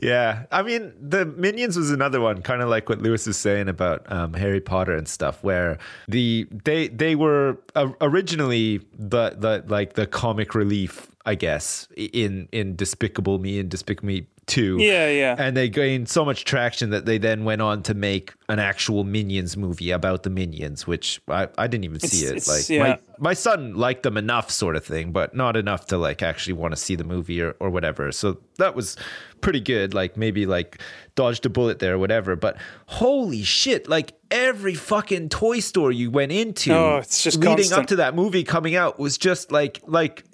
Yeah, 0.00 0.44
I 0.52 0.62
mean, 0.62 0.92
the 1.00 1.24
Minions 1.26 1.76
was 1.76 1.90
another 1.90 2.20
one, 2.20 2.42
kind 2.42 2.62
of 2.62 2.68
like 2.68 2.88
what 2.88 3.00
Lewis 3.00 3.26
is 3.26 3.36
saying 3.36 3.68
about 3.68 4.10
um, 4.12 4.32
Harry 4.34 4.60
Potter 4.60 4.94
and 4.94 5.08
stuff, 5.08 5.42
where 5.42 5.78
the 6.06 6.46
they 6.64 6.88
they 6.88 7.16
were 7.16 7.58
uh, 7.74 7.88
originally 8.00 8.78
the 8.96 9.30
the 9.30 9.64
like 9.66 9.94
the 9.94 10.06
comic 10.06 10.54
relief, 10.54 11.08
I 11.28 11.34
guess, 11.34 11.86
in 11.96 12.48
in 12.52 12.74
Despicable 12.76 13.38
Me 13.38 13.58
and 13.58 13.68
Despicable 13.70 14.06
Me 14.08 14.26
Two. 14.46 14.78
Yeah, 14.80 15.10
yeah. 15.10 15.36
and 15.38 15.54
they 15.54 15.68
gained 15.68 16.08
so 16.08 16.24
much 16.24 16.46
traction 16.46 16.88
that 16.90 17.04
they 17.04 17.18
then 17.18 17.44
went 17.44 17.60
on 17.60 17.82
to 17.82 17.92
make 17.92 18.32
an 18.48 18.58
actual 18.58 19.04
Minions 19.04 19.58
movie 19.58 19.90
about 19.90 20.22
the 20.22 20.30
Minions, 20.30 20.86
which 20.86 21.20
I, 21.28 21.48
I 21.58 21.66
didn't 21.66 21.84
even 21.84 22.00
see 22.00 22.24
it. 22.24 22.36
it's- 22.36 22.48
Like 22.48 22.68
yeah. 22.70 22.82
my 22.82 22.98
my 23.18 23.34
son 23.34 23.74
liked 23.74 24.04
them 24.04 24.16
enough, 24.16 24.50
sort 24.50 24.74
of 24.74 24.86
thing, 24.86 25.12
but 25.12 25.34
not 25.34 25.54
enough 25.54 25.84
to 25.88 25.98
like 25.98 26.22
actually 26.22 26.54
want 26.54 26.72
to 26.72 26.76
see 26.80 26.94
the 26.96 27.04
movie 27.04 27.42
or, 27.42 27.56
or 27.60 27.68
whatever. 27.68 28.10
So 28.10 28.38
that 28.56 28.74
was 28.74 28.96
pretty 29.42 29.60
good. 29.60 29.92
Like 29.92 30.16
maybe 30.16 30.46
like 30.46 30.80
dodged 31.14 31.44
a 31.44 31.50
bullet 31.50 31.78
there 31.78 31.96
or 31.96 31.98
whatever. 31.98 32.34
But 32.34 32.56
holy 32.86 33.42
shit, 33.42 33.86
like 33.86 34.14
every 34.30 34.74
fucking 34.74 35.28
toy 35.28 35.60
store 35.60 35.92
you 35.92 36.10
went 36.10 36.32
into 36.32 36.72
Oh, 36.72 36.96
it's 36.98 37.22
just 37.22 37.36
leading 37.38 37.56
constant. 37.56 37.80
up 37.80 37.86
to 37.88 37.96
that 37.96 38.14
movie 38.14 38.44
coming 38.44 38.76
out 38.76 38.98
was 38.98 39.18
just 39.18 39.52
like 39.52 39.80
like 39.86 40.24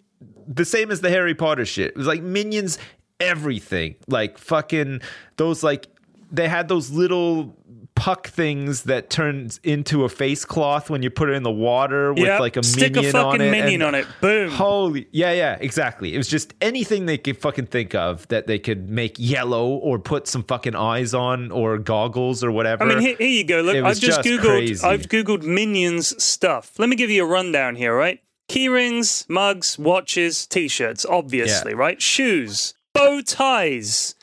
the 0.47 0.65
same 0.65 0.91
as 0.91 1.01
the 1.01 1.11
Harry 1.11 1.35
Potter 1.35 1.65
shit. 1.65 1.89
It 1.93 1.97
was 1.97 2.07
like 2.07 2.23
minions 2.23 2.79
everything. 3.21 3.97
Like 4.09 4.39
fucking 4.39 5.01
those 5.37 5.63
like 5.63 5.87
they 6.33 6.49
had 6.49 6.69
those 6.69 6.91
little 6.91 7.57
puck 7.95 8.27
things 8.27 8.83
that 8.83 9.09
turns 9.09 9.61
into 9.63 10.03
a 10.03 10.09
face 10.09 10.45
cloth 10.45 10.91
when 10.91 11.01
you 11.01 11.09
put 11.11 11.29
it 11.31 11.35
in 11.35 11.45
the 11.45 11.51
water 11.51 12.13
with 12.13 12.25
Yep. 12.25 12.41
like 12.41 12.57
a 12.57 12.63
Stick 12.65 12.93
a 12.97 13.03
minion 13.03 13.13
fucking 13.13 13.41
on 13.41 13.47
it. 13.47 13.51
minion 13.53 13.83
on 13.83 13.95
it. 13.95 14.05
Boom. 14.21 14.51
Holy 14.51 15.07
yeah, 15.13 15.31
yeah, 15.33 15.57
exactly. 15.61 16.13
It 16.13 16.19
was 16.19 16.27
just 16.27 16.55
anything 16.61 17.07
they 17.07 17.19
could 17.19 17.39
fucking 17.39 17.67
think 17.67 17.95
of 17.95 18.27
that 18.29 18.49
they 18.49 18.59
could 18.59 18.91
make 18.91 19.15
yellow 19.17 19.69
or 19.69 20.01
put 20.01 20.27
some 20.27 20.43
fucking 20.43 20.75
eyes 20.75 21.15
on 21.15 21.53
or 21.53 21.79
goggles 21.79 22.43
or 22.43 22.51
whatever. 22.51 22.83
I 22.83 22.89
mean, 22.89 22.99
here, 22.99 23.17
here 23.17 23.29
you 23.29 23.45
go. 23.45 23.61
Look, 23.61 23.77
I've 23.77 23.97
just, 24.01 24.23
just 24.25 24.29
googled. 24.29 24.41
crazy. 24.43 24.85
I've 24.85 25.03
googled 25.03 25.45
minions 25.45 26.21
stuff. 26.23 26.73
Let 26.81 26.89
me 26.89 26.97
give 26.97 27.11
you 27.11 27.23
a 27.23 27.27
rundown 27.29 27.77
here. 27.77 27.97
Right, 27.97 28.21
key 28.49 28.69
rings, 28.69 29.25
mugs, 29.29 29.79
watches, 29.79 30.47
t-shirts. 30.47 31.05
Obviously, 31.05 31.73
Yeah. 31.73 31.79
right. 31.79 32.01
Shoes, 32.03 32.75
bow 32.93 33.21
ties. 33.23 34.15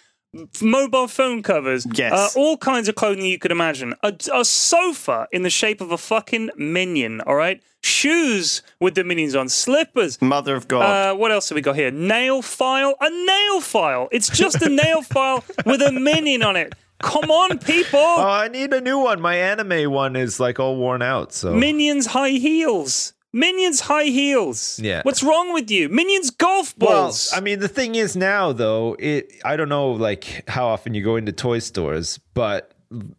Mobile 0.61 1.09
phone 1.09 1.43
covers, 1.43 1.85
Yes. 1.93 2.13
uh, 2.13 2.39
all 2.39 2.55
kinds 2.55 2.87
of 2.87 2.95
clothing 2.95 3.25
you 3.25 3.37
could 3.37 3.51
imagine. 3.51 3.93
A, 4.01 4.13
a 4.33 4.45
sofa 4.45 5.27
in 5.33 5.43
the 5.43 5.49
shape 5.49 5.81
of 5.81 5.91
a 5.91 5.97
fucking 5.97 6.51
minion. 6.55 7.19
All 7.27 7.35
right, 7.35 7.61
shoes 7.83 8.61
with 8.79 8.95
the 8.95 9.03
minions 9.03 9.35
on, 9.35 9.49
slippers, 9.49 10.21
Mother 10.21 10.55
of 10.55 10.69
God. 10.69 10.83
Uh, 10.83 11.15
what 11.17 11.33
else 11.33 11.49
have 11.49 11.57
we 11.57 11.61
got 11.61 11.75
here? 11.75 11.91
Nail 11.91 12.41
file. 12.41 12.95
A 13.01 13.09
nail 13.09 13.59
file. 13.59 14.07
It's 14.13 14.29
just 14.29 14.61
a 14.61 14.69
nail 14.69 15.01
file 15.13 15.43
with 15.65 15.81
a 15.81 15.91
minion 15.91 16.43
on 16.43 16.55
it. 16.55 16.71
Come 17.01 17.29
on, 17.29 17.57
people. 17.59 17.99
Oh, 17.99 18.25
I 18.29 18.47
need 18.47 18.71
a 18.71 18.79
new 18.79 18.99
one. 18.99 19.19
My 19.19 19.35
anime 19.35 19.91
one 19.91 20.15
is 20.15 20.39
like 20.39 20.61
all 20.61 20.77
worn 20.77 21.01
out. 21.01 21.33
So 21.33 21.53
Minions 21.53 22.05
high 22.05 22.29
heels. 22.29 23.11
Minions 23.33 23.79
high 23.81 24.05
heels. 24.05 24.79
Yeah. 24.81 25.01
What's 25.03 25.23
wrong 25.23 25.53
with 25.53 25.71
you? 25.71 25.87
Minions 25.87 26.31
golf 26.31 26.75
Well, 26.77 27.03
balls. 27.03 27.31
I 27.33 27.39
mean, 27.39 27.59
the 27.59 27.69
thing 27.69 27.95
is 27.95 28.15
now 28.15 28.51
though, 28.51 28.95
it 28.99 29.31
I 29.45 29.55
don't 29.55 29.69
know 29.69 29.91
like 29.91 30.43
how 30.49 30.67
often 30.67 30.93
you 30.93 31.03
go 31.03 31.15
into 31.15 31.31
toy 31.31 31.59
stores, 31.59 32.19
but 32.33 32.73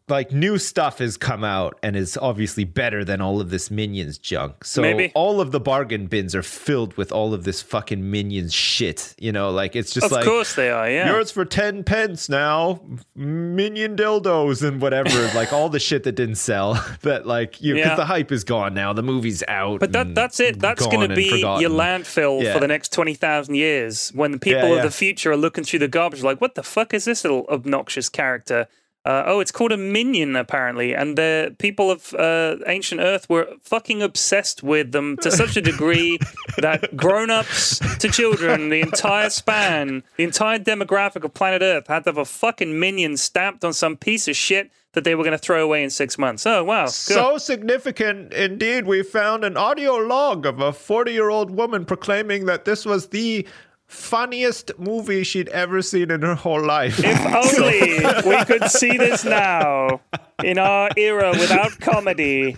like 0.09 0.33
new 0.33 0.59
stuff 0.59 0.99
has 0.99 1.17
come 1.17 1.43
out 1.45 1.79
and 1.83 1.97
is 1.97 2.19
obviously 2.19 2.65
better 2.65 3.05
than 3.05 3.21
all 3.23 3.41
of 3.41 3.49
this 3.51 3.71
minions 3.71 4.19
junk. 4.19 4.65
So 4.65 4.83
Maybe. 4.83 5.11
all 5.15 5.41
of 5.41 5.51
the 5.51 5.61
bargain 5.61 6.07
bins 6.09 6.35
are 6.35 6.43
filled 6.43 6.95
with 6.99 7.11
all 7.11 7.33
of 7.33 7.45
this 7.45 7.63
fucking 7.63 8.11
minions 8.11 8.53
shit. 8.53 9.15
You 9.19 9.33
know, 9.33 9.51
like 9.51 9.75
it's 9.75 9.95
just 9.95 10.07
of 10.07 10.13
like 10.13 10.25
course 10.27 10.55
they 10.55 10.71
are. 10.71 10.91
Yeah. 10.91 11.11
Yours 11.11 11.31
for 11.31 11.45
10 11.45 11.85
pence 11.85 12.29
now. 12.29 12.81
Minion 13.15 13.97
dildos 13.97 14.67
and 14.67 14.81
whatever. 14.81 15.09
like 15.35 15.53
all 15.53 15.69
the 15.69 15.81
shit 15.81 16.05
that 16.05 16.13
didn't 16.13 16.37
sell. 16.37 16.75
That, 17.03 17.27
like, 17.27 17.61
you, 17.61 17.75
because 17.75 17.91
Yeah. 17.91 17.95
the 17.97 18.05
hype 18.05 18.31
is 18.31 18.45
gone 18.45 18.75
now. 18.75 18.93
The 18.93 19.03
movie's 19.03 19.43
out. 19.49 19.81
But 19.81 19.93
that, 19.93 20.15
that's 20.15 20.39
it. 20.39 20.61
That's 20.61 20.87
going 20.87 21.09
to 21.09 21.15
be 21.17 21.31
forgotten. 21.31 21.61
your 21.63 21.71
landfill 21.71 22.43
Yeah. 22.43 22.53
for 22.53 22.61
the 22.61 22.69
next 22.69 22.93
20,000 22.93 23.55
years 23.55 24.11
when 24.15 24.31
the 24.33 24.39
people 24.39 24.69
Yeah, 24.69 24.77
of 24.77 24.83
the 24.83 24.91
future 24.91 25.33
are 25.33 25.37
looking 25.37 25.65
through 25.65 25.81
the 25.81 25.89
garbage 25.89 26.23
like, 26.23 26.41
what 26.41 26.55
the 26.55 26.63
fuck 26.63 26.95
is 26.95 27.07
this 27.07 27.25
little 27.25 27.47
obnoxious 27.49 28.09
character? 28.09 28.69
Uh, 29.05 29.25
oh, 29.27 29.41
it's 29.41 29.51
called 29.51 29.73
a 29.73 29.77
minion, 29.77 30.37
apparently. 30.37 30.95
And 30.95 31.19
the 31.19 31.57
people 31.59 31.91
of 31.91 32.15
uh, 32.15 32.57
ancient 32.67 33.01
Earth 33.01 33.29
were 33.29 33.49
fucking 33.61 34.01
obsessed 34.01 34.63
with 34.63 34.93
them 34.93 35.17
to 35.19 35.31
such 35.31 35.57
a 35.57 35.61
degree 35.61 36.19
that 36.59 36.97
grown 36.97 37.29
ups 37.29 37.81
to 37.99 38.09
children, 38.09 38.69
the 38.69 38.81
entire 38.81 39.29
span, 39.31 40.05
the 40.17 40.25
entire 40.25 40.61
demographic 40.61 41.25
of 41.25 41.35
planet 41.35 41.63
Earth 41.63 41.89
had 41.89 42.05
to 42.05 42.11
have 42.11 42.19
a 42.19 42.25
fucking 42.25 42.79
minion 42.79 43.17
stamped 43.17 43.65
on 43.65 43.73
some 43.73 43.97
piece 43.97 44.29
of 44.29 44.37
shit 44.37 44.71
that 44.93 45.05
they 45.05 45.15
were 45.15 45.25
going 45.25 45.33
to 45.33 45.39
throw 45.39 45.65
away 45.65 45.83
in 45.83 45.91
six 45.91 46.19
months. 46.19 46.47
Oh, 46.47 46.63
wow. 46.63 46.85
Good. 46.85 46.93
So 46.93 47.39
significant 47.39 48.33
indeed, 48.33 48.87
we 48.87 49.03
found 49.03 49.45
an 49.45 49.57
audio 49.57 49.95
log 49.95 50.47
of 50.47 50.61
a 50.61 50.73
40 50.73 51.13
year 51.13 51.31
old 51.31 51.51
woman 51.51 51.85
proclaiming 51.85 52.47
that 52.47 52.65
this 52.65 52.85
was 52.85 53.09
the 53.09 53.47
funniest 53.93 54.73
movie 54.79 55.23
she'd 55.23 55.49
ever 55.51 55.83
seen 55.83 56.11
in 56.11 56.23
her 56.23 56.35
whole 56.35 56.65
life. 56.65 56.99
If 56.99 57.21
only 58.25 58.31
we 58.39 58.45
could 58.45 58.71
see 58.71 58.97
this 58.97 59.25
now 59.25 60.01
in 60.43 60.59
our 60.59 60.89
era 60.97 61.31
without 61.31 61.79
comedy. 61.79 62.57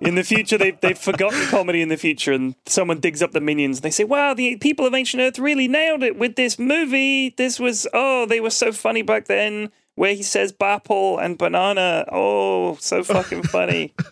In 0.00 0.14
the 0.14 0.22
future, 0.22 0.56
they've, 0.56 0.80
they've 0.80 0.98
forgotten 0.98 1.44
comedy 1.46 1.82
in 1.82 1.88
the 1.88 1.96
future, 1.96 2.32
and 2.32 2.54
someone 2.66 3.00
digs 3.00 3.22
up 3.22 3.32
the 3.32 3.40
minions 3.40 3.78
and 3.78 3.82
they 3.82 3.90
say, 3.90 4.04
Wow, 4.04 4.34
the 4.34 4.56
people 4.56 4.86
of 4.86 4.94
ancient 4.94 5.20
Earth 5.20 5.38
really 5.38 5.68
nailed 5.68 6.02
it 6.02 6.16
with 6.16 6.36
this 6.36 6.58
movie. 6.58 7.30
This 7.30 7.58
was, 7.58 7.86
oh, 7.92 8.24
they 8.26 8.40
were 8.40 8.50
so 8.50 8.72
funny 8.72 9.02
back 9.02 9.26
then. 9.26 9.70
Where 9.96 10.14
he 10.14 10.22
says 10.22 10.52
Bapple 10.52 11.22
and 11.22 11.36
banana. 11.36 12.06
Oh, 12.12 12.76
so 12.76 13.02
fucking 13.02 13.42
funny. 13.42 13.94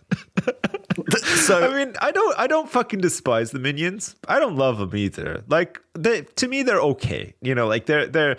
So 1.25 1.71
I 1.71 1.77
mean, 1.77 1.95
I 2.01 2.11
don't, 2.11 2.39
I 2.39 2.47
don't 2.47 2.69
fucking 2.69 3.01
despise 3.01 3.51
the 3.51 3.59
minions. 3.59 4.17
I 4.29 4.39
don't 4.39 4.57
love 4.57 4.79
them 4.79 4.95
either. 4.97 5.43
Like, 5.49 5.81
they, 5.95 6.23
to 6.23 6.49
me, 6.49 6.63
they're 6.63 6.81
okay. 6.81 7.35
You 7.43 7.55
know, 7.55 7.67
like 7.67 7.87
they're 7.87 8.07
they're 8.07 8.37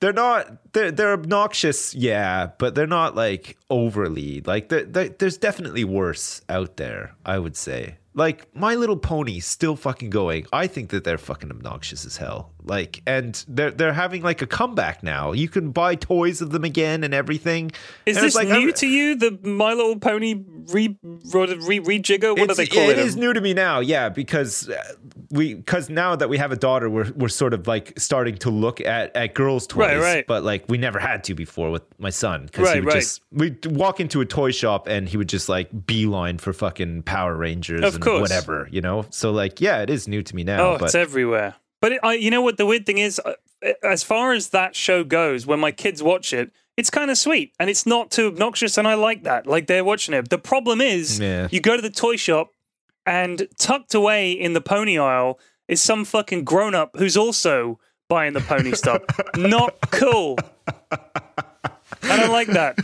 they're 0.00 0.12
not 0.12 0.72
they're 0.72 0.90
they're 0.90 1.12
obnoxious, 1.12 1.94
yeah, 1.94 2.50
but 2.58 2.74
they're 2.74 2.86
not 2.86 3.14
like 3.14 3.56
overly. 3.70 4.40
Like, 4.40 4.68
they're, 4.68 4.84
they're, 4.84 5.08
there's 5.10 5.38
definitely 5.38 5.84
worse 5.84 6.42
out 6.48 6.76
there. 6.76 7.14
I 7.24 7.38
would 7.38 7.56
say. 7.56 7.98
Like, 8.18 8.54
My 8.54 8.74
Little 8.74 8.96
Pony 8.96 9.40
still 9.40 9.76
fucking 9.76 10.10
going. 10.10 10.46
I 10.52 10.66
think 10.66 10.90
that 10.90 11.04
they're 11.04 11.16
fucking 11.18 11.50
obnoxious 11.50 12.04
as 12.04 12.16
hell. 12.16 12.50
Like, 12.64 13.00
and 13.06 13.42
they're 13.48 13.70
they're 13.70 13.94
having 13.94 14.22
like 14.22 14.42
a 14.42 14.46
comeback 14.46 15.02
now. 15.02 15.32
You 15.32 15.48
can 15.48 15.70
buy 15.70 15.94
toys 15.94 16.42
of 16.42 16.50
them 16.50 16.64
again 16.64 17.02
and 17.04 17.14
everything. 17.14 17.70
Is 18.04 18.16
And 18.18 18.26
this 18.26 18.34
like, 18.34 18.48
new 18.48 18.54
I'm- 18.68 18.72
to 18.74 18.86
you? 18.86 19.14
The 19.16 19.38
My 19.42 19.72
Little 19.72 19.98
Pony 19.98 20.34
re, 20.34 20.98
re, 21.02 21.80
rejigger? 21.80 22.38
What 22.38 22.48
do 22.50 22.54
they 22.54 22.66
call 22.66 22.82
It 22.90 22.98
it? 22.98 23.06
is 23.06 23.16
new 23.16 23.32
to 23.32 23.40
me 23.40 23.54
now, 23.54 23.80
yeah, 23.80 24.10
because 24.10 24.68
uh, 24.68 24.82
we 25.30 25.54
because 25.54 25.88
now 25.88 26.14
that 26.16 26.28
we 26.28 26.36
have 26.36 26.52
a 26.52 26.56
daughter, 26.56 26.90
we're 26.90 27.10
we're 27.16 27.28
sort 27.28 27.54
of 27.54 27.66
like 27.66 27.98
starting 27.98 28.36
to 28.38 28.50
look 28.50 28.82
at 28.82 29.16
at 29.16 29.32
girls' 29.34 29.66
toys, 29.66 29.78
Right, 29.78 29.98
right. 29.98 30.26
But 30.26 30.42
like 30.44 30.64
we 30.68 30.76
never 30.76 30.98
had 30.98 31.24
to 31.24 31.34
before 31.34 31.70
with 31.70 31.84
my 31.98 32.10
son 32.10 32.46
because 32.46 32.68
he 32.68 32.74
Right, 32.74 32.84
would 32.84 32.92
right. 32.92 33.00
just 33.00 33.22
we'd 33.32 33.64
walk 33.66 33.98
into 34.00 34.20
a 34.20 34.26
toy 34.26 34.50
shop 34.50 34.88
and 34.88 35.08
he 35.08 35.16
would 35.16 35.28
just 35.30 35.48
like 35.48 35.86
beeline 35.86 36.36
for 36.36 36.52
fucking 36.52 37.04
Power 37.04 37.34
Rangers 37.34 37.82
Of 37.82 37.94
and 37.94 38.02
course. 38.08 38.20
whatever, 38.22 38.68
you 38.70 38.80
know. 38.80 39.06
So 39.10 39.30
like, 39.30 39.60
yeah, 39.60 39.82
it 39.82 39.90
is 39.90 40.08
new 40.08 40.22
to 40.22 40.34
me 40.36 40.44
now. 40.44 40.60
Oh, 40.74 40.78
but 40.78 40.86
it's 40.86 40.94
everywhere. 40.94 41.54
But 41.80 41.92
it, 41.92 42.00
I, 42.02 42.14
you 42.14 42.30
know 42.30 42.42
what? 42.42 42.56
The 42.56 42.66
weird 42.66 42.86
thing 42.86 42.98
is, 42.98 43.20
uh, 43.24 43.34
as 43.82 44.02
far 44.02 44.32
as 44.32 44.48
that 44.50 44.74
show 44.74 45.04
goes, 45.04 45.46
when 45.46 45.60
my 45.60 45.70
kids 45.72 46.02
watch 46.02 46.32
it, 46.32 46.50
it's 46.76 46.90
kind 46.90 47.10
of 47.10 47.18
sweet 47.18 47.52
and 47.58 47.68
it's 47.70 47.86
not 47.86 48.10
too 48.10 48.26
obnoxious, 48.28 48.78
and 48.78 48.86
I 48.88 48.94
like 48.94 49.22
that. 49.24 49.46
Like 49.46 49.66
they're 49.66 49.84
watching 49.84 50.14
it. 50.14 50.28
The 50.28 50.38
problem 50.38 50.80
is, 50.80 51.18
Yeah. 51.20 51.48
you 51.50 51.60
go 51.60 51.76
to 51.76 51.82
the 51.82 51.90
toy 51.90 52.16
shop, 52.16 52.50
and 53.06 53.48
tucked 53.58 53.94
away 53.94 54.32
in 54.32 54.52
the 54.52 54.60
pony 54.60 54.98
aisle 54.98 55.38
is 55.66 55.80
some 55.80 56.04
fucking 56.04 56.44
grown 56.44 56.74
up 56.74 56.94
who's 56.98 57.16
also 57.16 57.78
buying 58.08 58.34
the 58.34 58.40
pony 58.40 58.72
stuff. 58.72 59.02
not 59.36 59.74
cool. 59.90 60.36
I 60.90 62.16
don't 62.16 62.30
like 62.32 62.48
that. 62.48 62.78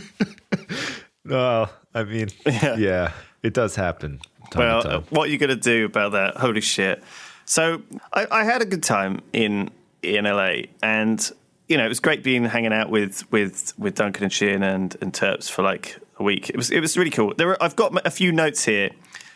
well, 1.25 1.71
I 1.93 2.03
mean, 2.03 2.29
yeah. 2.45 3.11
it 3.43 3.53
does 3.53 3.75
happen. 3.75 4.19
Well, 4.55 4.87
uh, 4.87 5.01
what 5.09 5.29
are 5.29 5.31
you 5.31 5.37
going 5.37 5.49
to 5.49 5.55
do 5.55 5.85
about 5.85 6.13
that? 6.13 6.37
Holy 6.37 6.61
shit! 6.61 7.03
So 7.45 7.81
I, 8.13 8.27
I 8.31 8.43
had 8.43 8.61
a 8.61 8.65
good 8.65 8.83
time 8.83 9.21
in 9.33 9.69
in 10.01 10.25
LA, 10.25 10.63
and 10.81 11.31
you 11.67 11.77
know 11.77 11.85
it 11.85 11.89
was 11.89 11.99
great 11.99 12.23
being 12.23 12.45
hanging 12.45 12.73
out 12.73 12.89
with 12.89 13.29
with 13.31 13.73
with 13.77 13.95
Duncan 13.95 14.23
and 14.23 14.31
Sjin 14.31 14.63
and 14.63 14.95
and 15.01 15.13
Turps 15.13 15.49
for 15.49 15.61
like 15.61 15.97
a 16.17 16.23
week. 16.23 16.49
It 16.49 16.57
was 16.57 16.71
it 16.71 16.79
was 16.79 16.97
really 16.97 17.11
cool. 17.11 17.33
There 17.35 17.47
were, 17.47 17.63
I've 17.63 17.75
got 17.75 18.05
a 18.05 18.11
few 18.11 18.31
notes 18.31 18.65
here. 18.65 18.91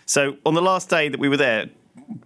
So 0.05 0.37
on 0.45 0.55
the 0.55 0.61
last 0.61 0.89
day 0.89 1.09
that 1.09 1.19
we 1.19 1.29
were 1.29 1.37
there, 1.37 1.69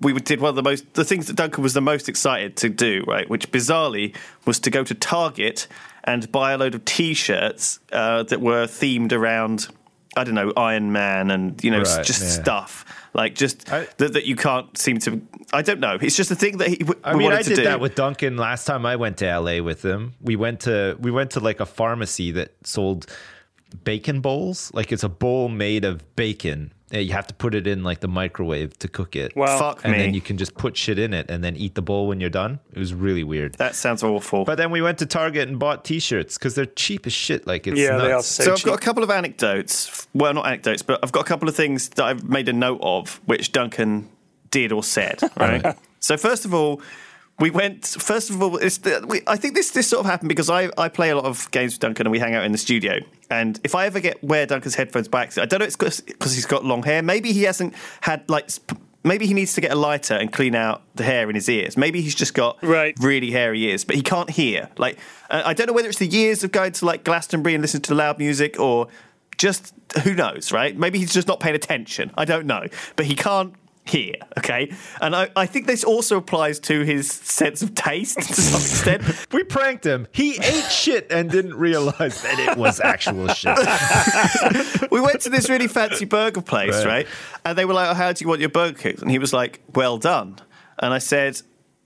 we 0.02 0.14
did 0.14 0.40
one 0.40 0.50
of 0.50 0.56
the 0.56 0.64
most 0.64 0.94
the 0.94 1.06
things 1.06 1.28
that 1.28 1.36
Duncan 1.36 1.64
was 1.64 1.74
the 1.74 1.82
most 1.82 2.08
excited 2.08 2.56
to 2.58 2.70
do, 2.70 3.04
right? 3.08 3.30
Which 3.30 3.52
bizarrely 3.52 4.16
was 4.46 4.60
to 4.60 4.70
go 4.70 4.84
to 4.84 4.94
Target 4.94 5.68
and 6.04 6.32
buy 6.32 6.54
a 6.54 6.58
load 6.58 6.76
of 6.76 6.86
T-shirts 6.86 7.80
uh, 7.92 8.24
that 8.24 8.42
were 8.42 8.66
themed 8.66 9.12
around. 9.12 9.68
I 10.16 10.24
don't 10.24 10.36
know 10.36 10.54
Iron 10.56 10.92
Man 10.92 11.32
and 11.32 11.64
you 11.64 11.72
know 11.72 11.80
Right, 11.80 12.06
just 12.06 12.22
yeah. 12.22 12.30
stuff 12.44 12.86
like 13.14 13.36
just 13.36 13.72
I- 13.72 13.88
that, 13.98 14.14
that 14.14 14.26
you 14.26 14.36
can't 14.36 14.76
seem 14.78 15.00
to. 15.00 15.22
I 15.52 15.62
don't 15.62 15.80
know. 15.80 15.98
It's 16.02 16.16
just 16.16 16.32
a 16.32 16.36
thing 16.36 16.58
that 16.58 16.68
he. 16.70 16.78
w- 16.78 17.00
I 17.04 17.14
we 17.14 17.20
mean, 17.20 17.26
wanted 17.26 17.40
I 17.40 17.44
to 17.44 17.50
did 17.50 17.56
do. 17.58 17.64
that 17.66 17.80
with 17.80 17.96
Duncan 17.96 18.38
last 18.38 18.66
time 18.66 18.86
I 18.86 18.96
went 18.96 19.18
to 19.18 19.26
LA 19.40 19.62
with 19.62 19.84
him. 19.84 20.14
We 20.22 20.36
went 20.36 20.62
to 20.62 20.98
we 21.00 21.12
went 21.12 21.32
to 21.32 21.40
like 21.40 21.60
a 21.60 21.66
pharmacy 21.66 22.32
that 22.32 22.54
sold 22.64 23.06
bacon 23.84 24.22
bowls. 24.22 24.72
Like 24.74 24.92
it's 24.92 25.04
a 25.04 25.10
bowl 25.10 25.50
made 25.50 25.86
of 25.86 26.16
bacon. 26.16 26.74
You 27.02 27.14
have 27.14 27.28
to 27.28 27.34
put 27.34 27.56
it 27.56 27.66
in 27.68 27.84
like 27.84 28.00
the 28.02 28.08
microwave 28.08 28.78
to 28.80 28.88
cook 28.88 29.16
it. 29.16 29.36
Wow. 29.36 29.58
Fuck 29.58 29.82
and 29.84 29.94
me. 29.94 29.98
then 30.00 30.14
you 30.14 30.22
can 30.22 30.38
just 30.38 30.56
put 30.56 30.78
shit 30.78 31.00
in 31.00 31.14
it 31.14 31.30
and 31.30 31.44
then 31.44 31.56
eat 31.56 31.76
the 31.76 31.82
bowl 31.82 32.08
when 32.08 32.20
you're 32.20 32.30
done. 32.30 32.60
It 32.72 32.80
was 32.80 32.94
really 32.94 33.24
weird. 33.24 33.56
that 33.56 33.76
sounds 33.76 34.04
awful. 34.04 34.46
But 34.46 34.56
then 34.56 34.70
we 34.72 34.82
went 34.82 35.00
to 35.00 35.06
Target 35.06 35.48
and 35.50 35.58
bought 35.58 35.84
T-shirts 35.86 36.38
because 36.38 36.56
they're 36.56 36.66
cheap 36.66 37.08
as 37.08 37.14
shit. 37.14 37.48
Like 37.48 37.66
it's 37.68 37.80
Yeah, 37.80 37.98
they 37.98 38.06
are 38.06 38.10
nuts. 38.18 38.28
so, 38.28 38.44
so 38.44 38.52
I've 38.52 38.58
cheap. 38.58 38.66
got 38.68 38.76
a 38.76 38.82
couple 38.86 39.04
of 39.04 39.10
anecdotes. 39.10 40.08
Well, 40.14 40.34
not 40.34 40.46
anecdotes, 40.46 40.84
but 40.84 41.00
I've 41.04 41.12
got 41.12 41.22
a 41.22 41.28
couple 41.28 41.50
of 41.50 41.56
things 41.56 41.90
that 41.90 42.04
I've 42.06 42.24
made 42.30 42.48
a 42.50 42.54
note 42.54 42.80
of, 42.82 43.20
which 43.26 43.52
Duncan 43.52 44.10
did 44.52 44.72
or 44.72 44.84
said. 44.84 45.20
Right. 45.38 45.76
so 46.00 46.16
first 46.18 46.46
of 46.46 46.54
all, 46.54 46.80
we 47.40 47.50
went. 47.50 47.86
First 47.86 48.30
of 48.30 48.42
all, 48.42 48.58
it's 48.58 48.78
the, 48.80 49.04
we, 49.08 49.22
I 49.28 49.36
think 49.38 49.56
this 49.56 49.72
this 49.72 49.88
sort 49.88 50.02
of 50.02 50.06
happened 50.06 50.30
because 50.30 50.50
I 50.50 50.70
I 50.78 50.88
play 50.90 51.10
a 51.10 51.16
lot 51.16 51.26
of 51.26 51.50
games 51.52 51.74
with 51.74 51.80
Duncan 51.80 52.06
and 52.06 52.12
we 52.12 52.20
hang 52.20 52.36
out 52.36 52.46
in 52.46 52.52
the 52.52 52.58
studio. 52.58 53.00
And 53.30 53.60
if 53.64 53.74
I 53.76 53.86
ever 53.86 54.00
get 54.00 54.24
wear 54.24 54.46
Duncan's 54.46 54.76
headphones 54.76 55.08
by 55.08 55.24
accident, 55.24 55.48
I 55.48 55.50
don't 55.50 55.60
know 55.60 55.66
it's 55.66 55.76
because 56.02 56.36
he's 56.36 56.46
got 56.46 56.64
long 56.64 56.84
hair. 56.84 57.02
Maybe 57.02 57.34
he 57.34 57.44
hasn't 57.44 57.74
had 58.02 58.30
like. 58.30 58.50
Maybe 59.06 59.26
he 59.28 59.34
needs 59.34 59.54
to 59.56 59.62
get 59.62 59.72
a 59.72 59.76
lighter 59.76 60.14
and 60.14 60.32
clean 60.32 60.56
out 60.56 60.82
the 60.96 61.04
hair 61.04 61.28
in 61.28 61.36
his 61.36 61.50
ears. 61.50 61.76
Maybe 61.76 62.00
he's 62.00 62.16
just 62.16 62.34
got 62.34 62.58
Right. 62.64 62.96
really 63.02 63.32
hairy 63.32 63.62
ears, 63.64 63.84
but 63.84 63.98
he 63.98 64.02
can't 64.02 64.30
hear. 64.30 64.70
Like 64.78 64.98
uh, 65.30 65.42
I 65.44 65.54
don't 65.54 65.68
know 65.68 65.74
whether 65.74 65.90
it's 65.90 66.00
the 66.00 66.08
years 66.08 66.46
of 66.46 66.54
going 66.54 66.72
to 66.72 66.86
like 66.86 67.04
Glastonbury 67.04 67.54
and 67.54 67.62
listening 67.62 67.82
to 67.82 67.96
loud 67.96 68.18
music, 68.18 68.58
or 68.60 68.88
just 69.38 69.74
who 70.04 70.14
knows, 70.14 70.54
right? 70.54 70.78
Maybe 70.78 71.00
he's 71.00 71.12
just 71.12 71.28
not 71.28 71.42
paying 71.42 71.56
attention. 71.56 72.12
I 72.16 72.24
don't 72.24 72.46
know, 72.46 72.66
but 72.96 73.06
he 73.06 73.16
can't 73.16 73.54
hear. 73.86 74.16
Okay, 74.38 74.72
and 75.02 75.16
I, 75.16 75.30
I 75.36 75.46
think 75.46 75.68
this 75.68 75.84
also 75.84 76.18
applies 76.18 76.60
to 76.62 76.82
his 76.84 77.10
sense 77.12 77.62
of 77.62 77.76
taste 77.76 78.18
to 78.18 78.34
some 78.34 78.62
extent. 78.62 79.28
We 79.34 79.44
pranked 79.44 79.86
him. 79.86 80.08
He 80.12 80.38
ate 80.38 80.72
shit 80.72 81.12
and 81.12 81.30
didn't 81.30 81.56
realize 81.56 82.22
that 82.24 82.40
it 82.40 82.58
was 82.58 82.80
actual 82.80 83.28
shit. 83.30 83.58
we 84.92 85.02
went 85.02 85.22
to 85.22 85.30
this 85.30 85.50
really 85.50 85.68
fancy 85.68 86.06
burger 86.06 86.42
place, 86.42 86.76
Right. 86.86 86.86
right? 86.86 87.08
And 87.46 87.58
they 87.58 87.66
were 87.66 87.74
like, 87.74 87.90
oh, 87.90 87.94
"How 87.94 88.12
do 88.14 88.24
you 88.24 88.30
want 88.30 88.40
your 88.40 88.50
burger 88.50 88.78
cooked?" 88.78 89.02
And 89.02 89.12
he 89.12 89.20
was 89.20 89.34
like, 89.34 89.62
"Well 89.76 89.98
done." 89.98 90.38
And 90.80 90.94
I 90.94 91.00
said, 91.00 91.42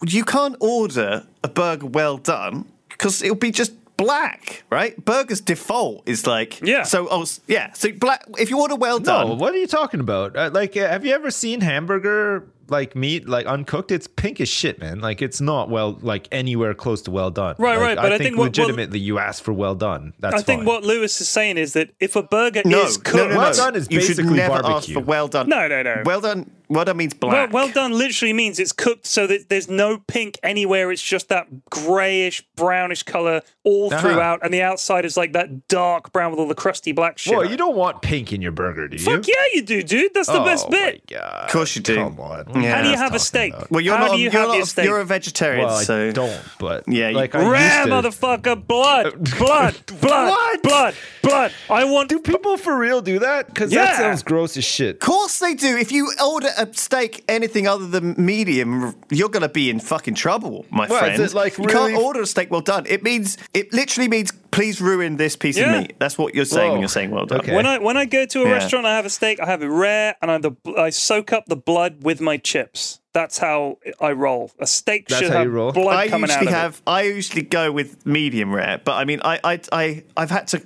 "You 0.05 0.23
can't 0.23 0.55
order 0.59 1.25
a 1.43 1.47
burger 1.49 1.87
well 1.87 2.17
done 2.17 2.65
because 2.89 3.21
it'll 3.21 3.35
be 3.35 3.51
just." 3.51 3.73
Black, 3.97 4.63
right? 4.69 5.03
Burgers 5.03 5.41
default 5.41 6.07
is 6.07 6.27
like 6.27 6.61
Yeah. 6.61 6.83
So, 6.83 7.07
oh, 7.09 7.25
yeah. 7.47 7.73
So 7.73 7.91
black. 7.91 8.23
If 8.37 8.49
you 8.51 8.61
order 8.61 8.75
well 8.75 8.99
done, 8.99 9.27
No, 9.27 9.33
what 9.33 9.53
are 9.53 9.57
you 9.57 9.65
talking 9.67 9.99
about? 9.99 10.35
Uh, 10.35 10.51
like, 10.53 10.77
uh, 10.77 10.87
have 10.87 11.03
you 11.03 11.13
ever 11.15 11.31
seen 11.31 11.61
hamburger 11.61 12.47
like 12.69 12.95
meat 12.95 13.27
like 13.27 13.45
uncooked? 13.45 13.91
It's 13.91 14.07
pink 14.07 14.39
as 14.41 14.49
shit, 14.49 14.79
man. 14.79 14.99
Like, 14.99 15.21
it's 15.21 15.39
not 15.41 15.69
well 15.69 15.97
like 16.01 16.27
anywhere 16.31 16.73
close 16.73 17.01
to 17.03 17.11
well 17.11 17.31
done. 17.31 17.55
Right, 17.57 17.77
Like, 17.77 17.79
right, 17.79 17.97
but 17.97 18.13
I 18.13 18.17
think 18.17 18.37
what- 18.37 18.45
what- 18.47 18.57
legitimately 18.57 18.99
you 18.99 19.19
ask 19.19 19.43
for 19.43 19.53
well 19.53 19.75
done. 19.75 20.13
That's 20.19 20.35
I 20.35 20.41
think 20.41 20.59
fine. 20.61 20.65
what 20.67 20.83
Lewis 20.83 21.19
is 21.21 21.27
saying 21.29 21.57
is 21.57 21.73
that 21.73 21.91
if 21.99 22.15
a 22.15 22.23
burger 22.23 22.61
no, 22.65 22.83
is 22.83 22.97
cooked, 22.97 23.15
no, 23.15 23.27
no. 23.29 23.37
Well 23.37 23.53
done 23.53 23.75
is 23.75 23.87
you 23.89 24.01
should 24.01 24.17
basically 24.17 24.37
never 24.37 24.65
ask 24.65 24.89
for 24.91 24.99
well 24.99 25.27
done. 25.27 25.49
No, 25.49 25.67
no, 25.67 25.81
no. 25.83 26.01
Well 26.05 26.21
done. 26.21 26.51
Well 26.69 26.83
done 26.83 26.97
means 26.97 27.15
Well, 27.21 27.31
black. 27.31 27.53
well 27.53 27.69
done 27.69 27.93
literally 27.93 28.33
means 28.33 28.59
it's 28.59 28.73
cooked 28.73 29.05
so 29.07 29.25
that 29.27 29.47
there's 29.47 29.69
no 29.69 29.99
pink 30.07 30.37
anywhere. 30.43 30.91
It's 30.91 31.01
just 31.01 31.29
that 31.29 31.47
grayish, 31.69 32.43
brownish 32.57 33.03
color 33.03 33.41
all 33.63 33.87
Uh-huh. 33.93 34.01
throughout, 34.01 34.39
and 34.43 34.53
the 34.53 34.61
outside 34.61 35.05
is 35.05 35.15
like 35.15 35.31
that 35.31 35.69
dark 35.69 36.11
brown 36.11 36.31
with 36.31 36.41
all 36.41 36.47
the 36.47 36.55
crusty 36.55 36.91
black 36.91 37.17
shit. 37.17 37.37
Well, 37.37 37.49
you 37.49 37.55
don't 37.55 37.75
want 37.77 38.01
pink 38.01 38.33
in 38.33 38.41
your 38.41 38.51
burger, 38.51 38.89
do 38.89 38.97
you? 38.97 39.03
Fuck 39.03 39.27
yeah, 39.27 39.35
you 39.53 39.61
do, 39.61 39.81
dude. 39.81 40.13
That's 40.13 40.27
the 40.27 40.41
oh, 40.41 40.45
best 40.45 40.69
bit. 40.69 41.03
My 41.09 41.17
God. 41.17 41.45
Of 41.45 41.51
course 41.51 41.73
you 41.77 41.81
do. 41.81 41.95
Come 41.95 42.19
on. 42.19 42.45
Yeah. 42.61 42.75
How 42.75 42.81
do 42.83 42.89
you 42.89 42.97
have 42.97 43.13
a 43.15 43.19
steak? 43.19 43.53
Well, 43.69 43.81
you're 43.81 43.95
How 43.97 44.07
not. 44.07 44.11
do 44.13 44.17
you 44.17 44.23
you're, 44.23 44.31
have 44.31 44.47
not 44.49 44.53
your 44.55 44.63
a- 44.63 44.65
steak? 44.67 44.85
you're 44.85 44.99
a 44.99 45.05
vegetarian, 45.05 45.65
Well, 45.67 45.79
so 45.79 46.07
I 46.09 46.11
don't, 46.11 46.41
but 46.59 46.83
Yeah, 46.87 47.09
you- 47.09 47.15
like 47.15 47.35
I 47.35 47.49
Rare 47.49 47.87
used 47.87 47.89
to. 47.89 48.09
motherfucker, 48.19 48.67
blood, 48.67 49.13
blood, 49.37 49.75
blood, 49.99 50.29
What? 50.29 50.63
blood, 50.63 50.95
blood. 51.23 51.51
I 51.69 51.83
want. 51.85 52.09
Do 52.09 52.19
people 52.19 52.57
for 52.57 52.77
real 52.77 53.01
do 53.01 53.19
that? 53.19 53.47
Because 53.47 53.71
Yeah. 53.71 53.85
that 53.85 53.97
sounds 53.97 54.23
gross 54.23 54.57
as 54.57 54.63
shit. 54.65 54.95
Of 54.95 54.99
course 55.01 55.39
they 55.39 55.53
do. 55.53 55.77
If 55.77 55.91
you 55.91 56.11
order 56.23 56.49
a 56.57 56.67
steak 56.73 57.23
anything 57.27 57.67
other 57.67 57.87
than 57.87 58.15
medium, 58.17 58.95
you're 59.09 59.29
going 59.29 59.41
to 59.43 59.49
be 59.49 59.69
in 59.69 59.79
fucking 59.79 60.15
trouble, 60.15 60.65
my 60.69 60.87
Well, 60.87 60.97
is 61.05 61.15
friend. 61.15 61.21
it, 61.21 61.33
like, 61.33 61.57
you 61.57 61.65
can't 61.65 61.95
order 61.95 62.21
a 62.21 62.25
steak 62.27 62.51
well 62.51 62.61
done. 62.61 62.85
It 62.87 63.03
means 63.03 63.37
it 63.53 63.73
literally 63.73 64.07
means 64.07 64.31
please 64.57 64.81
ruin 64.81 65.17
this 65.17 65.35
piece 65.35 65.57
Yeah. 65.57 65.73
of 65.75 65.81
meat. 65.81 65.95
That's 65.99 66.17
what 66.17 66.33
you're 66.35 66.45
saying 66.45 66.71
when 66.71 66.79
you're 66.81 66.89
saying 66.89 67.11
well 67.11 67.25
done. 67.25 67.39
Okay. 67.41 67.55
When 67.55 67.65
I 67.65 67.77
when 67.77 67.95
I 67.97 68.05
go 68.05 68.25
to 68.25 68.41
a 68.41 68.45
Yeah. 68.45 68.51
restaurant, 68.53 68.85
I 68.85 68.95
have 68.95 69.05
a 69.05 69.09
steak. 69.09 69.39
I 69.39 69.45
have 69.45 69.61
it 69.61 69.67
rare, 69.67 70.15
and 70.21 70.31
I 70.31 70.37
the 70.39 70.53
I 70.77 70.89
soak 70.89 71.31
up 71.31 71.45
the 71.47 71.55
blood 71.55 72.03
with 72.03 72.19
my 72.21 72.37
chips. 72.37 72.99
That's 73.13 73.37
how 73.37 73.77
I 74.01 74.11
roll. 74.11 74.51
A 74.59 74.67
steak 74.67 75.07
That's 75.07 75.21
should 75.21 75.31
have 75.31 75.51
roll? 75.51 75.71
blood 75.71 75.95
I 75.95 76.07
coming 76.07 76.29
out 76.29 76.35
usually 76.41 76.47
of 76.53 76.59
have. 76.61 76.81
I 76.85 77.01
usually 77.03 77.41
go 77.43 77.71
with 77.71 78.05
medium 78.05 78.53
rare, 78.53 78.79
but 78.83 78.93
I 78.93 79.05
mean, 79.05 79.21
I, 79.23 79.39
I, 79.43 79.59
I, 79.71 80.03
I've 80.15 80.29
had 80.31 80.47
to. 80.49 80.61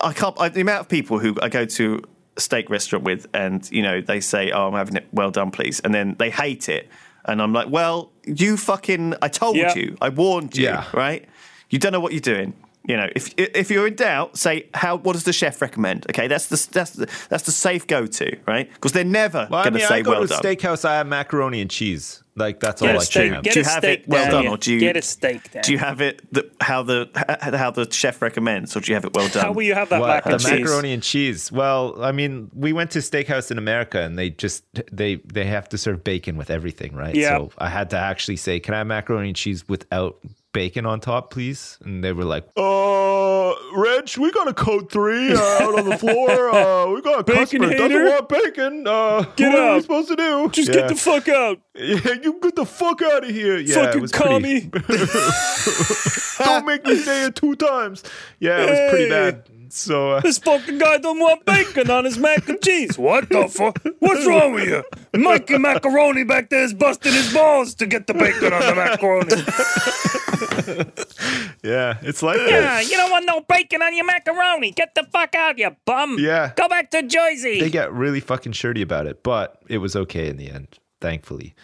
I 0.00 0.12
can't. 0.12 0.36
I, 0.40 0.48
the 0.48 0.60
amount 0.60 0.80
of 0.82 0.88
people 0.88 1.18
who 1.18 1.34
I 1.42 1.48
go 1.48 1.64
to 1.64 2.02
a 2.36 2.40
steak 2.40 2.70
restaurant 2.70 3.04
with, 3.04 3.26
and 3.34 3.68
you 3.72 3.82
know, 3.82 4.00
they 4.00 4.20
say, 4.20 4.50
"Oh, 4.52 4.68
I'm 4.68 4.74
having 4.74 4.96
it 4.96 5.06
well 5.12 5.30
done, 5.30 5.50
please," 5.50 5.80
and 5.80 5.92
then 5.94 6.14
they 6.18 6.30
hate 6.30 6.68
it. 6.68 6.88
and 7.24 7.42
I'm 7.42 7.52
like, 7.52 7.68
well, 7.68 8.10
you 8.24 8.56
fucking, 8.56 9.14
I 9.20 9.28
told 9.28 9.54
Yeah. 9.56 9.74
you, 9.74 9.98
I 10.00 10.08
warned 10.08 10.56
you, 10.56 10.64
Yeah. 10.64 10.84
right? 10.94 11.26
You 11.68 11.78
don't 11.78 11.92
know 11.92 12.00
what 12.00 12.12
you're 12.12 12.20
doing. 12.34 12.54
You 12.88 12.96
know, 12.96 13.08
if 13.14 13.32
if 13.36 13.70
you're 13.70 13.86
in 13.86 13.94
doubt, 13.96 14.38
say 14.38 14.68
how. 14.72 14.96
What 14.96 15.12
does 15.12 15.24
the 15.24 15.32
chef 15.32 15.60
recommend? 15.60 16.06
Okay, 16.10 16.26
that's 16.26 16.46
the 16.48 16.68
that's 16.72 16.92
the 16.92 17.06
that's 17.28 17.42
the 17.44 17.52
safe 17.52 17.86
go 17.86 18.06
to, 18.06 18.36
right? 18.46 18.72
Because 18.72 18.92
they're 18.92 19.04
never 19.04 19.46
Well, 19.50 19.60
I 19.60 19.64
going 19.64 19.74
to 19.74 19.78
mean, 19.80 19.88
say 19.88 19.96
I 19.96 20.00
go 20.02 20.12
well 20.12 20.20
to 20.20 20.24
a 20.24 20.28
done. 20.28 20.40
steakhouse. 20.42 20.84
I 20.86 20.96
have 20.96 21.06
macaroni 21.06 21.60
and 21.60 21.70
cheese. 21.70 22.22
Like 22.34 22.60
that's 22.60 22.80
Get 22.80 22.90
all 22.90 22.94
a 22.94 22.98
I 22.98 23.00
can 23.00 23.06
steak. 23.06 23.32
have. 23.32 23.42
Get 23.44 23.52
Do 23.54 23.60
you 23.60 23.64
have 23.64 23.78
steak 23.82 24.00
it 24.00 24.08
well 24.08 24.24
down. 24.24 24.30
done, 24.32 24.44
yeah. 24.44 24.50
or 24.50 24.56
do 24.56 24.72
you- 24.72 24.80
get 24.80 24.96
a 24.96 25.02
steak? 25.02 25.50
Down. 25.50 25.62
Do 25.64 25.72
you 25.72 25.78
have 25.78 26.00
it 26.00 26.22
the, 26.32 26.50
how 26.62 26.82
the 26.82 27.10
how 27.52 27.70
the 27.72 27.90
chef 27.92 28.22
recommends, 28.22 28.74
or 28.76 28.80
do 28.80 28.90
you 28.90 28.94
have 28.94 29.04
it 29.04 29.12
well 29.12 29.28
done? 29.28 29.44
How 29.44 29.52
will 29.52 29.64
you 29.64 29.74
have 29.74 29.90
that 29.90 30.00
What, 30.00 30.06
mac 30.08 30.24
the 30.24 30.30
and 30.34 30.40
cheese? 30.40 30.50
macaroni 30.52 30.92
and 30.94 31.02
cheese. 31.02 31.52
Well, 31.52 32.02
I 32.02 32.12
mean, 32.12 32.50
we 32.54 32.72
went 32.72 32.92
to 32.92 33.00
steakhouse 33.00 33.50
in 33.50 33.58
America, 33.58 34.00
and 34.00 34.16
they 34.18 34.30
just 34.30 34.64
they 34.90 35.16
they 35.16 35.44
have 35.44 35.68
to 35.70 35.76
serve 35.78 36.04
bacon 36.04 36.36
with 36.38 36.48
everything, 36.48 36.94
right? 36.94 37.14
Yeah. 37.14 37.36
So 37.38 37.50
I 37.58 37.68
had 37.68 37.90
to 37.90 37.98
actually 37.98 38.36
say, 38.36 38.60
"Can 38.60 38.72
I 38.72 38.78
have 38.78 38.86
macaroni 38.86 39.28
and 39.28 39.36
cheese 39.36 39.68
without 39.68 40.16
bacon 40.52 40.86
on 40.86 41.00
top, 41.00 41.30
please?" 41.30 41.78
And 41.84 42.02
they 42.02 42.12
were 42.12 42.24
like, 42.24 42.46
"Uh, 42.56 43.52
Rich, 43.74 44.18
we 44.18 44.30
got 44.32 44.48
a 44.48 44.54
code 44.54 44.90
three 44.90 45.32
uh, 45.32 45.38
out 45.62 45.78
on 45.78 45.88
the 45.88 45.98
floor. 45.98 46.50
Uh, 46.50 46.86
we 46.92 47.00
got 47.02 47.20
a 47.20 47.24
Bacon 47.24 47.40
customer 47.42 47.66
that 47.68 47.76
hater? 47.78 48.04
doesn't 48.04 48.12
want 48.12 48.28
bacon. 48.28 48.86
Uh, 48.86 49.22
Get 49.36 49.48
out. 49.48 49.52
what 49.54 49.58
are 49.58 49.70
we 49.72 49.76
out. 49.76 49.82
supposed 49.82 50.08
to 50.08 50.16
do? 50.16 50.48
Just 50.50 50.68
yeah. 50.68 50.74
get 50.76 50.88
the 50.88 50.94
fuck 50.96 51.28
out, 51.28 51.60
yeah, 51.74 52.14
you 52.22 52.38
get 52.42 52.56
the 52.56 52.64
fuck 52.66 53.02
out 53.02 53.24
of 53.24 53.30
here. 53.30 53.58
Yeah, 53.58 53.78
it 53.80 53.84
fucking 53.86 54.00
was 54.02 54.12
pretty- 54.12 54.60
commie. 54.70 54.70
Don't 56.38 56.66
make 56.66 56.84
me 56.84 56.96
say 56.96 57.24
it 57.26 57.34
two 57.36 57.54
times. 57.56 58.02
Yeah, 58.40 58.62
it 58.62 58.70
was 58.70 58.90
pretty 58.90 59.08
Hey. 59.08 59.30
Bad. 59.68 59.72
So 59.72 60.10
uh, 60.12 60.20
This 60.20 60.38
fucking 60.38 60.78
guy 60.78 60.98
don't 60.98 61.18
want 61.18 61.44
bacon 61.44 61.90
on 61.90 62.04
his 62.04 62.18
mac 62.18 62.48
and 62.48 62.60
cheese. 62.62 62.96
What 62.98 63.28
the 63.28 63.48
fuck? 63.48 63.78
What's 63.98 64.26
wrong 64.26 64.52
with 64.54 64.68
you? 64.68 64.84
Mikey 65.20 65.58
Macaroni 65.58 66.24
back 66.24 66.50
there 66.50 66.64
is 66.64 66.74
busting 66.74 67.12
his 67.12 67.32
balls 67.32 67.74
to 67.76 67.86
get 67.86 68.06
the 68.06 68.14
bacon 68.14 68.52
on 68.52 68.60
the 68.60 68.74
macaroni. 68.74 69.28
yeah, 71.62 71.98
it's 72.02 72.22
like 72.22 72.38
that. 72.38 72.50
Yeah, 72.50 72.80
you 72.80 72.96
don't 72.96 73.10
want 73.10 73.26
no 73.26 73.40
bacon 73.40 73.82
on 73.82 73.94
your 73.94 74.06
macaroni. 74.06 74.72
Get 74.72 74.94
the 74.94 75.04
fuck 75.12 75.34
out, 75.34 75.58
you 75.58 75.74
bum. 75.84 76.16
Yeah. 76.18 76.52
Go 76.56 76.68
back 76.68 76.90
to 76.90 77.02
Jersey. 77.02 77.60
they 77.60 77.70
get 77.70 77.92
really 77.92 78.20
fucking 78.20 78.52
shirty 78.52 78.82
about 78.82 79.06
it, 79.06 79.22
but 79.22 79.60
it 79.68 79.78
was 79.78 79.96
okay 79.96 80.28
in 80.28 80.36
the 80.36 80.50
end. 80.50 80.78
Thankfully, 81.00 81.54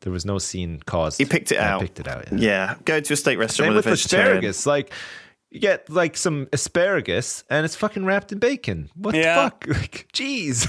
there 0.00 0.12
was 0.12 0.24
no 0.24 0.38
scene 0.38 0.80
caused. 0.86 1.18
He 1.18 1.24
picked 1.24 1.52
it 1.52 1.58
out. 1.58 1.80
picked 1.80 2.00
it 2.00 2.08
out. 2.08 2.26
Yeah. 2.32 2.38
yeah, 2.38 2.74
go 2.84 3.00
to 3.00 3.12
a 3.12 3.16
steak 3.16 3.38
restaurant 3.38 3.68
Same 3.68 3.76
with, 3.76 3.84
with 3.84 3.86
a 3.86 3.90
vegetarian. 3.96 4.28
asparagus. 4.28 4.66
Like 4.66 4.92
you 5.58 5.68
get 5.68 5.90
like 5.90 6.16
some 6.16 6.46
asparagus 6.52 7.44
and 7.50 7.64
it's 7.64 7.74
fucking 7.76 8.04
wrapped 8.04 8.32
in 8.32 8.38
bacon. 8.38 8.90
What 8.94 9.14
Yeah. 9.14 9.34
the 9.34 9.40
fuck? 9.50 9.66
Like, 9.68 10.08
jeez. 10.12 10.66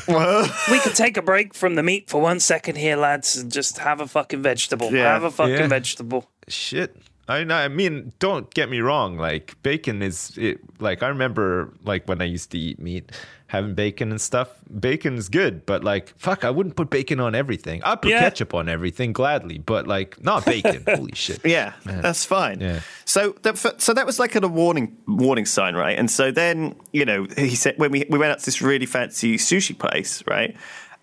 we 0.72 0.80
can 0.80 0.94
take 0.94 1.18
a 1.18 1.22
break 1.22 1.54
from 1.54 1.76
the 1.76 1.84
meat 1.84 2.10
for 2.10 2.20
one 2.22 2.40
second 2.40 2.76
here, 2.78 2.96
lads, 2.96 3.38
and 3.38 3.52
just 3.52 3.78
have 3.80 4.02
a 4.02 4.08
fucking 4.08 4.42
vegetable. 4.42 4.92
Yeah. 4.92 5.14
Have 5.14 5.24
a 5.24 5.32
fucking 5.32 5.56
Yeah. 5.56 5.68
vegetable. 5.68 6.30
Shit. 6.48 6.96
I 7.28 7.42
I 7.42 7.68
mean, 7.68 8.12
don't 8.18 8.52
get 8.54 8.70
me 8.70 8.80
wrong. 8.80 9.18
Like 9.18 9.56
bacon 9.62 10.02
is 10.02 10.34
it. 10.38 10.60
Like 10.80 11.04
I 11.04 11.10
remember, 11.10 11.72
like 11.86 12.08
when 12.08 12.22
I 12.22 12.26
used 12.26 12.50
to 12.52 12.58
eat 12.58 12.80
meat, 12.80 13.12
having 13.50 13.74
bacon 13.76 14.12
and 14.12 14.22
stuff. 14.22 14.50
Bacon's 14.80 15.28
good, 15.28 15.66
but 15.66 15.84
like, 15.84 16.14
fuck, 16.18 16.46
I 16.46 16.50
wouldn't 16.52 16.76
put 16.76 16.90
bacon 16.90 17.20
on 17.20 17.34
everything. 17.36 17.84
I'd 17.84 18.02
put 18.02 18.12
Yeah. 18.12 18.20
ketchup 18.22 18.54
on 18.54 18.70
everything 18.70 19.12
gladly, 19.12 19.58
but 19.58 19.88
like 19.88 20.24
not 20.24 20.46
bacon. 20.46 20.84
Holy 20.88 21.14
shit. 21.16 21.42
Yeah, 21.44 21.74
that's 21.84 22.24
fine. 22.26 22.62
Yeah. 22.62 22.80
So 23.06 23.36
that 23.42 23.58
so 23.82 23.94
that 23.94 24.06
was 24.06 24.20
like 24.20 24.36
a 24.36 24.48
warning 24.48 24.96
warning 25.08 25.46
sign, 25.46 25.76
right? 25.76 25.98
And 25.98 26.10
so 26.10 26.32
then 26.32 26.76
you 26.94 27.06
know 27.06 27.28
he 27.38 27.56
said 27.56 27.74
when 27.78 27.92
we 27.92 28.06
we 28.10 28.18
went 28.18 28.32
out 28.32 28.40
to 28.40 28.46
this 28.46 28.62
really 28.62 28.86
fancy 28.86 29.38
sushi 29.38 29.78
place, 29.78 30.24
right? 30.28 30.56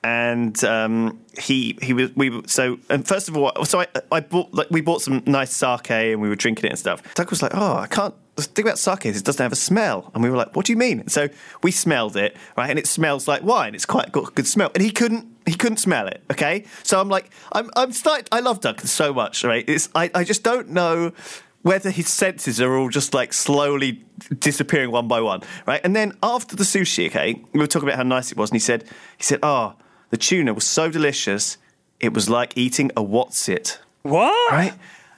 And 0.05 0.63
um, 0.63 1.19
he 1.37 1.77
he 1.83 1.93
was 1.93 2.15
we 2.15 2.43
so 2.47 2.79
and 2.89 3.05
first 3.07 3.29
of 3.29 3.37
all, 3.37 3.65
so 3.65 3.81
I 3.81 3.87
I 4.13 4.21
bought 4.21 4.55
like 4.55 4.69
we 4.71 4.81
bought 4.81 5.03
some 5.03 5.23
nice 5.27 5.53
sake 5.53 5.91
and 5.91 6.21
we 6.21 6.29
were 6.29 6.37
drinking 6.37 6.67
it 6.67 6.71
and 6.71 6.79
stuff. 6.79 7.03
Doug 7.15 7.29
was 7.31 7.43
like, 7.43 7.53
oh, 7.55 7.77
I 7.77 7.89
can't. 7.89 8.15
The 8.37 8.43
thing 8.43 8.67
about 8.67 8.79
sake 8.79 9.07
is 9.07 9.17
it 9.17 9.25
doesn't 9.25 9.43
have 9.43 9.53
a 9.53 9.57
smell, 9.57 10.11
and 10.15 10.23
we 10.23 10.29
were 10.29 10.37
like, 10.37 10.55
"What 10.55 10.67
do 10.67 10.73
you 10.73 10.77
mean?" 10.77 11.01
And 11.01 11.11
so 11.11 11.29
we 11.63 11.71
smelled 11.71 12.17
it, 12.17 12.37
right, 12.57 12.69
and 12.69 12.79
it 12.79 12.87
smells 12.87 13.27
like 13.27 13.43
wine. 13.43 13.75
It's 13.75 13.87
quite 13.87 14.13
got 14.13 14.29
a 14.29 14.33
good 14.33 14.47
smell, 14.47 14.71
and 14.75 14.83
he 14.83 14.91
couldn't 14.91 15.27
he 15.47 15.55
couldn't 15.55 15.79
smell 15.79 16.07
it. 16.07 16.23
Okay, 16.31 16.65
so 16.83 17.01
I'm 17.01 17.09
like, 17.09 17.31
I'm 17.53 17.71
I'm 17.77 17.93
starting. 17.93 18.27
I 18.31 18.41
love 18.41 18.61
Duncan 18.61 18.89
so 18.89 19.15
much, 19.15 19.43
right? 19.43 19.65
It's 19.67 19.89
I 19.95 20.11
I 20.15 20.25
just 20.25 20.43
don't 20.43 20.69
know 20.69 21.13
whether 21.63 21.91
his 21.91 22.09
senses 22.09 22.61
are 22.61 22.77
all 22.77 22.91
just 22.91 23.15
like 23.15 23.33
slowly 23.33 24.05
disappearing 24.39 24.91
one 24.93 25.09
by 25.09 25.21
one, 25.21 25.41
right? 25.67 25.81
And 25.83 25.97
then 25.97 26.13
after 26.23 26.55
the 26.55 26.65
sushi, 26.65 27.07
okay, 27.09 27.43
we 27.53 27.59
were 27.61 27.67
talking 27.67 27.89
about 27.89 27.97
how 27.97 28.05
nice 28.05 28.31
it 28.31 28.37
was, 28.37 28.51
and 28.51 28.57
he 28.57 28.61
said 28.61 28.85
he 29.17 29.25
said, 29.25 29.41
"Oh, 29.43 29.75
the 30.11 30.17
tuna 30.17 30.53
was 30.53 30.67
so 30.67 30.91
delicious, 30.91 31.57
it 32.01 32.13
was 32.13 32.29
like 32.29 32.57
eating 32.57 32.91
a 32.97 33.03
what's 33.03 33.49
it." 33.49 33.79
What? 34.03 34.53
right? 34.53 34.75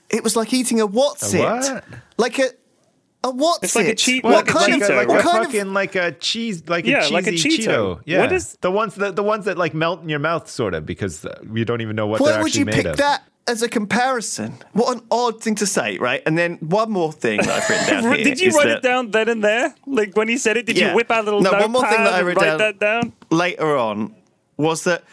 It 0.09 0.23
was 0.23 0.35
like 0.35 0.53
eating 0.53 0.81
a 0.81 0.87
what's 0.87 1.33
it, 1.33 1.41
what? 1.41 1.83
like 2.17 2.39
a 2.39 2.49
a 3.23 3.31
what's 3.31 3.63
It's 3.63 3.75
like 3.75 3.87
a 3.87 3.91
it. 3.91 3.97
cheat- 3.97 4.23
what 4.23 4.33
like 4.33 4.49
a 4.49 4.53
kind 4.53 4.73
Cheeto, 4.81 4.89
of 4.91 4.95
like 4.95 5.07
what 5.09 5.19
a 5.19 5.23
kind 5.23 5.45
fucking 5.45 5.61
of 5.61 5.67
like 5.67 5.95
a 5.95 6.11
cheese, 6.13 6.63
like 6.67 6.85
Yeah, 6.85 7.07
a 7.07 7.09
like 7.09 7.27
a 7.27 7.31
cheesy 7.31 7.63
Cheeto. 7.63 7.97
Cheeto. 7.97 8.01
Yeah, 8.05 8.19
What 8.21 8.31
is- 8.31 8.57
the 8.61 8.71
ones 8.71 8.95
that 8.95 9.15
the 9.15 9.23
ones 9.23 9.45
that 9.45 9.57
like 9.57 9.73
melt 9.73 10.01
in 10.01 10.09
your 10.09 10.19
mouth, 10.19 10.49
sort 10.49 10.73
of, 10.73 10.85
because 10.85 11.25
uh, 11.25 11.37
you 11.53 11.65
don't 11.65 11.81
even 11.81 11.95
know 11.95 12.07
what 12.07 12.21
why 12.21 12.31
they're 12.31 12.39
would 12.41 12.47
actually 12.47 12.59
you 12.59 12.65
made 12.65 12.75
pick 12.75 12.85
of. 12.85 12.97
that 12.97 13.23
as 13.47 13.61
a 13.61 13.67
comparison? 13.67 14.53
What 14.73 14.95
an 14.95 15.03
odd 15.11 15.41
thing 15.43 15.55
to 15.55 15.65
say, 15.65 15.97
right? 15.97 16.21
And 16.25 16.37
then 16.37 16.57
one 16.61 16.91
more 16.91 17.11
thing 17.11 17.37
that 17.41 17.49
I've 17.49 17.69
written 17.69 17.87
down 18.03 18.03
here. 18.15 18.23
Did 18.23 18.39
you 18.39 18.51
write 18.51 18.67
that 18.67 18.77
it 18.77 18.83
down 18.83 19.11
then 19.11 19.27
and 19.27 19.43
there? 19.43 19.73
Like 19.85 20.15
when 20.15 20.27
he 20.29 20.37
said 20.37 20.55
it, 20.55 20.65
did 20.65 20.77
Yeah. 20.77 20.91
you 20.91 20.95
whip 20.95 21.09
out 21.11 21.21
a 21.21 21.23
little 21.25 21.41
No, 21.41 21.51
notepad 21.51 21.61
one 21.63 21.71
more 21.71 21.87
thing 21.89 22.03
that 22.03 22.13
I 22.13 22.17
and 22.19 22.27
wrote 22.27 22.37
write 22.37 22.45
down- 22.45 22.57
that 22.59 22.79
down? 22.79 23.13
later 23.31 23.75
on 23.75 24.15
was 24.55 24.83
that 24.85 25.03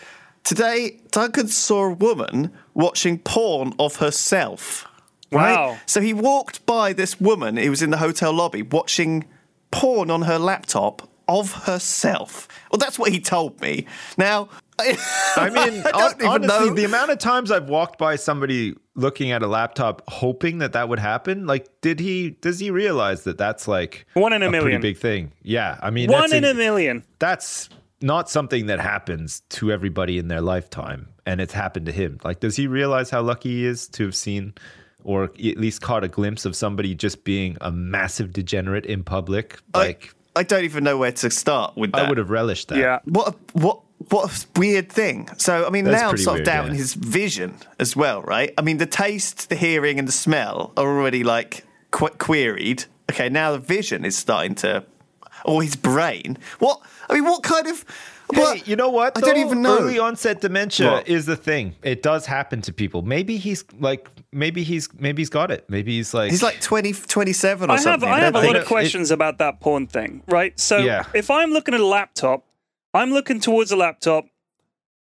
today 0.45 1.01
Duncan 1.11 1.49
saw 1.49 1.87
a 1.87 1.93
woman 1.93 2.53
watching 2.75 3.19
porn 3.19 3.73
of 3.79 3.97
herself. 3.97 4.87
Right? 5.33 5.55
Wow. 5.55 5.79
So 5.87 6.01
he 6.01 6.13
walked 6.13 6.65
by 6.67 6.93
this 6.93 7.21
woman 7.21 7.57
who 7.57 7.71
was 7.71 7.83
in 7.83 7.91
the 7.91 7.97
hotel 7.99 8.33
lobby 8.33 8.63
watching 8.63 9.25
porn 9.71 10.11
on 10.11 10.23
her 10.23 10.39
laptop 10.39 11.09
of 11.29 11.53
herself. 11.65 12.47
Well, 12.71 12.79
that's 12.79 12.99
what 12.99 13.11
he 13.11 13.19
told 13.21 13.61
me. 13.61 13.87
Now, 14.17 14.49
I, 14.79 14.97
I 15.37 15.51
mean, 15.51 15.83
I 15.85 15.91
don't 15.91 16.15
even 16.17 16.27
honestly, 16.27 16.69
know. 16.69 16.75
the 16.75 16.85
amount 16.85 17.11
of 17.11 17.19
times 17.19 17.51
I've 17.51 17.69
walked 17.69 17.99
by 17.99 18.15
somebody 18.17 18.77
looking 18.95 19.33
at 19.33 19.43
a 19.43 19.49
laptop 19.49 20.03
hoping 20.09 20.59
that 20.59 20.73
that 20.75 20.89
would 20.89 21.01
happen, 21.01 21.47
like, 21.47 21.69
did 21.81 21.99
he? 21.99 22.31
Does 22.31 22.61
he 22.61 22.71
realize 22.71 23.25
that 23.25 23.39
that's 23.39 23.67
like 23.67 24.07
One 24.15 24.33
in 24.33 24.43
a 24.43 24.49
pretty 24.49 24.65
million. 24.65 24.81
big 24.81 24.99
thing? 24.99 25.33
Yeah, 25.43 25.79
I 25.83 25.91
mean, 25.91 26.11
One 26.13 26.21
that's 26.23 26.33
in 26.33 26.45
a 26.45 26.55
million. 26.55 27.05
That's 27.19 27.69
not 28.01 28.31
something 28.31 28.67
that 28.67 28.79
happens 28.79 29.41
to 29.51 29.73
everybody 29.73 30.19
in 30.19 30.29
their 30.29 30.41
lifetime, 30.43 31.09
and 31.27 31.41
it's 31.41 31.53
happened 31.55 31.87
to 31.87 31.93
him. 31.93 32.19
Like, 32.23 32.39
does 32.41 32.55
he 32.55 32.69
realize 32.69 33.11
how 33.11 33.23
lucky 33.23 33.49
he 33.51 33.67
is 33.67 33.89
to 33.89 34.05
have 34.05 34.15
seen? 34.15 34.55
Or 35.07 35.25
at 35.25 35.39
least 35.39 35.83
caught 35.83 36.03
a 36.03 36.09
glimpse 36.09 36.45
of 36.45 36.57
somebody 36.57 36.93
just 36.97 37.23
being 37.23 37.57
a 37.61 37.71
massive 37.71 38.33
degenerate 38.33 38.85
in 38.87 39.05
public. 39.05 39.61
Like, 39.73 40.13
I 40.35 40.43
don't 40.43 40.65
even 40.65 40.83
know 40.83 40.99
where 40.99 41.13
to 41.13 41.31
start 41.31 41.77
with 41.77 41.93
that. 41.93 42.07
I, 42.07 42.09
would 42.09 42.19
have 42.19 42.29
relished 42.29 42.69
that. 42.69 42.79
Yeah. 42.79 42.99
What 43.05 43.29
a, 43.29 43.59
what 43.59 43.81
what 44.09 44.31
a 44.31 44.59
weird 44.59 44.91
thing. 44.91 45.29
So 45.39 45.65
I 45.65 45.71
mean, 45.71 45.85
That's 45.85 46.01
now 46.01 46.09
I'm 46.09 46.11
pretty 46.11 46.25
sort 46.25 46.41
of 46.41 46.47
doubting 46.47 46.73
yeah. 46.73 46.79
his 46.79 46.95
vision 46.95 47.55
as 47.79 47.95
well, 47.97 48.21
right? 48.23 48.53
I 48.59 48.63
mean, 48.63 48.79
the 48.79 48.87
taste, 48.87 49.49
the 49.49 49.55
hearing, 49.57 49.99
and 49.99 50.09
the 50.09 50.13
smell 50.13 50.73
are 50.77 50.87
already 50.87 51.23
like 51.25 51.65
qu- 51.93 52.11
queried. 52.19 52.85
Okay, 53.11 53.29
now 53.29 53.53
the 53.53 53.59
vision 53.59 54.05
is 54.05 54.19
starting 54.19 54.57
to, 54.57 54.85
or 55.45 55.63
his 55.63 55.77
brain. 55.77 56.37
What 56.59 56.81
I 57.09 57.15
mean, 57.15 57.25
what 57.25 57.43
kind 57.45 57.69
of? 57.69 57.85
Hey, 58.35 58.41
what- 58.41 58.69
you 58.69 58.75
know 58.75 58.91
what? 58.91 59.17
I 59.17 59.21
don't 59.21 59.39
even 59.39 59.63
know. 59.63 59.79
Early 59.79 59.99
onset 60.01 60.41
dementia 60.41 60.91
What? 60.91 61.09
is 61.09 61.27
the 61.27 61.37
thing. 61.37 61.77
It 61.83 62.03
does 62.03 62.27
happen 62.27 62.61
to 62.63 62.73
people. 62.73 63.03
Maybe 63.03 63.37
he's 63.37 63.65
like, 63.79 64.09
maybe 64.37 64.63
he's, 64.63 64.89
maybe 64.99 65.23
he's 65.23 65.31
got 65.31 65.51
it. 65.51 65.65
Maybe 65.69 65.97
he's 65.97 66.13
like, 66.15 66.31
He's 66.31 66.43
like 66.43 66.61
20, 66.61 66.93
27 66.93 67.69
or 67.69 67.73
I 67.73 67.75
have 67.77 67.83
something. 67.83 68.09
I 68.09 68.21
have 68.21 68.35
a 68.37 68.41
lot 68.41 68.57
of 68.57 68.67
questions 68.67 69.11
about 69.11 69.39
that 69.39 69.59
porn 69.61 69.87
thing, 69.87 70.23
right? 70.29 70.59
So 70.61 70.79
Yeah. 70.79 71.05
if 71.15 71.31
I'm 71.31 71.51
looking 71.51 71.75
at 71.75 71.81
a 71.81 71.87
laptop, 71.87 72.45
I'm 72.95 73.11
looking 73.11 73.41
towards 73.41 73.73
a 73.73 73.77
laptop, 73.77 74.27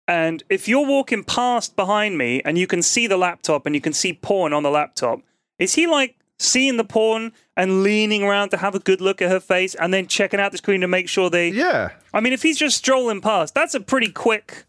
and 0.07 0.43
if 0.49 0.67
you're 0.67 0.85
walking 0.85 1.23
past 1.23 1.75
behind 1.75 2.17
me 2.17 2.41
and 2.45 2.57
you 2.57 2.65
can 2.67 2.81
see 2.81 3.07
the 3.07 3.17
laptop 3.17 3.65
and 3.65 3.75
you 3.75 3.81
can 3.81 3.93
see 3.93 4.13
porn 4.13 4.53
on 4.53 4.63
the 4.63 4.69
laptop, 4.71 5.19
is 5.59 5.73
he 5.75 5.85
like 5.87 6.15
seeing 6.39 6.77
the 6.77 6.83
porn 6.85 7.33
and 7.57 7.83
leaning 7.83 8.23
around 8.23 8.49
to 8.49 8.57
have 8.57 8.75
a 8.75 8.79
good 8.79 9.01
look 9.01 9.21
at 9.21 9.29
her 9.29 9.39
face 9.39 9.73
and 9.75 9.93
then 9.93 10.07
checking 10.07 10.39
out 10.39 10.51
the 10.51 10.57
screen 10.57 10.81
to 10.81 10.87
make 10.87 11.09
sure 11.09 11.29
they 11.29 11.49
yeah, 11.49 11.89
I 12.13 12.21
mean 12.21 12.31
if 12.31 12.43
he's 12.43 12.57
just 12.57 12.77
strolling 12.77 13.21
past, 13.21 13.53
that's 13.55 13.73
a 13.73 13.79
pretty 13.79 14.11
quick 14.11 14.65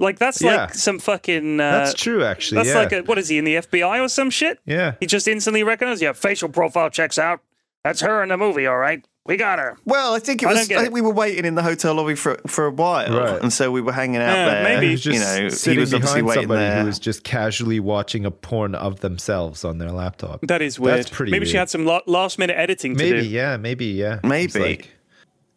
like 0.00 0.18
that's 0.18 0.42
Yeah. 0.42 0.56
like 0.62 0.74
some 0.74 0.98
fucking 0.98 1.60
uh, 1.60 1.70
that's 1.70 1.94
true. 1.94 2.24
Actually, 2.24 2.56
That's 2.64 2.68
yeah. 2.70 2.78
like 2.78 2.92
a, 2.92 3.00
what 3.02 3.18
is 3.18 3.28
he 3.28 3.38
in 3.38 3.44
the 3.44 3.56
FBI 3.56 4.02
or 4.04 4.08
some 4.08 4.30
shit? 4.30 4.58
Yeah. 4.66 4.94
He 5.00 5.06
just 5.06 5.28
instantly 5.28 5.62
recognized. 5.62 6.02
Yeah, 6.02 6.12
facial 6.12 6.48
profile 6.48 6.90
checks 6.90 7.18
out. 7.18 7.40
That's 7.84 8.00
her 8.00 8.22
in 8.22 8.28
the 8.30 8.36
movie. 8.36 8.66
All 8.66 8.76
right, 8.76 9.02
we 9.24 9.38
got 9.38 9.58
her. 9.58 9.78
Well, 9.86 10.12
I 10.14 10.18
think 10.18 10.42
it 10.42 10.46
I 10.46 10.52
was. 10.52 10.58
I 10.60 10.64
think 10.66 10.86
it. 10.88 10.92
we 10.92 11.00
were 11.00 11.12
waiting 11.14 11.46
in 11.46 11.54
the 11.54 11.62
hotel 11.62 11.94
lobby 11.94 12.14
for 12.14 12.38
for 12.46 12.66
a 12.66 12.70
while, 12.70 13.10
Right. 13.18 13.40
and 13.42 13.50
so 13.50 13.70
we 13.70 13.80
were 13.80 13.92
hanging 13.92 14.16
out 14.20 14.34
Yeah, 14.36 14.46
there. 14.50 14.64
maybe. 14.64 14.86
He 14.88 14.92
was 14.92 15.00
just 15.02 15.14
you 15.14 15.20
know, 15.20 15.74
he 15.74 15.80
was 15.80 15.90
behind 15.90 16.28
somebody 16.30 16.44
there. 16.60 16.80
who 16.80 16.86
was 16.86 16.98
just 16.98 17.24
casually 17.24 17.80
watching 17.80 18.26
a 18.26 18.30
porn 18.30 18.74
of 18.74 19.00
themselves 19.00 19.64
on 19.64 19.78
their 19.78 19.92
laptop. 19.92 20.40
That 20.42 20.60
is 20.60 20.78
weird. 20.78 20.98
That's 20.98 21.08
pretty 21.10 21.32
Maybe 21.32 21.46
she 21.46 21.56
had 21.56 21.70
some 21.70 21.86
la- 21.86 22.02
last 22.06 22.38
minute 22.38 22.56
editing 22.58 22.96
to 22.96 23.02
Maybe, 23.02 23.22
do. 23.22 23.26
yeah, 23.28 23.56
maybe, 23.56 23.86
yeah. 23.86 24.20
Maybe. 24.22 24.82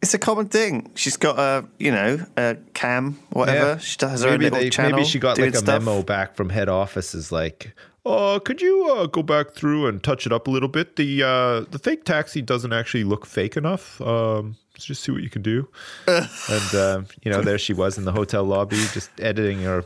It's 0.04 0.14
a 0.14 0.20
common 0.20 0.50
thing. 0.50 0.92
She's 0.96 1.16
got 1.16 1.40
a 1.40 1.66
you 1.80 1.90
know 1.90 2.20
a 2.36 2.58
cam, 2.74 3.18
whatever. 3.30 3.68
Yeah. 3.68 3.78
She 3.78 3.96
does 3.98 4.22
her 4.22 4.28
own 4.28 4.34
maybe 4.34 4.44
little 4.46 4.60
they, 4.60 4.70
channel. 4.70 4.98
maybe 4.98 5.08
she 5.08 5.18
got 5.18 5.40
like 5.40 5.54
a 5.54 5.58
stuff. 5.58 5.82
memo 5.82 6.04
back 6.04 6.36
from 6.36 6.50
head 6.50 6.68
office 6.68 7.16
is 7.16 7.32
like 7.32 7.74
oh 8.06 8.42
could 8.44 8.62
you 8.62 8.86
uh, 8.92 9.06
go 9.06 9.24
back 9.24 9.52
through 9.52 9.88
and 9.88 10.04
touch 10.04 10.26
it 10.26 10.34
up 10.34 10.48
a 10.48 10.52
little 10.52 10.68
bit 10.68 10.98
the 10.98 11.24
uh 11.24 11.62
the 11.72 11.80
fake 11.80 12.04
taxi 12.04 12.42
doesn't 12.42 12.74
actually 12.74 13.06
look 13.06 13.26
fake 13.26 13.56
enough 13.56 14.02
um 14.02 14.58
let's 14.74 14.84
just 14.84 15.02
see 15.04 15.12
what 15.14 15.24
you 15.24 15.30
can 15.30 15.42
do 15.42 15.70
and 16.08 16.76
um 16.76 17.06
you 17.24 17.32
know 17.32 17.42
there 17.42 17.58
she 17.58 17.74
was 17.74 17.98
in 17.98 18.04
the 18.04 18.12
hotel 18.12 18.44
lobby 18.44 18.76
just 18.92 19.10
editing 19.22 19.62
her 19.62 19.86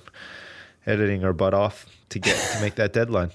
editing 0.88 1.22
her 1.22 1.32
butt 1.32 1.54
off 1.54 1.86
to 2.10 2.18
get 2.18 2.36
to 2.54 2.60
make 2.60 2.74
that 2.74 2.92
deadline 2.92 3.30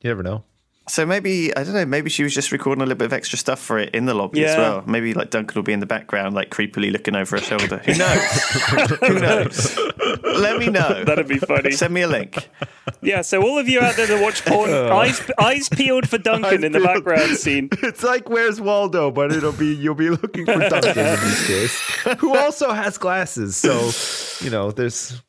you 0.00 0.10
never 0.10 0.24
know 0.24 0.42
So 0.88 1.04
maybe 1.04 1.56
I 1.56 1.64
don't 1.64 1.74
know. 1.74 1.84
Maybe 1.84 2.10
she 2.10 2.22
was 2.22 2.32
just 2.32 2.52
recording 2.52 2.82
a 2.82 2.86
little 2.86 2.98
bit 2.98 3.06
of 3.06 3.12
extra 3.12 3.38
stuff 3.38 3.58
for 3.60 3.78
it 3.78 3.94
in 3.94 4.06
the 4.06 4.14
lobby 4.14 4.44
as 4.44 4.56
well. 4.56 4.84
Maybe 4.86 5.14
like 5.14 5.30
Duncan 5.30 5.54
will 5.56 5.64
be 5.64 5.72
in 5.72 5.80
the 5.80 5.86
background, 5.86 6.34
like 6.34 6.50
creepily 6.50 6.92
looking 6.92 7.16
over 7.16 7.36
her 7.36 7.42
shoulder. 7.42 7.78
Who 7.78 7.94
knows? 7.94 8.42
Who 9.00 9.18
knows? 9.18 9.78
Let 10.22 10.58
me 10.58 10.70
know. 10.70 11.02
That'd 11.04 11.26
be 11.26 11.38
funny. 11.38 11.72
Send 11.72 11.92
me 11.92 12.02
a 12.02 12.08
link. 12.08 12.48
Yeah, 13.02 13.22
so 13.22 13.42
all 13.42 13.58
of 13.58 13.68
you 13.68 13.80
out 13.80 13.96
there 13.96 14.06
that 14.06 14.22
watch 14.22 14.44
porn, 14.44 14.70
oh. 14.72 14.96
eyes 14.96 15.20
eyes 15.38 15.68
peeled 15.68 16.08
for 16.08 16.18
Duncan 16.18 16.62
in 16.62 16.70
the 16.70 16.78
peeled. 16.78 16.94
background 16.94 17.36
scene. 17.36 17.68
it's 17.82 18.02
like 18.02 18.28
where's 18.28 18.60
waldo 18.60 19.10
but 19.10 19.32
it'll 19.32 19.52
be 19.52 19.74
you'll 19.74 19.94
be 19.94 20.10
looking 20.10 20.44
for 20.44 20.58
duncan 20.68 20.90
in 20.90 20.94
this 20.94 21.46
case 21.46 21.80
who 22.18 22.36
also 22.36 22.72
has 22.72 22.98
glasses 22.98 23.56
so 23.56 23.90
you 24.44 24.50
know 24.50 24.70
there's 24.70 25.22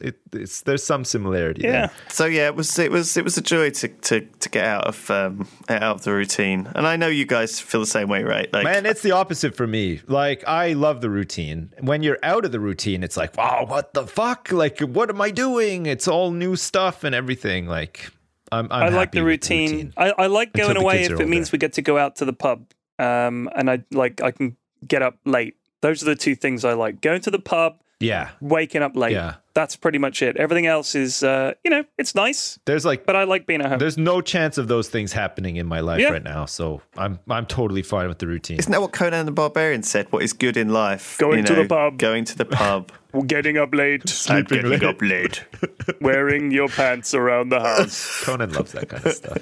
it, 0.00 0.18
it's 0.32 0.62
there's 0.62 0.82
some 0.82 1.04
similarity 1.04 1.62
there. 1.62 1.72
Yeah. 1.72 1.88
So 2.08 2.26
yeah, 2.26 2.46
it 2.46 2.54
was 2.54 2.78
it 2.78 2.90
was 2.90 3.16
it 3.16 3.24
was 3.24 3.36
a 3.36 3.42
joy 3.42 3.70
to 3.70 3.88
to, 3.88 4.20
to 4.20 4.48
get 4.48 4.64
out 4.64 4.86
of 4.86 5.10
um, 5.10 5.48
out 5.68 5.82
of 5.82 6.02
the 6.02 6.12
routine. 6.12 6.68
And 6.74 6.86
I 6.86 6.96
know 6.96 7.08
you 7.08 7.26
guys 7.26 7.60
feel 7.60 7.80
the 7.80 7.86
same 7.86 8.08
way, 8.08 8.22
right? 8.22 8.52
Like 8.52 8.64
Man, 8.64 8.86
it's 8.86 9.02
the 9.02 9.12
opposite 9.12 9.54
for 9.54 9.66
me. 9.66 10.00
Like, 10.06 10.46
I 10.46 10.72
love 10.72 11.00
the 11.00 11.10
routine. 11.10 11.72
When 11.80 12.02
you're 12.02 12.18
out 12.22 12.44
of 12.44 12.52
the 12.52 12.60
routine, 12.60 13.02
it's 13.02 13.16
like, 13.16 13.36
wow, 13.36 13.64
what 13.66 13.94
the 13.94 14.06
fuck? 14.06 14.52
Like, 14.52 14.80
what 14.80 15.10
am 15.10 15.20
I 15.20 15.30
doing? 15.30 15.86
It's 15.86 16.08
all 16.08 16.30
new 16.30 16.56
stuff 16.56 17.04
and 17.04 17.14
everything. 17.14 17.66
Like, 17.66 18.10
I'm, 18.50 18.66
I'm 18.70 18.82
I 18.82 18.88
like 18.88 19.08
happy 19.08 19.18
the 19.18 19.24
routine. 19.24 19.92
I, 19.96 20.12
I 20.16 20.26
like 20.26 20.52
going 20.52 20.76
away 20.76 21.04
if 21.04 21.18
it 21.18 21.28
means 21.28 21.48
older. 21.48 21.54
we 21.54 21.58
get 21.58 21.72
to 21.74 21.82
go 21.82 21.98
out 21.98 22.16
to 22.16 22.24
the 22.24 22.32
pub. 22.32 22.66
Um, 22.98 23.48
and 23.54 23.70
I 23.70 23.84
like 23.90 24.22
I 24.22 24.30
can 24.30 24.56
get 24.86 25.02
up 25.02 25.18
late. 25.24 25.56
Those 25.80 26.02
are 26.02 26.06
the 26.06 26.16
two 26.16 26.34
things 26.34 26.64
I 26.64 26.74
like: 26.74 27.00
going 27.00 27.22
to 27.22 27.30
the 27.30 27.38
pub, 27.38 27.81
Yeah. 28.02 28.30
waking 28.40 28.82
up 28.82 28.96
late. 28.96 29.12
Yeah. 29.12 29.34
That's 29.54 29.76
pretty 29.76 29.98
much 29.98 30.22
it. 30.22 30.36
Everything 30.38 30.66
else 30.66 30.94
is, 30.94 31.22
uh, 31.22 31.52
you 31.62 31.70
know, 31.70 31.84
it's 31.98 32.14
nice, 32.14 32.58
There's 32.64 32.86
like, 32.86 33.04
but 33.04 33.14
I 33.16 33.24
like 33.24 33.46
being 33.46 33.60
at 33.60 33.68
home. 33.68 33.78
there's 33.78 33.98
no 33.98 34.22
chance 34.22 34.56
of 34.56 34.66
those 34.66 34.88
things 34.88 35.12
happening 35.12 35.56
in 35.56 35.66
my 35.66 35.80
life 35.80 36.00
Yeah. 36.00 36.08
right 36.08 36.22
now. 36.22 36.46
So 36.46 36.80
I'm, 36.96 37.18
I'm 37.28 37.44
totally 37.44 37.82
fine 37.82 38.08
with 38.08 38.18
the 38.18 38.26
routine. 38.26 38.58
Isn't 38.58 38.72
that 38.72 38.80
what 38.80 38.92
Conan 38.92 39.26
the 39.26 39.32
Barbarian 39.32 39.82
said? 39.82 40.06
What 40.10 40.22
is 40.22 40.32
good 40.32 40.56
in 40.56 40.70
life? 40.70 41.18
Going 41.18 41.40
You 41.40 41.44
to 41.44 41.54
the 41.54 41.66
pub. 41.66 41.98
Going 41.98 42.24
to 42.24 42.36
the 42.38 42.46
pub. 42.46 42.92
Getting 43.26 43.58
up 43.58 43.74
late, 43.74 44.02
I'm 44.30 44.44
getting 44.44 44.82
up 44.84 45.02
late. 45.02 45.44
wearing 46.00 46.50
your 46.50 46.68
pants 46.68 47.12
around 47.12 47.50
the 47.50 47.60
house. 47.60 48.22
Conan 48.24 48.52
loves 48.54 48.72
that 48.72 48.88
kind 48.88 49.04
of 49.04 49.12
stuff. 49.12 49.36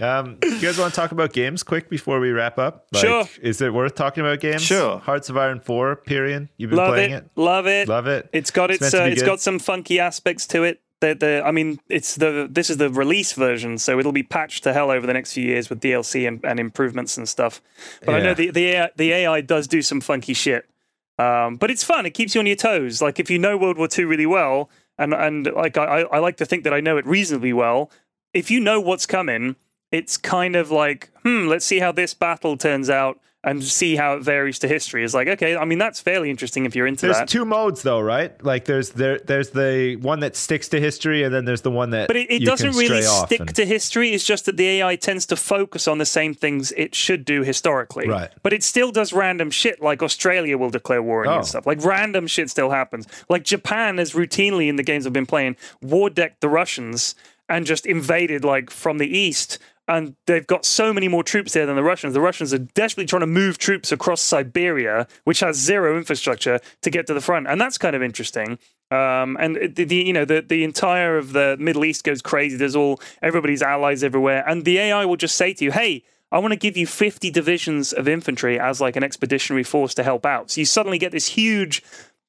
Um, 0.00 0.38
you 0.42 0.60
guys 0.60 0.78
want 0.78 0.92
to 0.92 0.96
talk 1.00 1.12
about 1.12 1.32
games 1.32 1.62
quick 1.62 1.88
before 1.88 2.18
we 2.20 2.30
wrap 2.30 2.58
up? 2.58 2.86
Sure. 2.94 3.24
Is 3.40 3.60
it 3.60 3.72
worth 3.72 3.94
talking 3.94 4.24
about 4.24 4.40
games? 4.40 4.62
Sure. 4.62 4.98
Hearts 4.98 5.28
of 5.28 5.36
Iron 5.36 5.60
4, 5.60 5.96
Period. 5.96 6.48
You've 6.56 6.70
been 6.70 6.78
love 6.78 6.88
playing 6.94 7.12
it, 7.12 7.24
it? 7.24 7.30
love 7.36 7.66
it, 7.66 7.88
Love 7.88 8.06
it. 8.06 8.28
It's 8.32 8.50
got 8.50 8.70
It's 8.70 8.82
its, 8.82 8.94
uh, 8.94 9.04
it's 9.04 9.22
got 9.22 9.40
some 9.40 9.58
funky 9.58 10.00
aspects 10.00 10.46
to 10.48 10.64
it. 10.64 10.80
The, 11.00 11.14
the, 11.14 11.42
I 11.44 11.50
mean, 11.50 11.80
it's 11.88 12.14
the 12.14 12.48
this 12.50 12.70
is 12.70 12.78
the 12.78 12.88
release 12.88 13.34
version, 13.34 13.78
so 13.78 13.98
it'll 13.98 14.12
be 14.12 14.22
patched 14.22 14.62
to 14.62 14.72
hell 14.72 14.90
over 14.90 15.06
the 15.06 15.12
next 15.12 15.34
few 15.34 15.44
years 15.44 15.68
with 15.68 15.80
DLC 15.80 16.26
and, 16.26 16.42
and 16.44 16.58
improvements 16.58 17.16
and 17.16 17.28
stuff. 17.28 17.60
But 18.06 18.14
I 18.14 18.20
know 18.20 18.32
the 18.32 18.50
the 18.50 18.66
AI, 18.68 18.90
the 18.96 19.12
AI 19.12 19.40
does 19.42 19.66
do 19.66 19.82
some 19.82 20.00
funky 20.00 20.32
shit. 20.34 20.66
Um, 21.18 21.56
but 21.56 21.70
it's 21.70 21.84
fun. 21.84 22.06
It 22.06 22.10
keeps 22.14 22.34
you 22.34 22.40
on 22.40 22.46
your 22.46 22.56
toes. 22.56 23.02
Like 23.02 23.20
if 23.20 23.30
you 23.30 23.38
know 23.38 23.56
World 23.56 23.76
War 23.76 23.88
II 23.96 24.04
really 24.06 24.26
well, 24.26 24.70
and 24.98 25.12
and 25.12 25.46
like 25.52 25.76
I, 25.76 26.02
I 26.02 26.18
like 26.20 26.38
to 26.38 26.46
think 26.46 26.64
that 26.64 26.72
I 26.72 26.80
know 26.80 26.96
it 26.96 27.06
reasonably 27.06 27.52
well. 27.52 27.90
If 28.32 28.50
you 28.50 28.58
know 28.58 28.80
what's 28.80 29.04
coming, 29.04 29.56
it's 29.94 30.16
kind 30.16 30.56
of 30.56 30.70
like, 30.70 31.10
hmm, 31.22 31.46
let's 31.46 31.64
see 31.64 31.78
how 31.78 31.92
this 31.92 32.14
battle 32.14 32.56
turns 32.56 32.90
out 32.90 33.18
and 33.46 33.62
see 33.62 33.94
how 33.94 34.14
it 34.14 34.22
varies 34.22 34.58
to 34.58 34.66
history. 34.66 35.04
It's 35.04 35.12
like, 35.12 35.28
okay, 35.28 35.54
I 35.54 35.66
mean 35.66 35.76
that's 35.76 36.00
fairly 36.00 36.30
interesting 36.30 36.64
if 36.64 36.74
you're 36.74 36.86
into 36.86 37.06
that. 37.08 37.12
There's 37.12 37.30
two 37.30 37.44
modes 37.44 37.82
though, 37.82 38.00
right? 38.00 38.32
Like 38.42 38.64
there's 38.64 38.88
there 38.92 39.18
there's 39.18 39.50
the 39.50 39.96
one 40.00 40.20
that 40.20 40.34
sticks 40.34 40.68
to 40.70 40.80
history, 40.80 41.24
and 41.24 41.34
then 41.34 41.44
there's 41.44 41.60
the 41.60 41.70
one 41.70 41.90
that 41.90 42.06
But 42.06 42.16
it, 42.16 42.30
it 42.30 42.40
you 42.40 42.46
doesn't 42.46 42.74
really 42.74 43.02
stick 43.02 43.40
and- 43.40 43.54
to 43.56 43.66
history. 43.66 44.14
It's 44.14 44.24
just 44.24 44.46
that 44.46 44.56
the 44.56 44.66
AI 44.80 44.96
tends 44.96 45.26
to 45.26 45.36
focus 45.36 45.86
on 45.86 45.98
the 45.98 46.06
same 46.06 46.32
things 46.32 46.72
it 46.72 46.94
should 46.94 47.26
do 47.26 47.42
historically. 47.42 48.08
Right. 48.08 48.30
But 48.42 48.54
it 48.54 48.62
still 48.62 48.90
does 48.90 49.12
random 49.12 49.50
shit 49.50 49.82
like 49.82 50.02
Australia 50.02 50.56
will 50.56 50.70
declare 50.70 51.02
war 51.02 51.26
Oh. 51.28 51.36
and 51.36 51.46
stuff. 51.46 51.66
Like 51.66 51.84
random 51.84 52.26
shit 52.26 52.48
still 52.48 52.70
happens. 52.70 53.06
Like 53.28 53.44
Japan 53.44 53.98
has 53.98 54.12
routinely 54.14 54.68
in 54.70 54.76
the 54.76 54.82
games 54.82 55.06
I've 55.06 55.12
been 55.12 55.26
playing 55.26 55.56
war 55.82 56.08
decked 56.08 56.40
the 56.40 56.48
Russians 56.48 57.14
and 57.46 57.66
just 57.66 57.84
invaded 57.84 58.42
like 58.42 58.70
from 58.70 58.96
the 58.96 59.18
east. 59.18 59.58
And 59.86 60.16
they've 60.26 60.46
got 60.46 60.64
so 60.64 60.92
many 60.92 61.08
more 61.08 61.22
troops 61.22 61.52
there 61.52 61.66
than 61.66 61.76
the 61.76 61.82
Russians. 61.82 62.14
The 62.14 62.20
Russians 62.20 62.54
are 62.54 62.58
desperately 62.58 63.06
trying 63.06 63.20
to 63.20 63.26
move 63.26 63.58
troops 63.58 63.92
across 63.92 64.22
Siberia, 64.22 65.06
which 65.24 65.40
has 65.40 65.56
zero 65.56 65.96
infrastructure, 65.96 66.58
to 66.82 66.90
get 66.90 67.06
to 67.08 67.14
the 67.14 67.20
front, 67.20 67.46
and 67.48 67.60
that's 67.60 67.76
kind 67.76 67.94
of 67.94 68.02
interesting. 68.02 68.58
Um, 68.90 69.36
and 69.40 69.56
the, 69.56 69.84
the 69.84 69.96
you 69.96 70.12
know 70.12 70.24
the 70.24 70.42
the 70.42 70.62
entire 70.62 71.18
of 71.18 71.32
the 71.32 71.56
Middle 71.58 71.84
East 71.84 72.04
goes 72.04 72.22
crazy. 72.22 72.56
There's 72.56 72.76
all 72.76 73.00
everybody's 73.22 73.62
allies 73.62 74.04
everywhere, 74.04 74.44
and 74.48 74.64
the 74.64 74.78
AI 74.78 75.04
will 75.04 75.16
just 75.16 75.36
say 75.36 75.52
to 75.54 75.64
you, 75.64 75.72
"Hey, 75.72 76.04
I 76.30 76.38
want 76.38 76.52
to 76.52 76.58
give 76.58 76.76
you 76.76 76.86
50 76.86 77.30
divisions 77.30 77.92
of 77.92 78.08
infantry 78.08 78.58
as 78.58 78.80
like 78.80 78.96
an 78.96 79.02
expeditionary 79.02 79.64
force 79.64 79.94
to 79.94 80.02
help 80.02 80.24
out." 80.24 80.50
So 80.50 80.60
you 80.60 80.64
suddenly 80.64 80.98
get 80.98 81.12
this 81.12 81.28
huge 81.28 81.82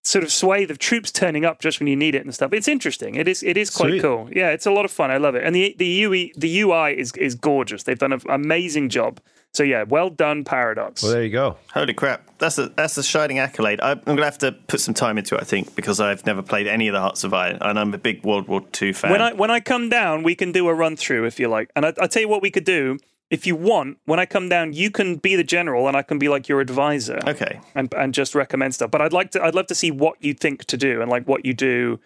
sort 0.06 0.24
of 0.24 0.32
swathe 0.32 0.70
of 0.70 0.78
troops 0.78 1.12
turning 1.12 1.46
up 1.46 1.60
just 1.60 1.80
when 1.80 1.88
you 1.88 1.96
need 1.96 2.14
it 2.16 2.24
and 2.24 2.34
stuff. 2.34 2.54
It's 2.54 2.68
interesting. 2.68 3.16
It 3.16 3.28
is 3.28 3.44
it 3.44 3.58
is 3.58 3.70
quite 3.70 3.90
Sweet. 3.90 4.02
cool. 4.02 4.30
Yeah, 4.32 4.52
it's 4.52 4.66
a 4.66 4.72
lot 4.72 4.86
of 4.86 4.92
fun. 4.92 5.12
I 5.12 5.18
love 5.18 5.36
it. 5.36 5.44
And 5.44 5.56
the 5.56 5.76
the 5.78 6.04
UI 6.04 6.32
the 6.38 6.62
UI 6.62 6.98
is 6.98 7.12
is 7.18 7.36
gorgeous. 7.36 7.84
They've 7.84 8.00
done 8.00 8.14
an 8.14 8.22
amazing 8.30 8.90
job. 8.90 9.20
So 9.52 9.64
yeah, 9.64 9.84
well 9.84 10.10
done, 10.10 10.44
Paradox. 10.44 11.02
Well, 11.02 11.14
there 11.14 11.24
you 11.24 11.30
go. 11.32 11.58
Holy 11.74 11.94
crap! 11.94 12.30
That's 12.40 12.58
a 12.58 12.68
that's 12.70 12.98
a 12.98 13.04
shining 13.04 13.40
accolade. 13.40 13.80
I, 13.82 13.92
I'm 13.92 14.02
going 14.04 14.18
to 14.18 14.26
have 14.26 14.38
to 14.40 14.52
put 14.52 14.82
some 14.82 14.94
time 14.94 15.18
into 15.18 15.36
it, 15.36 15.42
I 15.42 15.46
think, 15.46 15.76
because 15.76 16.02
I've 16.02 16.26
never 16.26 16.42
played 16.42 16.68
any 16.68 16.90
of 16.90 16.94
the 16.94 17.00
Hearts 17.00 17.24
of 17.24 17.34
Iron, 17.34 17.58
and 17.62 17.80
I'm 17.80 17.94
a 17.94 17.98
big 17.98 18.24
World 18.26 18.50
War 18.50 18.62
II 18.82 18.92
fan. 18.92 19.12
when 19.12 19.22
I 19.22 19.32
when 19.34 19.50
I 19.52 19.62
come 19.62 19.88
down, 19.90 20.24
we 20.24 20.36
can 20.36 20.52
do 20.52 20.68
a 20.68 20.74
run 20.74 20.98
through 20.98 21.26
if 21.26 21.40
you 21.40 21.48
like. 21.48 21.72
And 21.76 21.86
I, 21.86 21.94
I 22.02 22.08
tell 22.08 22.22
you 22.22 22.28
what 22.28 22.42
we 22.42 22.52
could 22.52 22.66
do. 22.66 22.98
If 23.36 23.46
you 23.48 23.56
want, 23.56 23.98
when 24.06 24.20
I 24.20 24.26
come 24.26 24.48
down, 24.50 24.74
you 24.74 24.90
can 24.90 25.18
be 25.18 25.36
the 25.36 25.44
general, 25.44 25.88
and 25.90 25.96
I 25.98 26.04
can 26.10 26.18
be 26.20 26.30
like 26.36 26.48
your 26.52 26.60
advisor. 26.62 27.20
okay, 27.28 27.60
and 27.76 27.94
and 27.94 28.14
just 28.14 28.34
recommend 28.36 28.74
stuff. 28.76 28.90
But 28.92 29.02
I'd 29.02 29.14
like 29.20 29.30
to 29.32 29.44
I'd 29.46 29.56
love 29.56 29.68
to 29.68 29.76
see 29.76 29.92
what 29.92 30.16
you 30.28 30.34
think 30.34 30.66
to 30.66 30.78
do 30.78 31.02
and 31.02 31.10
like 31.16 31.28
what 31.28 31.46
you 31.46 31.54
do 31.54 32.00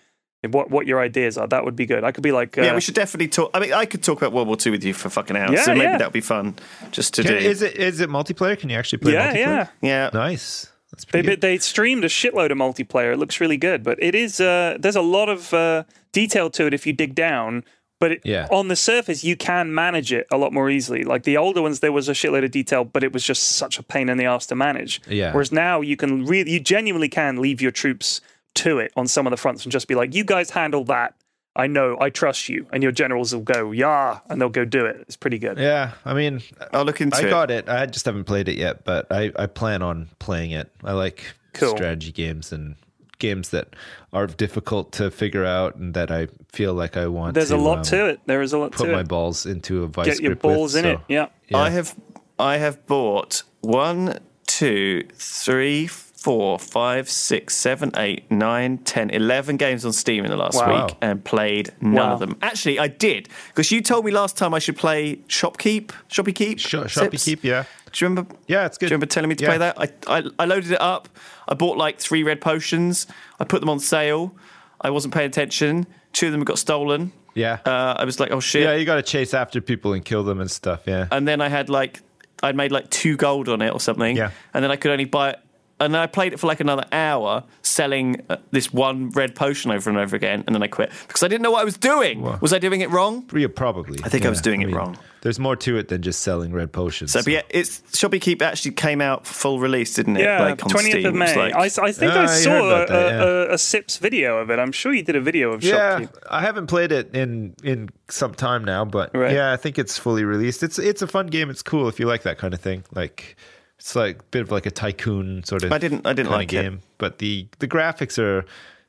and 0.44 0.54
what 0.54 0.66
what 0.76 0.88
your 0.88 1.00
ideas 1.10 1.38
are. 1.38 1.48
That 1.48 1.64
would 1.66 1.76
be 1.76 1.86
good. 1.86 2.04
I 2.04 2.12
could 2.14 2.24
be 2.24 2.32
like 2.32 2.58
uh, 2.58 2.62
yeah, 2.64 2.74
we 2.76 2.82
should 2.82 2.96
definitely 2.96 3.28
talk. 3.28 3.52
I 3.54 3.60
mean, 3.60 3.74
I 3.74 3.86
could 3.86 4.04
talk 4.04 4.18
about 4.22 4.34
World 4.34 4.48
War 4.48 4.58
II 4.66 4.72
with 4.72 4.84
you 4.84 4.94
for 4.94 5.10
fucking 5.10 5.38
hours, 5.38 5.52
Yeah, 5.54 5.64
so 5.66 5.74
maybe 5.74 5.84
yeah. 5.84 5.98
that 6.00 6.08
would 6.08 6.14
be 6.14 6.22
fun 6.36 6.56
just 6.92 7.14
to 7.16 7.24
Can, 7.24 7.32
do. 7.34 7.38
is 7.38 7.62
it 7.62 7.76
is 7.78 8.00
it 8.02 8.10
multiplayer? 8.10 8.58
Can 8.58 8.70
you 8.70 8.78
actually 8.78 9.00
play 9.00 9.14
yeah, 9.14 9.34
multiplayer? 9.34 9.70
yeah. 9.82 9.90
yeah, 9.90 10.10
Nice. 10.14 10.72
That's 10.92 11.06
They, 11.06 11.12
pretty 11.12 11.28
good. 11.30 11.42
they 11.42 11.58
streamed 11.60 12.04
a 12.04 12.08
shitload 12.08 12.50
of 12.52 12.58
multiplayer. 12.58 13.14
It 13.14 13.18
looks 13.20 13.40
really 13.40 13.58
good, 13.58 13.84
but 13.84 14.02
it 14.02 14.16
is 14.16 14.40
uh, 14.42 14.76
there's 14.80 14.96
a 14.96 15.02
lot 15.18 15.30
of 15.30 15.54
uh, 15.54 15.84
detail 16.14 16.50
to 16.52 16.66
it 16.66 16.74
if 16.74 16.88
you 16.88 16.94
dig 16.94 17.14
down. 17.14 17.64
But 18.00 18.14
it, 18.14 18.22
Yeah. 18.24 18.48
on 18.50 18.70
the 18.70 18.76
surface, 18.78 19.24
you 19.24 19.36
can 19.36 19.74
manage 19.74 20.14
it 20.14 20.26
a 20.32 20.38
lot 20.38 20.54
more 20.54 20.70
easily. 20.70 21.04
Like 21.04 21.24
the 21.24 21.36
older 21.38 21.62
ones, 21.62 21.82
there 21.82 21.92
was 21.92 22.08
a 22.08 22.14
shitload 22.14 22.46
of 22.46 22.52
detail, 22.52 22.86
but 22.86 23.04
it 23.04 23.12
was 23.12 23.24
just 23.24 23.44
such 23.44 23.78
a 23.78 23.84
pain 23.84 24.08
in 24.10 24.18
the 24.18 24.26
ass 24.26 24.46
to 24.48 24.56
manage. 24.56 25.02
Yeah. 25.08 25.34
Whereas 25.34 25.52
now 25.52 25.82
you 25.82 25.98
can 25.98 26.26
really, 26.26 26.52
you 26.52 26.60
genuinely 26.62 27.10
can 27.10 27.38
leave 27.42 27.62
your 27.62 27.72
troops 27.72 28.22
to 28.56 28.80
it 28.80 28.92
on 28.96 29.08
some 29.08 29.28
of 29.28 29.32
the 29.32 29.38
fronts 29.38 29.64
and 29.64 29.72
just 29.72 29.88
be 29.88 29.96
like, 29.96 30.16
"You 30.16 30.24
guys 30.24 30.52
handle 30.52 30.84
that. 30.86 31.14
I 31.56 31.68
know. 31.68 31.98
I 32.00 32.10
trust 32.10 32.48
you." 32.48 32.68
And 32.72 32.82
your 32.82 32.92
generals 32.94 33.34
will 33.34 33.42
go, 33.42 33.72
"Yeah," 33.72 34.20
and 34.30 34.40
they'll 34.42 34.50
go 34.50 34.64
do 34.66 34.86
it. 34.86 34.98
It's 35.02 35.18
pretty 35.18 35.38
good. 35.38 35.58
Yeah, 35.58 35.92
I 36.06 36.14
mean, 36.14 36.42
I'll 36.74 36.86
look 36.86 37.02
into 37.02 37.18
I 37.18 37.28
it. 37.28 37.30
got 37.30 37.52
it. 37.52 37.68
I 37.70 37.86
just 37.86 38.06
haven't 38.06 38.24
played 38.24 38.48
it 38.48 38.58
yet, 38.58 38.86
but 38.86 39.08
I, 39.12 39.32
I 39.38 39.46
plan 39.46 39.82
on 39.82 40.08
playing 40.20 40.52
it. 40.52 40.72
I 40.84 40.94
like 40.94 41.24
Cool. 41.54 41.76
strategy 41.76 42.12
games 42.12 42.52
and 42.54 42.76
games 43.20 43.50
that 43.50 43.76
are 44.12 44.28
difficult 44.28 44.92
to 44.94 45.12
figure 45.12 45.46
out 45.46 45.76
and 45.76 45.94
that 45.94 46.10
I 46.12 46.28
feel 46.52 46.74
like 46.74 46.98
I 46.98 47.08
want. 47.08 47.36
There's 47.36 47.50
to, 47.50 47.56
a 47.56 47.58
lot 47.58 47.80
um, 47.80 47.84
to 47.86 48.06
it. 48.08 48.20
There 48.26 48.42
is 48.42 48.54
a 48.54 48.58
lot 48.58 48.72
to 48.72 48.78
Put 48.78 48.86
to 48.88 48.92
my 48.94 49.02
it. 49.02 49.08
balls 49.08 49.46
into 49.46 49.84
a 49.84 49.88
vice 49.88 50.06
Get 50.08 50.20
your 50.22 50.32
grip 50.32 50.44
with, 50.44 50.56
balls 50.56 50.76
in 50.76 50.84
so- 50.84 50.90
it. 50.92 51.00
Yeah. 51.08 51.28
Yeah. 51.50 51.58
I 51.58 51.70
have 51.70 51.96
I 52.40 52.58
have 52.58 52.86
bought 52.88 53.44
one, 53.62 54.18
two, 54.48 55.04
three, 55.14 55.88
four, 55.88 56.09
five, 56.24 57.10
six, 57.10 57.56
seven, 57.56 57.92
eight, 57.96 58.30
nine, 58.30 58.78
ten, 58.80 59.10
eleven 59.10 59.58
games 59.58 59.86
on 59.86 59.94
Steam 59.94 60.26
in 60.26 60.32
the 60.32 60.38
last 60.38 60.56
Wow. 60.58 60.86
week 60.88 60.96
and 61.02 61.24
played 61.24 61.72
none 61.82 61.94
Wow. 61.96 62.14
of 62.14 62.20
them. 62.20 62.36
Actually, 62.42 62.80
I 62.80 62.88
did 62.88 63.30
because 63.50 63.72
you 63.72 63.82
told 63.82 64.06
me 64.06 64.12
last 64.12 64.38
time 64.38 64.54
I 64.54 64.60
should 64.60 64.78
play 64.78 65.18
Shopkeep. 65.28 65.92
Shoppe 66.10 66.34
Keep. 66.36 66.60
Sh- 66.60 66.66
Shoppy 66.88 66.90
Sips? 67.18 67.26
Keep, 67.26 67.44
yeah. 67.44 67.64
Do 67.92 68.06
you 68.06 68.10
remember? 68.10 68.36
Yeah, 68.48 68.66
it's 68.66 68.78
good. 68.78 68.88
Do 68.88 68.92
you 68.92 68.96
remember 68.98 69.06
telling 69.08 69.30
me 69.30 69.36
to 69.36 69.44
Yeah. 69.44 69.50
play 69.50 69.58
that? 69.60 69.76
I, 70.08 70.18
I 70.20 70.24
I 70.40 70.46
loaded 70.46 70.72
it 70.72 70.82
up. 70.82 71.10
I 71.48 71.54
bought 71.56 71.78
like 71.78 72.00
three 72.00 72.24
red 72.24 72.42
potions. 72.42 73.08
I 73.40 73.44
put 73.46 73.62
them 73.62 73.70
on 73.70 73.80
sale. 73.80 74.36
I 74.82 74.90
wasn't 74.92 75.14
paying 75.14 75.28
attention. 75.28 75.88
Two 76.14 76.28
of 76.28 76.32
them 76.34 76.44
got 76.44 76.60
stolen. 76.60 77.12
Yeah. 77.36 77.60
Uh, 77.66 77.96
I 77.98 78.06
was 78.06 78.20
like, 78.20 78.32
oh 78.32 78.40
shit. 78.40 78.64
yeah, 78.64 78.76
you 78.76 78.86
got 78.86 78.96
to 78.96 79.04
chase 79.04 79.34
after 79.34 79.62
people 79.62 79.94
and 79.94 80.04
kill 80.04 80.24
them 80.24 80.40
and 80.40 80.50
stuff. 80.52 80.82
Yeah. 80.86 81.08
and 81.12 81.28
then 81.28 81.42
I 81.42 81.50
had 81.50 81.70
like 81.70 82.02
I'd 82.44 82.56
made 82.56 82.72
like 82.72 82.90
two 82.90 83.18
gold 83.18 83.50
on 83.50 83.62
it 83.62 83.74
or 83.74 83.80
something. 83.80 84.16
Yeah. 84.16 84.32
And 84.54 84.64
then 84.64 84.72
I 84.72 84.76
could 84.78 84.92
only 84.92 85.06
buy 85.06 85.32
it 85.32 85.40
and 85.80 85.94
then 85.94 86.02
I 86.02 86.08
played 86.08 86.34
it 86.34 86.40
for 86.40 86.48
like 86.48 86.60
another 86.60 86.86
hour, 86.92 87.44
selling 87.62 88.22
uh, 88.30 88.38
this 88.52 88.74
one 88.74 89.10
red 89.12 89.36
potion 89.36 89.72
over 89.72 89.90
and 89.90 89.98
over 90.00 90.16
again, 90.16 90.44
and 90.46 90.56
then 90.56 90.64
I 90.64 90.68
quit 90.68 90.92
because 91.08 91.24
I 91.24 91.28
didn't 91.28 91.42
know 91.44 91.52
what 91.52 91.62
I 91.62 91.66
was 91.66 91.78
doing. 91.78 92.22
Was 92.42 92.54
I 92.54 92.60
doing 92.60 92.82
it 92.82 92.90
wrong? 92.90 93.30
Yeah, 93.34 93.48
probably. 93.54 94.00
I 94.04 94.10
think 94.10 94.26
I 94.26 94.30
was 94.30 94.42
doing 94.42 94.62
it 94.62 94.72
wrong. 94.72 94.98
There's 95.22 95.38
more 95.40 95.58
to 95.58 95.78
it 95.78 95.90
than 95.90 96.02
just 96.02 96.22
selling 96.22 96.54
red 96.54 96.72
potions. 96.72 97.12
So, 97.12 97.20
but 97.22 97.34
yeah, 97.34 97.42
it's 97.50 97.82
Shoppe 97.92 98.22
Keep 98.22 98.42
actually 98.42 98.72
came 98.72 99.02
out 99.02 99.28
full 99.28 99.60
release, 99.60 99.94
didn't 99.94 100.16
it? 100.16 100.22
Yeah, 100.24 100.42
like 100.42 100.58
twentieth 100.60 100.94
Steam. 100.94 101.06
of 101.08 101.14
May. 101.16 101.36
like- 101.36 101.56
I, 101.56 101.66
I 101.86 101.92
think 101.92 102.14
Ah, 102.14 102.22
I 102.22 102.26
saw 102.28 102.52
a, 102.52 102.70
that, 102.70 102.90
yeah. 102.90 103.24
a, 103.24 103.54
a 103.54 103.58
Sips 103.58 103.98
video 103.98 104.38
of 104.38 104.50
it. 104.50 104.60
I'm 104.60 104.72
sure 104.72 104.94
you 104.94 105.04
did 105.04 105.18
a 105.18 105.22
video 105.22 105.52
of 105.52 105.62
yeah, 105.62 106.00
Shopkeep. 106.00 106.18
I 106.30 106.42
haven't 106.42 106.68
played 106.68 106.94
it 106.94 107.14
in 107.14 107.54
in 107.64 107.90
some 108.08 108.34
time 108.34 108.64
now, 108.64 108.86
but 108.86 109.14
Right. 109.14 109.34
yeah, 109.34 109.52
I 109.52 109.58
think 109.58 109.78
it's 109.78 109.98
fully 109.98 110.24
released. 110.24 110.64
It's 110.64 110.80
it's 110.80 111.02
a 111.02 111.08
fun 111.08 111.28
game. 111.28 111.50
It's 111.50 111.64
cool 111.64 111.90
if 111.90 112.00
you 112.00 112.06
like 112.06 112.24
that 112.24 112.38
kind 112.38 112.54
of 112.54 112.62
thing. 112.62 112.86
Like 112.94 113.36
it's 113.80 113.96
like 113.96 114.20
a 114.20 114.24
bit 114.32 114.42
of 114.42 114.52
like 114.52 114.66
a 114.66 114.72
tycoon 114.72 115.44
sort 115.44 115.64
of. 115.64 115.72
I 115.72 115.78
didn't- 115.78 116.06
I 116.06 116.14
didn't 116.14 116.32
like 116.32 116.54
it. 116.54 116.74
but 116.98 117.18
the 117.20 117.48
the 117.60 117.68
graphics 117.68 118.20
are 118.20 118.46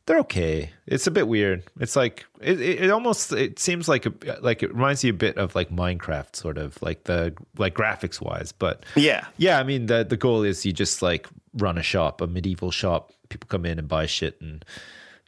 they're 0.07 0.19
okay. 0.21 0.71
It's 0.87 1.07
a 1.07 1.11
bit 1.11 1.29
weird. 1.29 1.63
It's 1.79 1.95
like 1.95 2.25
it, 2.41 2.61
it, 2.61 2.83
it 2.85 2.91
almost 2.91 3.33
it 3.33 3.59
seems 3.61 3.89
like 3.89 4.07
a, 4.07 4.13
like 4.41 4.63
it 4.65 4.73
reminds 4.75 5.05
you 5.05 5.11
a 5.11 5.17
bit 5.17 5.37
of 5.39 5.55
like 5.55 5.71
Minecraft, 5.71 6.35
sort 6.35 6.59
of 6.59 6.81
like 6.83 7.05
the 7.05 7.33
like 7.59 7.75
graphics 7.75 8.21
wise. 8.21 8.51
But 8.53 8.85
Yeah. 8.97 9.27
yeah. 9.37 9.59
I 9.61 9.63
mean 9.63 9.87
the 9.87 10.05
the 10.05 10.17
goal 10.17 10.43
is 10.43 10.67
you 10.67 10.73
just 10.73 11.01
like 11.03 11.29
run 11.55 11.79
a 11.79 11.83
shop, 11.83 12.21
a 12.21 12.27
medieval 12.27 12.71
shop. 12.73 13.13
People 13.29 13.47
come 13.49 13.65
in 13.65 13.79
and 13.79 13.87
buy 13.87 14.07
shit, 14.07 14.41
and 14.41 14.65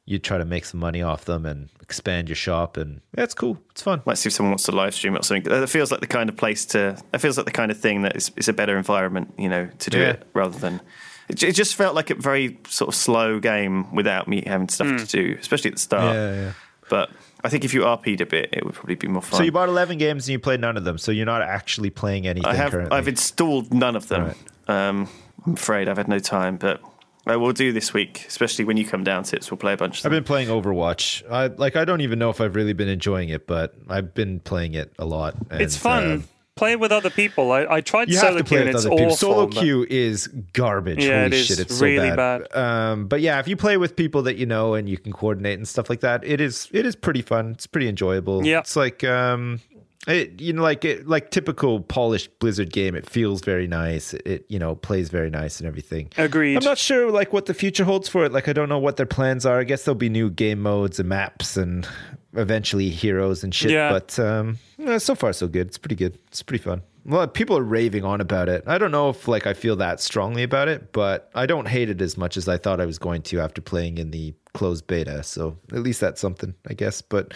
you 0.05 0.19
try 0.19 0.37
to 0.39 0.45
make 0.45 0.65
some 0.65 0.81
money 0.81 1.01
off 1.03 1.25
them 1.25 1.47
and 1.47 1.69
expand 1.81 2.29
your 2.29 2.37
shop. 2.37 2.77
And 2.77 3.01
yeah, 3.17 3.25
it's 3.25 3.35
cool. 3.35 3.59
It's 3.71 3.83
fun. 3.83 4.03
Might 4.05 4.19
see 4.19 4.29
if 4.29 4.33
someone 4.33 4.51
wants 4.51 4.65
to 4.65 4.73
live 4.73 4.95
stream 4.95 5.15
it 5.15 5.21
or 5.21 5.23
something. 5.23 5.45
That 5.45 5.69
feels 5.69 5.91
like 5.93 6.01
the 6.01 6.07
kind 6.07 6.29
of 6.29 6.37
place 6.37 6.65
to. 6.67 6.97
That 7.13 7.21
feels 7.21 7.37
like 7.37 7.47
the 7.47 7.53
kind 7.53 7.71
of 7.71 7.79
thing 7.79 8.03
that 8.03 8.17
is, 8.17 8.31
is 8.37 8.49
a 8.49 8.53
better 8.53 8.77
environment, 8.77 9.35
you 9.39 9.49
know, 9.49 9.69
to 9.79 9.91
do 9.91 9.99
Yeah. 10.01 10.11
it 10.11 10.27
rather 10.35 10.59
than. 10.59 10.81
It, 11.29 11.43
it 11.43 11.53
just 11.55 11.77
felt 11.77 11.95
like 11.95 12.11
a 12.11 12.15
very 12.17 12.59
sort 12.69 12.89
of 12.89 12.95
slow 12.95 13.39
game 13.39 13.95
without 13.95 14.27
me 14.27 14.43
having 14.47 14.69
stuff 14.69 14.89
to 14.99 15.07
do, 15.07 15.37
especially 15.41 15.69
at 15.71 15.75
the 15.77 15.81
start. 15.81 16.15
Yeah, 16.17 16.35
yeah. 16.35 16.53
But 16.91 17.11
I 17.45 17.49
think 17.49 17.65
if 17.65 17.73
you 17.73 17.83
RP'd 17.83 18.21
a 18.21 18.27
bit, 18.27 18.51
it 18.53 18.65
would 18.67 18.75
probably 18.75 18.97
be 18.97 19.07
more 19.09 19.23
fun. 19.23 19.39
So 19.39 19.45
you 19.45 19.53
bought 19.53 19.69
eleven 19.69 19.99
games 19.99 20.27
and 20.27 20.33
you 20.33 20.39
played 20.41 20.61
none 20.61 20.77
of 20.77 20.83
them. 20.85 20.99
So 20.99 21.13
you're 21.13 21.25
not 21.27 21.41
actually 21.43 21.91
playing 21.91 22.27
anything. 22.27 22.51
I 22.51 22.55
have. 22.55 22.73
Currently. 22.73 22.97
I've 22.99 23.07
installed 23.09 23.73
none 23.73 23.95
of 23.97 24.09
them. 24.09 24.25
Right. 24.27 24.89
Um, 24.89 25.09
I'm 25.47 25.55
afraid 25.55 25.89
I've 25.89 25.97
had 25.97 26.09
no 26.09 26.19
time, 26.19 26.57
but 26.57 26.81
I 27.27 27.37
will 27.37 27.53
do 27.53 27.73
this 27.73 27.95
week, 27.95 28.25
especially 28.27 28.65
when 28.65 28.77
you 28.77 28.85
come 28.85 29.05
down 29.05 29.23
to 29.25 29.37
it. 29.37 29.45
So 29.45 29.53
we'll 29.53 29.59
play 29.59 29.75
a 29.75 29.77
bunch. 29.77 30.01
Of 30.01 30.07
I've 30.07 30.13
them. 30.13 30.23
been 30.23 30.27
playing 30.27 30.49
Overwatch. 30.49 31.23
I 31.31 31.47
like. 31.47 31.77
I 31.77 31.85
don't 31.85 32.01
even 32.01 32.19
know 32.19 32.31
if 32.31 32.41
I've 32.41 32.57
really 32.57 32.73
been 32.73 32.89
enjoying 32.89 33.29
it, 33.29 33.47
but 33.47 33.75
I've 33.89 34.13
been 34.15 34.41
playing 34.41 34.75
it 34.75 34.93
a 34.99 35.05
lot. 35.05 35.37
It's 35.53 35.77
fun. 35.77 36.11
um, 36.13 36.25
Play 36.55 36.77
with 36.77 36.93
other 36.93 37.09
people. 37.09 37.51
I, 37.51 37.65
I 37.65 37.81
tried 37.81 38.11
you 38.11 38.17
solo 38.17 38.37
have 38.37 38.45
to 38.45 38.45
queue 38.45 38.59
play 38.59 38.67
and 38.67 38.77
it's 38.77 38.85
other 38.85 38.91
people. 38.91 39.07
awful. 39.07 39.17
Solo 39.17 39.47
but- 39.47 39.57
queue 39.57 39.87
is 39.89 40.27
garbage. 40.53 41.03
Yeah, 41.03 41.23
Holy 41.23 41.27
it 41.29 41.33
is 41.33 41.47
shit, 41.47 41.59
it's 41.61 41.81
really 41.81 42.11
so 42.11 42.17
bad. 42.17 42.55
Um, 42.55 43.07
but 43.07 43.23
yeah, 43.23 43.39
if 43.41 43.49
you 43.49 43.57
play 43.57 43.79
with 43.79 43.97
people 43.97 44.21
that 44.25 44.37
you 44.37 44.45
know 44.45 44.75
and 44.75 44.87
you 44.87 44.99
can 44.99 45.13
coordinate 45.15 45.57
and 45.59 45.67
stuff 45.67 45.89
like 45.89 46.01
that, 46.01 46.23
it 46.25 46.43
is 46.43 46.69
it 46.71 46.85
is 46.85 46.95
pretty 46.95 47.23
fun. 47.23 47.53
It's 47.53 47.67
pretty 47.67 47.89
enjoyable. 47.89 48.45
Yeah. 48.45 48.59
it's 48.59 48.77
like 48.77 49.03
um, 49.03 49.61
it 50.07 50.41
you 50.41 50.53
know 50.53 50.63
like 50.63 50.85
it 50.85 51.07
like 51.07 51.31
typical 51.31 51.81
polished 51.81 52.39
Blizzard 52.39 52.73
game. 52.73 52.95
It 52.95 53.09
feels 53.09 53.41
very 53.43 53.67
nice. 53.67 54.15
It 54.15 54.45
you 54.49 54.59
know 54.59 54.75
plays 54.75 55.09
very 55.11 55.31
nice 55.31 55.61
and 55.61 55.67
everything. 55.67 56.11
Agreed. 56.17 56.57
I'm 56.57 56.65
not 56.65 56.79
sure 56.79 57.11
like 57.11 57.33
what 57.33 57.47
the 57.47 57.55
future 57.55 57.85
holds 57.85 58.09
for 58.09 58.25
it. 58.25 58.33
Like 58.33 58.49
I 58.49 58.53
don't 58.53 58.69
know 58.69 58.79
what 58.79 58.97
their 58.97 59.07
plans 59.07 59.47
are. 59.47 59.61
I 59.61 59.65
guess 59.65 59.85
there'll 59.85 59.95
be 59.97 60.09
new 60.09 60.31
game 60.31 60.61
modes 60.61 60.99
and 60.99 61.09
maps 61.09 61.57
and 61.57 61.87
eventually 62.35 62.91
heroes 62.91 63.45
and 63.45 63.55
shit. 63.55 63.71
Yeah. 63.71 63.91
But 63.93 64.19
um, 64.19 64.59
so 64.99 65.15
far 65.15 65.33
so 65.33 65.47
good. 65.47 65.69
It's 65.69 65.79
pretty 65.79 65.97
good. 65.97 66.19
It's 66.29 66.43
pretty 66.43 66.63
fun. 66.63 66.83
Well, 67.05 67.27
people 67.27 67.59
are 67.59 67.65
raving 67.65 68.05
on 68.05 68.21
about 68.21 68.49
it. 68.49 68.63
I 68.67 68.79
don't 68.79 68.93
know 68.93 69.11
if 69.11 69.27
like 69.27 69.47
I 69.47 69.55
feel 69.55 69.77
that 69.77 70.01
strongly 70.01 70.43
about 70.43 70.69
it, 70.69 70.93
but 70.93 71.31
I 71.35 71.47
don't 71.47 71.67
hate 71.67 71.91
it 71.91 72.01
as 72.01 72.17
much 72.17 72.37
as 72.37 72.49
I 72.49 72.59
thought 72.59 72.81
I 72.81 72.87
was 72.87 72.99
going 72.99 73.23
to 73.23 73.41
after 73.41 73.61
playing 73.61 73.99
in 73.99 74.11
the 74.11 74.35
closed 74.55 74.87
beta. 74.87 75.23
So 75.23 75.57
at 75.73 75.81
least 75.81 76.01
that's 76.01 76.21
something, 76.21 76.55
I 76.69 76.75
guess. 76.75 77.03
But 77.03 77.35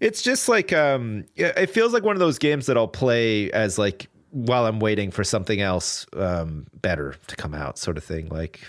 it's 0.00 0.22
just 0.22 0.48
like 0.48 0.72
um, 0.72 1.24
it 1.36 1.66
feels 1.70 1.92
like 1.92 2.02
one 2.02 2.16
of 2.16 2.20
those 2.20 2.38
games 2.38 2.66
that 2.66 2.76
I'll 2.76 2.88
play 2.88 3.50
as 3.52 3.78
like 3.78 4.08
while 4.30 4.66
I'm 4.66 4.80
waiting 4.80 5.10
for 5.10 5.22
something 5.22 5.60
else 5.60 6.06
um, 6.16 6.66
better 6.82 7.16
to 7.28 7.36
come 7.36 7.54
out, 7.54 7.78
sort 7.78 7.96
of 7.96 8.04
thing. 8.04 8.28
Like 8.28 8.60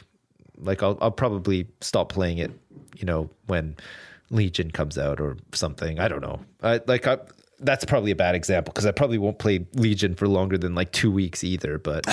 like 0.57 0.83
I'll 0.83 0.97
I'll 1.01 1.11
probably 1.11 1.67
stop 1.81 2.09
playing 2.09 2.37
it, 2.37 2.51
you 2.97 3.05
know, 3.05 3.29
when 3.47 3.75
Legion 4.29 4.71
comes 4.71 4.97
out 4.97 5.19
or 5.19 5.37
something. 5.53 5.99
I 5.99 6.07
don't 6.07 6.21
know. 6.21 6.39
I 6.61 6.81
like 6.87 7.07
I 7.07 7.17
that's 7.59 7.85
probably 7.85 8.11
a 8.11 8.15
bad 8.15 8.35
example 8.35 8.71
because 8.73 8.85
I 8.85 8.91
probably 8.91 9.17
won't 9.17 9.39
play 9.39 9.65
Legion 9.75 10.15
for 10.15 10.27
longer 10.27 10.57
than 10.57 10.75
like 10.75 10.91
two 10.91 11.11
weeks 11.11 11.43
either. 11.43 11.77
But 11.77 12.05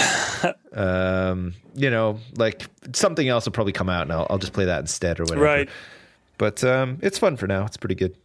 um, 0.72 1.54
you 1.74 1.90
know, 1.90 2.18
like 2.36 2.66
something 2.94 3.28
else 3.28 3.44
will 3.44 3.52
probably 3.52 3.72
come 3.72 3.88
out 3.88 4.02
and 4.02 4.12
I'll, 4.12 4.26
I'll 4.30 4.38
just 4.38 4.52
play 4.52 4.64
that 4.66 4.80
instead 4.80 5.20
or 5.20 5.24
whatever. 5.24 5.42
Right. 5.44 5.68
But 6.38 6.62
um, 6.64 6.98
it's 7.02 7.18
fun 7.18 7.36
for 7.36 7.46
now. 7.46 7.64
It's 7.66 7.76
pretty 7.76 7.94
good. 7.94 8.16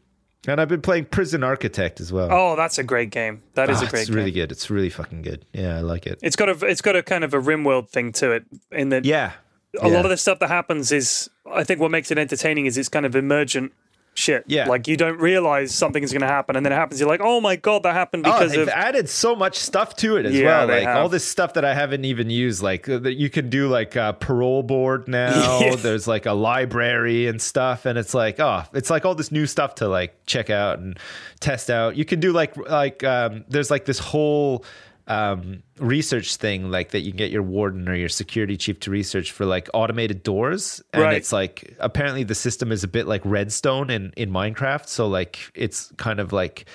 And 0.48 0.61
I've 0.61 0.69
been 0.69 0.81
playing 0.81 1.06
Prison 1.06 1.44
Architect 1.44 1.99
as 1.99 2.14
well. 2.14 2.30
Oh, 2.31 2.56
that's 2.56 2.77
a 2.77 2.84
great 2.84 3.10
game. 3.10 3.41
That 3.56 3.69
is 3.69 3.81
Ah, 3.81 3.88
a 3.88 3.89
great 3.89 3.91
game. 3.91 3.99
it's 4.02 4.10
game. 4.10 4.15
really 4.15 4.31
good. 4.31 4.52
It's 4.52 4.69
really 4.69 4.89
fucking 4.89 5.22
good. 5.23 5.44
Yeah, 5.52 5.77
I 5.77 5.81
like 5.81 6.07
it. 6.07 6.19
It's 6.22 6.35
got 6.38 6.48
a 6.49 6.65
it's 6.65 6.81
got 6.81 6.95
a 6.95 7.03
kind 7.03 7.23
of 7.23 7.34
a 7.34 7.38
RimWorld 7.38 7.89
thing 7.89 8.11
to 8.14 8.31
it 8.31 8.45
in 8.72 8.89
that 8.89 9.03
Yeah. 9.03 9.34
a 9.81 9.89
Yeah. 9.89 9.95
lot 9.95 10.06
of 10.06 10.10
the 10.11 10.18
stuff 10.18 10.39
that 10.39 10.48
happens 10.49 10.91
is 10.91 11.30
I 11.52 11.64
think 11.64 11.81
what 11.81 11.91
makes 11.91 12.11
it 12.11 12.18
entertaining 12.18 12.65
is 12.65 12.77
it's 12.77 12.88
kind 12.89 13.06
of 13.06 13.15
emergent 13.15 13.73
shit. 14.18 14.44
Yeah. 14.48 14.68
Like 14.68 14.88
you 14.88 14.98
don't 14.98 15.19
realize 15.19 15.73
something 15.73 16.02
is 16.03 16.11
going 16.11 16.22
to 16.22 16.27
happen 16.27 16.56
and 16.56 16.65
then 16.65 16.73
it 16.73 16.76
happens 16.76 16.99
you're 16.99 17.07
like, 17.07 17.22
"Oh 17.23 17.39
my 17.39 17.56
god, 17.56 17.84
that 17.84 17.94
happened 17.94 18.23
because 18.23 18.52
Oh, 18.52 18.56
they've 18.56 18.68
of 18.68 18.69
added 18.69 19.07
so 19.10 19.35
much 19.35 19.57
stuff 19.60 19.95
to 19.98 20.18
it 20.18 20.26
as 20.26 20.34
Yeah, 20.35 20.45
well. 20.45 20.68
Like 20.68 20.84
have. 20.84 20.98
all 20.98 21.10
this 21.10 21.23
stuff 21.23 21.53
that 21.53 21.64
I 21.64 21.73
haven't 21.76 22.03
even 22.03 22.30
used. 22.31 22.64
Like 22.64 22.89
uh, 22.89 22.98
that 22.99 23.14
you 23.14 23.30
can 23.30 23.49
do 23.49 23.68
like 23.68 23.95
a 23.95 24.18
parole 24.19 24.64
board 24.64 25.07
now. 25.10 25.60
Yeah. 25.60 25.76
There's 25.76 26.07
like 26.07 26.26
a 26.26 26.34
library 26.34 27.27
and 27.27 27.39
stuff, 27.41 27.85
and 27.85 27.98
it's 27.98 28.14
like 28.15 28.39
oh, 28.39 28.64
it's 28.73 28.89
like 28.89 29.06
all 29.06 29.14
this 29.15 29.31
new 29.31 29.45
stuff 29.45 29.76
to 29.76 29.88
like 29.88 30.15
check 30.26 30.49
out 30.49 30.80
and 30.80 30.98
test 31.39 31.69
out. 31.69 31.95
You 31.95 32.03
can 32.06 32.19
do 32.19 32.31
like 32.34 32.57
like 32.57 33.03
um, 33.03 33.45
there's 33.48 33.69
like 33.69 33.85
this 33.85 33.99
whole 33.99 34.65
um, 35.07 35.63
research 35.79 36.35
thing 36.35 36.69
like 36.69 36.91
that 36.91 36.99
you 37.01 37.11
can 37.11 37.17
get 37.17 37.31
your 37.31 37.41
warden 37.43 37.88
or 37.88 37.95
your 37.95 38.09
security 38.09 38.57
chief 38.57 38.79
to 38.81 38.91
research 38.91 39.31
for 39.31 39.45
like 39.45 39.69
automated 39.73 40.21
doors 40.21 40.81
and 40.91 41.03
Right. 41.03 41.15
it's 41.15 41.31
like 41.31 41.75
apparently 41.79 42.23
the 42.23 42.35
system 42.35 42.71
is 42.73 42.84
a 42.84 42.88
bit 42.89 43.07
like 43.07 43.21
redstone 43.23 43.89
in 43.89 44.11
in 44.17 44.29
minecraft 44.31 44.88
so 44.89 45.07
like 45.07 45.39
it's 45.55 45.93
kind 45.97 46.19
of 46.19 46.34
like 46.34 46.65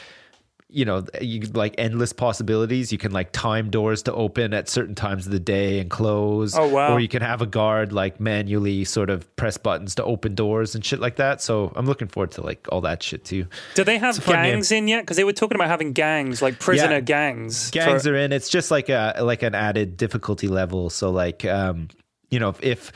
you 0.74 0.84
know 0.86 1.04
you 1.20 1.40
like 1.52 1.74
endless 1.76 2.12
possibilities 2.14 2.90
you 2.90 2.96
can 2.98 3.12
like 3.12 3.30
time 3.32 3.68
doors 3.70 4.02
to 4.02 4.12
open 4.14 4.54
at 4.54 4.68
certain 4.68 4.94
times 4.94 5.26
of 5.26 5.32
the 5.32 5.38
day 5.38 5.78
and 5.80 5.90
close 5.90 6.56
Oh, 6.56 6.66
wow. 6.66 6.94
or 6.94 7.00
you 7.00 7.08
can 7.08 7.20
have 7.20 7.42
a 7.42 7.46
guard 7.46 7.92
like 7.92 8.18
manually 8.20 8.84
sort 8.84 9.10
of 9.10 9.34
press 9.36 9.58
buttons 9.58 9.94
to 9.96 10.04
open 10.04 10.34
doors 10.34 10.74
and 10.74 10.82
shit 10.84 10.98
like 10.98 11.16
that 11.16 11.42
so 11.42 11.72
i'm 11.76 11.84
looking 11.86 12.08
forward 12.08 12.30
to 12.32 12.40
like 12.42 12.66
all 12.72 12.80
that 12.80 13.02
shit 13.02 13.24
too 13.24 13.46
Do 13.74 13.84
they 13.84 13.98
have 13.98 14.16
game. 14.24 14.34
gangs 14.34 14.72
in 14.72 14.88
yet? 14.88 15.02
Because 15.02 15.16
they 15.18 15.24
were 15.24 15.32
talking 15.34 15.56
about 15.56 15.68
having 15.68 15.92
gangs, 15.92 16.40
like 16.40 16.58
prisoner 16.58 16.94
Yeah. 16.94 17.00
gangs. 17.00 17.70
gangs 17.70 18.04
for- 18.04 18.12
are 18.12 18.16
in 18.16 18.32
it's 18.32 18.48
just 18.48 18.70
like 18.70 18.88
a 18.88 19.14
like 19.22 19.42
an 19.42 19.54
added 19.54 19.96
difficulty 19.96 20.48
level 20.48 20.88
so 20.90 21.10
like 21.10 21.44
um 21.44 21.88
you 22.30 22.38
know 22.40 22.48
if, 22.48 22.62
if 22.62 22.92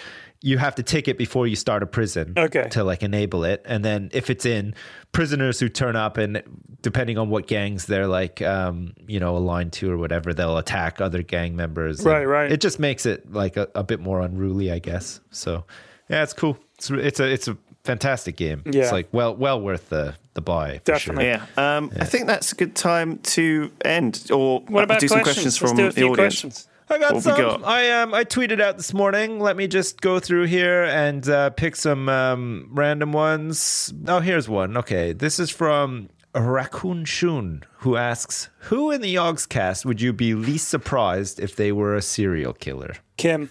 you 0.47 0.59
have 0.59 0.75
to 0.77 0.83
take 0.83 1.09
it 1.09 1.19
before 1.19 1.47
you 1.47 1.57
start 1.57 1.83
a 1.83 1.87
prison 1.87 2.33
Okay. 2.37 2.69
to 2.71 2.85
like 2.85 3.03
enable 3.03 3.43
it 3.45 3.61
and 3.65 3.85
then 3.85 4.11
if 4.13 4.31
it's 4.31 4.47
in 4.47 4.75
prisoners 5.13 5.59
who 5.61 5.69
turn 5.69 5.97
up 5.97 6.17
and 6.19 6.43
depending 6.83 7.19
on 7.19 7.31
what 7.31 7.47
gangs 7.47 7.87
they're 7.87 8.07
like 8.07 8.41
um 8.43 8.93
you 9.09 9.19
know 9.19 9.37
aligned 9.37 9.73
to 9.73 9.91
or 9.91 9.97
whatever 9.97 10.33
they'll 10.33 10.59
attack 10.59 11.01
other 11.01 11.23
gang 11.23 11.57
members 11.57 12.05
Right, 12.05 12.25
right. 12.25 12.53
it 12.53 12.61
just 12.61 12.79
makes 12.79 13.07
it 13.07 13.33
like 13.33 13.57
a, 13.57 13.69
a 13.75 13.83
bit 13.83 13.99
more 14.01 14.21
unruly 14.21 14.71
i 14.71 14.79
guess 14.79 15.21
so 15.31 15.65
yeah 16.09 16.23
it's 16.23 16.33
cool 16.33 16.57
it's 16.79 16.91
it's 16.91 17.19
a 17.21 17.27
it's 17.33 17.49
a 17.49 17.57
fantastic 17.85 18.37
game 18.37 18.63
Yeah. 18.67 18.83
it's 18.85 18.93
like 18.93 19.09
well 19.13 19.35
well 19.35 19.61
worth 19.61 19.89
the 19.89 20.15
the 20.35 20.43
buy 20.43 20.81
for 20.85 20.99
sure. 20.99 21.15
Definitely. 21.15 21.25
Yeah, 21.57 21.77
um, 21.77 21.91
I 21.99 22.05
think 22.05 22.27
that's 22.27 22.53
a 22.53 22.57
good 22.57 22.75
time 22.77 23.17
to 23.37 23.71
end. 23.83 24.27
Or 24.31 24.61
What 24.69 24.85
about 24.85 25.01
do 25.01 25.09
some 25.09 25.23
questions? 25.23 25.59
questions 25.59 25.63
Let's 25.63 25.71
from 25.73 25.77
do 25.79 25.85
a 25.85 25.89
the 25.89 25.93
few 25.95 26.05
audience. 26.13 26.19
questions. 26.43 26.69
I 26.89 26.99
got 26.99 27.15
What 27.15 27.23
some. 27.25 27.37
got? 27.37 27.65
I 27.65 27.91
um 28.03 28.15
I 28.15 28.25
tweeted 28.25 28.61
out 28.61 28.77
this 28.77 28.95
morning. 28.95 29.41
Let 29.41 29.57
me 29.57 29.67
just 29.67 30.01
go 30.01 30.21
through 30.21 30.45
here 30.47 30.85
and 30.85 31.29
uh, 31.29 31.51
pick 31.51 31.75
some 31.77 32.09
um, 32.09 32.69
random 32.73 33.13
ones. 33.13 33.93
Oh, 34.07 34.21
here's 34.21 34.49
one. 34.49 34.77
Okay, 34.77 35.13
this 35.13 35.39
is 35.41 35.51
from 35.51 36.09
Raccoon 36.35 37.05
Shun, 37.05 37.65
who 37.79 37.97
asks, 37.97 38.51
"Who 38.71 38.91
in 38.93 39.01
the 39.01 39.13
Yogscast 39.15 39.85
would 39.85 40.01
you 40.01 40.13
be 40.13 40.35
least 40.35 40.69
surprised 40.69 41.41
if 41.41 41.57
they 41.57 41.73
were 41.73 41.97
a 41.97 42.03
serial 42.03 42.53
killer?" 42.53 42.95
Kim 43.17 43.51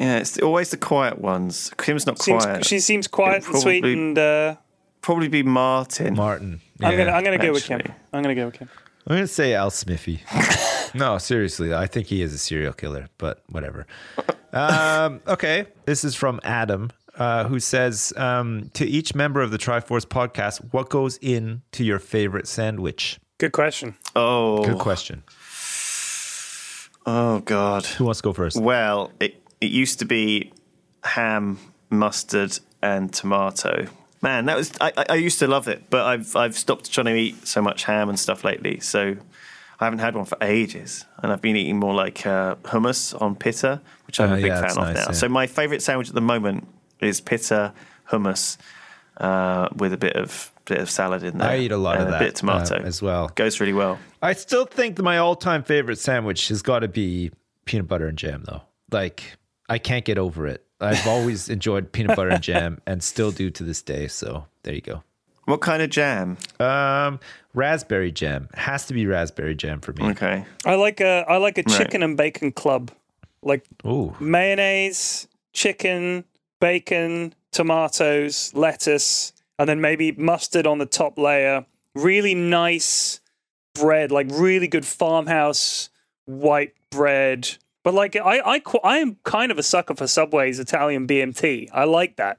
Yeah, 0.00 0.18
it's 0.18 0.38
always 0.38 0.70
the 0.70 0.78
quiet 0.78 1.18
ones. 1.20 1.70
Kim's 1.76 2.06
not 2.06 2.22
seems 2.22 2.44
quiet. 2.44 2.64
she 2.64 2.80
seems 2.80 3.06
quiet 3.06 3.42
It'd 3.42 3.52
and 3.52 3.62
sweet, 3.62 3.84
and 3.84 4.18
uh, 4.18 4.56
Probably 5.02 5.28
be 5.28 5.42
Martyn. 5.42 6.14
Martyn. 6.14 6.60
I'm 6.80 6.96
gonna 6.96 7.10
I'm 7.10 7.22
gonna 7.24 7.36
go 7.38 7.52
with 7.52 7.64
Kim. 7.64 7.82
I'm 8.14 8.22
gonna 8.22 8.34
go 8.34 8.46
with 8.46 8.54
Kim. 8.54 8.70
I'm 9.06 9.16
gonna 9.16 9.26
say 9.26 9.52
Alsmiffy. 9.52 10.20
no, 10.94 11.18
seriously, 11.18 11.74
I 11.74 11.86
think 11.86 12.06
he 12.06 12.22
is 12.22 12.32
a 12.32 12.38
serial 12.38 12.72
killer, 12.72 13.08
but 13.18 13.42
whatever. 13.48 13.86
Um, 14.52 15.20
okay, 15.26 15.66
this 15.86 16.04
is 16.04 16.14
from 16.14 16.40
Adam, 16.44 16.90
uh, 17.18 17.44
who 17.44 17.58
says 17.58 18.12
um, 18.16 18.70
to 18.74 18.86
each 18.86 19.14
member 19.14 19.40
of 19.40 19.50
the 19.50 19.58
Triforce 19.58 20.06
podcast, 20.06 20.58
what 20.72 20.88
goes 20.88 21.16
into 21.18 21.84
your 21.84 21.98
favorite 21.98 22.46
sandwich? 22.46 23.18
Good 23.38 23.52
question. 23.52 23.96
oh, 24.14 24.64
Good 24.64 24.78
question. 24.78 25.24
oh 27.06 27.40
God. 27.40 27.84
Who 27.86 28.04
wants 28.04 28.20
to 28.20 28.24
go 28.24 28.32
first? 28.32 28.60
Well, 28.60 29.10
it 29.20 29.42
it 29.60 29.70
used 29.70 29.98
to 30.00 30.04
be 30.04 30.52
ham, 31.02 31.58
mustard, 31.90 32.58
and 32.82 33.12
tomato. 33.12 33.86
Man, 34.22 34.44
that 34.46 34.56
was 34.56 34.72
I, 34.80 34.92
I- 35.08 35.14
used 35.16 35.40
to 35.40 35.48
love 35.48 35.66
it, 35.68 35.90
but 35.90 36.06
I've 36.06 36.34
I've 36.36 36.56
stopped 36.56 36.92
trying 36.92 37.06
to 37.06 37.14
eat 37.14 37.46
so 37.46 37.60
much 37.60 37.84
ham 37.84 38.08
and 38.08 38.18
stuff 38.18 38.44
lately. 38.44 38.78
So 38.80 39.16
I 39.80 39.84
haven't 39.84 39.98
had 39.98 40.14
one 40.14 40.24
for 40.26 40.38
ages, 40.40 41.04
and 41.22 41.32
I've 41.32 41.42
been 41.42 41.56
eating 41.56 41.78
more 41.78 41.92
like 41.92 42.24
uh, 42.24 42.54
hummus 42.62 43.20
on 43.20 43.34
pita, 43.34 43.80
which 44.06 44.20
I'm 44.20 44.32
a 44.32 44.36
big 44.36 44.46
yeah, 44.46 44.60
fan 44.60 44.70
of 44.70 44.76
nice, 44.76 44.94
now. 44.94 45.02
yeah. 45.08 45.10
So 45.12 45.28
my 45.28 45.48
favourite 45.48 45.82
sandwich 45.82 46.08
at 46.08 46.14
the 46.14 46.20
moment 46.20 46.68
is 47.00 47.20
pita 47.20 47.72
hummus 48.08 48.58
uh, 49.16 49.68
with 49.74 49.92
a 49.92 49.96
bit 49.96 50.14
of 50.14 50.52
bit 50.66 50.78
of 50.78 50.88
salad 50.88 51.24
in 51.24 51.38
there. 51.38 51.50
I 51.50 51.58
eat 51.58 51.72
a 51.72 51.76
lot 51.76 51.98
of 51.98 52.06
that 52.06 52.14
a 52.14 52.18
bit 52.20 52.28
of 52.28 52.34
tomato 52.34 52.76
uh, 52.76 52.82
as 52.82 53.02
well. 53.02 53.28
Goes 53.34 53.58
really 53.58 53.72
well. 53.72 53.98
I 54.22 54.34
still 54.34 54.66
think 54.66 54.94
that 54.96 55.02
my 55.02 55.18
all-time 55.18 55.64
favorite 55.64 55.98
sandwich 55.98 56.46
has 56.48 56.62
got 56.62 56.80
to 56.80 56.88
be 56.88 57.32
peanut 57.64 57.88
butter 57.88 58.06
and 58.06 58.16
jam, 58.16 58.44
though. 58.46 58.62
Like 58.92 59.36
I 59.68 59.78
can't 59.78 60.04
get 60.04 60.16
over 60.18 60.46
it. 60.46 60.64
I've 60.82 61.06
always 61.06 61.48
enjoyed 61.48 61.92
peanut 61.92 62.16
butter 62.16 62.30
and 62.30 62.42
jam, 62.42 62.80
and 62.86 63.02
still 63.02 63.30
do 63.30 63.50
to 63.50 63.62
this 63.62 63.82
day. 63.82 64.08
So 64.08 64.46
there 64.62 64.74
you 64.74 64.80
go. 64.80 65.02
What 65.44 65.60
kind 65.60 65.82
of 65.82 65.90
jam? 65.90 66.36
Um, 66.60 67.18
raspberry 67.54 68.12
jam 68.12 68.48
has 68.54 68.86
to 68.86 68.94
be 68.94 69.06
raspberry 69.06 69.54
jam 69.54 69.80
for 69.80 69.92
me. 69.92 70.10
Okay. 70.10 70.44
I 70.64 70.74
like 70.76 71.00
a 71.00 71.24
I 71.28 71.38
like 71.38 71.58
a 71.58 71.64
chicken 71.64 72.02
and 72.02 72.16
bacon 72.16 72.52
club, 72.52 72.90
like 73.42 73.64
Ooh, 73.84 74.14
mayonnaise, 74.20 75.26
chicken, 75.52 76.24
bacon, 76.60 77.34
tomatoes, 77.50 78.52
lettuce, 78.54 79.32
and 79.58 79.68
then 79.68 79.80
maybe 79.80 80.12
mustard 80.12 80.66
on 80.66 80.78
the 80.78 80.86
top 80.86 81.18
layer. 81.18 81.66
Really 81.94 82.34
nice 82.34 83.20
bread, 83.74 84.12
like 84.12 84.28
really 84.30 84.68
good 84.68 84.86
farmhouse 84.86 85.90
white 86.24 86.74
bread. 86.90 87.56
But 87.82 87.94
like 87.94 88.16
I 88.16 88.38
I 88.56 88.62
I 88.84 88.98
am 88.98 89.16
kind 89.24 89.50
of 89.52 89.58
a 89.58 89.62
sucker 89.62 89.94
for 89.94 90.06
Subway's 90.06 90.58
Italian 90.58 91.06
BMT. 91.06 91.68
I 91.72 91.84
like 91.84 92.16
that. 92.16 92.38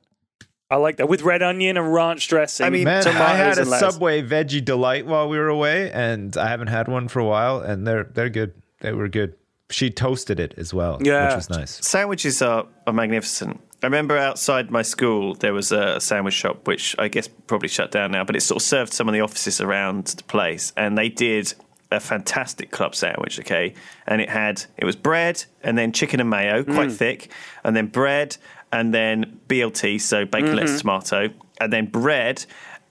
I 0.70 0.78
like 0.78 0.98
that 0.98 1.08
with 1.08 1.22
red 1.22 1.44
onion 1.44 1.78
and 1.78 1.94
ranch 1.94 2.28
dressing. 2.30 2.66
I 2.66 2.70
mean, 2.70 2.86
man, 2.86 3.06
I 3.08 3.36
had 3.36 3.58
a. 3.60 3.66
Subway 3.66 4.24
veggie 4.24 4.64
delight 4.64 5.06
while 5.06 5.30
we 5.30 5.38
were 5.38 5.50
away, 5.50 5.92
and 5.92 6.36
I 6.36 6.48
haven't 6.48 6.68
had 6.68 6.88
one 6.88 7.08
for 7.10 7.20
a 7.20 7.26
while, 7.26 7.60
and 7.60 7.86
they're 7.86 8.06
they're 8.06 8.30
good. 8.30 8.54
They 8.80 8.92
were 8.94 9.08
good. 9.08 9.36
She 9.70 9.90
toasted 9.90 10.40
it 10.40 10.54
as 10.58 10.74
well, 10.74 11.00
Yeah. 11.02 11.28
which 11.28 11.36
was 11.36 11.50
nice. 11.50 11.86
Sandwiches 11.86 12.42
are, 12.42 12.66
are 12.86 12.94
magnificent. 12.94 13.60
I 13.82 13.88
remember 13.88 14.18
outside 14.18 14.70
my 14.72 14.82
school 14.82 15.34
there 15.36 15.54
was 15.54 15.72
a 15.72 16.00
sandwich 16.00 16.34
shop 16.36 16.68
which 16.68 16.96
I 17.00 17.08
guess 17.08 17.28
probably 17.28 17.70
shut 17.70 17.92
down 17.92 18.12
now, 18.12 18.24
but 18.24 18.36
it 18.36 18.42
sort 18.42 18.58
of 18.62 18.66
served 18.66 18.94
some 18.94 19.08
of 19.10 19.14
the 19.14 19.22
offices 19.22 19.60
around 19.62 20.06
the 20.08 20.24
place, 20.24 20.74
and 20.78 20.98
they 20.98 21.10
did 21.10 21.54
a 21.94 22.00
fantastic 22.00 22.72
club 22.72 22.96
sandwich. 22.96 23.40
Okay, 23.40 23.74
and 24.08 24.22
it 24.22 24.30
had 24.30 24.66
it 24.78 24.86
was 24.86 24.96
bread 24.96 25.44
and 25.64 25.78
then 25.78 25.92
chicken 25.92 26.20
and 26.20 26.30
mayo, 26.30 26.64
quite 26.64 26.90
mm. 26.90 26.96
thick, 26.96 27.32
and 27.64 27.76
then 27.76 27.88
bread 27.88 28.38
and 28.74 28.94
then 28.94 29.40
BLT, 29.48 30.02
so 30.02 30.26
bacon, 30.26 30.56
lettuce, 30.56 30.72
mm-hmm. 30.72 30.80
tomato, 30.80 31.30
and 31.62 31.72
then 31.72 31.86
bread. 31.86 32.46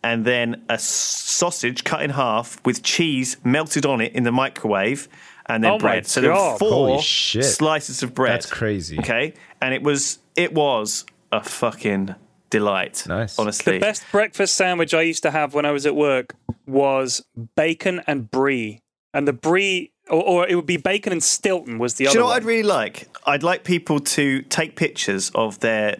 And 0.05 0.25
then 0.25 0.65
a 0.69 0.79
sausage 0.79 1.85
cut 1.85 2.03
in 2.03 2.11
half 2.11 2.65
with 2.65 2.83
cheese 2.83 3.37
melted 3.45 3.87
on 3.87 4.01
it 4.01 4.13
in 4.15 4.23
the 4.25 4.33
microwave, 4.33 5.09
and 5.47 5.63
then 5.63 5.73
Oh 5.73 5.79
bread. 5.79 6.07
So 6.07 6.21
there 6.21 6.33
were 6.33 6.57
four 6.59 7.03
slices 7.03 8.03
of 8.03 8.15
bread. 8.15 8.35
That's 8.35 8.51
crazy. 8.51 8.99
Okay, 8.99 9.35
and 9.61 9.75
it 9.75 9.83
was 9.83 10.19
it 10.35 10.55
was 10.55 11.05
a 11.31 11.43
fucking 11.43 12.15
delight. 12.51 13.05
Nice. 13.09 13.39
honestly. 13.39 13.75
The 13.75 13.81
best 13.81 14.05
breakfast 14.13 14.55
sandwich 14.55 14.93
I 14.95 15.03
used 15.03 15.23
to 15.23 15.31
have 15.31 15.55
when 15.55 15.65
I 15.65 15.73
was 15.73 15.87
at 15.87 15.97
work 15.97 16.35
was 16.67 17.25
bacon 17.57 18.03
and 18.07 18.31
brie, 18.31 18.81
and 19.15 19.27
the 19.29 19.33
brie, 19.33 19.93
or, 20.11 20.23
or 20.23 20.49
it 20.49 20.55
would 20.55 20.67
be 20.67 20.77
bacon 20.77 21.13
and 21.13 21.23
Stilton 21.23 21.79
was 21.79 21.95
the 21.95 22.05
Do 22.05 22.11
other 22.11 22.15
you 22.19 22.21
know 22.21 22.27
what 22.27 22.33
one. 22.33 22.43
I'd 22.43 22.47
really 22.47 22.63
like? 22.63 23.09
I'd 23.27 23.43
like 23.43 23.65
people 23.65 24.01
to 24.01 24.43
take 24.43 24.77
pictures 24.77 25.31
of 25.35 25.61
their 25.61 25.99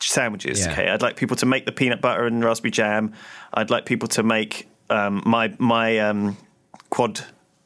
sandwiches. 0.00 0.60
Yeah. 0.60 0.72
Okay, 0.72 0.88
I'd 0.88 1.02
like 1.02 1.16
people 1.16 1.36
to 1.36 1.46
make 1.46 1.66
the 1.66 1.72
peanut 1.72 2.00
butter 2.00 2.26
and 2.26 2.44
raspberry 2.44 2.70
jam. 2.70 3.12
I'd 3.52 3.70
like 3.70 3.86
people 3.86 4.08
to 4.08 4.22
make 4.22 4.68
um, 4.90 5.22
my 5.26 5.54
my 5.58 5.98
um, 5.98 6.36
quad 6.90 7.20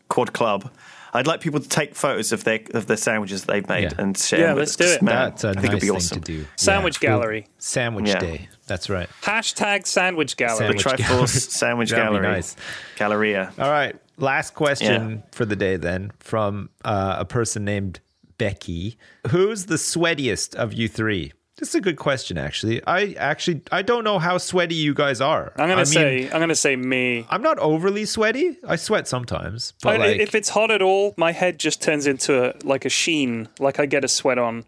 quad 0.09 0.33
club. 0.33 0.71
I'd 1.13 1.27
like 1.27 1.41
people 1.41 1.59
to 1.59 1.69
take 1.69 1.97
photos 1.97 2.31
of 2.31 2.45
their 2.45 2.61
of 2.73 2.87
their 2.87 2.97
sandwiches 2.97 3.45
they've 3.45 3.69
made 3.69 3.83
Yeah. 3.93 3.99
and 3.99 4.17
share. 4.17 4.41
Yeah, 4.41 4.53
let's 4.53 4.73
us, 4.73 4.77
do 4.77 4.85
'cause, 4.85 4.93
it. 4.95 5.03
man, 5.03 5.15
That's 5.31 5.43
a 5.45 5.49
I 5.49 5.53
think 5.55 5.65
nice 5.65 5.69
it'd 5.73 5.81
be 5.81 5.87
thing 5.89 5.97
awesome. 5.97 6.21
to 6.21 6.33
do. 6.33 6.47
Sandwich 6.55 6.99
Yeah. 7.03 7.09
gallery. 7.11 7.47
Sandwich 7.59 8.09
Yeah. 8.09 8.19
day. 8.21 8.49
That's 8.69 8.89
right. 8.89 9.09
Hashtag 9.23 9.87
sandwich 9.89 10.37
gallery. 10.37 10.69
The 10.69 10.75
Triforce 10.75 10.99
gallery. 11.09 11.27
Sandwich 11.27 11.91
That'd 11.91 12.05
be 12.05 12.07
Gallery, 12.19 12.29
nice. 12.29 12.55
Galleria. 12.97 13.53
All 13.59 13.69
right. 13.71 13.97
Last 14.21 14.55
question 14.55 15.11
Yeah. 15.11 15.17
for 15.33 15.45
the 15.45 15.57
day 15.57 15.77
then 15.77 16.13
from 16.21 16.71
uh, 16.85 17.17
a 17.19 17.25
person 17.25 17.65
named 17.65 18.01
Becky. 18.39 18.97
Who's 19.29 19.67
the 19.67 19.77
sweatiest 19.77 20.55
of 20.55 20.73
you 20.73 20.89
three? 20.89 21.33
This 21.59 21.69
is 21.71 21.75
a 21.75 21.81
good 21.83 21.97
question, 21.99 22.39
actually. 22.39 22.83
I 22.87 23.15
actually 23.19 23.61
I 23.71 23.83
don't 23.83 24.03
know 24.03 24.19
how 24.19 24.39
sweaty 24.39 24.75
you 24.77 24.95
guys 24.95 25.21
are. 25.21 25.53
I'm 25.59 25.69
gonna 25.69 25.77
mean, 25.77 25.85
say 25.87 26.31
I'm 26.31 26.41
gonna 26.41 26.55
say 26.55 26.75
me. 26.75 27.27
I'm 27.29 27.43
not 27.43 27.59
overly 27.59 28.07
sweaty. 28.07 28.57
I 28.67 28.77
sweat 28.77 29.07
sometimes, 29.07 29.75
but 29.83 29.95
I- 30.01 30.07
like, 30.07 30.21
if 30.21 30.35
it's 30.35 30.49
hot 30.49 30.71
at 30.71 30.81
all, 30.81 31.13
my 31.19 31.33
head 31.33 31.59
just 31.59 31.83
turns 31.83 32.07
into 32.07 32.33
a, 32.49 32.55
like 32.65 32.87
a 32.87 32.89
sheen, 32.89 33.47
like 33.59 33.79
I 33.79 33.85
get 33.85 34.05
a 34.05 34.09
sweat 34.09 34.39
on. 34.39 34.65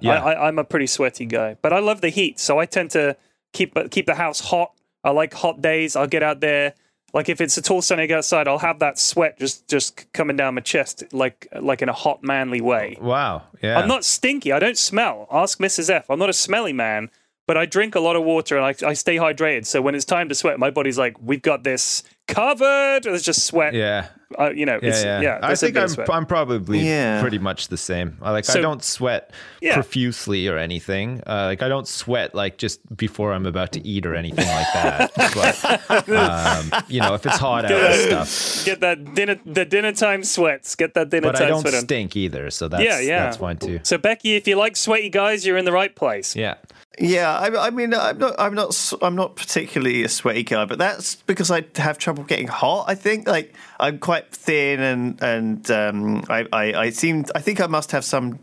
Yeah. 0.00 0.12
I, 0.24 0.32
I, 0.32 0.48
I'm 0.48 0.58
a 0.58 0.64
pretty 0.64 0.86
sweaty 0.86 1.26
guy, 1.26 1.56
but 1.60 1.74
I 1.74 1.80
love 1.80 2.00
the 2.00 2.08
heat, 2.08 2.40
so 2.40 2.58
I 2.58 2.64
tend 2.64 2.90
to 2.92 3.16
keep 3.52 3.76
keep 3.90 4.06
the 4.06 4.14
house 4.14 4.40
hot. 4.40 4.72
I 5.04 5.10
like 5.10 5.34
hot 5.34 5.60
days. 5.60 5.94
I'll 5.94 6.06
get 6.06 6.22
out 6.22 6.40
there. 6.40 6.72
Like 7.12 7.28
if 7.28 7.40
it's 7.40 7.58
at 7.58 7.70
all 7.70 7.82
sunny 7.82 8.12
outside, 8.12 8.46
I'll 8.46 8.58
have 8.58 8.78
that 8.78 8.98
sweat 8.98 9.38
just 9.38 9.66
just 9.68 10.12
coming 10.12 10.36
down 10.36 10.54
my 10.54 10.60
chest, 10.60 11.04
like 11.12 11.46
like 11.60 11.82
in 11.82 11.88
a 11.88 11.92
hot 11.92 12.22
manly 12.22 12.60
way. 12.60 12.96
wow, 13.00 13.42
yeah, 13.62 13.78
I'm 13.78 13.88
not 13.88 14.04
stinky. 14.04 14.52
I 14.52 14.58
don't 14.58 14.78
smell. 14.78 15.26
Ask 15.30 15.58
Mrs. 15.58 15.90
F. 15.90 16.08
I'm 16.08 16.18
not 16.18 16.30
a 16.30 16.34
smelly 16.34 16.72
man, 16.72 17.10
but 17.50 17.56
I 17.56 17.66
drink 17.66 17.96
a 17.96 18.00
lot 18.00 18.14
of 18.14 18.22
water 18.22 18.56
and 18.56 18.64
I, 18.64 18.74
I 18.90 18.92
stay 18.92 19.16
hydrated. 19.16 19.66
So 19.66 19.82
when 19.82 19.96
it's 19.96 20.04
time 20.04 20.28
to 20.28 20.36
sweat, 20.36 20.60
my 20.60 20.70
body's 20.70 20.96
like, 20.96 21.16
"We've 21.20 21.42
got 21.42 21.64
this 21.64 22.04
covered." 22.28 23.00
There's 23.02 23.24
just 23.24 23.44
sweat. 23.44 23.74
Yeah, 23.74 24.06
Uh, 24.38 24.50
you 24.54 24.64
know, 24.66 24.78
yeah, 24.80 24.88
it's, 24.88 25.02
yeah. 25.02 25.20
yeah. 25.20 25.38
I 25.42 25.56
think 25.56 25.76
I'm. 25.76 25.88
I'm 26.08 26.26
probably 26.26 26.78
Yeah. 26.78 27.20
pretty 27.20 27.40
much 27.40 27.66
the 27.66 27.76
same. 27.76 28.18
I 28.22 28.30
like 28.30 28.48
I 28.48 28.60
don't 28.60 28.84
sweat 28.84 29.32
Yeah. 29.60 29.74
profusely 29.74 30.46
or 30.46 30.58
anything. 30.58 31.22
Uh, 31.26 31.46
like 31.46 31.60
I 31.60 31.68
don't 31.68 31.88
sweat 31.88 32.36
like 32.36 32.56
just 32.56 32.78
before 32.96 33.32
I'm 33.32 33.46
about 33.46 33.72
to 33.72 33.80
eat 33.84 34.06
or 34.06 34.14
anything 34.14 34.46
like 34.46 34.72
that. 34.72 35.10
but 35.34 36.08
um, 36.08 36.84
you 36.88 37.00
know, 37.00 37.14
if 37.14 37.26
it's 37.26 37.38
hot 37.38 37.64
out 37.64 37.72
and 37.72 38.28
stuff. 38.28 38.64
Get 38.64 38.78
that 38.80 39.14
dinner, 39.14 39.40
the 39.44 39.64
dinner 39.64 39.90
time 39.92 40.22
sweats. 40.22 40.76
Get 40.76 40.94
that 40.94 41.10
dinner 41.10 41.32
time. 41.32 41.32
But 41.32 41.42
I 41.42 41.48
don't 41.48 41.62
sweat 41.62 41.74
on. 41.74 41.80
stink 41.82 42.14
either, 42.14 42.48
so 42.50 42.68
that's 42.68 42.84
Yeah, 42.84 43.00
yeah. 43.00 43.24
that's 43.24 43.38
fine 43.38 43.56
too. 43.56 43.80
So 43.82 43.98
Becky, 43.98 44.36
if 44.36 44.46
you 44.46 44.54
like 44.54 44.76
sweaty 44.76 45.08
guys, 45.10 45.44
you're 45.44 45.58
in 45.58 45.64
the 45.64 45.72
right 45.72 45.96
place. 45.96 46.36
Yeah. 46.36 46.54
Yeah, 46.98 47.38
I, 47.38 47.66
I 47.68 47.70
mean, 47.70 47.94
I'm 47.94 48.18
not, 48.18 48.34
I'm 48.38 48.54
not, 48.54 48.92
I'm 49.00 49.14
not 49.14 49.36
particularly 49.36 50.02
a 50.02 50.08
sweaty 50.08 50.42
guy, 50.42 50.64
but 50.64 50.78
that's 50.78 51.14
because 51.16 51.50
I 51.50 51.64
have 51.76 51.98
trouble 51.98 52.24
getting 52.24 52.48
hot. 52.48 52.86
I 52.88 52.94
think, 52.94 53.26
like, 53.28 53.54
I'm 53.78 53.98
quite 53.98 54.30
thin, 54.32 54.80
and 54.80 55.22
and 55.22 55.70
um, 55.70 56.24
I, 56.28 56.46
I, 56.52 56.74
I 56.74 56.90
seem, 56.90 57.24
I 57.34 57.40
think 57.40 57.60
I 57.60 57.68
must 57.68 57.92
have 57.92 58.04
some 58.04 58.40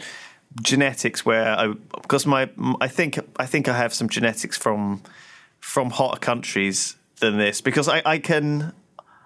genetics 0.61 1.25
where 1.25 1.55
I, 1.59 1.73
because 2.01 2.25
my, 2.25 2.49
I 2.81 2.87
think, 2.87 3.19
I 3.37 3.45
think 3.45 3.67
I 3.67 3.77
have 3.77 3.93
some 3.93 4.07
genetics 4.09 4.57
from, 4.57 5.03
from 5.59 5.89
hotter 5.91 6.19
countries 6.19 6.95
than 7.19 7.37
this 7.37 7.61
because 7.61 7.87
I, 7.89 8.01
I 8.05 8.17
can, 8.17 8.71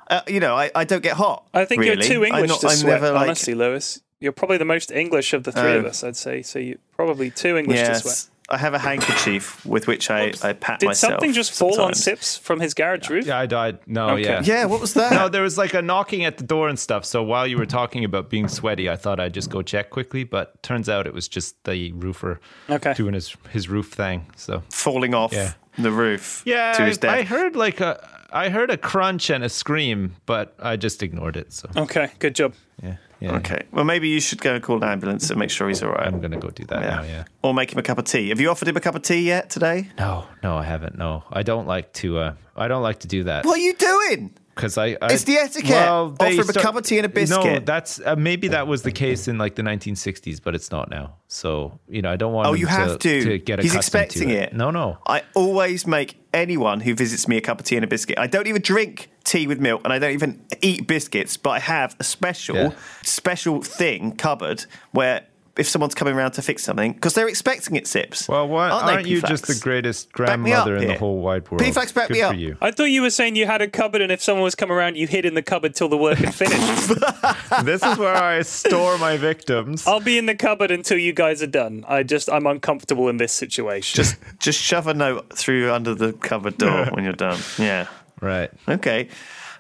uh, 0.10 0.22
you 0.28 0.40
know, 0.40 0.56
I, 0.56 0.72
I 0.76 0.84
don't 0.84 1.04
get 1.04 1.16
hot. 1.16 1.46
I 1.54 1.64
think 1.66 1.82
really. 1.82 1.94
you're 1.94 2.02
too 2.16 2.26
I'm 2.26 2.34
English 2.44 2.50
not- 2.50 2.62
to 2.62 2.68
I'm 2.70 2.76
sweat. 2.76 3.02
never, 3.02 3.14
like- 3.14 3.22
honestly, 3.28 3.54
Lewis, 3.54 4.02
you're 4.20 4.32
probably 4.34 4.58
the 4.58 4.66
most 4.66 4.92
English 4.92 5.32
of 5.34 5.44
the 5.44 5.52
three 5.52 5.76
of 5.78 5.86
Oh. 5.86 5.90
us. 5.90 6.04
I'd 6.04 6.16
say. 6.18 6.42
So 6.42 6.60
you're 6.60 6.78
probably 6.98 7.30
too 7.30 7.56
English 7.56 7.80
to 7.80 7.96
sweat. 7.96 8.26
Yes, 8.52 8.60
I 8.60 8.64
have 8.64 8.74
a 8.74 8.80
handkerchief 8.80 9.66
with 9.66 9.88
which 9.88 10.10
I, 10.10 10.34
I 10.44 10.54
pat 10.54 10.80
Did 10.80 10.88
myself. 10.88 11.14
something 11.14 11.34
just 11.34 11.52
fall 11.58 11.80
on. 11.82 11.94
Sips 11.94 12.38
from 12.38 12.60
his 12.60 12.74
garage 12.74 13.10
roof? 13.10 13.26
Yeah, 13.26 13.40
I 13.40 13.46
died. 13.46 13.80
No, 13.88 14.10
Okay. 14.12 14.24
yeah. 14.24 14.42
Yeah, 14.44 14.66
what 14.66 14.82
was 14.82 14.94
that? 14.96 15.12
No, 15.14 15.30
there 15.30 15.42
was 15.44 15.58
like 15.58 15.74
a 15.74 15.82
knocking 15.82 16.26
at 16.26 16.38
the 16.38 16.44
door 16.44 16.68
and 16.70 16.78
stuff. 16.80 17.06
So 17.06 17.24
while 17.24 17.48
you 17.48 17.58
were 17.58 17.66
talking 17.66 18.04
about 18.04 18.30
being 18.30 18.48
sweaty, 18.48 18.90
I 18.90 18.96
thought 18.96 19.20
I'd 19.20 19.34
just 19.34 19.50
go 19.50 19.62
check 19.62 19.90
quickly, 19.90 20.24
but 20.24 20.62
turns 20.64 20.90
out 20.90 21.08
it 21.08 21.14
was 21.14 21.28
just 21.28 21.64
the 21.64 21.92
roofer 21.94 22.40
Okay. 22.70 22.94
doing 22.94 23.14
his 23.14 23.36
his 23.52 23.70
roof 23.70 23.92
thing. 23.92 24.26
So 24.36 24.64
falling 24.72 25.14
off 25.14 25.34
Yeah. 25.34 25.54
the 25.78 25.92
roof 25.92 26.44
yeah, 26.46 26.74
to 26.74 26.84
his 26.86 27.00
I, 27.04 27.20
I 27.20 27.24
heard 27.24 27.56
like 27.56 27.80
a 27.82 28.08
I 28.34 28.50
heard 28.50 28.70
a 28.72 28.78
crunch 28.78 29.30
and 29.30 29.44
a 29.44 29.50
scream, 29.50 30.16
but 30.26 30.54
I 30.60 30.78
just 30.78 31.04
ignored 31.04 31.36
it. 31.38 31.52
So 31.54 31.70
Okay, 31.76 32.10
good 32.20 32.34
job. 32.36 32.54
yeah, 32.82 32.96
yeah. 33.22 33.36
Okay. 33.38 33.62
Well, 33.72 33.86
maybe 33.86 34.10
you 34.10 34.20
should 34.20 34.42
go 34.42 34.56
and 34.56 34.64
call 34.64 34.78
an 34.78 34.84
ambulance 34.84 35.30
and 35.30 35.40
make 35.40 35.52
sure 35.52 35.70
he's 35.70 35.82
all 35.84 35.92
right. 35.92 36.08
I'm 36.08 36.20
gonna 36.20 36.40
go 36.40 36.50
do 36.50 36.66
that 36.66 36.82
now. 36.82 37.04
Yeah. 37.04 37.24
Or 37.44 37.54
make 37.54 37.72
him 37.72 37.80
a 37.80 37.84
cup 37.84 37.98
of 37.98 38.06
tea. 38.06 38.30
Have 38.30 38.42
you 38.42 38.50
offered 38.50 38.68
him 38.68 38.76
a 38.76 38.82
cup 38.82 38.96
of 38.96 39.04
tea 39.04 39.22
yet 39.22 39.50
today? 39.50 39.90
No, 39.98 40.26
no, 40.44 40.58
I 40.58 40.64
haven't. 40.64 40.98
No, 40.98 41.24
I 41.32 41.44
don't 41.44 41.68
like 41.68 41.94
to. 41.94 42.18
Uh, 42.18 42.34
I 42.58 42.68
don't 42.68 42.84
like 42.84 43.00
to 43.02 43.08
do 43.08 43.24
that. 43.26 43.46
What 43.46 43.58
are 43.58 43.62
you 43.62 43.74
doing? 43.76 44.34
because 44.56 44.78
I, 44.78 44.98
I 45.02 45.14
It's 45.14 45.24
the 45.24 45.38
etiquette. 45.38 45.72
Well, 45.72 46.16
Offer 46.20 46.32
him 46.32 46.50
a 46.50 46.54
cup 46.54 46.76
of 46.76 46.84
tea 46.84 46.98
and 46.98 47.06
a 47.06 47.10
biscuit. 47.10 47.44
No, 47.44 47.60
that's 47.60 48.00
uh, 48.04 48.16
maybe 48.16 48.50
that 48.50 48.68
was 48.68 48.84
the 48.84 48.92
case 48.92 49.28
in 49.28 49.38
like 49.38 49.56
the 49.56 49.64
1960s, 49.64 50.42
but 50.44 50.56
it's 50.56 50.72
not 50.72 50.90
now. 50.90 51.16
So 51.28 51.80
you 51.88 52.02
know, 52.02 52.12
I 52.12 52.16
don't 52.16 52.34
want. 52.34 52.48
Oh, 52.48 52.54
you 52.54 52.68
have 52.68 53.00
to. 53.00 53.24
to 53.24 53.38
get 53.40 53.60
He's 53.60 53.76
expecting 53.76 54.30
to 54.30 54.34
it. 54.34 54.54
No, 54.54 54.72
no. 54.72 54.98
I 55.06 55.24
always 55.34 55.88
make 55.88 56.20
anyone 56.34 56.80
who 56.80 56.96
visits 56.96 57.28
me 57.28 57.38
a 57.38 57.42
cup 57.42 57.60
of 57.60 57.66
tea 57.66 57.76
and 57.76 57.86
a 57.86 57.88
biscuit. 57.88 58.20
I 58.20 58.28
don't 58.28 58.48
even 58.48 58.62
drink 58.62 59.10
tea 59.24 59.48
with 59.48 59.60
milk 59.60 59.82
and 59.84 59.94
I 59.94 60.00
don't 60.00 60.12
even 60.14 60.44
eat 60.62 60.88
biscuits, 60.88 61.38
but 61.38 61.52
I 61.52 61.60
have 61.60 61.96
a 62.00 62.04
special, 62.04 62.56
Yeah. 62.56 62.72
special 63.04 63.62
thing 63.62 64.16
cupboard 64.16 64.66
where 64.92 65.22
if 65.58 65.68
someone's 65.68 65.94
coming 65.94 66.14
around 66.16 66.32
to 66.32 66.42
fix 66.42 66.64
something 66.64 66.94
because 66.94 67.14
they're 67.14 67.28
expecting 67.28 67.76
it. 67.76 67.86
Sips. 67.86 68.30
Well, 68.30 68.48
why 68.48 68.70
Aren't 68.70 68.86
aren't 68.90 69.08
you 69.08 69.22
just 69.22 69.48
the 69.48 69.60
greatest 69.62 70.12
Back 70.14 70.40
me 70.40 70.54
up 70.54 70.64
grandmother 70.64 70.78
in 70.78 70.88
the 70.88 70.98
whole 70.98 71.20
wide 71.20 71.52
world? 71.52 71.62
P-Flax, 71.62 71.92
back 71.92 72.08
Good 72.08 72.14
me 72.14 72.20
for 72.22 72.26
up. 72.28 72.36
you. 72.38 72.58
I 72.62 72.72
thought 72.72 72.86
you 72.86 73.02
were 73.02 73.10
saying 73.10 73.36
you 73.36 73.46
had 73.46 73.62
a 73.62 73.68
cupboard, 73.68 74.02
and 74.02 74.14
if 74.14 74.24
someone 74.24 74.46
was 74.46 74.56
coming 74.56 74.76
around, 74.78 74.96
you 74.96 75.08
hid 75.08 75.26
in 75.26 75.34
the 75.34 75.42
cupboard 75.42 75.76
till 75.76 75.90
the 75.90 75.98
work 75.98 76.20
had 76.20 76.34
finished. 76.34 76.88
this 77.66 77.84
is 77.84 77.98
where 77.98 78.16
I 78.16 78.44
store 78.44 78.98
my 78.98 79.18
victims. 79.18 79.86
I'll 79.86 80.00
be 80.00 80.18
in 80.18 80.26
the 80.26 80.36
cupboard 80.36 80.72
until 80.72 80.98
you 80.98 81.12
guys 81.12 81.44
are 81.44 81.48
done. 81.48 81.84
I 81.86 82.04
just 82.04 82.30
I'm 82.32 82.48
uncomfortable 82.48 83.10
in 83.10 83.18
this 83.18 83.34
situation. 83.34 83.98
Just 83.98 84.16
just 84.40 84.58
shove 84.60 84.88
a 84.88 84.94
note 84.94 85.38
through 85.38 85.70
under 85.70 85.94
the 85.94 86.14
cupboard 86.14 86.58
door 86.60 86.86
when 86.92 87.04
you're 87.04 87.12
done. 87.14 87.40
Yeah. 87.60 87.88
Right. 88.22 88.50
Okay. 88.70 89.10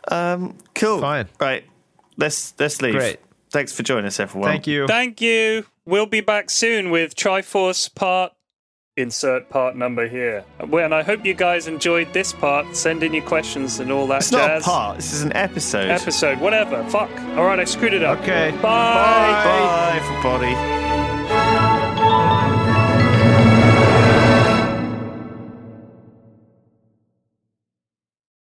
Um, 0.07 0.55
cool. 0.75 1.01
Fine. 1.01 1.27
Right. 1.39 1.65
Let's 2.17 2.53
let's 2.59 2.81
leave. 2.81 2.93
Great. 2.93 3.19
Thanks 3.49 3.73
for 3.73 3.83
joining 3.83 4.05
us, 4.05 4.19
everyone. 4.19 4.49
Thank 4.49 4.67
you. 4.67 4.87
Thank 4.87 5.19
you. 5.19 5.65
We'll 5.85 6.05
be 6.05 6.21
back 6.21 6.49
soon 6.49 6.89
with 6.91 7.15
Triforce 7.15 7.93
part. 7.93 8.31
Insert 8.97 9.49
part 9.49 9.75
number 9.75 10.07
here. 10.07 10.43
Well, 10.67 10.85
and 10.85 10.93
I 10.93 11.01
hope 11.01 11.25
you 11.25 11.33
guys 11.33 11.67
enjoyed 11.67 12.11
this 12.13 12.33
part. 12.33 12.75
Send 12.75 13.03
in 13.03 13.13
your 13.13 13.23
questions 13.23 13.79
and 13.79 13.91
all 13.91 14.05
that 14.07 14.17
It's 14.21 14.31
not 14.31 14.43
a 14.43 14.53
jazz. 14.55 14.63
part. 14.63 14.95
This 14.97 15.13
is 15.13 15.21
an 15.23 15.33
episode. 15.33 15.89
Episode, 15.89 16.39
whatever. 16.39 16.83
Fuck. 16.89 17.09
All 17.37 17.45
right, 17.45 17.59
I 17.59 17.63
screwed 17.65 17.93
it 17.93 18.03
up. 18.03 18.19
Okay. 18.19 18.51
Bye. 18.61 18.61
Bye, 18.61 19.99
everybody. 20.01 21.10